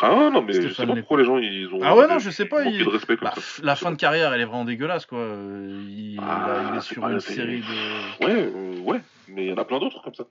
ah 0.00 0.30
non, 0.30 0.40
mais 0.42 0.52
je 0.52 0.68
sais 0.72 0.86
pas 0.86 0.94
pourquoi 0.94 1.18
les 1.18 1.24
gens 1.24 1.36
ils 1.38 1.66
ont. 1.74 1.80
Ah 1.82 1.96
ouais, 1.96 2.06
non, 2.06 2.18
je 2.18 2.30
sais 2.30 2.44
pas, 2.44 2.64
il- 2.64 2.84
de 2.84 3.16
Bah, 3.16 3.32
ça. 3.36 3.60
la 3.62 3.74
fin 3.76 3.90
de 3.90 3.96
carrière, 3.96 4.32
elle 4.32 4.40
est 4.40 4.44
vraiment 4.44 4.64
dégueulasse 4.64 5.04
quoi. 5.06 5.18
Il, 5.26 6.18
Ah, 6.22 6.70
il 6.72 6.76
est 6.78 6.80
sur 6.82 7.06
une 7.08 7.20
série 7.20 7.60
de. 7.60 8.24
Ouais, 8.24 8.34
euh, 8.54 8.80
ouais, 8.82 9.00
mais 9.28 9.46
il 9.46 9.48
y 9.48 9.52
en 9.52 9.56
a 9.56 9.64
plein 9.64 9.78
d'autres 9.80 10.02
comme 10.02 10.14
ça. 10.14 10.24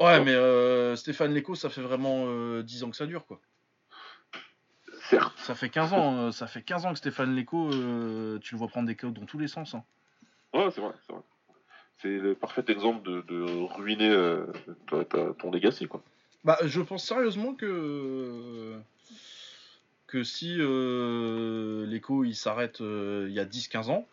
Ouais, 0.00 0.22
mais 0.22 0.32
euh, 0.34 0.94
Stéphane 0.96 1.34
Leco, 1.34 1.54
ça 1.54 1.68
fait 1.70 1.82
vraiment 1.82 2.24
euh, 2.26 2.62
10 2.62 2.84
ans 2.84 2.90
que 2.90 2.96
ça 2.96 3.06
dure 3.06 3.26
quoi. 3.26 3.40
Certes. 5.10 5.38
Ça 5.38 5.54
fait 5.54 5.68
15 5.70 5.92
ans, 5.94 6.14
euh, 6.16 6.30
ça 6.30 6.46
fait 6.46 6.62
15 6.62 6.84
ans 6.86 6.92
que 6.92 6.98
Stéphane 6.98 7.34
Leco, 7.34 7.70
euh, 7.72 8.38
tu 8.40 8.54
le 8.54 8.58
vois 8.58 8.68
prendre 8.68 8.86
des 8.86 8.96
KO 8.96 9.10
dans 9.10 9.24
tous 9.26 9.38
les 9.38 9.48
sens. 9.48 9.74
hein. 9.74 9.82
Ouais, 10.52 10.70
c'est 10.70 10.80
vrai, 10.80 10.92
c'est 11.06 11.12
vrai. 11.12 11.22
C'est 12.04 12.18
le 12.18 12.34
parfait 12.34 12.64
exemple 12.68 13.02
de, 13.08 13.22
de 13.22 13.42
ruiner 13.74 14.10
euh, 14.10 14.44
ta- 14.90 15.04
ta- 15.06 15.32
ton 15.38 15.50
legacy, 15.50 15.86
quoi. 15.88 16.02
Bah, 16.44 16.58
je 16.62 16.82
pense 16.82 17.02
sérieusement 17.02 17.54
que 17.54 18.74
que 20.06 20.22
si 20.22 20.56
euh, 20.60 21.86
l'écho 21.86 22.22
il 22.24 22.34
s'arrête 22.34 22.82
euh, 22.82 23.24
il 23.30 23.34
y 23.34 23.40
a 23.40 23.46
10-15 23.46 23.88
ans, 23.90 24.06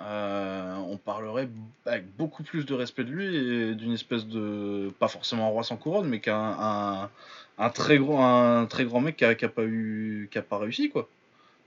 euh, 0.00 0.76
on 0.76 0.96
parlerait 0.96 1.50
avec 1.84 2.16
beaucoup 2.16 2.42
plus 2.42 2.64
de 2.64 2.72
respect 2.72 3.04
de 3.04 3.10
lui 3.10 3.36
et 3.36 3.74
d'une 3.74 3.92
espèce 3.92 4.26
de 4.26 4.90
pas 4.98 5.08
forcément 5.08 5.46
un 5.46 5.50
roi 5.50 5.62
sans 5.62 5.76
couronne, 5.76 6.08
mais 6.08 6.20
qu'un 6.20 6.56
un, 6.58 7.10
un 7.58 7.70
très 7.70 7.98
gros 7.98 8.18
un 8.18 8.64
très 8.64 8.86
grand 8.86 9.00
mec 9.02 9.16
qui 9.18 9.26
a, 9.26 9.34
qui 9.34 9.44
a 9.44 9.48
pas 9.50 9.64
eu 9.64 10.28
qui 10.30 10.38
a 10.38 10.42
pas 10.42 10.56
réussi 10.56 10.88
quoi. 10.88 11.06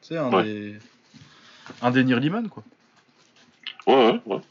Sais 0.01 0.17
un 0.17 0.31
Ouais. 0.31 0.43
des 0.43 0.75
un 1.83 1.91
des 1.91 2.03
Nirliman 2.03 2.47
quoi. 2.49 2.63
Ouais, 3.87 3.95
ouais, 3.95 4.21
ouais. 4.25 4.41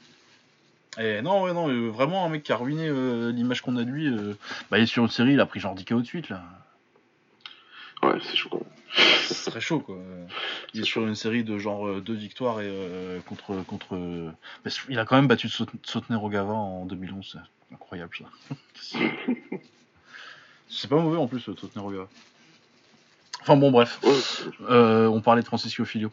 Et 0.98 1.23
non, 1.23 1.43
ouais, 1.44 1.52
non, 1.52 1.69
euh, 1.69 1.89
vraiment 1.89 2.24
un 2.27 2.28
mec 2.28 2.43
qui 2.43 2.52
a 2.52 2.57
ruiné 2.57 2.89
euh, 2.89 3.31
l'image 3.31 3.61
qu'on 3.62 3.77
a 3.77 3.85
de 3.85 3.90
lui. 3.90 4.07
euh, 4.09 4.35
bah, 4.70 4.78
il 4.78 4.82
est 4.82 4.86
sur 4.86 5.02
une 5.05 5.09
série, 5.11 5.32
il 5.35 5.40
a 5.40 5.47
pris 5.47 5.61
genre 5.61 5.74
10 5.74 5.85
KO 5.85 6.01
de 6.01 6.07
suite 6.07 6.28
là. 6.28 6.43
Ouais, 8.02 8.19
c'est 8.23 8.35
chaud 8.36 8.48
quand 8.51 8.59
même. 8.59 8.66
C'est 9.28 9.51
très 9.51 9.61
chaud 9.61 9.78
quoi. 9.81 9.97
Il 10.74 10.81
est 10.81 10.85
sur 10.85 11.07
une 11.07 11.15
série 11.15 11.44
de 11.44 11.59
genre 11.59 11.86
euh, 11.86 12.01
deux 12.01 12.15
victoires 12.15 12.61
et 12.61 12.70
contre 13.27 13.62
contre. 13.65 13.97
qu'il 14.86 14.98
a 14.98 15.05
quand 15.05 15.15
même 15.16 15.28
battu 15.28 15.48
Saut- 15.48 15.66
Sautner 15.85 16.16
Rogava 16.16 16.52
en 16.52 16.86
2011, 16.86 17.36
c'est 17.36 17.74
incroyable 17.74 18.11
ça. 18.19 18.97
c'est 20.69 20.89
pas 20.89 20.97
mauvais 20.97 21.19
en 21.19 21.28
plus 21.28 21.48
euh, 21.48 21.55
Sautner 21.57 21.82
Rogava. 21.82 22.09
Enfin 23.43 23.57
bon 23.57 23.70
bref, 23.70 24.01
Ouais, 24.02 25.07
on 25.07 25.20
parlait 25.20 25.43
de 25.43 25.47
Francisco 25.47 25.85
Filio. 25.85 26.11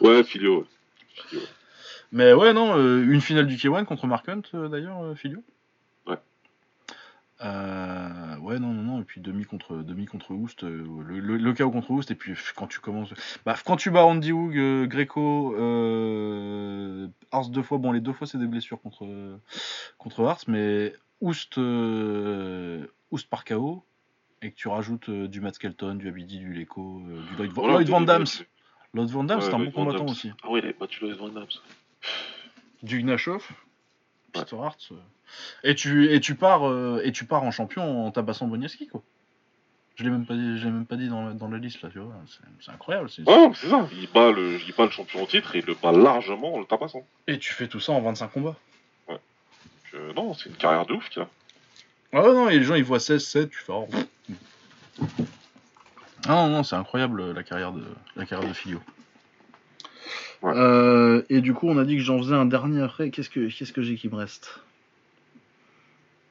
ouais 0.00 0.22
Filio, 0.24 0.60
ouais. 0.60 0.64
Filio. 1.28 1.42
Mais 2.12 2.32
ouais 2.32 2.52
non, 2.52 2.76
euh, 2.76 3.04
une 3.04 3.20
finale 3.20 3.46
du 3.46 3.56
K1 3.56 3.84
contre 3.84 4.06
Mark 4.06 4.28
Hunt 4.28 4.42
euh, 4.54 4.68
d'ailleurs 4.68 5.02
euh, 5.02 5.14
Filio. 5.14 5.42
Ouais. 6.06 6.16
Euh, 7.42 8.36
ouais 8.38 8.58
non 8.58 8.72
non 8.72 8.82
non 8.82 9.00
et 9.00 9.04
puis 9.04 9.20
demi 9.20 9.44
contre 9.44 9.76
demi 9.76 10.06
contre 10.06 10.32
Oust 10.32 10.62
le, 10.64 11.20
le, 11.20 11.36
le 11.36 11.52
KO 11.54 11.70
contre 11.70 11.90
Oust 11.92 12.10
et 12.10 12.14
puis 12.16 12.32
quand 12.56 12.66
tu 12.66 12.80
commences 12.80 13.14
bah, 13.46 13.54
quand 13.64 13.76
tu 13.76 13.90
bats 13.90 14.04
Andy 14.04 14.32
Hoog 14.32 14.86
Greco 14.88 15.54
Ars 17.30 17.48
deux 17.50 17.62
fois 17.62 17.78
bon 17.78 17.92
les 17.92 18.00
deux 18.00 18.12
fois 18.12 18.26
c'est 18.26 18.38
des 18.38 18.46
blessures 18.46 18.80
contre 18.80 19.06
contre 19.98 20.24
Ars 20.24 20.40
mais 20.48 20.94
Oust 21.20 21.58
Oust 21.58 23.28
par 23.30 23.44
KO 23.44 23.84
et 24.42 24.50
que 24.50 24.56
tu 24.56 24.68
rajoutes 24.68 25.10
du 25.10 25.40
Matt 25.40 25.54
Skelton 25.56 25.94
du 25.94 26.08
Abidi 26.08 26.38
du 26.38 26.52
Leko 26.52 27.02
euh, 27.08 27.22
du 27.30 27.36
Lloyd, 27.36 27.52
Voilà, 27.52 27.74
Lloyd 27.74 27.88
Van 27.88 28.00
Dams 28.00 28.26
Lloyd 28.94 29.10
Van 29.10 29.26
Ouais, 29.26 29.40
c'est 29.40 29.54
un 29.54 29.58
bon 29.58 29.70
combattant 29.70 29.98
Damme. 29.98 30.10
aussi 30.10 30.32
Ah 30.42 30.50
ouais, 30.50 30.60
il 30.60 30.64
avait 30.64 30.76
battu 30.78 31.04
Lloyd 31.04 31.16
Van 31.18 31.28
Damme. 31.28 31.46
Du 32.82 33.02
Gnashov, 33.02 33.46
Ouais. 34.34 34.42
Peter 34.44 34.56
Hart, 34.62 34.78
euh, 34.92 34.96
et 35.64 35.74
tu 35.74 36.12
et 36.12 36.20
tu 36.20 36.34
pars 36.34 36.68
euh, 36.68 37.00
et 37.04 37.12
tu 37.12 37.24
pars 37.24 37.42
en 37.42 37.50
champion 37.50 38.06
en 38.06 38.10
tabassant 38.10 38.46
Boniaski 38.46 38.86
quoi. 38.88 39.02
Je 39.96 40.04
l'ai 40.04 40.10
même 40.10 40.26
pas 40.26 40.34
dit, 40.34 40.58
je 40.58 40.64
l'ai 40.66 40.70
même 40.70 40.86
pas 40.86 40.94
dit 40.96 41.08
dans 41.08 41.26
la, 41.26 41.32
dans 41.32 41.48
la 41.48 41.58
liste 41.58 41.82
là, 41.82 41.88
tu 41.90 41.98
vois. 41.98 42.14
C'est, 42.60 42.70
incroyable. 42.70 43.10
c'est- 43.10 43.28
Ouais, 43.28 43.50
c'est 43.56 43.68
ça. 43.68 43.88
Il 43.92 44.08
bat, 44.12 44.30
le, 44.30 44.60
il 44.64 44.72
bat 44.76 44.84
le 44.84 44.90
champion 44.92 45.22
en 45.22 45.26
titre 45.26 45.56
et 45.56 45.58
il 45.58 45.64
le 45.64 45.74
bat 45.74 45.90
largement 45.90 46.54
en 46.54 46.60
le 46.60 46.66
tabassant. 46.66 47.04
Et 47.26 47.38
tu 47.40 47.52
fais 47.52 47.66
tout 47.66 47.80
ça 47.80 47.90
en 47.92 48.00
25 48.00 48.28
combats. 48.28 48.54
Donc, 49.08 49.18
euh, 49.94 50.12
non, 50.12 50.34
c'est 50.34 50.50
une 50.50 50.54
carrière 50.56 50.86
de 50.86 50.92
ouf 50.94 51.08
qu'il 51.08 51.22
a. 51.22 51.28
Ah 52.12 52.20
ouais, 52.22 52.32
non, 52.32 52.48
et 52.48 52.58
les 52.60 52.64
gens 52.64 52.76
ils 52.76 52.84
voient 52.84 53.00
16, 53.00 53.26
7, 53.26 53.50
tu 53.50 53.58
fais. 53.58 53.72
oh. 53.72 53.88
Ah 56.26 56.34
non, 56.34 56.48
non, 56.48 56.62
c'est 56.62 56.76
incroyable 56.76 57.32
la 57.32 57.42
carrière 57.42 57.72
de 57.72 57.84
la 58.14 58.24
carrière 58.26 58.48
de 58.48 58.54
Filio. 58.54 58.80
Ouais. 60.42 60.52
Euh, 60.56 61.22
et 61.28 61.40
du 61.40 61.54
coup, 61.54 61.68
on 61.68 61.78
a 61.78 61.84
dit 61.84 61.96
que 61.96 62.02
j'en 62.02 62.18
faisais 62.18 62.34
un 62.34 62.46
dernier 62.46 62.82
après. 62.82 63.10
Qu'est-ce 63.10 63.30
que 63.30 63.48
qu'est-ce 63.48 63.72
que 63.72 63.82
j'ai 63.82 63.96
qui 63.96 64.08
me 64.08 64.16
reste? 64.16 64.60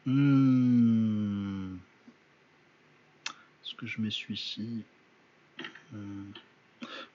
Hmm. 0.06 1.76
Est-ce 3.66 3.76
que 3.76 3.86
je 3.86 4.00
mets 4.02 4.12
celui-ci? 4.12 4.84
Hmm. 5.92 6.32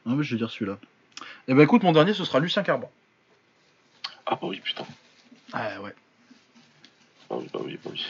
Non, 0.06 0.16
mais 0.16 0.24
je 0.24 0.34
vais 0.34 0.38
dire 0.38 0.50
celui-là. 0.50 0.78
Eh 1.48 1.54
ben 1.54 1.62
écoute, 1.62 1.82
mon 1.82 1.92
dernier, 1.92 2.14
ce 2.14 2.24
sera 2.24 2.40
Lucien 2.40 2.62
Carban. 2.62 2.90
Ah 4.26 4.38
bah 4.40 4.48
oui, 4.48 4.60
putain. 4.60 4.84
Ah 5.52 5.80
ouais. 5.80 5.94
Bah 7.28 7.36
oui, 7.40 7.48
bah 7.52 7.60
oui, 7.64 7.78
bah 7.82 7.90
oui. 7.92 8.04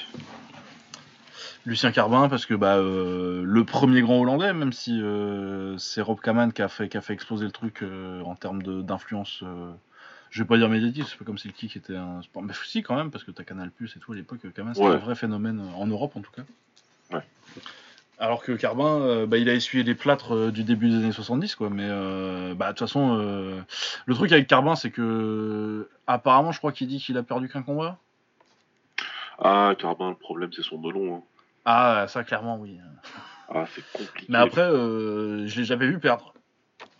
Lucien 1.65 1.93
Carbin 1.93 2.29
parce 2.29 2.45
que 2.45 2.55
bah 2.55 2.77
euh, 2.77 3.43
le 3.45 3.65
premier 3.65 4.03
grand 4.03 4.21
hollandais 4.21 4.53
même 4.53 4.73
si 4.73 5.01
euh, 5.01 5.79
c'est 5.79 6.01
Rob 6.03 6.21
Kaman 6.21 6.53
qui 6.53 6.61
a 6.63 6.69
fait 6.69 6.89
qui 6.89 6.97
a 6.97 7.01
fait 7.01 7.13
exploser 7.13 7.45
le 7.45 7.53
truc 7.53 7.83
euh, 7.83 8.21
en 8.23 8.35
termes 8.35 8.63
d'influence 8.83 9.45
je 10.31 10.43
vais 10.43 10.47
pas 10.49 10.57
dire 10.57 10.69
médiatique 10.69 11.05
c'est 11.09 11.17
pas 11.19 11.25
comme 11.25 11.39
si 11.39 11.47
le 11.49 11.55
kick 11.55 11.77
était 11.77 11.95
un 11.95 12.21
sport 12.23 12.43
mais 12.43 12.53
si 12.65 12.83
quand 12.83 12.97
même 12.97 13.11
parce 13.13 13.23
que 13.23 13.31
t'as 13.31 13.45
Canal 13.45 13.71
Plus 13.71 13.97
et 13.97 14.01
tout 14.01 14.13
à 14.13 14.17
l'époque 14.17 14.41
Kaman 14.55 14.75
c'était 14.75 14.87
Ouais. 14.89 14.95
un 14.95 14.99
vrai 14.99 15.15
phénomène 15.15 15.63
en 15.77 15.87
Europe 15.87 16.17
en 16.17 16.21
tout 16.21 16.33
cas 16.33 16.43
Ouais. 17.13 17.23
alors 18.19 18.43
que 18.43 18.51
Carbin 18.53 19.01
euh, 19.03 19.27
bah, 19.27 19.39
il 19.39 19.49
a 19.49 19.55
essuyé 19.55 19.85
les 19.85 19.95
plâtres 19.95 20.35
euh, 20.35 20.51
du 20.51 20.65
début 20.65 20.89
des 20.89 20.97
années 20.97 21.13
70 21.13 21.55
quoi 21.55 21.71
mais 21.71 21.87
euh, 21.89 22.55
bah 22.55 22.73
de 22.73 22.79
toute 22.79 22.89
façon 22.89 23.17
le 24.07 24.15
truc 24.17 24.33
avec 24.33 24.49
Carbin 24.49 24.75
c'est 24.75 24.91
que 24.91 25.89
apparemment 26.09 26.51
je 26.51 26.59
crois 26.59 26.73
qu'il 26.73 26.89
dit 26.89 26.99
qu'il 26.99 27.17
a 27.19 27.23
perdu 27.23 27.49
qu'un 27.49 27.63
combat 27.63 27.99
Ah, 29.39 29.75
Carbin, 29.79 30.11
le 30.11 30.15
problème, 30.17 30.51
c'est 30.53 30.63
son 30.63 30.79
melon. 30.79 31.17
Hein. 31.17 31.23
Ah 31.65 32.07
ça 32.09 32.25
clairement 32.25 32.59
oui 32.59 32.79
Ah, 33.49 33.65
c'est 33.75 33.83
compliqué. 33.93 34.27
Mais 34.29 34.39
après, 34.39 34.63
euh, 34.63 35.47
je 35.47 35.59
l'ai 35.59 35.65
jamais 35.65 35.87
vu 35.87 35.99
perdre. 35.99 36.35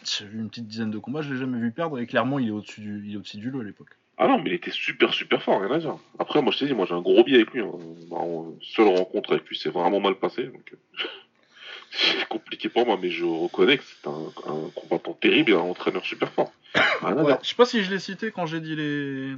J'ai 0.05 0.25
vu 0.27 0.39
une 0.41 0.49
petite 0.49 0.67
dizaine 0.67 0.91
de 0.91 0.99
combats, 0.99 1.23
je 1.23 1.33
l'ai 1.33 1.39
jamais 1.39 1.59
vu 1.59 1.71
perdre 1.73 1.99
et 1.99 2.07
clairement 2.07 2.39
il 2.39 2.49
est 2.49 2.53
au-dessus 2.53 2.81
du, 2.81 3.05
il 3.07 3.15
est 3.15 3.17
au-dessus 3.17 3.37
du 3.39 3.51
lot 3.51 3.61
à 3.61 3.65
l'époque. 3.65 3.91
Ah 4.19 4.29
non, 4.29 4.39
mais 4.39 4.51
il 4.51 4.53
était 4.55 4.71
super 4.71 5.13
super 5.15 5.43
fort, 5.43 5.61
rien 5.63 5.71
à 5.71 5.79
dire. 5.79 5.97
Après, 6.19 6.43
moi 6.43 6.53
je 6.53 6.59
t'ai 6.59 6.67
dit, 6.67 6.75
moi 6.75 6.87
j'ai 6.87 6.95
un 6.95 7.01
gros 7.01 7.25
biais 7.25 7.37
avec 7.37 7.51
lui. 7.53 7.61
Hein. 7.63 7.71
Ma 8.11 8.19
seule 8.63 8.89
rencontre 8.89 9.33
avec 9.33 9.49
lui, 9.49 9.57
c'est 9.57 9.71
vraiment 9.71 10.01
mal 10.01 10.15
passé. 10.17 10.45
Donc... 10.45 10.73
euh, 10.73 11.05
c'est 11.91 12.29
compliqué 12.29 12.69
pour 12.69 12.87
moi, 12.87 12.99
mais 13.01 13.11
je 13.11 13.25
reconnais 13.25 13.79
que 13.79 13.85
c'est 13.85 14.09
un, 14.09 14.29
un 14.53 14.71
combattant 14.75 15.13
terrible 15.15 15.53
et 15.53 15.55
un 15.55 15.59
entraîneur 15.61 16.05
super 16.05 16.31
fort. 16.33 16.53
Rien 16.75 17.17
à 17.17 17.23
Ouais, 17.23 17.25
dire. 17.33 17.39
je 17.43 17.49
sais 17.49 17.55
pas 17.55 17.65
si 17.65 17.83
je 17.83 17.91
l'ai 17.91 17.99
cité 17.99 18.31
quand 18.31 18.47
j'ai 18.47 18.61
dit 18.61 18.77
les 18.77 19.35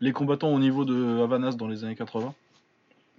les 0.00 0.12
combattants 0.12 0.52
au 0.54 0.58
niveau 0.60 0.84
de 0.84 1.20
Havanas 1.22 1.52
dans 1.56 1.66
les 1.66 1.82
années 1.84 1.96
80. 1.96 2.32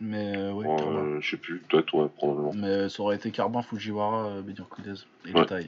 Mais 0.01 0.33
euh, 0.37 0.53
Bon, 0.53 0.77
Carbin. 0.77 0.95
euh, 0.99 1.21
je 1.21 1.31
sais 1.31 1.37
plus, 1.37 1.59
peut-être, 1.59 1.93
ouais, 1.93 2.07
probablement. 2.15 2.53
Mais 2.55 2.87
ça 2.89 3.03
aurait 3.03 3.17
été 3.17 3.31
Carbin, 3.31 3.61
Fujiwara, 3.61 4.27
euh, 4.27 4.41
Kudez 4.75 4.93
et 5.25 5.33
Ouais. 5.33 5.41
le 5.41 5.45
taille. 5.45 5.67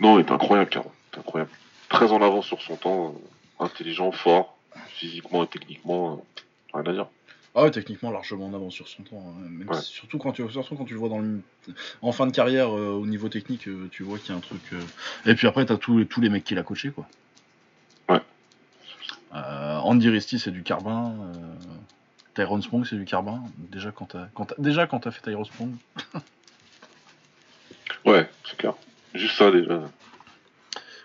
Non, 0.00 0.18
il 0.18 0.26
est 0.26 0.30
incroyable, 0.30 0.70
Carbin. 0.70 0.90
Incroyable. 1.16 1.50
Très 1.88 2.12
en 2.12 2.22
avance 2.22 2.46
sur 2.46 2.60
son 2.62 2.76
temps, 2.76 3.14
euh, 3.60 3.64
intelligent, 3.64 4.12
fort, 4.12 4.56
physiquement 4.88 5.42
et 5.42 5.48
techniquement, 5.48 6.12
euh, 6.12 6.78
rien 6.80 6.90
à 6.90 6.92
dire. 6.94 7.06
Ah 7.54 7.62
ouais, 7.64 7.70
techniquement 7.72 8.10
largement 8.12 8.46
en 8.46 8.54
avance 8.54 8.74
sur 8.74 8.86
son 8.86 9.02
temps. 9.02 9.24
hein. 9.36 9.48
Même 9.50 9.68
Ouais. 9.68 9.74
si- 9.80 9.92
surtout 9.92 10.18
quand 10.18 10.30
tu 10.32 10.48
surtout 10.50 10.76
quand 10.76 10.84
tu 10.84 10.92
le 10.92 11.00
vois 11.00 11.08
dans 11.08 11.18
le 11.18 11.40
en 12.02 12.12
fin 12.12 12.26
de 12.26 12.30
carrière 12.30 12.68
euh, 12.76 12.90
au 12.92 13.06
niveau 13.06 13.28
technique, 13.28 13.66
euh, 13.66 13.88
tu 13.90 14.04
vois 14.04 14.18
qu'il 14.18 14.28
y 14.30 14.32
a 14.32 14.36
un 14.36 14.40
truc. 14.40 14.60
euh, 14.72 14.80
Et 15.26 15.34
puis 15.34 15.48
après 15.48 15.64
t'as 15.66 15.76
tous 15.76 16.04
tous 16.04 16.20
les 16.20 16.28
mecs 16.28 16.44
qu'il 16.44 16.58
a 16.58 16.62
coaché 16.62 16.90
quoi. 16.90 17.08
Ouais. 18.10 18.20
Euh, 19.34 19.78
Andy 19.78 20.08
Risty 20.10 20.38
c'est 20.38 20.52
du 20.52 20.62
carbin. 20.62 21.14
Tyrone 22.38 22.62
Spong 22.62 22.84
c'est 22.86 22.96
du 22.96 23.04
carbin. 23.04 23.42
Déjà 23.56 23.90
quand 23.90 24.06
t'as 24.06 24.26
quand 24.34 24.44
t'as- 24.46 24.54
déjà 24.58 24.86
quand 24.86 25.00
t'as 25.00 25.10
fait 25.10 25.22
Tyrone 25.22 25.44
Spong. 25.44 25.70
Ouais, 28.04 28.28
c'est 28.48 28.56
clair. 28.56 28.74
Juste 29.14 29.36
ça 29.36 29.50
déjà. 29.50 29.82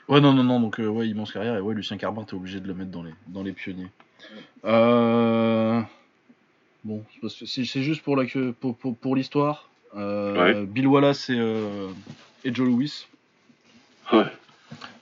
Ouais 0.08 0.22
non 0.22 0.34
non 0.34 0.44
non 0.44 0.60
donc 0.60 0.80
euh, 0.80 0.88
ouais 0.88 1.08
immense 1.08 1.32
carrière 1.32 1.56
et 1.56 1.62
ouais 1.62 1.74
Lucien 1.74 1.98
Carbin 1.98 2.24
t'es 2.24 2.34
obligé 2.36 2.60
de 2.60 2.68
le 2.68 2.74
mettre 2.74 2.92
dans 2.92 3.04
les 3.04 3.14
dans 3.28 3.42
les 3.42 3.52
pionniers. 3.54 3.90
Euh... 4.66 5.82
Bon 6.84 7.04
c'est 7.30 7.66
c'est 7.66 7.82
juste 7.82 8.04
pour 8.04 8.16
la 8.16 8.26
pour, 8.60 8.78
pour, 8.78 8.96
pour 8.98 9.16
l'histoire. 9.16 9.70
Euh, 9.96 10.34
Ouais. 10.62 10.66
Bill 10.66 10.88
Wallace 10.88 11.30
et, 11.30 11.38
euh, 11.38 11.90
et 12.44 12.54
Joe 12.54 12.68
Louis. 12.68 13.08
Ouais. 14.12 14.26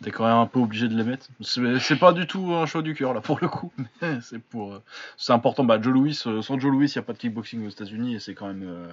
T'es 0.04 0.12
quand 0.12 0.26
même 0.26 0.38
un 0.38 0.46
peu 0.46 0.60
obligé 0.60 0.88
de 0.88 0.96
les 0.96 1.04
mettre. 1.04 1.28
C'est 1.42 2.00
pas 2.00 2.14
du 2.14 2.28
tout 2.28 2.54
un 2.54 2.66
choix 2.66 2.82
du 2.82 2.94
cœur 2.94 3.14
là 3.14 3.22
pour 3.22 3.40
le 3.42 3.48
coup, 3.48 3.72
c'est 4.22 4.40
pour. 4.42 4.74
euh, 4.74 4.84
C'est 5.18 5.34
important. 5.34 5.64
Bah, 5.64 5.80
Joe 5.82 5.94
Louis, 5.94 6.20
euh, 6.26 6.42
sans 6.42 6.60
Joe 6.60 6.72
Louis, 6.72 6.90
il 6.90 6.98
n'y 6.98 7.00
a 7.00 7.04
pas 7.04 7.14
de 7.14 7.18
kickboxing 7.18 7.66
aux 7.66 7.70
États-Unis 7.70 8.16
et 8.16 8.20
c'est 8.20 8.34
quand 8.34 8.48
même 8.48 8.64
euh, 8.64 8.92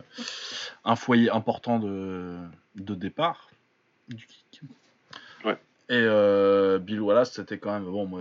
un 0.84 0.96
foyer 0.96 1.30
important 1.30 1.78
de, 1.78 2.36
de 2.76 2.94
départ 2.94 3.48
du 4.08 4.26
kick. 4.26 4.62
Ouais. 5.44 5.58
Et 5.88 6.78
Bill 6.80 7.00
Wallace, 7.00 7.32
c'était 7.32 7.58
quand 7.58 7.72
même. 7.72 7.84
Bon, 7.84 8.06
moi. 8.06 8.20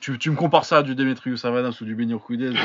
Tu, 0.00 0.18
tu 0.18 0.30
me 0.30 0.36
compares 0.36 0.64
ça 0.66 0.78
à 0.78 0.82
du 0.82 0.94
Demetrius 0.94 1.40
Savanas 1.40 1.78
ou 1.80 1.84
du 1.84 1.94
Benio 1.94 2.18
Cuidez. 2.18 2.52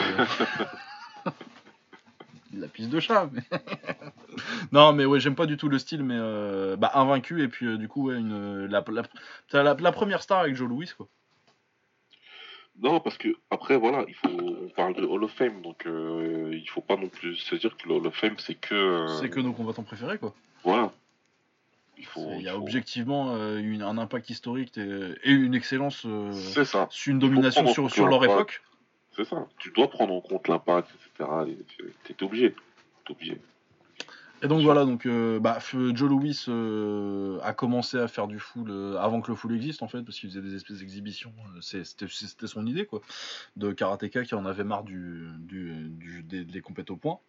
de 2.51 2.61
la 2.61 2.67
piste 2.67 2.89
de 2.89 2.99
chat. 2.99 3.29
Mais... 3.31 3.41
non, 4.71 4.93
mais 4.93 5.05
ouais, 5.05 5.19
j'aime 5.19 5.35
pas 5.35 5.45
du 5.45 5.57
tout 5.57 5.69
le 5.69 5.77
style, 5.79 6.03
mais 6.03 6.17
euh, 6.17 6.75
bah, 6.75 6.91
invaincu. 6.95 7.43
Et 7.43 7.47
puis, 7.47 7.65
euh, 7.67 7.77
du 7.77 7.87
coup, 7.87 8.07
ouais, 8.09 8.15
une, 8.17 8.65
la, 8.65 8.83
la, 8.91 9.03
t'as 9.49 9.63
la, 9.63 9.73
la 9.75 9.91
première 9.91 10.21
star 10.21 10.39
avec 10.39 10.55
Joe 10.55 10.67
Louis, 10.69 10.89
quoi. 10.97 11.07
Non, 12.81 13.01
parce 13.01 13.17
que 13.17 13.27
après, 13.51 13.75
voilà, 13.75 14.05
il 14.07 14.13
faut, 14.15 14.29
on 14.29 14.69
parle 14.69 14.93
de 14.95 15.03
Hall 15.03 15.23
of 15.25 15.31
Fame, 15.33 15.61
donc 15.61 15.85
euh, 15.85 16.49
il 16.53 16.65
faut 16.69 16.79
pas 16.81 16.95
non 16.95 17.09
plus 17.09 17.35
se 17.35 17.55
dire 17.55 17.75
que 17.75 17.87
le 17.89 17.95
Hall 17.95 18.07
of 18.07 18.15
Fame, 18.15 18.35
c'est 18.37 18.55
que. 18.55 18.73
euh, 18.73 19.07
C'est 19.19 19.29
que 19.29 19.41
nos 19.41 19.51
combattants 19.51 19.83
préférés, 19.83 20.17
quoi. 20.17 20.33
Voilà. 20.63 20.93
Il 21.97 22.05
faut. 22.05 22.31
Il 22.37 22.43
y 22.43 22.47
a 22.47 22.53
faut- 22.53 22.59
objectivement 22.59 23.35
euh, 23.35 23.57
une- 23.57 23.81
un 23.81 23.97
impact 23.97 24.29
historique 24.29 24.77
et, 24.77 25.13
et 25.23 25.31
une 25.31 25.55
excellence, 25.55 26.03
euh, 26.05 26.31
C'est 26.31 26.63
ça, 26.63 26.87
sur 26.89 27.11
une 27.11 27.19
domination 27.19 27.67
sur, 27.67 28.07
leur 28.07 28.23
époque. 28.23 28.61
C'est 29.15 29.25
ça. 29.25 29.47
Tu 29.57 29.71
dois 29.71 29.89
prendre 29.89 30.13
en 30.13 30.21
compte 30.21 30.47
l'impact, 30.47 30.89
etc. 31.17 31.29
T'es 32.03 32.23
obligé. 32.23 32.55
T'es 33.05 33.11
obligé. 33.11 33.41
Et 34.41 34.47
donc 34.47 34.61
voilà, 34.63 34.85
donc 34.85 35.05
euh, 35.05 35.37
bah, 35.41 35.59
Joe 35.59 36.09
Louis 36.09 36.45
euh, 36.47 37.39
a 37.43 37.53
commencé 37.53 37.97
à 37.99 38.07
faire 38.07 38.25
du 38.27 38.39
full 38.39 38.69
euh, 38.71 38.97
avant 38.97 39.19
que 39.19 39.29
le 39.31 39.35
full 39.35 39.53
existe 39.53 39.83
en 39.83 39.89
fait, 39.89 40.01
parce 40.01 40.17
qu'il 40.17 40.29
faisait 40.29 40.41
des 40.41 40.55
espèces 40.55 40.79
d'exhibitions. 40.79 41.33
C'était 41.59 42.07
son 42.47 42.65
idée 42.65 42.85
quoi, 42.85 43.01
de 43.57 43.73
karatéka 43.73 44.23
qui 44.23 44.35
en 44.35 44.45
avait 44.45 44.63
marre 44.63 44.83
du, 44.85 45.27
du, 45.39 45.89
du- 45.89 46.23
des, 46.23 46.45
des 46.45 46.61
compètes 46.61 46.89
au 46.89 46.95
point. 46.95 47.19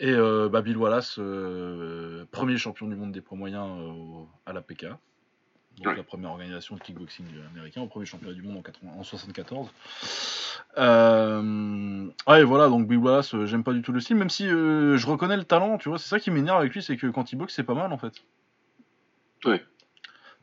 Et 0.00 0.14
bah, 0.14 0.60
Bill 0.60 0.76
Wallace, 0.76 1.14
premier 2.30 2.58
champion 2.58 2.86
du 2.86 2.96
monde 2.96 3.12
des 3.12 3.22
poids 3.22 3.38
moyens 3.38 3.78
à 4.44 4.52
la 4.52 4.60
PK, 4.60 4.88
donc 5.78 5.86
Ouais. 5.88 5.96
la 5.96 6.02
première 6.02 6.30
organisation 6.30 6.74
de 6.76 6.80
kickboxing 6.80 7.26
américain, 7.54 7.82
au 7.82 7.86
premier 7.86 8.06
championnat 8.06 8.34
du 8.34 8.42
monde 8.42 8.56
en, 8.58 8.62
80 8.62 8.90
en 8.98 9.02
74. 9.02 9.68
Euh, 10.78 12.06
ouais, 12.26 12.44
voilà, 12.44 12.68
donc 12.68 12.86
Bill 12.88 12.98
Wallace, 12.98 13.34
euh, 13.34 13.46
j'aime 13.46 13.64
pas 13.64 13.72
du 13.72 13.82
tout 13.82 13.92
le 13.92 14.00
style, 14.00 14.16
même 14.16 14.30
si 14.30 14.46
euh, 14.48 14.96
je 14.96 15.06
reconnais 15.06 15.36
le 15.36 15.44
talent, 15.44 15.78
tu 15.78 15.88
vois, 15.88 15.98
c'est 15.98 16.08
ça 16.08 16.18
qui 16.20 16.30
m'énerve 16.30 16.58
avec 16.60 16.72
lui, 16.74 16.82
c'est 16.82 16.96
que 16.96 17.06
quand 17.06 17.32
il 17.32 17.36
boxe, 17.36 17.54
c'est 17.54 17.62
pas 17.64 17.74
mal 17.74 17.92
en 17.92 17.98
fait. 17.98 18.12
Ouais. 19.44 19.62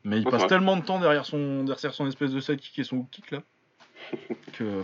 Mais 0.04 0.18
il 0.20 0.24
Ouais, 0.24 0.30
passe 0.30 0.46
tellement 0.46 0.76
de 0.76 0.82
temps 0.82 0.98
derrière 1.00 1.24
son, 1.24 1.64
derrière 1.64 1.94
son 1.94 2.06
espèce 2.06 2.32
de 2.32 2.40
sidekick 2.40 2.78
et 2.78 2.84
son 2.84 2.98
hook 2.98 3.08
kick 3.10 3.30
là, 3.30 3.42
que. 4.52 4.82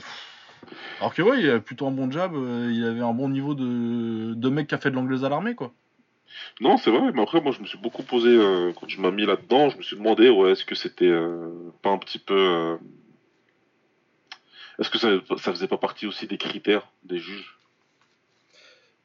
Alors 0.99 1.15
que 1.15 1.23
ouais, 1.23 1.41
il 1.41 1.51
a 1.51 1.59
plutôt 1.61 1.87
un 1.87 1.91
bon 1.91 2.11
jab, 2.11 2.35
euh, 2.35 2.71
il 2.73 2.85
avait 2.85 3.01
un 3.01 3.13
bon 3.13 3.29
niveau 3.29 3.55
de, 3.55 4.35
de 4.35 4.49
mec 4.51 4.69
qui 4.69 4.75
a 4.75 4.79
fait 4.79 4.91
de 4.91 4.95
l'anglaise 4.97 5.25
à 5.25 5.29
l'armée 5.29 5.55
quoi. 5.55 5.73
Non, 6.61 6.77
c'est 6.77 6.91
vrai, 6.91 7.13
mais 7.13 7.23
après, 7.23 7.41
moi, 7.41 7.53
je 7.53 7.61
me 7.61 7.67
suis 7.67 7.79
beaucoup 7.79 8.03
posé, 8.03 8.29
euh, 8.31 8.73
quand 8.79 8.87
tu 8.87 9.01
m'as 9.01 9.11
mis 9.11 9.27
là-dedans, 9.27 9.71
je 9.71 9.79
me 9.79 9.83
suis 9.83 9.97
demandé, 9.97 10.29
ouais, 10.31 10.53
est-ce 10.53 10.65
que 10.65 10.75
c'était 10.75 11.07
euh, 11.07 11.71
pas 11.83 11.91
un 11.91 11.99
petit 11.99 12.19
peu. 12.19 12.35
euh, 12.37 12.77
Est-ce 14.79 14.91
que 14.91 14.99
ça, 14.99 15.09
ça 15.39 15.53
faisait 15.53 15.69
pas 15.69 15.79
partie 15.79 16.07
aussi 16.07 16.27
des 16.27 16.39
critères 16.39 16.89
des 17.05 17.19
juges? 17.19 17.60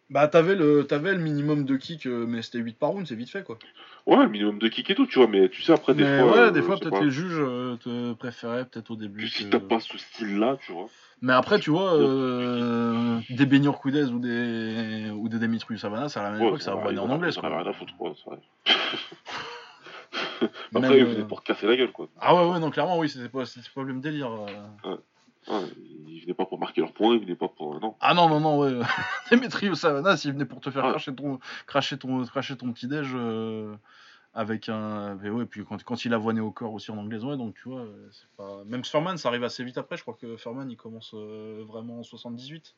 Bah 0.09 0.27
t'avais 0.27 0.55
le, 0.55 0.85
t'avais 0.85 1.13
le 1.13 1.19
minimum 1.19 1.65
de 1.65 1.77
kick, 1.77 2.05
euh, 2.05 2.25
mais 2.27 2.43
c'était 2.43 2.59
8 2.59 2.77
par 2.77 2.89
round, 2.89 3.07
c'est 3.07 3.15
vite 3.15 3.29
fait 3.31 3.43
quoi. 3.43 3.57
Ouais, 4.05 4.17
le 4.23 4.29
minimum 4.29 4.59
de 4.59 4.67
kick 4.67 4.87
et 4.91 4.95
tout, 4.95 5.07
tu 5.07 5.17
vois, 5.17 5.27
mais 5.27 5.49
tu 5.49 5.63
sais, 5.63 5.71
après, 5.73 5.95
des 5.95 6.03
mais 6.03 6.19
fois. 6.19 6.31
ouais, 6.31 6.37
euh, 6.39 6.51
des 6.51 6.61
fois 6.61 6.77
peut-être 6.79 7.01
les 7.01 7.09
juges 7.09 7.39
euh, 7.39 7.75
te 7.77 8.13
préféraient 8.13 8.65
peut-être 8.65 8.91
au 8.91 8.95
début. 8.95 9.21
Puis 9.21 9.29
si 9.31 9.49
t'as 9.49 9.59
pas 9.59 9.79
ce 9.79 9.97
style-là, 9.97 10.57
tu 10.63 10.73
vois. 10.73 10.85
Mais 11.21 11.33
après, 11.33 11.59
tu 11.59 11.71
vois, 11.71 11.95
euh, 11.95 13.19
des 13.31 13.47
baigneurs 13.47 13.79
Coudez 13.79 14.03
ou 14.03 14.19
des, 14.19 15.09
ou 15.11 15.27
des 15.27 15.39
Demetrius 15.39 15.81
Savanas, 15.81 16.13
à 16.17 16.21
la 16.23 16.31
même 16.31 16.41
Ouais, 16.41 16.47
époque, 16.49 16.61
ça 16.61 16.75
va, 16.75 16.83
revenait 16.83 16.99
en 16.99 17.09
anglais. 17.09 17.31
quoi. 17.33 17.49
rien 17.49 17.65
à 17.67 17.73
foutre, 17.73 17.93
ouais, 17.99 18.11
c'est 18.15 18.29
vrai. 18.29 18.39
Après, 20.75 20.99
ils 20.99 21.05
venaient 21.05 21.25
pour 21.25 21.41
te 21.41 21.47
casser 21.47 21.65
la 21.65 21.77
gueule, 21.77 21.91
quoi. 21.91 22.09
Ah 22.21 22.35
ouais, 22.35 22.51
ouais, 22.51 22.59
non, 22.59 22.69
clairement, 22.69 22.99
oui, 22.99 23.09
c'était 23.09 23.29
pas, 23.29 23.43
pas 23.43 23.81
le 23.81 23.87
même 23.87 24.01
délire. 24.01 24.29
euh. 24.85 24.97
Ouais, 25.47 25.61
ils 26.07 26.21
venaient 26.21 26.33
pas 26.33 26.45
pour 26.45 26.59
marquer 26.59 26.81
leurs 26.81 26.93
points, 26.93 27.13
ils 27.15 27.21
venaient 27.21 27.35
pas 27.35 27.47
pour. 27.49 27.79
Non. 27.79 27.95
Ah 28.01 28.13
non, 28.13 28.27
non, 28.29 28.39
non, 28.39 28.57
ouais. 28.59 28.79
Demetrius 29.31 29.79
Savanas, 29.79 30.21
il 30.25 30.33
venait 30.33 30.45
pour 30.45 30.59
te 30.59 30.69
faire 30.71 30.85
Ah. 30.85 30.89
cracher 30.91 31.13
ton, 31.13 31.39
cracher 31.67 31.97
ton, 31.97 32.23
cracher 32.25 32.57
ton 32.57 32.71
petit-déj 32.73 33.11
euh, 33.13 33.75
avec 34.33 34.69
un. 34.69 35.19
Et 35.23 35.29
ouais, 35.29 35.45
puis 35.45 35.63
quand, 35.63 35.83
quand 35.83 36.03
il 36.05 36.13
avoinait 36.13 36.39
au 36.41 36.51
corps 36.51 36.73
aussi 36.73 36.89
en 36.91 36.97
anglais, 36.97 37.23
ouais, 37.23 37.37
donc 37.37 37.53
tu 37.55 37.69
vois, 37.69 37.81
euh, 37.81 38.07
c'est 38.11 38.27
pas. 38.37 38.63
Même 38.65 38.83
Furman, 38.83 39.17
ça 39.17 39.29
arrive 39.29 39.43
assez 39.43 39.63
vite 39.63 39.77
après, 39.77 39.97
je 39.97 40.01
crois 40.01 40.17
que 40.19 40.35
Furman, 40.37 40.69
il 40.71 40.77
commence 40.77 41.11
euh, 41.13 41.63
vraiment 41.67 41.99
en 41.99 42.03
78. 42.03 42.73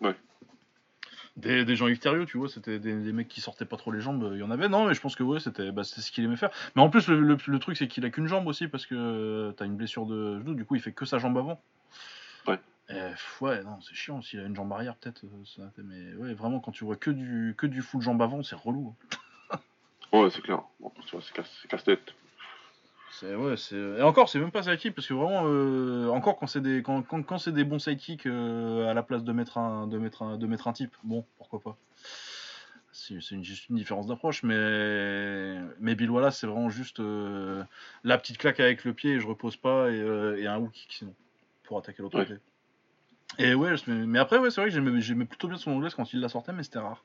Ouais. 0.00 0.16
Des, 1.36 1.64
des 1.64 1.76
gens 1.76 1.86
victorieux, 1.86 2.26
tu 2.26 2.36
vois, 2.36 2.48
c'était 2.48 2.78
des, 2.78 2.94
des 2.94 3.12
mecs 3.12 3.28
qui 3.28 3.40
sortaient 3.40 3.64
pas 3.64 3.78
trop 3.78 3.90
les 3.90 4.00
jambes, 4.02 4.30
il 4.34 4.38
y 4.40 4.42
en 4.42 4.50
avait, 4.50 4.68
non, 4.68 4.86
mais 4.86 4.92
je 4.92 5.00
pense 5.00 5.16
que 5.16 5.22
ouais, 5.22 5.40
c'était 5.40 5.72
bah, 5.72 5.82
ce 5.82 6.10
qu'il 6.10 6.24
aimait 6.24 6.36
faire. 6.36 6.50
Mais 6.76 6.82
en 6.82 6.90
plus, 6.90 7.08
le, 7.08 7.20
le- 7.20 7.38
le 7.46 7.58
truc, 7.58 7.76
c'est 7.78 7.88
qu'il 7.88 8.04
a 8.04 8.10
qu'une 8.10 8.26
jambe 8.26 8.46
aussi, 8.48 8.68
parce 8.68 8.84
que 8.84 8.94
euh, 8.94 9.52
t'as 9.52 9.64
une 9.64 9.76
blessure 9.76 10.04
de 10.04 10.40
genou, 10.40 10.52
du 10.54 10.66
coup, 10.66 10.74
il 10.74 10.82
fait 10.82 10.92
que 10.92 11.06
sa 11.06 11.16
jambe 11.18 11.38
avant. 11.38 11.58
Ouais. 12.46 12.58
Pff, 12.88 13.40
ouais, 13.42 13.62
non, 13.62 13.80
c'est 13.80 13.94
chiant, 13.94 14.20
s'il 14.22 14.40
a 14.40 14.44
une 14.44 14.54
jambe 14.56 14.72
arrière, 14.72 14.96
peut-être, 14.96 15.24
euh, 15.24 15.44
ça- 15.44 15.62
mais 15.78 16.14
ouais, 16.14 16.34
vraiment, 16.34 16.60
quand 16.60 16.72
tu 16.72 16.84
vois 16.84 16.96
que 16.96 17.10
du, 17.10 17.54
que 17.56 17.66
du 17.66 17.80
full 17.82 18.02
jambe 18.02 18.20
avant, 18.20 18.42
c'est 18.42 18.56
relou. 18.56 18.94
hein. 19.52 19.58
Ouais, 20.12 20.28
c'est 20.30 20.42
clair. 20.42 20.62
C'est 21.10 21.32
casse- 21.32 21.58
c'est 21.62 21.68
casse-tête. 21.68 22.14
C'est 23.12 23.34
ouais, 23.34 23.56
c'est 23.58 23.76
et 23.76 24.02
encore 24.02 24.28
c'est 24.30 24.38
même 24.38 24.50
pas 24.50 24.62
sidekick 24.62 24.94
parce 24.94 25.06
que 25.06 25.12
vraiment 25.12 25.42
euh, 25.44 26.08
encore 26.08 26.38
quand 26.38 26.46
c'est 26.46 26.62
des 26.62 26.82
quand, 26.82 27.02
quand, 27.02 27.22
quand 27.22 27.36
c'est 27.36 27.52
des 27.52 27.62
bons 27.64 27.78
sidekicks 27.78 28.24
euh, 28.26 28.90
à 28.90 28.94
la 28.94 29.02
place 29.02 29.22
de 29.22 29.32
mettre 29.32 29.58
un 29.58 29.86
de 29.86 29.98
mettre 29.98 30.22
un 30.22 30.38
de 30.38 30.46
mettre 30.46 30.66
un 30.66 30.72
type, 30.72 30.94
bon 31.04 31.24
pourquoi 31.36 31.60
pas. 31.60 31.76
C'est 32.90 33.14
une, 33.32 33.44
juste 33.44 33.68
une 33.68 33.76
différence 33.76 34.06
d'approche, 34.06 34.42
mais 34.42 35.58
mais 35.78 35.94
Bill 35.94 36.10
Wallace 36.10 36.38
c'est 36.40 36.46
vraiment 36.46 36.70
juste 36.70 37.00
euh, 37.00 37.62
la 38.02 38.16
petite 38.16 38.38
claque 38.38 38.60
avec 38.60 38.84
le 38.84 38.94
pied 38.94 39.12
et 39.12 39.20
je 39.20 39.26
repose 39.26 39.56
pas 39.56 39.90
et, 39.90 40.00
euh, 40.00 40.38
et 40.38 40.46
un 40.46 40.58
hook 40.58 40.72
kick 40.72 40.92
sinon 40.92 41.14
pour 41.64 41.78
attaquer 41.78 42.02
l'autre 42.02 42.18
Ouais. 42.18 42.26
côté. 42.26 42.40
Et 43.38 43.54
ouais, 43.54 43.76
je- 43.76 43.90
mais 43.90 44.18
après 44.18 44.38
ouais 44.38 44.50
c'est 44.50 44.60
vrai 44.60 44.70
que 44.70 45.00
j'aimais 45.00 45.24
plutôt 45.24 45.48
bien 45.48 45.56
son 45.56 45.70
anglaise 45.72 45.94
quand 45.94 46.12
il 46.12 46.20
la 46.20 46.28
sortait 46.28 46.52
mais 46.52 46.62
c'était 46.62 46.78
rare. 46.80 47.02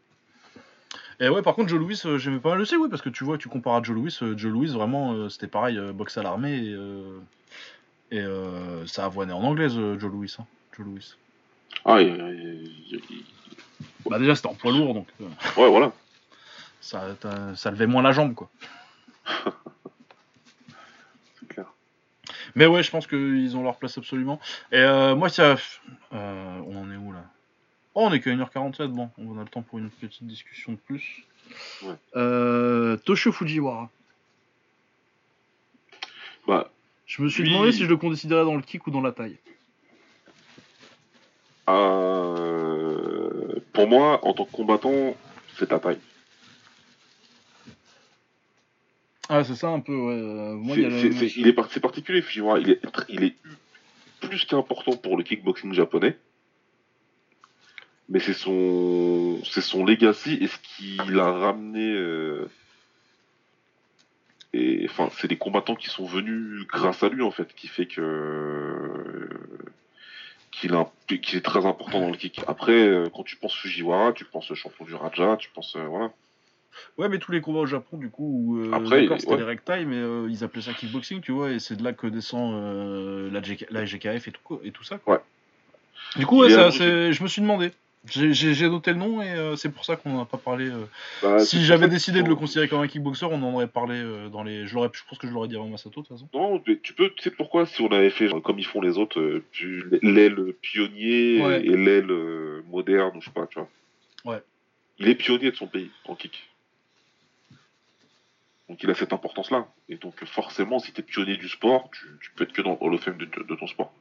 Et 1.19 1.29
ouais, 1.29 1.41
par 1.41 1.55
contre, 1.55 1.69
Joe 1.69 1.79
Louis, 1.79 1.99
euh, 2.05 2.19
j'aimais 2.19 2.37
pas 2.39 2.49
mal 2.51 2.61
aussi, 2.61 2.75
oui, 2.77 2.89
parce 2.89 3.01
que 3.01 3.09
tu 3.09 3.23
vois, 3.23 3.39
tu 3.39 3.49
compares 3.49 3.73
à 3.77 3.81
Joe 3.81 3.95
Louis, 3.95 4.15
euh, 4.21 4.37
Joe 4.37 4.51
Louis, 4.51 4.67
vraiment, 4.67 5.13
euh, 5.13 5.29
c'était 5.29 5.47
pareil, 5.47 5.79
boxe 5.91 6.15
à 6.19 6.21
l'armée, 6.21 6.57
et, 8.11 8.17
et 8.19 8.23
ça 8.85 9.05
avoinait 9.05 9.33
en 9.33 9.41
anglaise, 9.41 9.73
Joe 9.73 10.11
Louis. 10.11 10.35
Hein, 10.37 10.45
Joe 10.77 10.85
Louis. 10.85 11.15
Ah, 11.85 11.99
il- 12.01 12.09
il- 12.09 12.71
il- 12.91 13.01
il- 13.09 13.25
Bah, 14.07 14.19
déjà, 14.19 14.35
c'était 14.35 14.47
en 14.47 14.53
poids 14.53 14.71
lourd, 14.71 14.93
donc 14.93 15.07
ouais, 15.19 15.69
voilà. 15.69 15.91
ça, 16.81 17.15
ça 17.55 17.71
levait 17.71 17.87
moins 17.87 18.03
la 18.03 18.11
jambe, 18.11 18.35
quoi. 18.35 18.49
Mais 22.57 22.65
ouais, 22.65 22.81
je 22.81 22.89
pense 22.89 23.05
qu'ils 23.05 23.55
ont 23.55 23.61
leur 23.61 23.77
place 23.77 23.97
absolument. 23.99 24.39
Et 24.71 24.77
euh, 24.79 25.15
moi, 25.15 25.29
ça. 25.29 25.57
euh, 26.13 26.59
on 26.67 26.75
en 26.81 26.91
est 26.91 26.97
où 26.97 27.11
là? 27.13 27.23
Oh, 27.93 28.07
on 28.09 28.13
est 28.13 28.19
qu'à 28.19 28.31
1h47, 28.31 28.87
bon, 28.87 29.09
on 29.19 29.37
a 29.39 29.43
le 29.43 29.47
temps 29.47 29.61
pour 29.61 29.77
une 29.77 29.91
petite 29.91 30.23
discussion 30.25 30.71
de 30.71 30.77
plus. 30.77 31.23
Ouais. 31.83 31.93
Euh, 32.15 32.97
Toshio 32.97 33.31
Fujiwara. 33.31 33.89
Bah, 36.47 36.71
Je 37.05 37.21
me 37.21 37.29
suis 37.29 37.43
Lui- 37.43 37.51
demandé 37.51 37.71
si 37.71 37.83
je 37.83 37.89
le 37.89 37.97
considérais 37.97 38.43
dans 38.43 38.55
le 38.55 38.61
kick 38.63 38.87
ou 38.87 38.91
dans 38.91 39.01
la 39.01 39.11
taille. 39.11 39.37
euh, 41.69 43.59
pour 43.73 43.87
moi, 43.87 44.19
en 44.25 44.33
tant 44.33 44.45
que 44.45 44.51
combattant, 44.51 45.15
c'est 45.57 45.67
ta 45.67 45.79
taille. 45.79 45.99
Ah, 49.29 49.43
c'est 49.43 49.55
ça 49.55 49.67
un 49.69 49.79
peu, 49.81 49.93
ouais. 49.95 50.13
euh, 50.13 50.53
Moi, 50.53 50.75
C'est- 50.75 50.81
il 50.81 50.89
la- 50.89 51.29
c'est- 51.29 51.39
est 51.41 51.53
par- 51.53 51.69
c'est 51.71 51.79
particulier, 51.79 52.21
Fujiwara. 52.21 52.59
Il 52.59 52.69
est, 52.71 52.79
il 53.09 53.23
est 53.23 53.35
plus 54.21 54.45
qu'important 54.45 54.95
pour 54.95 55.17
le 55.17 55.23
kickboxing 55.23 55.73
japonais. 55.73 56.17
Mais 58.09 58.19
c'est 58.19 58.33
son, 58.33 59.41
c'est 59.43 59.61
son 59.61 59.83
legacy 59.85 60.37
et 60.39 60.47
ce 60.47 60.57
qu'il 60.59 61.19
a 61.19 61.31
ramené. 61.31 61.91
euh, 61.93 62.49
Et 64.53 64.87
enfin, 64.89 65.09
c'est 65.19 65.27
des 65.27 65.35
combattants 65.37 65.75
qui 65.75 65.89
sont 65.89 66.05
venus 66.05 66.65
grâce 66.67 67.03
à 67.03 67.09
lui 67.09 67.21
en 67.21 67.31
fait, 67.31 67.53
qui 67.53 67.67
fait 67.67 67.85
que 67.85 69.29
qu'il 70.51 70.73
a 70.73 70.77
un- 70.79 71.17
qu'il 71.17 71.37
est 71.37 71.41
très 71.41 71.65
important 71.65 71.99
dans 71.99 72.09
le 72.09 72.15
kick. 72.15 72.39
Après, 72.47 72.71
euh, 72.71 73.09
quand 73.13 73.23
tu 73.23 73.35
penses 73.35 73.53
Fujiwara, 73.55 74.13
tu 74.13 74.23
penses 74.25 74.51
champion 74.55 74.85
du 74.85 74.95
Raja, 74.95 75.35
tu 75.37 75.49
penses 75.49 75.75
euh, 75.75 75.83
voilà. 75.85 76.11
Ouais, 76.97 77.09
mais 77.09 77.19
tous 77.19 77.31
les 77.31 77.41
combats 77.41 77.59
au 77.59 77.65
Japon, 77.65 77.97
du 77.97 78.09
coup, 78.09 78.23
où, 78.25 78.57
euh, 78.59 78.71
Après, 78.73 79.01
d'accord, 79.01 79.19
c'était 79.19 79.31
ouais. 79.33 79.37
les 79.39 79.43
rectails, 79.43 79.85
mais 79.85 79.97
euh, 79.97 80.27
ils 80.29 80.43
appelaient 80.43 80.61
ça 80.61 80.73
kickboxing, 80.73 81.21
tu 81.21 81.31
vois, 81.31 81.51
et 81.51 81.59
c'est 81.59 81.75
de 81.75 81.83
là 81.83 81.93
que 81.93 82.07
descend 82.07 82.53
euh, 82.55 83.29
la, 83.31 83.41
GK 83.41 83.65
la 83.69 83.85
GKF 83.85 84.27
et 84.27 84.31
tout, 84.31 84.41
quoi- 84.43 84.59
et 84.63 84.71
tout 84.71 84.83
ça. 84.83 84.97
Quoi. 84.97 85.15
Ouais. 85.15 85.19
Du 86.19 86.25
coup, 86.25 86.41
ouais, 86.41 86.49
ça, 86.49 86.71
c'est- 86.71 87.11
je 87.13 87.23
me 87.23 87.27
suis 87.27 87.41
demandé. 87.41 87.71
J'ai- 88.09 88.31
J'ai 88.33 88.53
j'ai 88.53 88.69
noté 88.69 88.91
le 88.91 88.97
nom 88.99 89.21
et 89.21 89.31
euh, 89.31 89.57
c'est 89.57 89.69
pour 89.69 89.83
ça 89.83 89.97
qu'on 89.97 90.11
n'en 90.11 90.21
a 90.21 90.25
pas 90.25 90.37
parlé. 90.37 90.69
euh. 90.69 90.85
Bah, 91.21 91.39
si 91.39 91.65
j'avais 91.65 91.89
décidé 91.89 92.23
de 92.23 92.29
le 92.29 92.35
considérer 92.35 92.69
comme 92.69 92.79
un 92.79 92.87
kickboxer, 92.87 93.25
on 93.25 93.43
en 93.43 93.53
aurait 93.55 93.67
parlé 93.67 93.95
euh, 93.95 94.29
dans 94.29 94.43
les. 94.43 94.65
Je, 94.65 94.75
l'aurais- 94.75 94.91
je 94.93 95.01
pense 95.09 95.17
que 95.17 95.27
je 95.27 95.33
l'aurais 95.33 95.49
dit 95.49 95.55
avant 95.57 95.67
Masato 95.67 95.89
de 95.89 95.95
toute 95.95 96.07
façon. 96.07 96.29
Non, 96.33 96.61
mais 96.65 96.77
tu 96.81 96.93
peux, 96.93 97.09
tu 97.09 97.23
sais 97.23 97.31
pourquoi 97.31 97.65
Si 97.65 97.81
on 97.81 97.91
avait 97.91 98.09
fait 98.11 98.29
genre, 98.29 98.41
comme 98.41 98.59
ils 98.59 98.65
font 98.65 98.79
les 98.79 98.97
autres, 98.97 99.19
euh, 99.19 99.43
tu- 99.51 99.83
l'aile 100.01 100.53
pionnier 100.61 101.37
et 101.65 101.75
l'aile 101.75 102.09
euh, 102.11 102.61
moderne, 102.69 103.11
ou 103.17 103.19
je 103.19 103.25
sais 103.25 103.31
pas, 103.31 103.45
tu 103.47 103.59
vois. 103.59 103.67
Ouais. 104.23 104.41
Il 104.99 105.09
est 105.09 105.15
pionnier 105.15 105.51
de 105.51 105.55
son 105.57 105.67
pays 105.67 105.91
en 106.05 106.15
kick. 106.15 106.47
Donc 108.69 108.83
il 108.83 108.89
a 108.89 108.95
cette 108.95 109.13
importance-là. 109.13 109.67
Et 109.89 109.95
donc 109.97 110.23
forcément, 110.25 110.79
si 110.79 110.91
t'es 110.91 111.01
pionnier 111.01 111.37
du 111.37 111.47
sport, 111.47 111.89
tu, 111.91 112.05
tu 112.21 112.31
peux 112.31 112.43
être 112.43 112.53
que 112.53 112.61
dans 112.61 112.71
le 112.71 112.77
Hall 112.81 112.93
of 112.95 113.01
Fame 113.01 113.17
de, 113.17 113.55
ton 113.55 113.67
sport. 113.67 113.93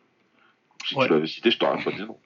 Si 0.84 0.97
Ouais. 0.97 1.06
tu 1.06 1.12
l'avais 1.12 1.26
cité, 1.26 1.51
je 1.51 1.59
t'aurais 1.59 1.82
pas 1.82 1.93
dit 1.93 2.02
non. 2.02 2.18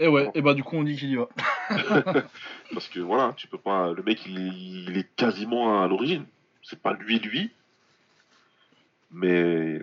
Et 0.00 0.06
ouais, 0.06 0.30
et 0.34 0.42
bah 0.42 0.54
du 0.54 0.62
coup 0.62 0.76
on 0.76 0.84
dit 0.84 0.96
qu'il 0.96 1.10
y 1.10 1.16
va. 1.16 1.28
Parce 2.72 2.88
que 2.88 3.00
voilà, 3.00 3.34
tu 3.36 3.48
peux 3.48 3.58
pas. 3.58 3.92
Le 3.92 4.02
mec, 4.02 4.24
il 4.26 4.38
est, 4.38 4.90
il 4.90 4.98
est 4.98 5.08
quasiment 5.16 5.82
à 5.82 5.88
l'origine. 5.88 6.24
C'est 6.62 6.80
pas 6.80 6.92
lui, 6.92 7.18
lui. 7.18 7.50
Mais 9.10 9.80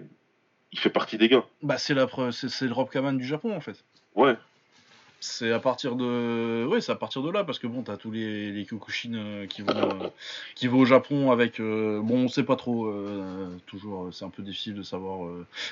il 0.72 0.80
fait 0.80 0.90
partie 0.90 1.18
des 1.18 1.28
gars. 1.30 1.44
Bah 1.62 1.78
c'est 1.78 1.94
la 1.94 2.08
preuve, 2.08 2.32
c'est 2.32 2.50
c'est 2.50 2.68
le 2.68 2.74
Rob 2.74 2.90
Kaman 2.90 3.18
du 3.18 3.26
Japon 3.26 3.56
en 3.56 3.62
fait. 3.62 3.84
Ouais. 4.16 4.36
C'est 5.26 5.52
à 5.52 5.60
partir 5.60 5.96
de, 5.96 6.66
ouais, 6.70 6.82
c'est 6.82 6.92
à 6.92 6.96
partir 6.96 7.24
de 7.24 7.32
là 7.32 7.44
parce 7.44 7.58
que 7.58 7.66
bon, 7.66 7.82
t'as 7.82 7.98
tous 7.98 8.12
les, 8.12 8.52
les 8.52 8.64
Kyokushin 8.64 9.16
euh, 9.16 9.48
qui 9.48 9.64
vont, 9.64 9.76
euh, 9.76 10.10
qui 10.54 10.68
vont 10.68 10.80
au 10.80 10.86
Japon 10.86 11.32
avec, 11.32 11.60
euh, 11.60 12.00
bon, 12.00 12.26
on 12.26 12.28
sait 12.28 12.44
pas 12.44 12.56
trop, 12.56 12.86
euh, 12.86 13.50
toujours, 13.66 14.14
c'est 14.14 14.24
un 14.24 14.30
peu 14.30 14.44
difficile 14.44 14.76
de 14.76 14.84
savoir 14.84 15.28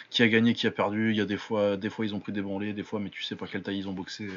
qui 0.09 0.23
a 0.23 0.27
gagné, 0.27 0.55
qui 0.55 0.65
a 0.65 0.71
perdu. 0.71 1.11
Il 1.11 1.17
y 1.17 1.21
a 1.21 1.25
des 1.25 1.37
fois, 1.37 1.77
des 1.77 1.91
fois 1.91 2.03
ils 2.03 2.15
ont 2.15 2.19
pris 2.19 2.31
des 2.31 2.41
branlés, 2.41 2.73
des 2.73 2.81
fois, 2.83 2.99
mais 2.99 3.11
tu 3.11 3.21
sais 3.21 3.35
pas 3.35 3.45
quelle 3.45 3.61
taille 3.61 3.77
ils 3.77 3.87
ont 3.87 3.93
boxé. 3.93 4.27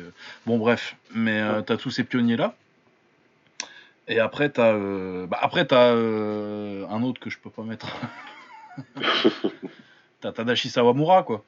Bon, 0.45 0.59
bref, 0.59 0.97
mais 1.15 1.41
t'as 1.65 1.79
tous 1.79 1.91
ces 1.91 2.05
pionniers 2.05 2.37
là. 2.37 2.55
Et 4.09 4.21
après 4.21 4.51
t'as, 4.51 4.75
bah, 5.27 5.39
après 5.41 5.67
t'as 5.67 5.93
un 5.93 7.03
autre 7.03 7.21
que 7.21 7.31
je 7.31 7.39
peux 7.39 7.51
pas 7.51 7.63
mettre. 7.63 7.89
t'as 10.21 10.33
Tadashi 10.33 10.69
Sawamura 10.69 11.23
quoi. 11.23 11.43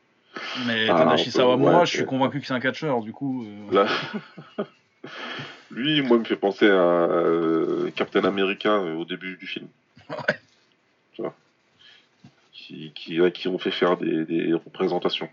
Mais 0.66 0.88
Ah, 0.88 1.14
peut- 1.16 1.30
Sawamura, 1.30 1.80
ouais, 1.80 1.86
je 1.86 1.96
suis 1.96 2.04
convaincu 2.06 2.40
que 2.40 2.46
c'est 2.46 2.54
un 2.54 2.60
catcheur, 2.60 3.00
du 3.02 3.12
coup. 3.12 3.44
euh, 3.44 3.74
Là. 3.84 4.64
Lui, 5.70 6.00
moi, 6.02 6.16
il 6.16 6.20
me 6.20 6.24
fait 6.24 6.36
penser 6.36 6.66
à 6.66 6.72
euh, 6.72 7.90
Captain 7.94 8.24
America 8.24 8.70
euh, 8.70 8.94
au 8.94 9.04
début 9.04 9.36
du 9.36 9.46
film. 9.46 9.68
Ouais. 10.10 10.38
Tu 11.12 11.22
vois 11.22 11.34
qui, 12.52 12.92
qui, 12.94 13.48
ont 13.48 13.58
fait 13.58 13.70
faire 13.70 13.96
des, 13.98 14.24
des 14.24 14.52
représentations. 14.54 15.28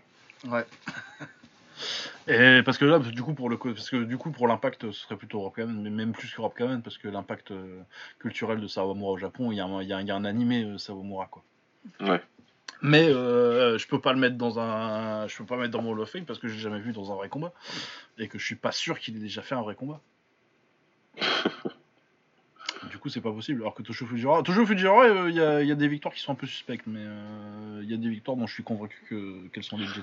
Ouais. 0.48 0.64
Et 2.28 2.62
parce 2.64 2.76
que 2.76 2.84
là, 2.84 2.98
du 2.98 3.22
coup, 3.22 3.34
pour 3.34 3.48
le, 3.48 3.56
parce 3.56 3.88
que 3.88 4.02
du 4.02 4.18
coup, 4.18 4.30
pour 4.32 4.48
l'impact, 4.48 4.90
ce 4.90 5.00
serait 5.02 5.16
plutôt 5.16 5.40
Rob 5.40 5.54
Kamen, 5.54 5.80
mais 5.80 5.90
même 5.90 6.12
plus 6.12 6.30
que 6.34 6.40
Rob 6.40 6.52
Kamen, 6.54 6.82
parce 6.82 6.98
que 6.98 7.08
l'impact 7.08 7.52
culturel 8.18 8.60
de 8.60 8.66
Sawamura 8.66 9.12
au 9.12 9.16
Japon, 9.18 9.52
il 9.52 9.56
y, 9.56 9.60
a 9.60 9.64
un- 9.64 9.82
il 9.82 9.88
y 9.88 9.92
a 9.92 9.96
un- 9.98 10.00
il 10.02 10.08
y 10.08 10.10
a 10.10 10.16
un 10.16 10.24
animé 10.24 10.66
Sawamura, 10.78 11.26
quoi. 11.30 11.42
Ouais. 12.00 12.20
Mais 12.82 13.08
euh, 13.08 13.78
je 13.78 13.86
peux 13.86 14.00
pas 14.00 14.12
le 14.12 14.18
mettre 14.18 14.36
dans 14.36 14.58
un, 14.58 15.26
je 15.28 15.36
peux 15.36 15.44
pas 15.44 15.56
le 15.56 15.62
mettre 15.62 15.72
dans 15.72 15.82
mon 15.82 15.96
of 15.98 16.10
Fame 16.10 16.24
parce 16.24 16.38
que 16.38 16.48
j'ai 16.48 16.58
jamais 16.58 16.80
vu 16.80 16.92
dans 16.92 17.10
un 17.10 17.14
vrai 17.14 17.28
combat 17.28 17.52
et 18.18 18.28
que 18.28 18.38
je 18.38 18.44
suis 18.44 18.54
pas 18.54 18.72
sûr 18.72 18.98
qu'il 18.98 19.16
ait 19.16 19.20
déjà 19.20 19.42
fait 19.42 19.54
un 19.54 19.62
vrai 19.62 19.74
combat. 19.74 20.00
du 22.90 22.98
coup, 22.98 23.08
c'est 23.08 23.20
pas 23.20 23.32
possible. 23.32 23.62
Alors 23.62 23.74
que 23.74 23.82
Tosho 23.82 24.06
Fujiwara, 24.06 24.42
Tosho 24.42 24.66
Fujiwara, 24.66 25.04
euh, 25.04 25.30
il 25.30 25.36
y, 25.36 25.40
a, 25.40 25.62
il 25.62 25.68
y 25.68 25.72
a 25.72 25.74
des 25.74 25.88
victoires 25.88 26.14
qui 26.14 26.20
sont 26.20 26.32
un 26.32 26.36
peu 26.36 26.46
suspectes, 26.46 26.86
mais 26.86 27.00
euh, 27.02 27.80
il 27.82 27.90
y 27.90 27.94
a 27.94 27.96
des 27.96 28.08
victoires 28.08 28.36
dont 28.36 28.46
je 28.46 28.54
suis 28.54 28.62
convaincu 28.62 29.02
que 29.08 29.48
qu'elles 29.48 29.64
sont 29.64 29.78
legit. 29.78 30.02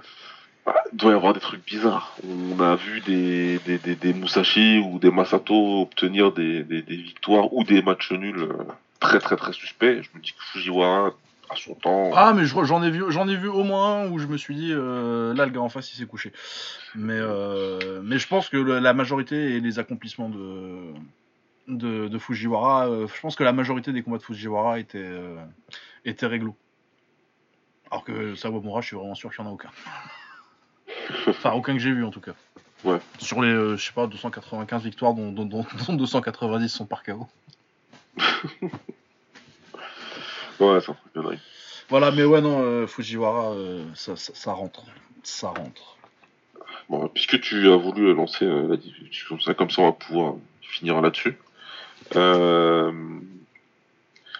Ah, 0.65 0.75
il 0.91 0.97
doit 0.97 1.11
y 1.11 1.15
avoir 1.15 1.33
des 1.33 1.41
trucs 1.41 1.65
bizarres. 1.65 2.15
On 2.27 2.59
a 2.59 2.75
vu 2.75 3.01
des, 3.01 3.59
des, 3.59 3.77
des, 3.77 3.95
des 3.95 4.13
Musashi 4.13 4.79
ou 4.79 4.97
des 4.97 5.11
Masato 5.11 5.81
obtenir 5.81 6.31
des, 6.31 6.63
victoires 6.63 7.53
ou 7.53 7.63
des 7.63 7.81
matchs 7.81 8.11
nuls 8.13 8.47
très 8.99 9.19
très 9.19 9.35
très 9.35 9.51
suspects. 9.51 10.01
Je 10.01 10.09
me 10.15 10.21
dis 10.21 10.31
que 10.31 10.43
Fujiwara, 10.51 11.13
à 11.53 11.55
son 11.55 11.75
temps, 11.75 12.11
Ah, 12.15 12.33
mais 12.33 12.45
je- 12.45 12.63
j'en 12.63 12.83
ai 12.83 12.89
vu, 12.89 13.03
j'en 13.09 13.27
ai 13.27 13.35
vu 13.35 13.47
au 13.47 13.63
moins 13.63 14.01
un 14.03 14.09
où 14.09 14.17
je 14.19 14.27
me 14.27 14.37
suis 14.37 14.55
dit, 14.55 14.71
euh, 14.73 15.33
là, 15.33 15.45
le 15.45 15.51
gars 15.51 15.61
en 15.61 15.69
face, 15.69 15.91
il 15.93 15.97
s'est 15.97 16.05
couché. 16.05 16.31
Mais, 16.95 17.13
euh, 17.17 18.01
mais 18.03 18.17
je 18.19 18.27
pense 18.27 18.49
que 18.49 18.57
le- 18.57 18.79
la 18.79 18.93
majorité 18.93 19.55
et 19.55 19.59
les 19.59 19.79
accomplissements 19.79 20.29
de, 20.29 20.93
de, 21.67 22.07
de 22.07 22.17
Fujiwara, 22.19 22.87
euh, 22.87 23.07
je 23.13 23.21
pense 23.21 23.35
que 23.35 23.43
la 23.43 23.53
majorité 23.53 23.91
des 23.93 24.01
combats 24.03 24.17
de 24.17 24.23
Fujiwara 24.23 24.79
étaient, 24.79 25.11
étaient 26.05 26.27
réglo. 26.27 26.55
Alors 27.91 28.03
que 28.03 28.35
Sawamura, 28.35 28.81
je 28.81 28.87
suis 28.87 28.95
vraiment 28.97 29.15
sûr 29.15 29.33
qu'il 29.33 29.43
n'y 29.43 29.47
en 29.47 29.51
a 29.51 29.53
aucun. 29.53 29.69
Enfin, 31.27 31.51
aucun 31.51 31.73
que 31.73 31.79
j'ai 31.79 31.91
vu 31.91 32.03
en 32.05 32.11
tout 32.11 32.21
cas. 32.21 32.33
Ouais. 32.83 32.97
Sur 33.19 33.41
les, 33.41 33.51
je 33.77 33.85
sais 33.85 33.93
pas, 33.93 34.07
295 34.07 34.83
victoires, 34.83 35.13
dont, 35.13 35.31
dont, 35.31 35.45
dont- 35.45 35.65
dont 35.87 35.93
290 35.93 36.69
sont 36.69 36.85
par 36.85 37.03
KO. 37.03 37.27
ouais, 40.63 40.81
c'est 40.81 40.91
un 40.91 40.95
truc 40.95 41.13
de 41.15 41.21
dingue. 41.21 41.39
Voilà, 41.89 42.11
mais 42.11 42.23
ouais, 42.23 42.41
non, 42.41 42.61
euh, 42.63 42.87
Fujiwara, 42.87 43.53
euh, 43.53 43.83
ça, 43.95 44.15
ça, 44.15 44.33
ça 44.33 44.53
rentre. 44.53 44.83
Ça 45.23 45.49
rentre. 45.49 45.97
Bon, 46.89 47.07
puisque 47.07 47.39
tu 47.39 47.69
as 47.69 47.75
voulu 47.75 48.13
lancer 48.13 48.45
euh, 48.45 48.67
la 48.67 48.77
discussion 48.77 49.27
comme 49.29 49.41
ça, 49.41 49.53
comme 49.53 49.69
ça 49.69 49.81
on 49.81 49.85
va 49.85 49.91
pouvoir 49.93 50.35
finir 50.61 51.01
là-dessus. 51.01 51.37
Euh, 52.15 52.91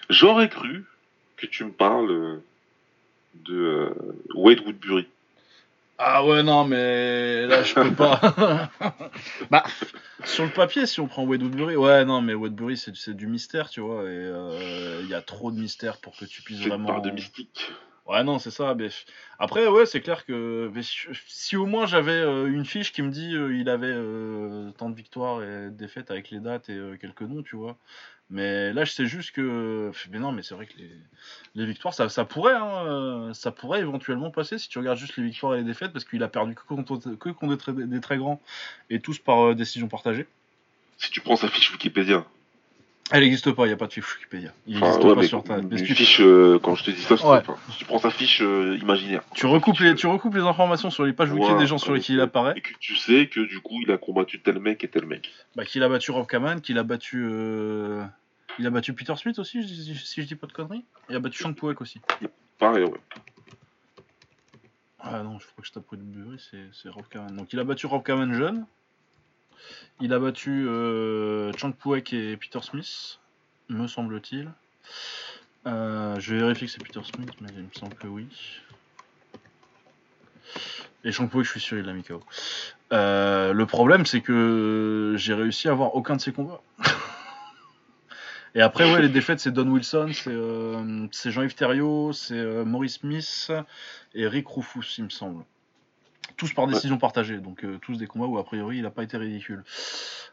J'aurais 0.09 0.49
cru 0.49 0.85
que 1.37 1.45
tu 1.45 1.63
me 1.63 1.71
parles 1.71 2.41
de 3.35 3.93
Wade 4.35 4.59
Woodbury. 4.59 5.07
Ah 5.97 6.25
ouais, 6.25 6.43
non, 6.43 6.65
mais 6.65 7.45
là, 7.47 7.63
je 7.63 7.73
peux 7.73 7.93
pas. 7.93 8.19
bah, 9.49 9.63
sur 10.25 10.43
le 10.45 10.51
papier, 10.51 10.85
si 10.85 10.99
on 10.99 11.07
prend 11.07 11.23
Wade 11.25 11.43
Woodbury, 11.43 11.75
ouais, 11.75 12.05
non, 12.05 12.21
mais 12.21 12.33
Woodbury, 12.33 12.77
c'est 12.77 13.13
du 13.15 13.27
mystère, 13.27 13.69
tu 13.69 13.81
vois, 13.81 14.03
et 14.03 14.07
euh, 14.07 14.99
il 15.03 15.09
y 15.09 15.13
a 15.13 15.21
trop 15.21 15.51
de 15.51 15.59
mystère 15.59 15.97
pour 15.97 16.15
que 16.15 16.25
tu 16.25 16.41
puisses 16.41 16.59
C'est 16.59 16.63
une 16.65 16.69
vraiment. 16.69 16.87
part 16.87 17.01
de 17.01 17.11
mystique. 17.11 17.71
Ouais, 18.05 18.23
non, 18.23 18.37
c'est 18.37 18.51
ça. 18.51 18.75
Mais... 18.75 18.89
Après, 19.39 19.65
ouais, 19.67 19.85
c'est 19.85 20.01
clair 20.01 20.25
que 20.25 20.69
mais 20.73 20.81
si- 20.83 21.55
au 21.55 21.65
moins 21.65 21.85
j'avais 21.85 22.11
euh, 22.11 22.47
une 22.47 22.65
fiche 22.65 22.91
qui 22.91 23.01
me 23.01 23.09
dit 23.09 23.33
euh, 23.33 23.55
il 23.55 23.69
avait 23.69 23.87
euh, 23.93 24.71
tant 24.71 24.89
de 24.89 24.95
victoires 24.95 25.41
et 25.41 25.65
de 25.65 25.69
défaites 25.69 26.11
avec 26.11 26.29
les 26.29 26.39
dates 26.39 26.69
et 26.69 26.79
quelques 26.99 27.21
noms, 27.21 27.43
tu 27.43 27.55
vois. 27.55 27.77
Mais 28.34 28.73
là, 28.73 28.84
je 28.84 28.91
sais 28.91 29.05
juste 29.05 29.31
que. 29.31 29.91
Mais 30.11 30.18
non, 30.18 30.31
mais 30.31 30.41
c'est 30.41 30.55
vrai 30.55 30.65
que 30.65 30.73
les, 30.80 30.89
les 31.53 31.65
victoires, 31.68 31.93
ça, 31.93 32.10
ça 32.10 32.26
pourrait, 32.26 32.55
hein, 32.55 32.85
euh, 32.88 33.34
ça 33.34 33.51
pourrait 33.51 33.80
éventuellement 33.81 34.31
passer 34.31 34.57
si 34.57 34.68
tu 34.69 34.80
regardes 34.80 34.97
juste 34.97 35.15
les 35.18 35.23
victoires 35.23 35.53
et 35.53 35.57
les 35.60 35.64
défaites, 35.64 35.93
parce 35.93 36.03
qu'il 36.03 36.23
a 36.23 36.27
perdu 36.27 36.55
que 36.55 36.64
contre, 36.64 36.97
que 37.15 37.30
contre 37.30 37.51
des, 37.53 37.57
très, 37.57 37.73
des 37.73 38.01
très 38.01 38.18
grands 38.18 38.41
et 38.89 38.99
tous 38.99 39.19
par 39.19 39.45
euh, 39.49 39.53
décision 39.53 39.88
partagée. 39.88 40.26
Si 40.97 41.11
tu 41.11 41.22
prends 41.22 41.35
sa 41.35 41.47
fiche 41.47 41.72
Wikipédia, 41.73 42.26
Elle 43.11 43.22
n'existe 43.22 43.51
pas, 43.51 43.65
il 43.65 43.68
n'y 43.68 43.73
a 43.73 43.77
pas 43.77 43.85
de 43.88 43.93
fiche 43.93 44.15
Wikipédia. 44.15 44.51
Il 44.65 44.77
enfin, 44.77 44.85
n'existe 44.88 45.03
ouais, 45.05 45.14
pas 45.15 45.22
mais 45.22 45.27
sur 45.27 45.43
ta. 45.43 45.57
mais 45.61 45.84
tu- 45.84 45.93
fiche, 45.93 46.19
euh, 46.22 46.57
quand 46.57 46.73
je 46.73 46.85
te 46.85 46.89
dis 46.91 47.01
ça, 47.01 47.15
c'est- 47.18 47.23
Ouais. 47.26 47.38
enfin, 47.38 47.55
si 47.69 47.77
tu 47.77 47.85
prends 47.85 47.99
sa 47.99 48.10
fiche 48.10 48.41
euh, 48.41 48.80
imaginaire. 48.81 49.22
Tu 49.35 49.45
recoupes, 49.45 49.77
les, 49.80 49.93
tu 49.93 50.07
recoupes 50.07 50.34
les 50.34 50.41
informations 50.41 50.89
sur 50.89 51.03
les 51.05 51.14
pages 51.14 51.30
wiki 51.31 51.43
Voilà, 51.45 51.60
des 51.60 51.68
gens 51.68 51.77
sur 51.77 51.93
lesquels 51.93 52.15
il 52.15 52.22
apparaît. 52.22 52.53
Et 52.55 52.61
que 52.61 52.73
tu 52.80 52.95
sais 52.95 53.27
que 53.27 53.41
du 53.41 53.60
coup 53.60 53.80
il 53.85 53.91
a 53.91 53.97
combattu 53.99 54.39
tel 54.39 54.57
mec 54.57 54.84
et 54.84 54.88
tel 54.88 55.05
mec. 55.05 55.31
Bah, 55.55 55.65
qu'il 55.65 55.84
a 55.84 55.89
battu 55.89 56.10
Rob 56.10 56.26
Kaman, 56.26 56.60
qu'il 56.61 56.80
a 56.80 56.84
battu. 56.84 57.27
Il 58.59 58.67
a 58.67 58.69
battu 58.69 58.93
Peter 58.93 59.15
Smith 59.15 59.39
aussi, 59.39 59.67
si, 59.67 60.21
je 60.21 60.27
dis 60.27 60.35
pas 60.35 60.47
de 60.47 60.53
conneries. 60.53 60.85
Il 61.09 61.15
a 61.15 61.19
battu 61.19 61.41
Sean 61.41 61.53
Puek 61.53 61.81
aussi. 61.81 61.99
Pareil, 62.59 62.84
ouais. 62.84 63.01
Ah 64.99 65.21
non, 65.21 65.38
je 65.38 65.45
crois 65.47 65.61
que 65.61 65.67
je 65.67 65.73
tape 65.73 65.89
Red 65.89 65.99
Bury, 65.99 66.39
c'est 66.39 66.69
c'est 66.71 66.88
Rob 66.88 67.05
Kaman. 67.09 67.35
Donc 67.35 67.51
il 67.51 67.59
a 67.59 67.65
battu 67.65 67.88
Rob 67.88 68.03
Kaman 68.03 68.34
jeune. 68.34 68.65
Il 69.99 70.13
a 70.13 70.19
battu 70.19 70.65
euh, 70.67 71.51
Chang 71.57 71.73
Puek 71.73 72.13
et 72.13 72.38
Peter 72.38 72.59
Smith, 72.61 73.19
me 73.69 73.88
semble-t-il. 73.88 74.49
Euh, 75.67 76.19
je 76.19 76.34
vais 76.34 76.41
vérifier 76.41 76.67
que 76.67 76.73
c'est 76.73 76.84
Peter 76.84 77.01
Smith, 77.03 77.31
mais 77.41 77.49
il 77.53 77.63
me 77.63 77.73
semble 77.77 77.95
que 77.95 78.07
oui. 78.07 78.27
Et 81.03 81.11
Chang 81.11 81.27
Puek, 81.27 81.43
je 81.43 81.51
suis 81.51 81.59
sûr, 81.59 81.77
il 81.77 81.85
l'a 81.85 81.93
mis 81.93 82.03
KO. 82.03 82.21
Euh, 82.93 83.51
le 83.51 83.65
problème, 83.65 84.05
c'est 84.05 84.21
que 84.21 85.15
j'ai 85.17 85.34
réussi 85.34 85.67
à 85.67 85.71
avoir 85.71 85.95
aucun 85.95 86.15
de 86.15 86.21
ces 86.21 86.31
combats. 86.31 86.61
Et 88.55 88.61
après, 88.61 88.91
ouais, 88.91 89.01
les 89.01 89.09
défaites, 89.09 89.39
c'est 89.39 89.51
Don 89.51 89.67
Wilson, 89.67 90.09
c'est 90.13 90.30
euh, 90.30 91.07
Jean-Yves 91.11 91.55
Thériault, 91.55 92.13
c'est 92.13 92.38
euh, 92.38 92.63
Maurice 92.63 92.99
Smith 92.99 93.51
et 94.13 94.27
Rick 94.27 94.47
Rufus, 94.47 94.85
il 94.99 95.05
me 95.05 95.09
semble. 95.09 95.43
Tous 96.38 96.53
par 96.53 96.67
décision 96.67 96.97
partagée, 96.97 97.38
donc 97.38 97.63
euh, 97.63 97.77
tous 97.81 97.97
des 97.97 98.07
combats 98.07 98.25
où 98.25 98.38
a 98.38 98.43
priori 98.43 98.77
il 98.77 98.84
n'a 98.84 98.91
pas 98.91 99.03
été 99.03 99.17
ridicule. 99.17 99.63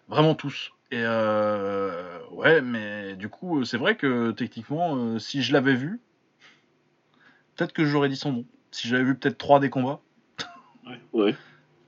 Vraiment 0.09 0.35
tous. 0.35 0.73
Et 0.91 1.03
euh, 1.03 2.19
ouais, 2.33 2.61
mais 2.61 3.17
du 3.17 3.29
coup, 3.29 3.65
c'est 3.65 3.77
vrai 3.77 3.97
que 3.97 4.33
techniquement, 4.33 4.97
euh, 4.97 5.19
si 5.19 5.43
je 5.43 5.53
l'avais 5.53 5.75
vu, 5.75 6.01
peut-être 7.57 7.73
que 7.73 7.85
j'aurais 7.85 8.09
dit 8.09 8.17
son 8.17 8.33
nom. 8.33 8.45
Si 8.71 8.89
j'avais 8.89 9.05
vu 9.05 9.15
peut-être 9.17 9.39
trois 9.39 9.61
des 9.61 9.71
combats, 9.71 10.01
Ouais. 11.13 11.35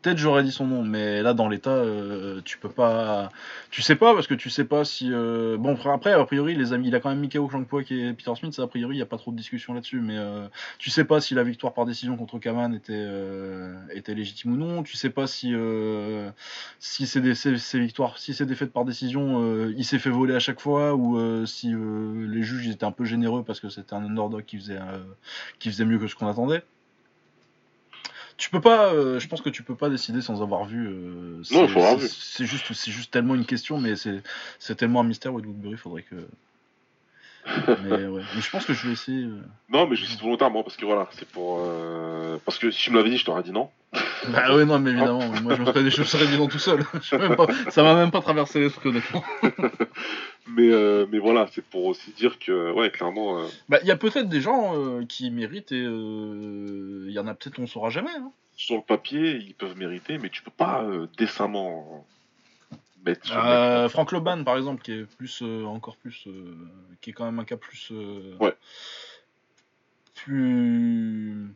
Peut-être 0.02 0.18
j'aurais 0.18 0.42
dit 0.42 0.52
son 0.52 0.66
nom, 0.66 0.82
mais 0.82 1.22
là 1.22 1.32
dans 1.32 1.48
l'état, 1.48 1.70
euh, 1.70 2.40
tu 2.44 2.58
peux 2.58 2.68
pas, 2.68 3.30
tu 3.70 3.82
sais 3.82 3.96
pas 3.96 4.14
parce 4.14 4.26
que 4.26 4.34
tu 4.34 4.50
sais 4.50 4.64
pas 4.64 4.84
si 4.84 5.08
euh, 5.12 5.56
bon 5.56 5.76
après 5.86 6.12
a 6.12 6.24
priori 6.24 6.56
les 6.56 6.72
amis, 6.72 6.88
il 6.88 6.94
a 6.94 7.00
quand 7.00 7.08
même 7.08 7.20
Mikao 7.20 7.48
Shankpoek 7.48 7.90
et 7.92 8.12
Peter 8.12 8.32
Smith, 8.34 8.52
ça, 8.52 8.62
a 8.62 8.66
priori 8.66 8.96
il 8.96 8.98
y 8.98 9.02
a 9.02 9.06
pas 9.06 9.16
trop 9.16 9.30
de 9.30 9.36
discussion 9.36 9.74
là-dessus, 9.74 10.00
mais 10.00 10.18
euh, 10.18 10.48
tu 10.78 10.90
sais 10.90 11.04
pas 11.04 11.20
si 11.20 11.34
la 11.34 11.44
victoire 11.44 11.72
par 11.72 11.86
décision 11.86 12.16
contre 12.16 12.38
Kaman 12.38 12.74
était 12.74 12.92
euh, 12.94 13.74
était 13.92 14.14
légitime 14.14 14.54
ou 14.54 14.56
non, 14.56 14.82
tu 14.82 14.96
sais 14.96 15.10
pas 15.10 15.26
si 15.26 15.54
si 16.78 17.06
c'est 17.06 17.20
des 17.20 17.34
ces, 17.34 17.78
victoires, 17.78 18.18
si 18.18 18.34
c'est 18.34 18.46
défaites 18.46 18.72
par 18.72 18.84
décision, 18.84 19.68
il 19.68 19.84
s'est 19.84 19.98
fait 19.98 20.10
voler 20.10 20.34
à 20.34 20.40
chaque 20.40 20.60
fois 20.60 20.94
ou 20.94 21.46
si 21.46 21.68
les 21.72 22.42
juges 22.42 22.68
étaient 22.68 22.84
un 22.84 22.92
peu 22.92 23.04
généreux 23.04 23.44
parce 23.44 23.60
que 23.60 23.68
c'était 23.68 23.94
un 23.94 24.04
underdog 24.04 24.44
qui 24.44 24.58
faisait 24.58 24.78
qui 25.58 25.70
faisait 25.70 25.84
mieux 25.84 25.98
que 25.98 26.08
ce 26.08 26.14
qu'on 26.14 26.28
attendait. 26.28 26.62
Tu 28.36 28.50
peux 28.50 28.60
pas, 28.60 28.92
euh, 28.92 29.18
je 29.20 29.28
pense 29.28 29.40
que 29.40 29.50
tu 29.50 29.62
peux 29.62 29.74
pas 29.76 29.88
décider 29.88 30.20
sans 30.22 30.42
avoir 30.42 30.64
vu. 30.64 30.86
euh, 30.88 31.42
Non, 31.52 31.68
faut 31.68 31.78
avoir 31.80 31.98
c'est- 31.98 32.02
vu. 32.06 32.08
C'est 32.08 32.46
juste, 32.46 32.72
c'est 32.72 32.90
juste 32.90 33.12
tellement 33.12 33.34
une 33.34 33.44
question, 33.46 33.78
mais 33.78 33.94
c'est, 33.96 34.22
c'est 34.58 34.74
tellement 34.74 35.00
un 35.00 35.04
mystère. 35.04 35.32
Wade 35.34 35.46
Woodbury, 35.46 35.76
faudrait 35.76 36.02
que. 36.02 36.16
mais 37.84 38.06
ouais, 38.06 38.22
mais 38.34 38.40
je 38.40 38.50
pense 38.50 38.64
que 38.64 38.72
je 38.72 38.86
vais 38.86 38.92
essayer. 38.92 39.24
euh. 39.24 39.40
Non, 39.68 39.86
mais 39.86 39.96
je 39.96 40.04
cite 40.04 40.20
volontairement 40.20 40.62
parce 40.62 40.76
que 40.76 40.84
voilà, 40.84 41.08
c'est 41.12 41.28
pour. 41.28 41.58
euh, 41.60 42.38
Parce 42.44 42.58
que 42.58 42.70
si 42.70 42.80
tu 42.84 42.90
me 42.90 42.96
l'avais 42.96 43.10
dit, 43.10 43.18
je 43.18 43.24
t'aurais 43.24 43.42
dit 43.42 43.52
non. 43.52 43.70
Bah 44.28 44.54
ouais, 44.54 44.64
non, 44.64 44.78
mais 44.78 44.90
évidemment, 44.92 45.26
moi 45.42 45.54
je 45.56 45.60
me 45.62 45.66
serais, 45.66 45.90
je 45.90 46.00
me 46.00 46.06
serais 46.06 46.26
dit 46.28 46.38
non 46.38 46.46
tout 46.46 46.58
seul. 46.60 46.84
Je 46.94 47.08
sais 47.08 47.18
même 47.18 47.34
pas, 47.36 47.46
ça 47.70 47.82
m'a 47.82 47.94
même 47.96 48.12
pas 48.12 48.20
traversé 48.20 48.60
l'esprit 48.60 48.88
honnêtement. 48.90 49.24
Mais, 50.48 50.70
euh, 50.70 51.06
mais 51.10 51.18
voilà, 51.18 51.46
c'est 51.52 51.64
pour 51.64 51.84
aussi 51.84 52.10
dire 52.12 52.38
que, 52.38 52.72
ouais, 52.72 52.90
clairement. 52.90 53.38
euh, 53.38 53.46
Bah, 53.68 53.78
il 53.82 53.88
y 53.88 53.92
a 53.92 53.96
peut-être 53.96 54.28
des 54.28 54.40
gens 54.40 54.76
euh, 54.76 55.04
qui 55.06 55.30
méritent 55.30 55.70
et 55.72 55.78
il 55.84 57.10
y 57.12 57.18
en 57.18 57.26
a 57.28 57.34
peut-être 57.34 57.58
on 57.60 57.66
saura 57.66 57.90
jamais. 57.90 58.10
hein. 58.10 58.32
sur 58.56 58.76
le 58.76 58.82
papier, 58.82 59.36
ils 59.36 59.54
peuvent 59.54 59.76
mériter, 59.76 60.18
mais 60.18 60.28
tu 60.30 60.42
peux 60.42 60.50
pas 60.50 60.84
décemment 61.16 62.04
mettre 63.04 63.26
sur 63.26 63.90
Frank 63.90 64.10
Loban 64.12 64.42
par 64.44 64.56
exemple, 64.56 64.82
qui 64.82 64.92
est 64.92 65.04
plus, 65.16 65.42
encore 65.42 65.96
plus, 65.96 66.26
qui 67.00 67.10
est 67.10 67.12
quand 67.12 67.24
même 67.24 67.38
un 67.38 67.44
cas 67.44 67.56
plus, 67.56 67.92
Ouais. 68.40 68.54
plus, 70.14 71.54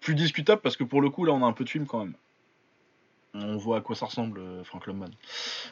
plus 0.00 0.14
discutable 0.14 0.60
parce 0.62 0.76
que 0.76 0.84
pour 0.84 1.00
le 1.00 1.10
coup 1.10 1.24
là 1.24 1.32
on 1.32 1.42
a 1.44 1.46
un 1.46 1.52
peu 1.52 1.64
de 1.64 1.70
film 1.70 1.86
quand 1.86 2.00
même. 2.00 2.14
On 3.34 3.56
voit 3.56 3.78
à 3.78 3.80
quoi 3.80 3.96
ça 3.96 4.06
ressemble 4.06 4.40
euh, 4.40 4.62
Frank 4.64 4.86
Loban. 4.86 5.06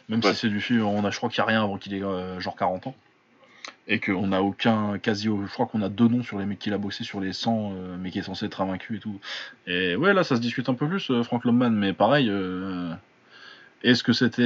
Même 0.08 0.20
Ouais. 0.24 0.32
si 0.32 0.36
c'est 0.40 0.48
du 0.48 0.60
film, 0.60 0.82
on 0.84 1.04
a, 1.04 1.10
je 1.10 1.16
crois 1.18 1.28
qu'il 1.28 1.42
n'y 1.42 1.48
a 1.48 1.52
rien 1.52 1.62
avant 1.62 1.76
qu'il 1.76 1.94
ait 1.94 2.02
euh, 2.02 2.40
genre 2.40 2.56
40 2.56 2.86
ans. 2.88 2.94
Et 3.86 3.98
qu'on 4.00 4.28
n'a 4.28 4.42
aucun, 4.42 4.98
quasi, 4.98 5.24
je 5.24 5.52
crois 5.52 5.66
qu'on 5.66 5.82
a 5.82 5.88
deux 5.88 6.08
noms 6.08 6.22
sur 6.22 6.38
les 6.38 6.46
mecs 6.46 6.58
qu'il 6.58 6.72
a 6.72 6.78
bossé 6.78 7.04
sur 7.04 7.20
les 7.20 7.32
100, 7.32 7.72
euh, 7.74 7.96
mais 8.00 8.10
qui 8.10 8.18
est 8.18 8.22
censé 8.22 8.46
être 8.46 8.60
invaincu 8.60 8.96
et 8.96 9.00
tout. 9.00 9.18
Et 9.66 9.96
ouais, 9.96 10.14
là 10.14 10.24
ça 10.24 10.36
se 10.36 10.40
discute 10.40 10.68
un 10.68 10.74
peu 10.74 10.88
plus, 10.88 11.10
euh, 11.10 11.22
Frank 11.22 11.44
Loban, 11.44 11.70
mais 11.70 11.92
pareil, 11.92 12.30
est-ce 13.82 14.02
que 14.02 14.12
c'était 14.12 14.42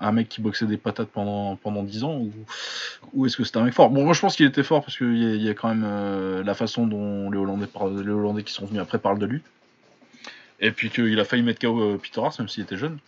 un 0.00 0.12
mec 0.12 0.28
qui 0.28 0.40
boxait 0.40 0.66
des 0.66 0.76
patates 0.76 1.08
pendant, 1.08 1.56
pendant 1.56 1.82
10 1.82 2.04
ans 2.04 2.14
ou, 2.16 2.32
ou 3.14 3.26
est-ce 3.26 3.36
que 3.36 3.44
c'était 3.44 3.58
un 3.58 3.64
mec 3.64 3.74
fort? 3.74 3.90
Bon, 3.90 4.04
moi 4.04 4.12
je 4.14 4.20
pense 4.20 4.36
qu'il 4.36 4.46
était 4.46 4.62
fort 4.62 4.82
parce 4.82 4.96
qu'il 4.96 5.16
y, 5.16 5.44
y 5.44 5.48
a 5.48 5.54
quand 5.54 5.68
même 5.68 5.84
euh, 5.86 6.42
la 6.44 6.54
façon 6.54 6.86
dont 6.86 7.30
les 7.30 7.38
Hollandais, 7.38 7.66
les 8.02 8.10
Hollandais 8.10 8.42
qui 8.42 8.52
sont 8.52 8.66
venus 8.66 8.80
après 8.82 8.98
parlent 8.98 9.18
de 9.18 9.26
lui. 9.26 9.42
Et 10.64 10.72
puis 10.72 10.88
qu'il 10.88 11.20
a 11.20 11.24
failli 11.26 11.42
mettre 11.42 11.60
KO 11.60 11.78
euh, 11.78 11.98
Peter 11.98 12.22
même 12.38 12.48
s'il 12.48 12.62
était 12.62 12.78
jeune. 12.78 12.98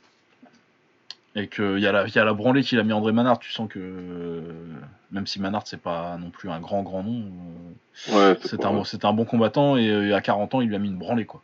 Et 1.35 1.49
qu'il 1.49 1.79
y, 1.79 1.87
a 1.87 1.93
la- 1.93 2.07
y 2.07 2.19
a 2.19 2.25
la 2.25 2.35
branlée 2.35 2.63
qu'il 2.63 2.79
a 2.79 2.83
mis 2.83 2.93
André 2.93 3.13
Manard, 3.13 3.39
tu 3.39 3.51
sens 3.51 3.67
que 3.69 3.79
euh, 3.79 4.53
même 5.11 5.27
si 5.27 5.41
Manard 5.41 5.67
c'est 5.67 5.81
pas 5.81 6.19
non 6.19 6.29
plus 6.31 6.51
un 6.51 6.61
grand 6.61 6.83
grand 6.83 7.03
nom, 7.03 7.25
euh, 8.09 8.33
Ouais, 8.33 8.39
c'est 8.43 9.05
un, 9.07 9.13
bon 9.15 9.25
combattant 9.25 9.77
et 9.79 10.13
à 10.13 10.21
40 10.21 10.55
ans 10.55 10.61
il 10.61 10.69
lui 10.69 10.77
a 10.77 10.79
mis 10.79 10.89
une 10.89 10.99
branlée 10.99 11.25
quoi. 11.25 11.43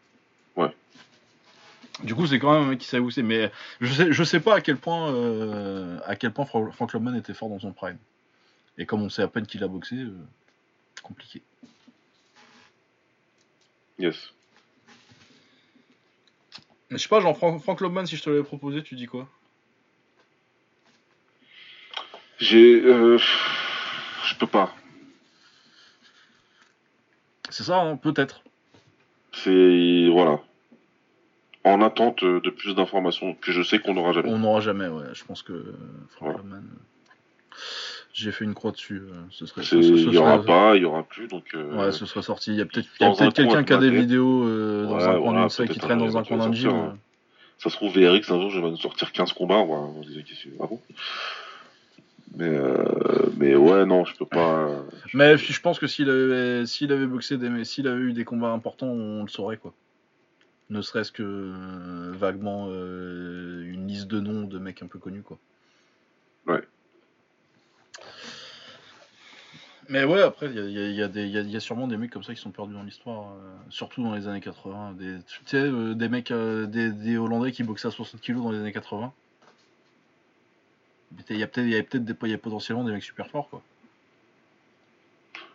Ouais. 0.57 0.75
Du 2.05 2.15
coup 2.15 2.27
c'est 2.27 2.39
quand 2.39 2.53
même 2.53 2.63
un 2.65 2.71
mec 2.71 2.79
qui 2.79 2.87
savait 2.89 3.03
où 3.03 3.11
c'est, 3.11 3.23
mais 3.23 3.51
je 3.81 3.93
sais, 3.93 4.13
je 4.13 4.25
sais 4.25 4.41
pas 4.41 4.57
à 4.57 4.61
quel 4.61 4.77
point 4.77 5.11
euh, 5.13 5.99
à 6.05 6.15
quel 6.17 6.31
point 6.33 6.45
Fra- 6.45 6.71
Frank 6.73 6.93
Lobman 6.93 7.15
était 7.15 7.35
fort 7.35 7.49
dans 7.49 7.61
son 7.61 7.73
prime. 7.73 7.99
Et 8.79 8.85
comme 8.87 9.03
on 9.03 9.09
sait 9.11 9.23
à 9.23 9.29
peine 9.29 9.47
qu'il 9.47 9.63
a 9.65 9.69
boxé, 9.69 9.97
euh, 9.97 10.11
compliqué. 11.03 11.43
Yes. 13.99 14.33
Mais 16.93 16.99
je 16.99 17.05
sais 17.05 17.09
pas, 17.09 17.21
genre 17.21 17.35
Frank, 17.35 17.63
Frank 17.63 17.81
Lobman, 17.81 18.05
si 18.05 18.17
je 18.17 18.23
te 18.23 18.29
l'avais 18.29 18.43
proposé, 18.43 18.83
tu 18.83 18.97
dis 18.97 19.07
quoi? 19.07 19.27
J'ai. 22.39 22.83
Euh... 22.85 23.17
Je 24.27 24.35
peux 24.37 24.47
pas. 24.47 24.75
C'est 27.49 27.63
ça, 27.63 27.79
hein, 27.81 27.97
peut-être. 27.97 28.43
C'est. 29.33 30.09
Voilà. 30.11 30.43
En 31.65 31.81
attente 31.81 32.23
de 32.25 32.51
plus 32.51 32.75
d'informations 32.75 33.35
que 33.37 33.53
je 33.53 33.63
sais 33.63 33.79
qu'on 33.79 33.95
n'aura 33.95 34.13
jamais. 34.13 34.29
On 34.29 34.41
n'aura 34.41 34.61
jamais, 34.61 34.89
ouais. 34.89 35.07
Je 35.15 35.25
pense 35.25 35.43
que 35.43 35.53
euh, 35.55 35.75
Frank 36.11 36.29
Ouais. 36.29 36.37
Lobman. 36.37 36.65
J'ai 38.13 38.31
fait 38.31 38.45
une 38.45 38.55
croix 38.55 38.73
dessus. 38.73 39.03
euh, 39.03 39.15
ce 39.31 39.47
serait. 39.47 39.63
Ce- 39.63 39.81
ce- 39.81 39.97
ce 39.97 40.09
Il 40.09 40.13
y 40.13 40.19
aura 40.19 40.35
serait- 40.37 40.47
pas, 40.47 40.77
il 40.77 40.83
y 40.83 40.85
aura 40.85 41.03
plus, 41.03 41.29
donc. 41.29 41.45
euh, 41.55 41.87
Ouais, 41.87 41.93
ce 41.93 42.05
serait 42.05 42.23
sorti. 42.23 42.51
Il 42.53 42.57
y 42.59 42.61
a 42.61 42.67
peut-être 42.67 42.89
quelqu'un 43.33 43.65
qui 43.65 43.73
a 43.73 43.79
des 43.79 43.91
vidéos 43.91 44.45
euh, 44.47 44.85
dans 44.87 44.97
Ouais, 44.97 45.03
un 45.05 45.13
coin 45.19 45.33
voilà, 45.33 45.49
qui 45.49 45.79
traîne 45.79 45.99
dans 45.99 46.19
un 46.19 46.23
coin 46.25 46.37
d'un 46.39 46.53
gym. 46.53 46.71
ça, 46.71 46.77
hein. 46.77 46.99
Ça 47.59 47.71
se 47.71 47.77
trouve, 47.77 47.93
VRX, 47.95 48.29
un 48.31 48.41
jour, 48.41 48.51
je 48.51 48.61
vais 48.61 48.71
nous 48.71 48.77
sortir 48.77 49.13
15 49.13 49.33
combats, 49.33 49.55
on 49.59 49.93
va, 49.93 50.05
dire, 50.05 50.25
ah 50.61 50.67
bon? 50.67 50.81
Mais, 52.37 52.49
euh, 52.49 52.85
mais 53.37 53.55
ouais, 53.55 53.85
non, 53.87 54.05
je 54.05 54.17
peux 54.17 54.27
pas. 54.27 54.69
je- 55.07 55.17
Mais 55.17 55.37
je 55.37 55.61
pense 55.61 55.79
que 55.79 55.87
s'il 55.87 56.11
avait, 56.11 56.67
s'il 56.67 56.93
avait 56.93 57.07
boxé, 57.07 57.37
des, 57.39 57.65
s'il 57.65 57.87
avait 57.87 58.01
eu 58.01 58.13
des 58.15 58.25
combats 58.25 58.51
importants, 58.51 58.87
on 58.89 59.23
le 59.23 59.29
saurait 59.29 59.59
quoi. 59.59 59.73
Ne 60.71 60.81
serait-ce 60.81 61.13
que 61.13 61.23
euh, 61.23 62.13
vaguement 62.15 62.67
euh, 62.71 63.63
une 63.71 63.87
liste 63.87 64.09
de 64.09 64.21
noms 64.21 64.43
de 64.45 64.59
mecs 64.59 64.83
un 64.83 64.87
peu 64.87 64.99
connus 64.99 65.23
quoi. 65.23 65.39
Ouais. 66.47 66.63
Mais 69.89 70.05
ouais, 70.05 70.23
après, 70.23 70.47
il 70.47 70.55
y 70.55 70.59
a, 70.61 70.63
il 70.65 70.73
y 70.73 70.79
a- 70.79 70.89
il 70.89 70.95
y 70.95 71.03
a 71.03 71.09
des- 71.09 71.25
il 71.25 71.31
y 71.33 71.39
a- 71.39 71.41
il 71.43 71.51
y 71.51 71.57
a 71.57 71.61
sûrement 71.61 71.87
des 71.89 71.97
mecs 71.97 72.11
comme 72.11 72.23
ça 72.23 72.35
qui 72.35 72.41
sont 72.41 72.51
perdus 72.51 72.73
dans 72.75 72.83
l'histoire, 72.83 73.33
euh, 73.33 73.55
surtout 73.69 74.03
dans 74.03 74.15
les 74.15 74.29
années 74.29 74.41
80. 74.41 74.93
Des, 74.99 75.17
tu 75.27 75.41
sais, 75.47 75.57
euh, 75.59 75.95
des 75.95 76.09
mecs, 76.09 76.31
euh, 76.31 76.67
des, 76.67 76.91
des 76.91 77.17
Hollandais 77.19 77.53
qui 77.53 77.63
boxaient 77.65 77.89
à 77.89 77.91
60 77.91 78.21
kilos 78.21 78.43
dans 78.43 78.53
les 78.53 78.59
années 78.59 78.73
80. 78.73 79.13
Il 81.29 81.37
y 81.37 81.43
a 81.43 81.47
peut-être, 81.47 81.67
il 81.67 81.73
y 81.73 81.77
a 81.77 81.83
peut-être 81.83 82.05
des, 82.05 82.15
il 82.23 82.31
y 82.31 82.35
a 82.35 82.39
potentiellement 82.39 82.85
des 82.85 82.93
mecs 82.93 83.03
super 83.03 83.27
forts 83.29 83.49
quoi. 83.51 83.61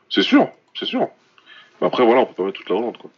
C'est 0.10 0.22
sûr, 0.22 0.50
c'est 0.78 0.86
sûr. 0.86 1.10
Mais 1.82 1.88
après, 1.88 2.06
voilà, 2.06 2.22
on 2.22 2.26
peut 2.26 2.34
pas 2.34 2.44
mettre 2.44 2.60
toute 2.60 2.70
la 2.70 2.76
Hollande, 2.76 2.98
quoi. 2.98 3.10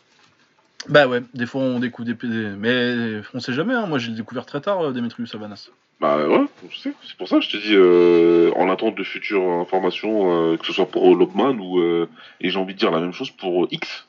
Bah 0.88 1.08
ouais, 1.08 1.22
des 1.34 1.46
fois 1.46 1.62
on 1.62 1.80
découvre 1.80 2.06
des, 2.08 2.14
des- 2.14 2.56
mais 2.56 3.22
on 3.34 3.40
sait 3.42 3.52
jamais. 3.52 3.74
Hein. 3.74 3.86
Moi 3.88 4.00
j'ai 4.00 4.12
découvert 4.14 4.46
très 4.46 4.62
tard 4.62 4.80
euh, 4.82 4.92
Demetrius 4.94 5.30
Savanas. 5.32 5.70
Bah 6.00 6.28
ouais. 6.28 6.46
C'est 6.82 7.18
pour 7.18 7.28
ça 7.28 7.38
que 7.40 7.42
je 7.44 7.50
te 7.50 7.58
dis, 7.58 7.74
euh, 7.76 8.54
en 8.56 8.70
attente 8.70 8.96
de 8.96 9.04
futures 9.04 9.44
informations, 9.60 10.32
euh, 10.54 10.58
que 10.58 10.66
ce 10.66 10.72
soit 10.74 10.86
pour 10.90 11.14
Lobman 11.16 11.60
ou. 11.60 11.80
euh, 11.80 12.08
et 12.40 12.50
j'ai 12.50 12.58
envie 12.58 12.74
de 12.74 12.80
dire 12.80 12.92
la 12.92 13.02
même 13.02 13.12
chose 13.12 13.32
pour 13.32 13.66
euh, 13.66 13.68
X. 13.72 14.08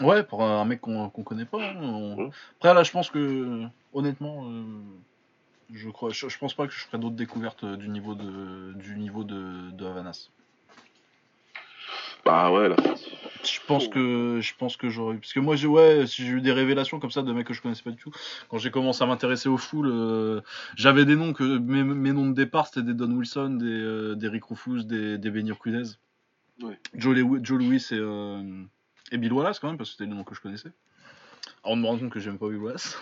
Ouais, 0.00 0.22
pour 0.24 0.42
un 0.42 0.64
mec 0.64 0.80
qu'on 0.80 1.08
qu'on 1.10 1.22
connaît 1.22 1.44
pas. 1.44 1.62
hein, 1.62 1.76
on- 1.80 2.16
Ouais. 2.16 2.30
Après 2.58 2.74
là, 2.74 2.82
je 2.82 2.90
pense 2.90 3.08
que 3.10 3.62
honnêtement, 3.92 4.46
euh, 4.48 4.64
je 5.72 5.88
crois, 5.90 6.10
je, 6.10 6.28
je 6.28 6.38
pense 6.38 6.54
pas 6.54 6.66
que 6.66 6.72
je 6.72 6.78
ferai 6.80 6.98
d'autres 6.98 7.14
découvertes 7.16 7.62
euh, 7.64 7.76
du 7.76 7.88
niveau 7.88 8.14
de 8.16 8.72
du 8.74 8.96
niveau 8.96 9.22
de, 9.22 9.70
de 9.70 9.86
Havanas. 9.86 10.30
Bah 12.24 12.50
ouais, 12.50 12.68
là. 12.68 12.76
Je 13.44 13.60
pense 13.66 13.88
que 13.88 14.40
je 14.40 14.52
pense 14.56 14.76
que 14.76 14.88
j'aurais 14.88 15.16
parce 15.16 15.32
que 15.32 15.40
moi 15.40 15.56
j'ai 15.56 15.66
ouais 15.66 16.06
si 16.06 16.24
j'ai 16.24 16.32
eu 16.32 16.40
des 16.40 16.52
révélations 16.52 16.98
comme 16.98 17.10
ça 17.10 17.22
de 17.22 17.32
mecs 17.32 17.46
que 17.46 17.54
je 17.54 17.62
connaissais 17.62 17.82
pas 17.82 17.90
du 17.90 17.96
tout. 17.96 18.10
Quand 18.48 18.58
j'ai 18.58 18.70
commencé 18.70 19.02
à 19.02 19.06
m'intéresser 19.06 19.48
au 19.48 19.56
full 19.56 19.88
euh, 19.88 20.40
j'avais 20.76 21.04
des 21.04 21.16
noms 21.16 21.32
que 21.32 21.58
mes, 21.58 21.82
mes 21.82 22.12
noms 22.12 22.28
de 22.28 22.34
départ 22.34 22.66
c'était 22.66 22.82
des 22.82 22.94
Don 22.94 23.10
Wilson 23.10 23.58
des 23.60 23.66
euh, 23.66 24.14
des 24.14 24.28
Rick 24.28 24.44
Rufus 24.44 24.84
des 24.84 25.18
des 25.18 25.30
Benny. 25.30 25.52
Joe, 26.94 27.14
Louis 27.50 27.86
et 27.90 27.94
euh, 27.94 28.64
et 29.12 29.18
Bill 29.18 29.32
Wallace 29.32 29.58
quand 29.58 29.68
même 29.68 29.78
parce 29.78 29.90
que 29.90 29.96
c'était 29.96 30.10
les 30.10 30.16
noms 30.16 30.24
que 30.24 30.34
je 30.34 30.40
connaissais 30.40 30.72
on 31.70 31.76
me 31.76 31.86
rend 31.86 31.98
compte 31.98 32.10
que 32.10 32.20
j'aime 32.20 32.38
pas 32.38 32.46
Wallace 32.46 32.98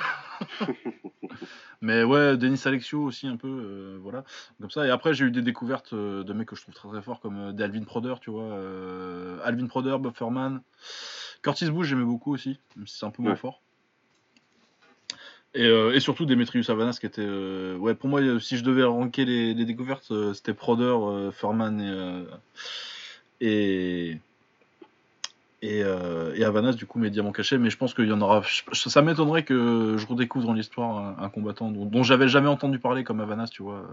mais 1.80 2.04
ouais 2.04 2.36
Denis 2.36 2.60
Alexio 2.64 3.02
aussi 3.02 3.26
un 3.26 3.36
peu 3.36 3.48
euh, 3.48 3.98
voilà. 4.00 4.24
Comme 4.60 4.70
ça. 4.70 4.86
Et 4.86 4.90
après 4.90 5.14
j'ai 5.14 5.26
eu 5.26 5.30
des 5.30 5.42
découvertes 5.42 5.92
euh, 5.92 6.24
de 6.24 6.32
mecs 6.32 6.48
que 6.48 6.56
je 6.56 6.62
trouve 6.62 6.74
très 6.74 6.88
très 6.88 7.02
forts 7.02 7.20
comme 7.20 7.38
euh, 7.38 7.52
des 7.52 7.64
Alvin 7.64 7.84
Proder 7.84 8.14
tu 8.20 8.30
vois 8.30 8.44
euh, 8.44 9.38
Alvin 9.44 9.66
Proder 9.66 9.96
Bob 9.98 10.14
Furman 10.14 10.60
Curtis 11.42 11.70
Bush 11.70 11.88
j'aimais 11.88 12.04
beaucoup 12.04 12.32
aussi 12.32 12.58
même 12.76 12.86
si 12.86 12.98
c'est 12.98 13.06
un 13.06 13.10
peu 13.10 13.22
moins 13.22 13.36
fort. 13.36 13.60
Et, 15.54 15.64
euh, 15.64 15.94
et 15.94 16.00
surtout 16.00 16.26
Demetrius 16.26 16.66
Savanas 16.66 16.98
qui 17.00 17.06
était 17.06 17.22
euh, 17.24 17.76
ouais 17.78 17.94
pour 17.94 18.10
moi 18.10 18.20
si 18.40 18.58
je 18.58 18.64
devais 18.64 18.84
ranker 18.84 19.24
les, 19.24 19.54
les 19.54 19.64
découvertes 19.64 20.10
euh, 20.10 20.34
c'était 20.34 20.54
Proder 20.54 21.30
Furman 21.32 21.80
et 21.80 22.26
et 23.40 24.18
et, 25.66 25.82
euh, 25.82 26.34
et 26.34 26.44
Havanas 26.44 26.72
du 26.74 26.86
coup 26.86 26.98
mes 26.98 27.10
diamants 27.10 27.32
cachés 27.32 27.58
mais 27.58 27.70
je 27.70 27.76
pense 27.76 27.92
qu'il 27.94 28.06
y 28.06 28.12
en 28.12 28.20
aura 28.20 28.42
je- 28.42 28.88
ça 28.88 29.02
m'étonnerait 29.02 29.42
que 29.44 29.96
je 29.98 30.06
redécouvre 30.06 30.46
dans 30.46 30.52
l'histoire 30.52 30.96
un, 30.98 31.24
un 31.24 31.28
combattant 31.28 31.70
dont, 31.70 31.84
dont 31.86 32.02
j'avais 32.02 32.28
jamais 32.28 32.48
entendu 32.48 32.78
parler 32.78 33.04
comme 33.04 33.20
Havanas 33.20 33.48
tu 33.48 33.62
vois. 33.62 33.86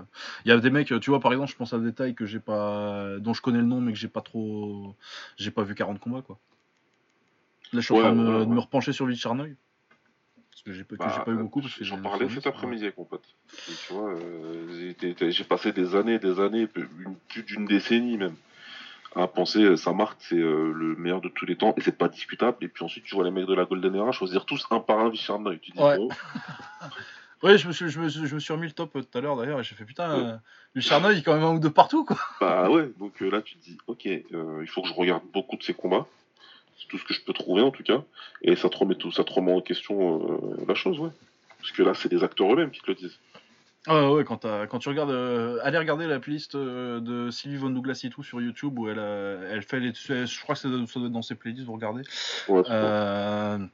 Il 0.46 0.50
y 0.50 0.52
a 0.52 0.58
des 0.58 0.70
mecs 0.70 0.94
tu 1.02 1.10
vois 1.10 1.20
par 1.20 1.32
exemple 1.34 1.52
je 1.52 1.56
pense 1.58 1.74
à 1.74 1.80
des 1.80 1.86
détails 1.86 2.16
que 2.16 2.26
j'ai 2.26 2.40
pas 2.40 3.18
dont 3.20 3.34
je 3.34 3.42
connais 3.42 3.60
le 3.60 3.66
nom 3.66 3.82
mais 3.82 3.94
que 3.94 4.00
j'ai 4.00 4.08
pas 4.08 4.22
trop 4.22 4.96
j'ai 5.38 5.52
pas 5.52 5.64
vu 5.64 5.76
40 5.76 6.00
combats 6.00 6.22
quoi. 6.22 6.38
Là 7.74 7.80
je 7.80 7.86
suis 7.86 7.94
en 7.96 7.98
train 8.00 8.12
de 8.12 8.18
me, 8.18 8.46
de 8.46 8.60
repencher 8.60 8.94
sur 8.94 9.08
Lee 9.08 9.16
Charnoy 9.18 9.56
Parce 10.52 10.62
que 10.62 10.74
j'ai 10.74 10.84
Bah, 10.84 11.24
pas 11.26 11.32
eu 11.32 11.36
beaucoup. 11.36 11.62
J'en 11.82 11.98
parlais 12.02 12.30
cet 12.30 12.48
après-midi 12.48 12.84
avec 12.84 12.98
mon 12.98 13.06
pote. 13.06 13.24
Et 13.70 13.74
tu 13.88 13.94
vois, 13.94 14.12
euh, 14.14 14.94
j'ai 15.32 15.44
passé 15.44 15.72
des 15.72 15.96
années, 15.96 16.20
des 16.20 16.40
années, 16.40 16.68
une- 16.76 17.16
plus 17.30 17.44
d'une 17.44 17.66
décennie 17.66 18.18
même, 18.18 18.36
à 19.16 19.28
penser 19.28 19.60
euh, 19.64 19.76
Saint-Marc, 19.76 20.18
c'est 20.22 20.36
euh, 20.36 20.72
le 20.74 20.96
meilleur 20.96 21.22
de 21.22 21.30
tous 21.30 21.46
les 21.46 21.56
temps, 21.56 21.74
et 21.78 21.82
c'est 21.82 21.98
pas 21.98 22.08
discutable. 22.10 22.58
Et 22.62 22.68
puis 22.68 22.84
ensuite, 22.84 23.04
tu 23.06 23.16
vois 23.16 23.24
les 23.24 23.32
mecs 23.32 23.46
de 23.46 23.54
la 23.54 23.66
Golden 23.66 23.96
Era 23.96 24.12
choisir 24.12 24.46
tous 24.46 24.66
un 24.72 24.80
par 24.80 25.00
un 25.00 25.10
Vicharnoy. 25.10 25.60
Tu 25.60 25.72
dis, 25.72 25.80
Ouais. 25.82 25.98
bon, 25.98 26.10
Ouais, 27.44 27.58
je 27.58 27.68
me, 27.68 27.74
suis, 27.74 27.90
je, 27.90 28.00
me, 28.00 28.08
suis- 28.08 28.26
je 28.26 28.36
me 28.36 28.40
suis 28.40 28.54
remis 28.54 28.68
le 28.68 28.72
top 28.72 28.96
euh, 28.96 29.02
tout 29.02 29.18
à 29.18 29.22
l'heure 29.22 29.36
d'ailleurs 29.36 29.60
et 29.60 29.64
j'ai 29.64 29.76
fait 29.76 29.84
putain, 29.84 30.10
euh, 30.12 30.38
le 30.76 30.80
Charnoy 30.82 31.12
il 31.14 31.20
est 31.20 31.24
quand 31.24 31.34
même 31.34 31.44
un 31.44 31.52
ou 31.56 31.60
deux 31.60 31.70
partout 31.70 32.06
quoi. 32.06 32.18
bah 32.40 32.70
ouais, 32.70 32.90
donc 32.98 33.22
euh, 33.22 33.30
là, 33.30 33.42
tu 33.42 33.56
te 33.58 33.64
dis, 33.66 33.78
ok, 33.88 34.06
euh, 34.08 34.60
il 34.62 34.68
faut 34.70 34.82
que 34.82 34.88
je 34.88 34.94
regarde 34.94 35.24
beaucoup 35.34 35.58
de 35.58 35.64
ces 35.64 35.74
combats. 35.74 36.08
C'est 36.78 36.88
tout 36.88 36.98
ce 36.98 37.04
que 37.04 37.14
je 37.14 37.22
peux 37.22 37.34
trouver 37.34 37.62
en 37.62 37.72
tout 37.72 37.84
cas. 37.84 38.02
Et 38.44 38.56
ça 38.56 38.70
te 38.70 38.78
remet, 38.78 38.96
tout, 38.96 39.12
ça 39.12 39.24
te 39.26 39.34
remet 39.34 39.52
en 39.54 39.60
question 39.62 40.40
la 40.68 40.74
chose, 40.74 41.00
ouais. 41.00 41.10
Parce 41.60 41.72
que 41.72 41.84
là, 41.84 41.94
c'est 41.94 42.10
des 42.10 42.24
acteurs 42.24 42.52
eux-mêmes 42.54 42.72
qui 42.72 42.82
te 42.82 42.88
le 42.88 42.96
disent. 42.96 43.20
Ah 43.86 44.10
ouais, 44.12 44.24
quand, 44.24 44.38
tu 44.80 44.88
regardes, 44.90 45.12
euh, 45.12 45.60
allez 45.64 45.78
regarder 45.78 46.08
la 46.08 46.18
playlist 46.20 46.56
euh, 46.56 47.02
de 47.02 47.30
Sylvie 47.32 47.58
Von 47.58 47.70
Douglas 47.72 48.00
et 48.06 48.10
tout 48.10 48.24
sur 48.24 48.40
YouTube 48.40 48.80
où 48.80 48.88
elle, 48.88 48.96
euh, 48.98 49.52
elle 49.54 49.62
fait 49.62 49.82
les, 49.82 49.92
je 49.94 50.40
crois 50.42 50.56
que 50.56 50.62
c'est 50.62 50.70
ça 50.70 50.74
doit 50.74 50.84
être 51.08 51.12
dans 51.12 51.22
ses 51.22 51.36
playlists, 51.36 51.66
vous 51.66 51.74
regardez. 51.74 52.04
Ouais, 52.48 52.62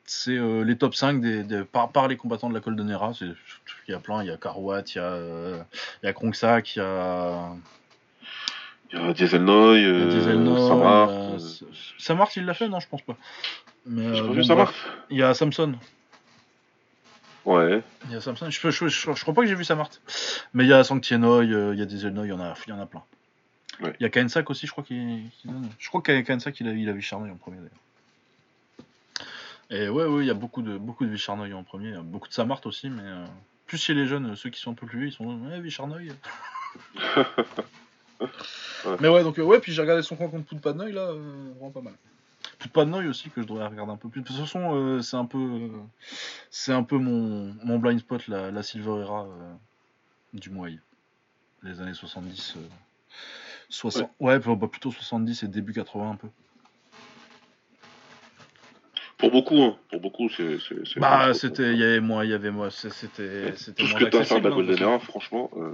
c'est 0.05 0.35
les 0.65 0.77
top 0.77 0.95
5 0.95 1.21
des, 1.21 1.43
des- 1.43 1.63
par, 1.63 1.91
par 1.91 2.07
les 2.07 2.17
combattants 2.17 2.49
de 2.49 2.55
la 2.55 2.59
Golden 2.59 2.89
Era. 2.89 3.13
C'est- 3.13 3.25
Il 3.87 3.91
y 3.91 3.93
a 3.93 3.99
plein, 3.99 4.23
il 4.23 4.27
y 4.27 4.31
a 4.31 4.37
Karouat, 4.37 4.81
il 4.81 4.97
y 4.97 4.99
a, 4.99 5.17
il 6.01 6.05
y 6.05 6.09
a 6.09 6.13
Krongsak, 6.13 6.75
il 6.75 6.79
y 6.79 6.81
a, 6.81 7.49
Il 8.91 8.99
y 8.99 9.03
a 9.03 9.13
Dieselnoy, 9.13 9.77
il 9.77 9.83
y 9.83 9.85
a 9.85 9.89
euh, 9.89 10.09
Dieselnoy, 10.09 10.67
Samar. 10.67 11.09
euh, 11.09 11.13
euh, 11.33 11.35
S- 11.37 11.63
Samart 11.99 12.29
il 12.35 12.45
l'a 12.45 12.55
fait 12.55 12.67
Non, 12.67 12.79
je 12.79 12.87
pense 12.87 13.03
pas. 13.03 13.15
Mais, 13.85 14.15
J'ai 14.15 14.21
pas 14.23 14.33
vu. 14.33 14.43
Il 15.11 15.17
y 15.17 15.23
a 15.23 15.35
Samson. 15.35 15.73
Ouais. 17.45 17.81
Il 18.05 18.11
y 18.11 18.15
a 18.15 18.21
Samson. 18.21 18.49
Je, 18.49 18.69
je, 18.69 18.87
je, 18.87 18.89
je 18.89 19.21
crois 19.21 19.33
pas 19.33 19.41
que 19.41 19.47
j'ai 19.47 19.55
vu 19.55 19.63
Samart. 19.63 19.89
Mais 20.53 20.65
il 20.65 20.69
y 20.69 20.73
a 20.73 20.83
Sanctienoy, 20.83 21.51
euh, 21.53 21.73
il 21.73 21.79
y 21.79 21.81
a 21.81 21.85
Dieselnoy, 21.85 22.27
il 22.27 22.29
y 22.29 22.33
en 22.33 22.39
a, 22.39 22.53
il 22.67 22.69
y 22.69 22.73
en 22.73 22.79
a 22.79 22.85
plein. 22.85 23.03
Ouais. 23.81 23.95
Il 23.99 24.03
y 24.03 24.05
a 24.05 24.09
Kaensak 24.09 24.49
aussi, 24.49 24.67
je 24.67 24.71
crois 24.71 24.83
qu'il 24.83 25.29
qu'il. 25.41 25.51
Je 25.77 25.87
crois 25.87 26.01
que 26.01 26.19
Kaensak 26.21 26.59
il 26.59 26.67
a, 26.67 26.73
il 26.73 26.89
a 26.89 26.91
vu 26.91 27.01
Charnoy 27.01 27.31
en 27.31 27.35
premier 27.35 27.57
d'ailleurs. 27.57 27.71
Et 29.71 29.87
ouais, 29.87 30.05
ouais, 30.05 30.23
il 30.23 30.27
y 30.27 30.31
a 30.31 30.35
beaucoup 30.35 30.63
de, 30.63 30.77
beaucoup 30.77 31.05
de 31.05 31.11
Vicharnoy 31.11 31.53
en 31.53 31.63
premier, 31.63 31.93
beaucoup 32.03 32.27
de 32.27 32.33
Samart 32.33 32.61
aussi, 32.65 32.89
mais 32.89 33.03
euh, 33.03 33.23
plus 33.67 33.77
chez 33.77 33.93
les 33.93 34.07
jeunes, 34.07 34.35
ceux 34.35 34.49
qui 34.49 34.59
sont 34.59 34.71
un 34.71 34.75
peu 34.75 34.87
plus 34.87 34.99
vieux, 34.99 35.07
ils 35.09 35.13
sont 35.13 35.25
ouais, 35.25 35.61
Vicharnoy. 35.61 36.11
Mais 38.99 39.07
ouais, 39.07 39.23
donc 39.23 39.39
euh, 39.39 39.43
ouais, 39.43 39.59
puis 39.59 39.71
j'ai 39.71 39.81
regardé 39.81 40.01
son 40.01 40.15
camp 40.15 40.27
contre 40.27 40.45
Poudpadnoy 40.45 40.91
là, 40.91 41.01
euh, 41.01 41.51
vraiment 41.55 41.71
pas 41.71 41.81
mal. 41.81 41.93
Poudpadnoy 42.59 43.07
aussi 43.07 43.29
que 43.29 43.41
je 43.41 43.47
devrais 43.47 43.67
regarder 43.67 43.91
un 43.91 43.97
peu 43.97 44.09
plus. 44.09 44.21
De 44.21 44.27
toute 44.27 44.35
façon, 44.35 44.75
euh, 44.75 45.01
c'est 45.01 45.17
un 45.17 45.25
peu, 45.25 45.37
euh, 45.37 45.69
c'est 46.49 46.73
un 46.73 46.83
peu 46.83 46.97
mon, 46.97 47.55
mon 47.63 47.79
blind 47.79 47.99
spot 47.99 48.27
la, 48.27 48.51
la 48.51 48.63
Silver 48.63 49.01
Era 49.01 49.25
euh, 49.25 49.53
du 50.33 50.49
Muay, 50.49 50.79
les 51.63 51.81
années 51.81 51.93
70, 51.93 52.55
euh, 52.57 52.59
60, 53.69 54.09
ouais, 54.19 54.39
bah, 54.39 54.67
plutôt 54.67 54.91
70 54.91 55.43
et 55.43 55.47
début 55.47 55.73
80 55.73 56.11
un 56.11 56.15
peu. 56.15 56.27
Pour 59.17 59.31
beaucoup, 59.31 59.61
hein. 59.61 59.77
Pour 59.89 59.99
beaucoup, 59.99 60.29
c'est. 60.29 60.57
Bah, 60.97 61.33
c'était, 61.33 61.73
il 61.73 61.79
y 61.79 61.83
avait 61.83 61.99
moi, 61.99 62.23
il 62.23 62.31
y 62.31 62.33
avait 62.33 62.51
moi, 62.51 62.71
c'était, 62.71 63.51
Tout 63.51 63.85
ce 63.85 63.95
que 63.95 64.05
t'as 64.05 64.21
à 64.21 64.23
faire 64.23 64.39
de 64.39 64.47
la 64.47 64.53
hein, 64.53 64.55
Golden 64.55 64.81
Era, 64.81 64.99
franchement, 64.99 65.51
euh, 65.57 65.73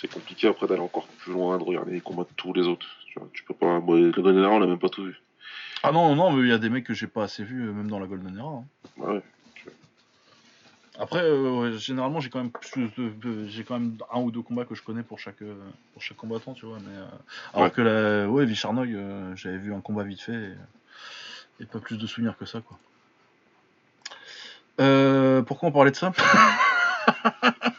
c'est 0.00 0.12
compliqué 0.12 0.46
après 0.48 0.66
d'aller 0.66 0.80
encore 0.80 1.06
plus 1.18 1.32
loin, 1.32 1.58
de 1.58 1.64
regarder 1.64 1.92
les 1.92 2.00
combats 2.00 2.22
de 2.24 2.28
tous 2.36 2.52
les 2.52 2.66
autres. 2.66 2.86
Tu, 3.06 3.18
vois, 3.18 3.28
tu 3.32 3.42
peux 3.44 3.54
pas. 3.54 3.80
Moi, 3.80 3.98
la 3.98 4.10
Golden 4.10 4.38
Era, 4.42 4.52
on 4.52 4.58
l'a 4.60 4.66
même 4.66 4.78
pas 4.78 4.88
tout 4.88 5.04
vu. 5.04 5.16
Ah 5.82 5.92
non, 5.92 6.14
non, 6.14 6.32
mais 6.32 6.42
il 6.42 6.48
y 6.48 6.52
a 6.52 6.58
des 6.58 6.70
mecs 6.70 6.84
que 6.84 6.94
j'ai 6.94 7.06
pas 7.06 7.24
assez 7.24 7.42
vus, 7.44 7.68
euh, 7.68 7.72
même 7.72 7.88
dans 7.88 7.98
la 7.98 8.06
Golden 8.06 8.36
Era. 8.36 8.48
hein. 8.48 8.64
Bah 8.96 9.12
ouais. 9.14 9.22
Après, 11.00 11.22
euh, 11.22 11.50
ouais, 11.60 11.78
généralement, 11.78 12.18
j'ai 12.18 12.28
quand 12.28 12.40
même 12.40 12.50
plus 12.50 12.92
de- 12.96 13.10
de- 13.10 13.46
j'ai 13.46 13.62
quand 13.62 13.78
même 13.78 13.96
un 14.12 14.20
ou 14.20 14.32
deux 14.32 14.42
combats 14.42 14.64
que 14.64 14.74
je 14.74 14.82
connais 14.82 15.04
pour 15.04 15.20
chaque 15.20 15.42
euh, 15.42 15.54
pour 15.92 16.02
chaque 16.02 16.16
combattant, 16.16 16.54
tu 16.54 16.66
vois. 16.66 16.78
Mais 16.80 16.96
euh, 16.96 17.06
alors 17.52 17.66
Ouais. 17.66 17.70
que 17.70 17.82
la, 17.82 18.28
ouais, 18.28 18.44
Vicharnoy, 18.44 18.96
j'avais 19.36 19.58
vu 19.58 19.72
un 19.72 19.80
combat 19.80 20.02
vite 20.02 20.20
fait 20.20 20.34
et, 20.34 21.62
et 21.62 21.66
pas 21.66 21.78
plus 21.78 21.98
de 21.98 22.06
souvenirs 22.08 22.36
que 22.36 22.46
ça, 22.46 22.60
quoi. 22.60 22.78
Pourquoi 25.42 25.68
on 25.68 25.72
parlait 25.72 25.92
de 25.92 25.96
ça? 25.96 26.12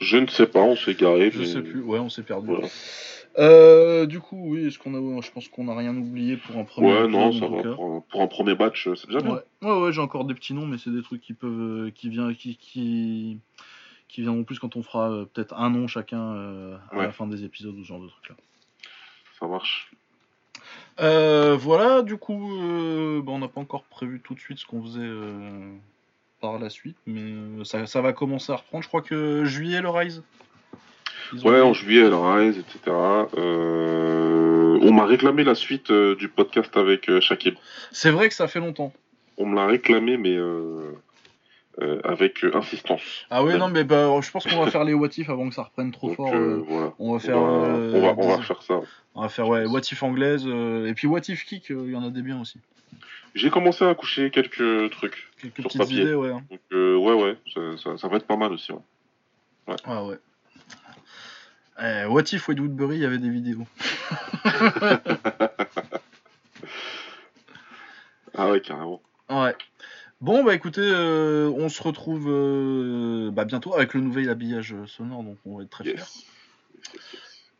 Je 0.00 0.16
ne 0.16 0.26
sais 0.28 0.46
pas, 0.46 0.60
on 0.60 0.76
s'est 0.76 0.94
garé. 0.94 1.30
Je 1.30 1.38
mais- 1.40 1.46
sais 1.46 1.62
plus. 1.62 1.82
Ouais, 1.82 1.98
on 1.98 2.08
s'est 2.08 2.22
perdu. 2.22 2.46
Voilà. 2.46 2.68
Euh, 3.38 4.06
du 4.06 4.18
coup, 4.20 4.50
oui, 4.54 4.66
est-ce 4.66 4.78
qu'on 4.78 4.94
a, 4.94 5.20
je 5.20 5.30
pense 5.30 5.46
qu'on 5.48 5.64
n'a 5.64 5.76
rien 5.76 5.96
oublié 5.96 6.36
pour 6.36 6.56
un 6.56 6.64
premier. 6.64 6.92
Ouais, 6.92 7.08
non, 7.08 7.30
ça 7.32 7.46
va. 7.46 7.62
Pour 7.74 7.84
un, 7.96 8.00
pour 8.10 8.20
un 8.22 8.26
premier 8.26 8.54
match, 8.56 8.88
euh, 8.88 8.96
c'est 8.96 9.06
déjà 9.06 9.20
bien. 9.20 9.34
Ouais, 9.34 9.42
ouais, 9.62 9.80
ouais, 9.82 9.92
j'ai 9.92 10.00
encore 10.00 10.24
des 10.24 10.34
petits 10.34 10.54
noms, 10.54 10.66
mais 10.66 10.76
c'est 10.78 10.90
des 10.90 11.02
trucs 11.02 11.20
qui 11.20 11.34
peuvent, 11.34 11.86
euh, 11.86 11.90
qui 11.94 12.08
vient, 12.08 12.34
qui, 12.34 12.56
qui, 12.56 13.38
qui 14.08 14.22
viendront 14.22 14.42
plus 14.44 14.58
quand 14.58 14.74
on 14.76 14.82
fera 14.82 15.10
euh, 15.12 15.24
peut-être 15.32 15.54
un 15.54 15.70
nom 15.70 15.86
chacun 15.86 16.20
euh, 16.34 16.76
à 16.90 16.96
Ouais. 16.96 17.04
la 17.04 17.12
fin 17.12 17.26
des 17.28 17.44
épisodes 17.44 17.74
ou 17.76 17.82
ce 17.84 17.88
genre 17.88 18.00
de 18.00 18.08
trucs 18.08 18.30
là. 18.30 18.34
Ça 19.38 19.46
marche. 19.46 19.92
Voilà, 20.98 22.02
du 22.02 22.16
coup, 22.16 22.38
bah, 23.24 23.30
on 23.32 23.38
n'a 23.38 23.48
pas 23.48 23.60
encore 23.60 23.84
prévu 23.84 24.20
tout 24.20 24.34
de 24.34 24.40
suite 24.40 24.58
ce 24.58 24.66
qu'on 24.66 24.82
faisait 24.82 25.00
par 26.40 26.58
la 26.58 26.70
suite, 26.70 26.96
mais 27.06 27.20
euh, 27.20 27.64
ça, 27.64 27.86
ça 27.86 28.00
va 28.00 28.12
commencer 28.12 28.52
à 28.52 28.56
reprendre. 28.56 28.82
Je 28.82 28.88
crois 28.88 29.02
que 29.02 29.44
juillet 29.44 29.80
le 29.80 29.88
Rise? 29.90 30.22
Ouais, 31.44 31.60
en 31.60 31.72
juillet, 31.74 32.08
la 32.08 32.34
Rise, 32.36 32.58
etc. 32.58 32.96
Euh, 33.36 34.78
on 34.82 34.92
m'a 34.92 35.04
réclamé 35.04 35.44
la 35.44 35.54
suite 35.54 35.90
euh, 35.90 36.14
du 36.16 36.28
podcast 36.28 36.74
avec 36.76 37.08
euh, 37.10 37.20
Shakib. 37.20 37.54
C'est 37.92 38.10
vrai 38.10 38.28
que 38.28 38.34
ça 38.34 38.48
fait 38.48 38.60
longtemps. 38.60 38.92
On 39.36 39.46
me 39.46 39.54
l'a 39.56 39.66
réclamé, 39.66 40.16
mais 40.16 40.36
avec 42.04 42.42
insistance. 42.54 43.02
Ah 43.30 43.44
oui, 43.44 43.52
Ouais. 43.52 43.58
non, 43.58 43.68
mais 43.68 43.84
bah, 43.84 44.10
je 44.20 44.30
pense 44.32 44.44
qu'on 44.46 44.64
va 44.64 44.70
faire 44.70 44.82
les 44.84 44.94
what 44.94 45.10
if 45.16 45.30
avant 45.30 45.48
que 45.48 45.54
ça 45.54 45.62
reprenne 45.62 45.92
trop 45.92 46.08
Donc, 46.08 46.16
fort. 46.16 46.30
voilà. 46.30 46.92
on 46.98 47.10
va 47.12 47.16
On 47.16 47.18
faire. 47.20 47.38
va, 47.38 47.46
on 47.46 48.00
va, 48.00 48.14
on 48.16 48.28
va 48.36 48.42
faire 48.42 48.62
ça. 48.62 48.80
on 49.14 49.22
va 49.22 49.28
faire 49.28 49.48
ouais, 49.48 49.64
what 49.66 49.80
if 49.80 50.02
anglaise, 50.02 50.44
et 50.44 50.92
puis 50.94 51.06
what 51.06 51.20
if 51.28 51.44
kick, 51.44 51.66
il 51.70 51.90
y 51.92 51.94
en 51.96 52.02
a 52.04 52.10
des 52.10 52.22
biens 52.22 52.40
aussi. 52.40 52.58
J'ai 53.34 53.50
commencé 53.50 53.84
à 53.84 53.94
coucher 53.94 54.30
quelques 54.30 54.90
trucs. 54.90 55.28
Quelques 55.40 55.60
Sur 55.70 55.72
papier. 55.80 56.02
idées, 56.02 56.14
ouais. 56.14 56.30
hein. 56.32 56.42
Donc, 56.50 56.60
euh, 56.72 56.96
ouais, 56.96 57.12
ouais, 57.14 57.36
ça, 57.54 57.60
ça- 57.82 57.98
ça 57.98 58.08
va 58.08 58.16
être 58.16 58.26
pas 58.26 58.36
mal 58.36 58.52
aussi. 58.52 58.72
ouais. 58.72 59.76
Ah 59.84 60.04
ouais. 60.04 60.18
Eh, 61.80 62.06
what 62.06 62.22
if 62.32 62.48
Wade 62.48 62.58
Woodbury, 62.58 62.96
il 62.96 63.02
y 63.02 63.06
avait 63.06 63.18
des 63.18 63.30
vidéos? 63.30 63.66
Ah 68.36 68.50
ouais, 68.50 68.60
carrément. 68.60 69.00
Ouais. 69.30 69.54
Bon, 70.20 70.42
bah 70.44 70.54
écoutez, 70.54 70.80
euh, 70.82 71.48
on 71.56 71.68
se 71.68 71.82
retrouve 71.82 72.26
euh, 72.28 73.30
bah, 73.30 73.44
bientôt 73.44 73.74
avec 73.74 73.94
le 73.94 74.00
nouvel 74.00 74.28
habillage 74.30 74.74
sonore, 74.86 75.22
donc 75.22 75.38
on 75.44 75.56
va 75.58 75.62
être 75.64 75.70
très 75.70 75.84
fiers. 75.84 75.94
Yes. 75.94 76.24
Yes. 76.94 77.02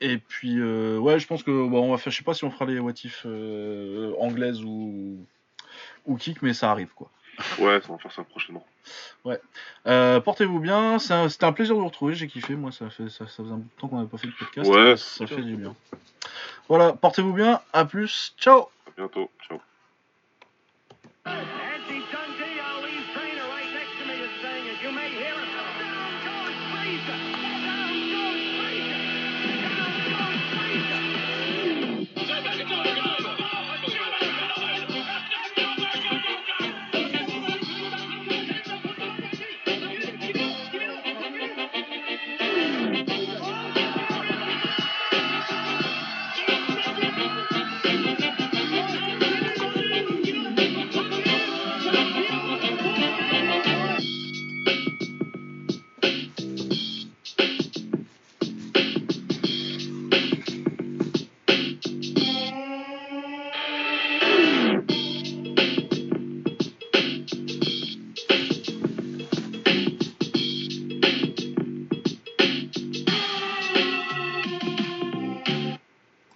Et 0.01 0.19
puis, 0.19 0.57
euh, 0.59 0.99
ouais, 0.99 1.19
je 1.19 1.27
pense 1.27 1.43
que 1.43 1.51
bah, 1.69 1.79
on 1.79 1.91
va 1.91 1.99
faire, 1.99 2.13
je 2.13 2.19
sais 2.19 2.25
pas 2.25 2.35
si 2.35 2.45
on 2.45 2.51
fera 2.51 2.65
les 2.67 2.79
what 2.79 2.93
if 3.05 3.23
euh, 3.27 4.15
anglaises 4.21 4.63
ou, 4.65 5.17
ou 6.07 6.17
kick, 6.17 6.41
mais 6.43 6.55
ça 6.55 6.71
arrive 6.71 6.91
quoi. 6.95 7.11
Ouais, 7.59 7.81
ça 7.81 7.93
va 7.93 7.99
faire 7.99 8.13
ça 8.13 8.23
prochainement. 8.25 8.65
Euh, 9.87 10.21
Portez-vous 10.21 10.59
bien, 10.61 10.99
c'est 10.99 11.15
un- 11.15 11.29
c'était 11.29 11.45
un 11.45 11.53
plaisir 11.53 11.75
de 11.77 11.81
vous 11.81 11.87
retrouver, 11.87 12.15
j'ai 12.15 12.27
kiffé, 12.29 12.55
moi 12.57 12.73
ça, 12.73 12.91
fait, 12.91 13.09
ça, 13.09 13.27
ça 13.27 13.43
faisait 13.43 13.53
un 13.53 13.57
bout 13.59 13.69
de 13.77 13.81
temps 13.81 13.89
qu'on 13.89 13.97
n'avait 13.97 14.09
pas 14.09 14.19
fait 14.19 14.27
de 14.29 14.33
podcast, 14.33 14.71
Ouais, 14.71 14.97
ça 14.97 15.27
fait 15.27 15.43
du 15.43 15.57
bien. 15.57 15.75
Voilà, 16.69 16.93
portez-vous 16.93 17.33
bien, 17.33 17.61
à 17.73 17.85
plus, 17.85 18.35
ciao 18.39 18.69
À 18.87 18.91
bientôt. 18.97 19.31
Ciao. 19.47 19.59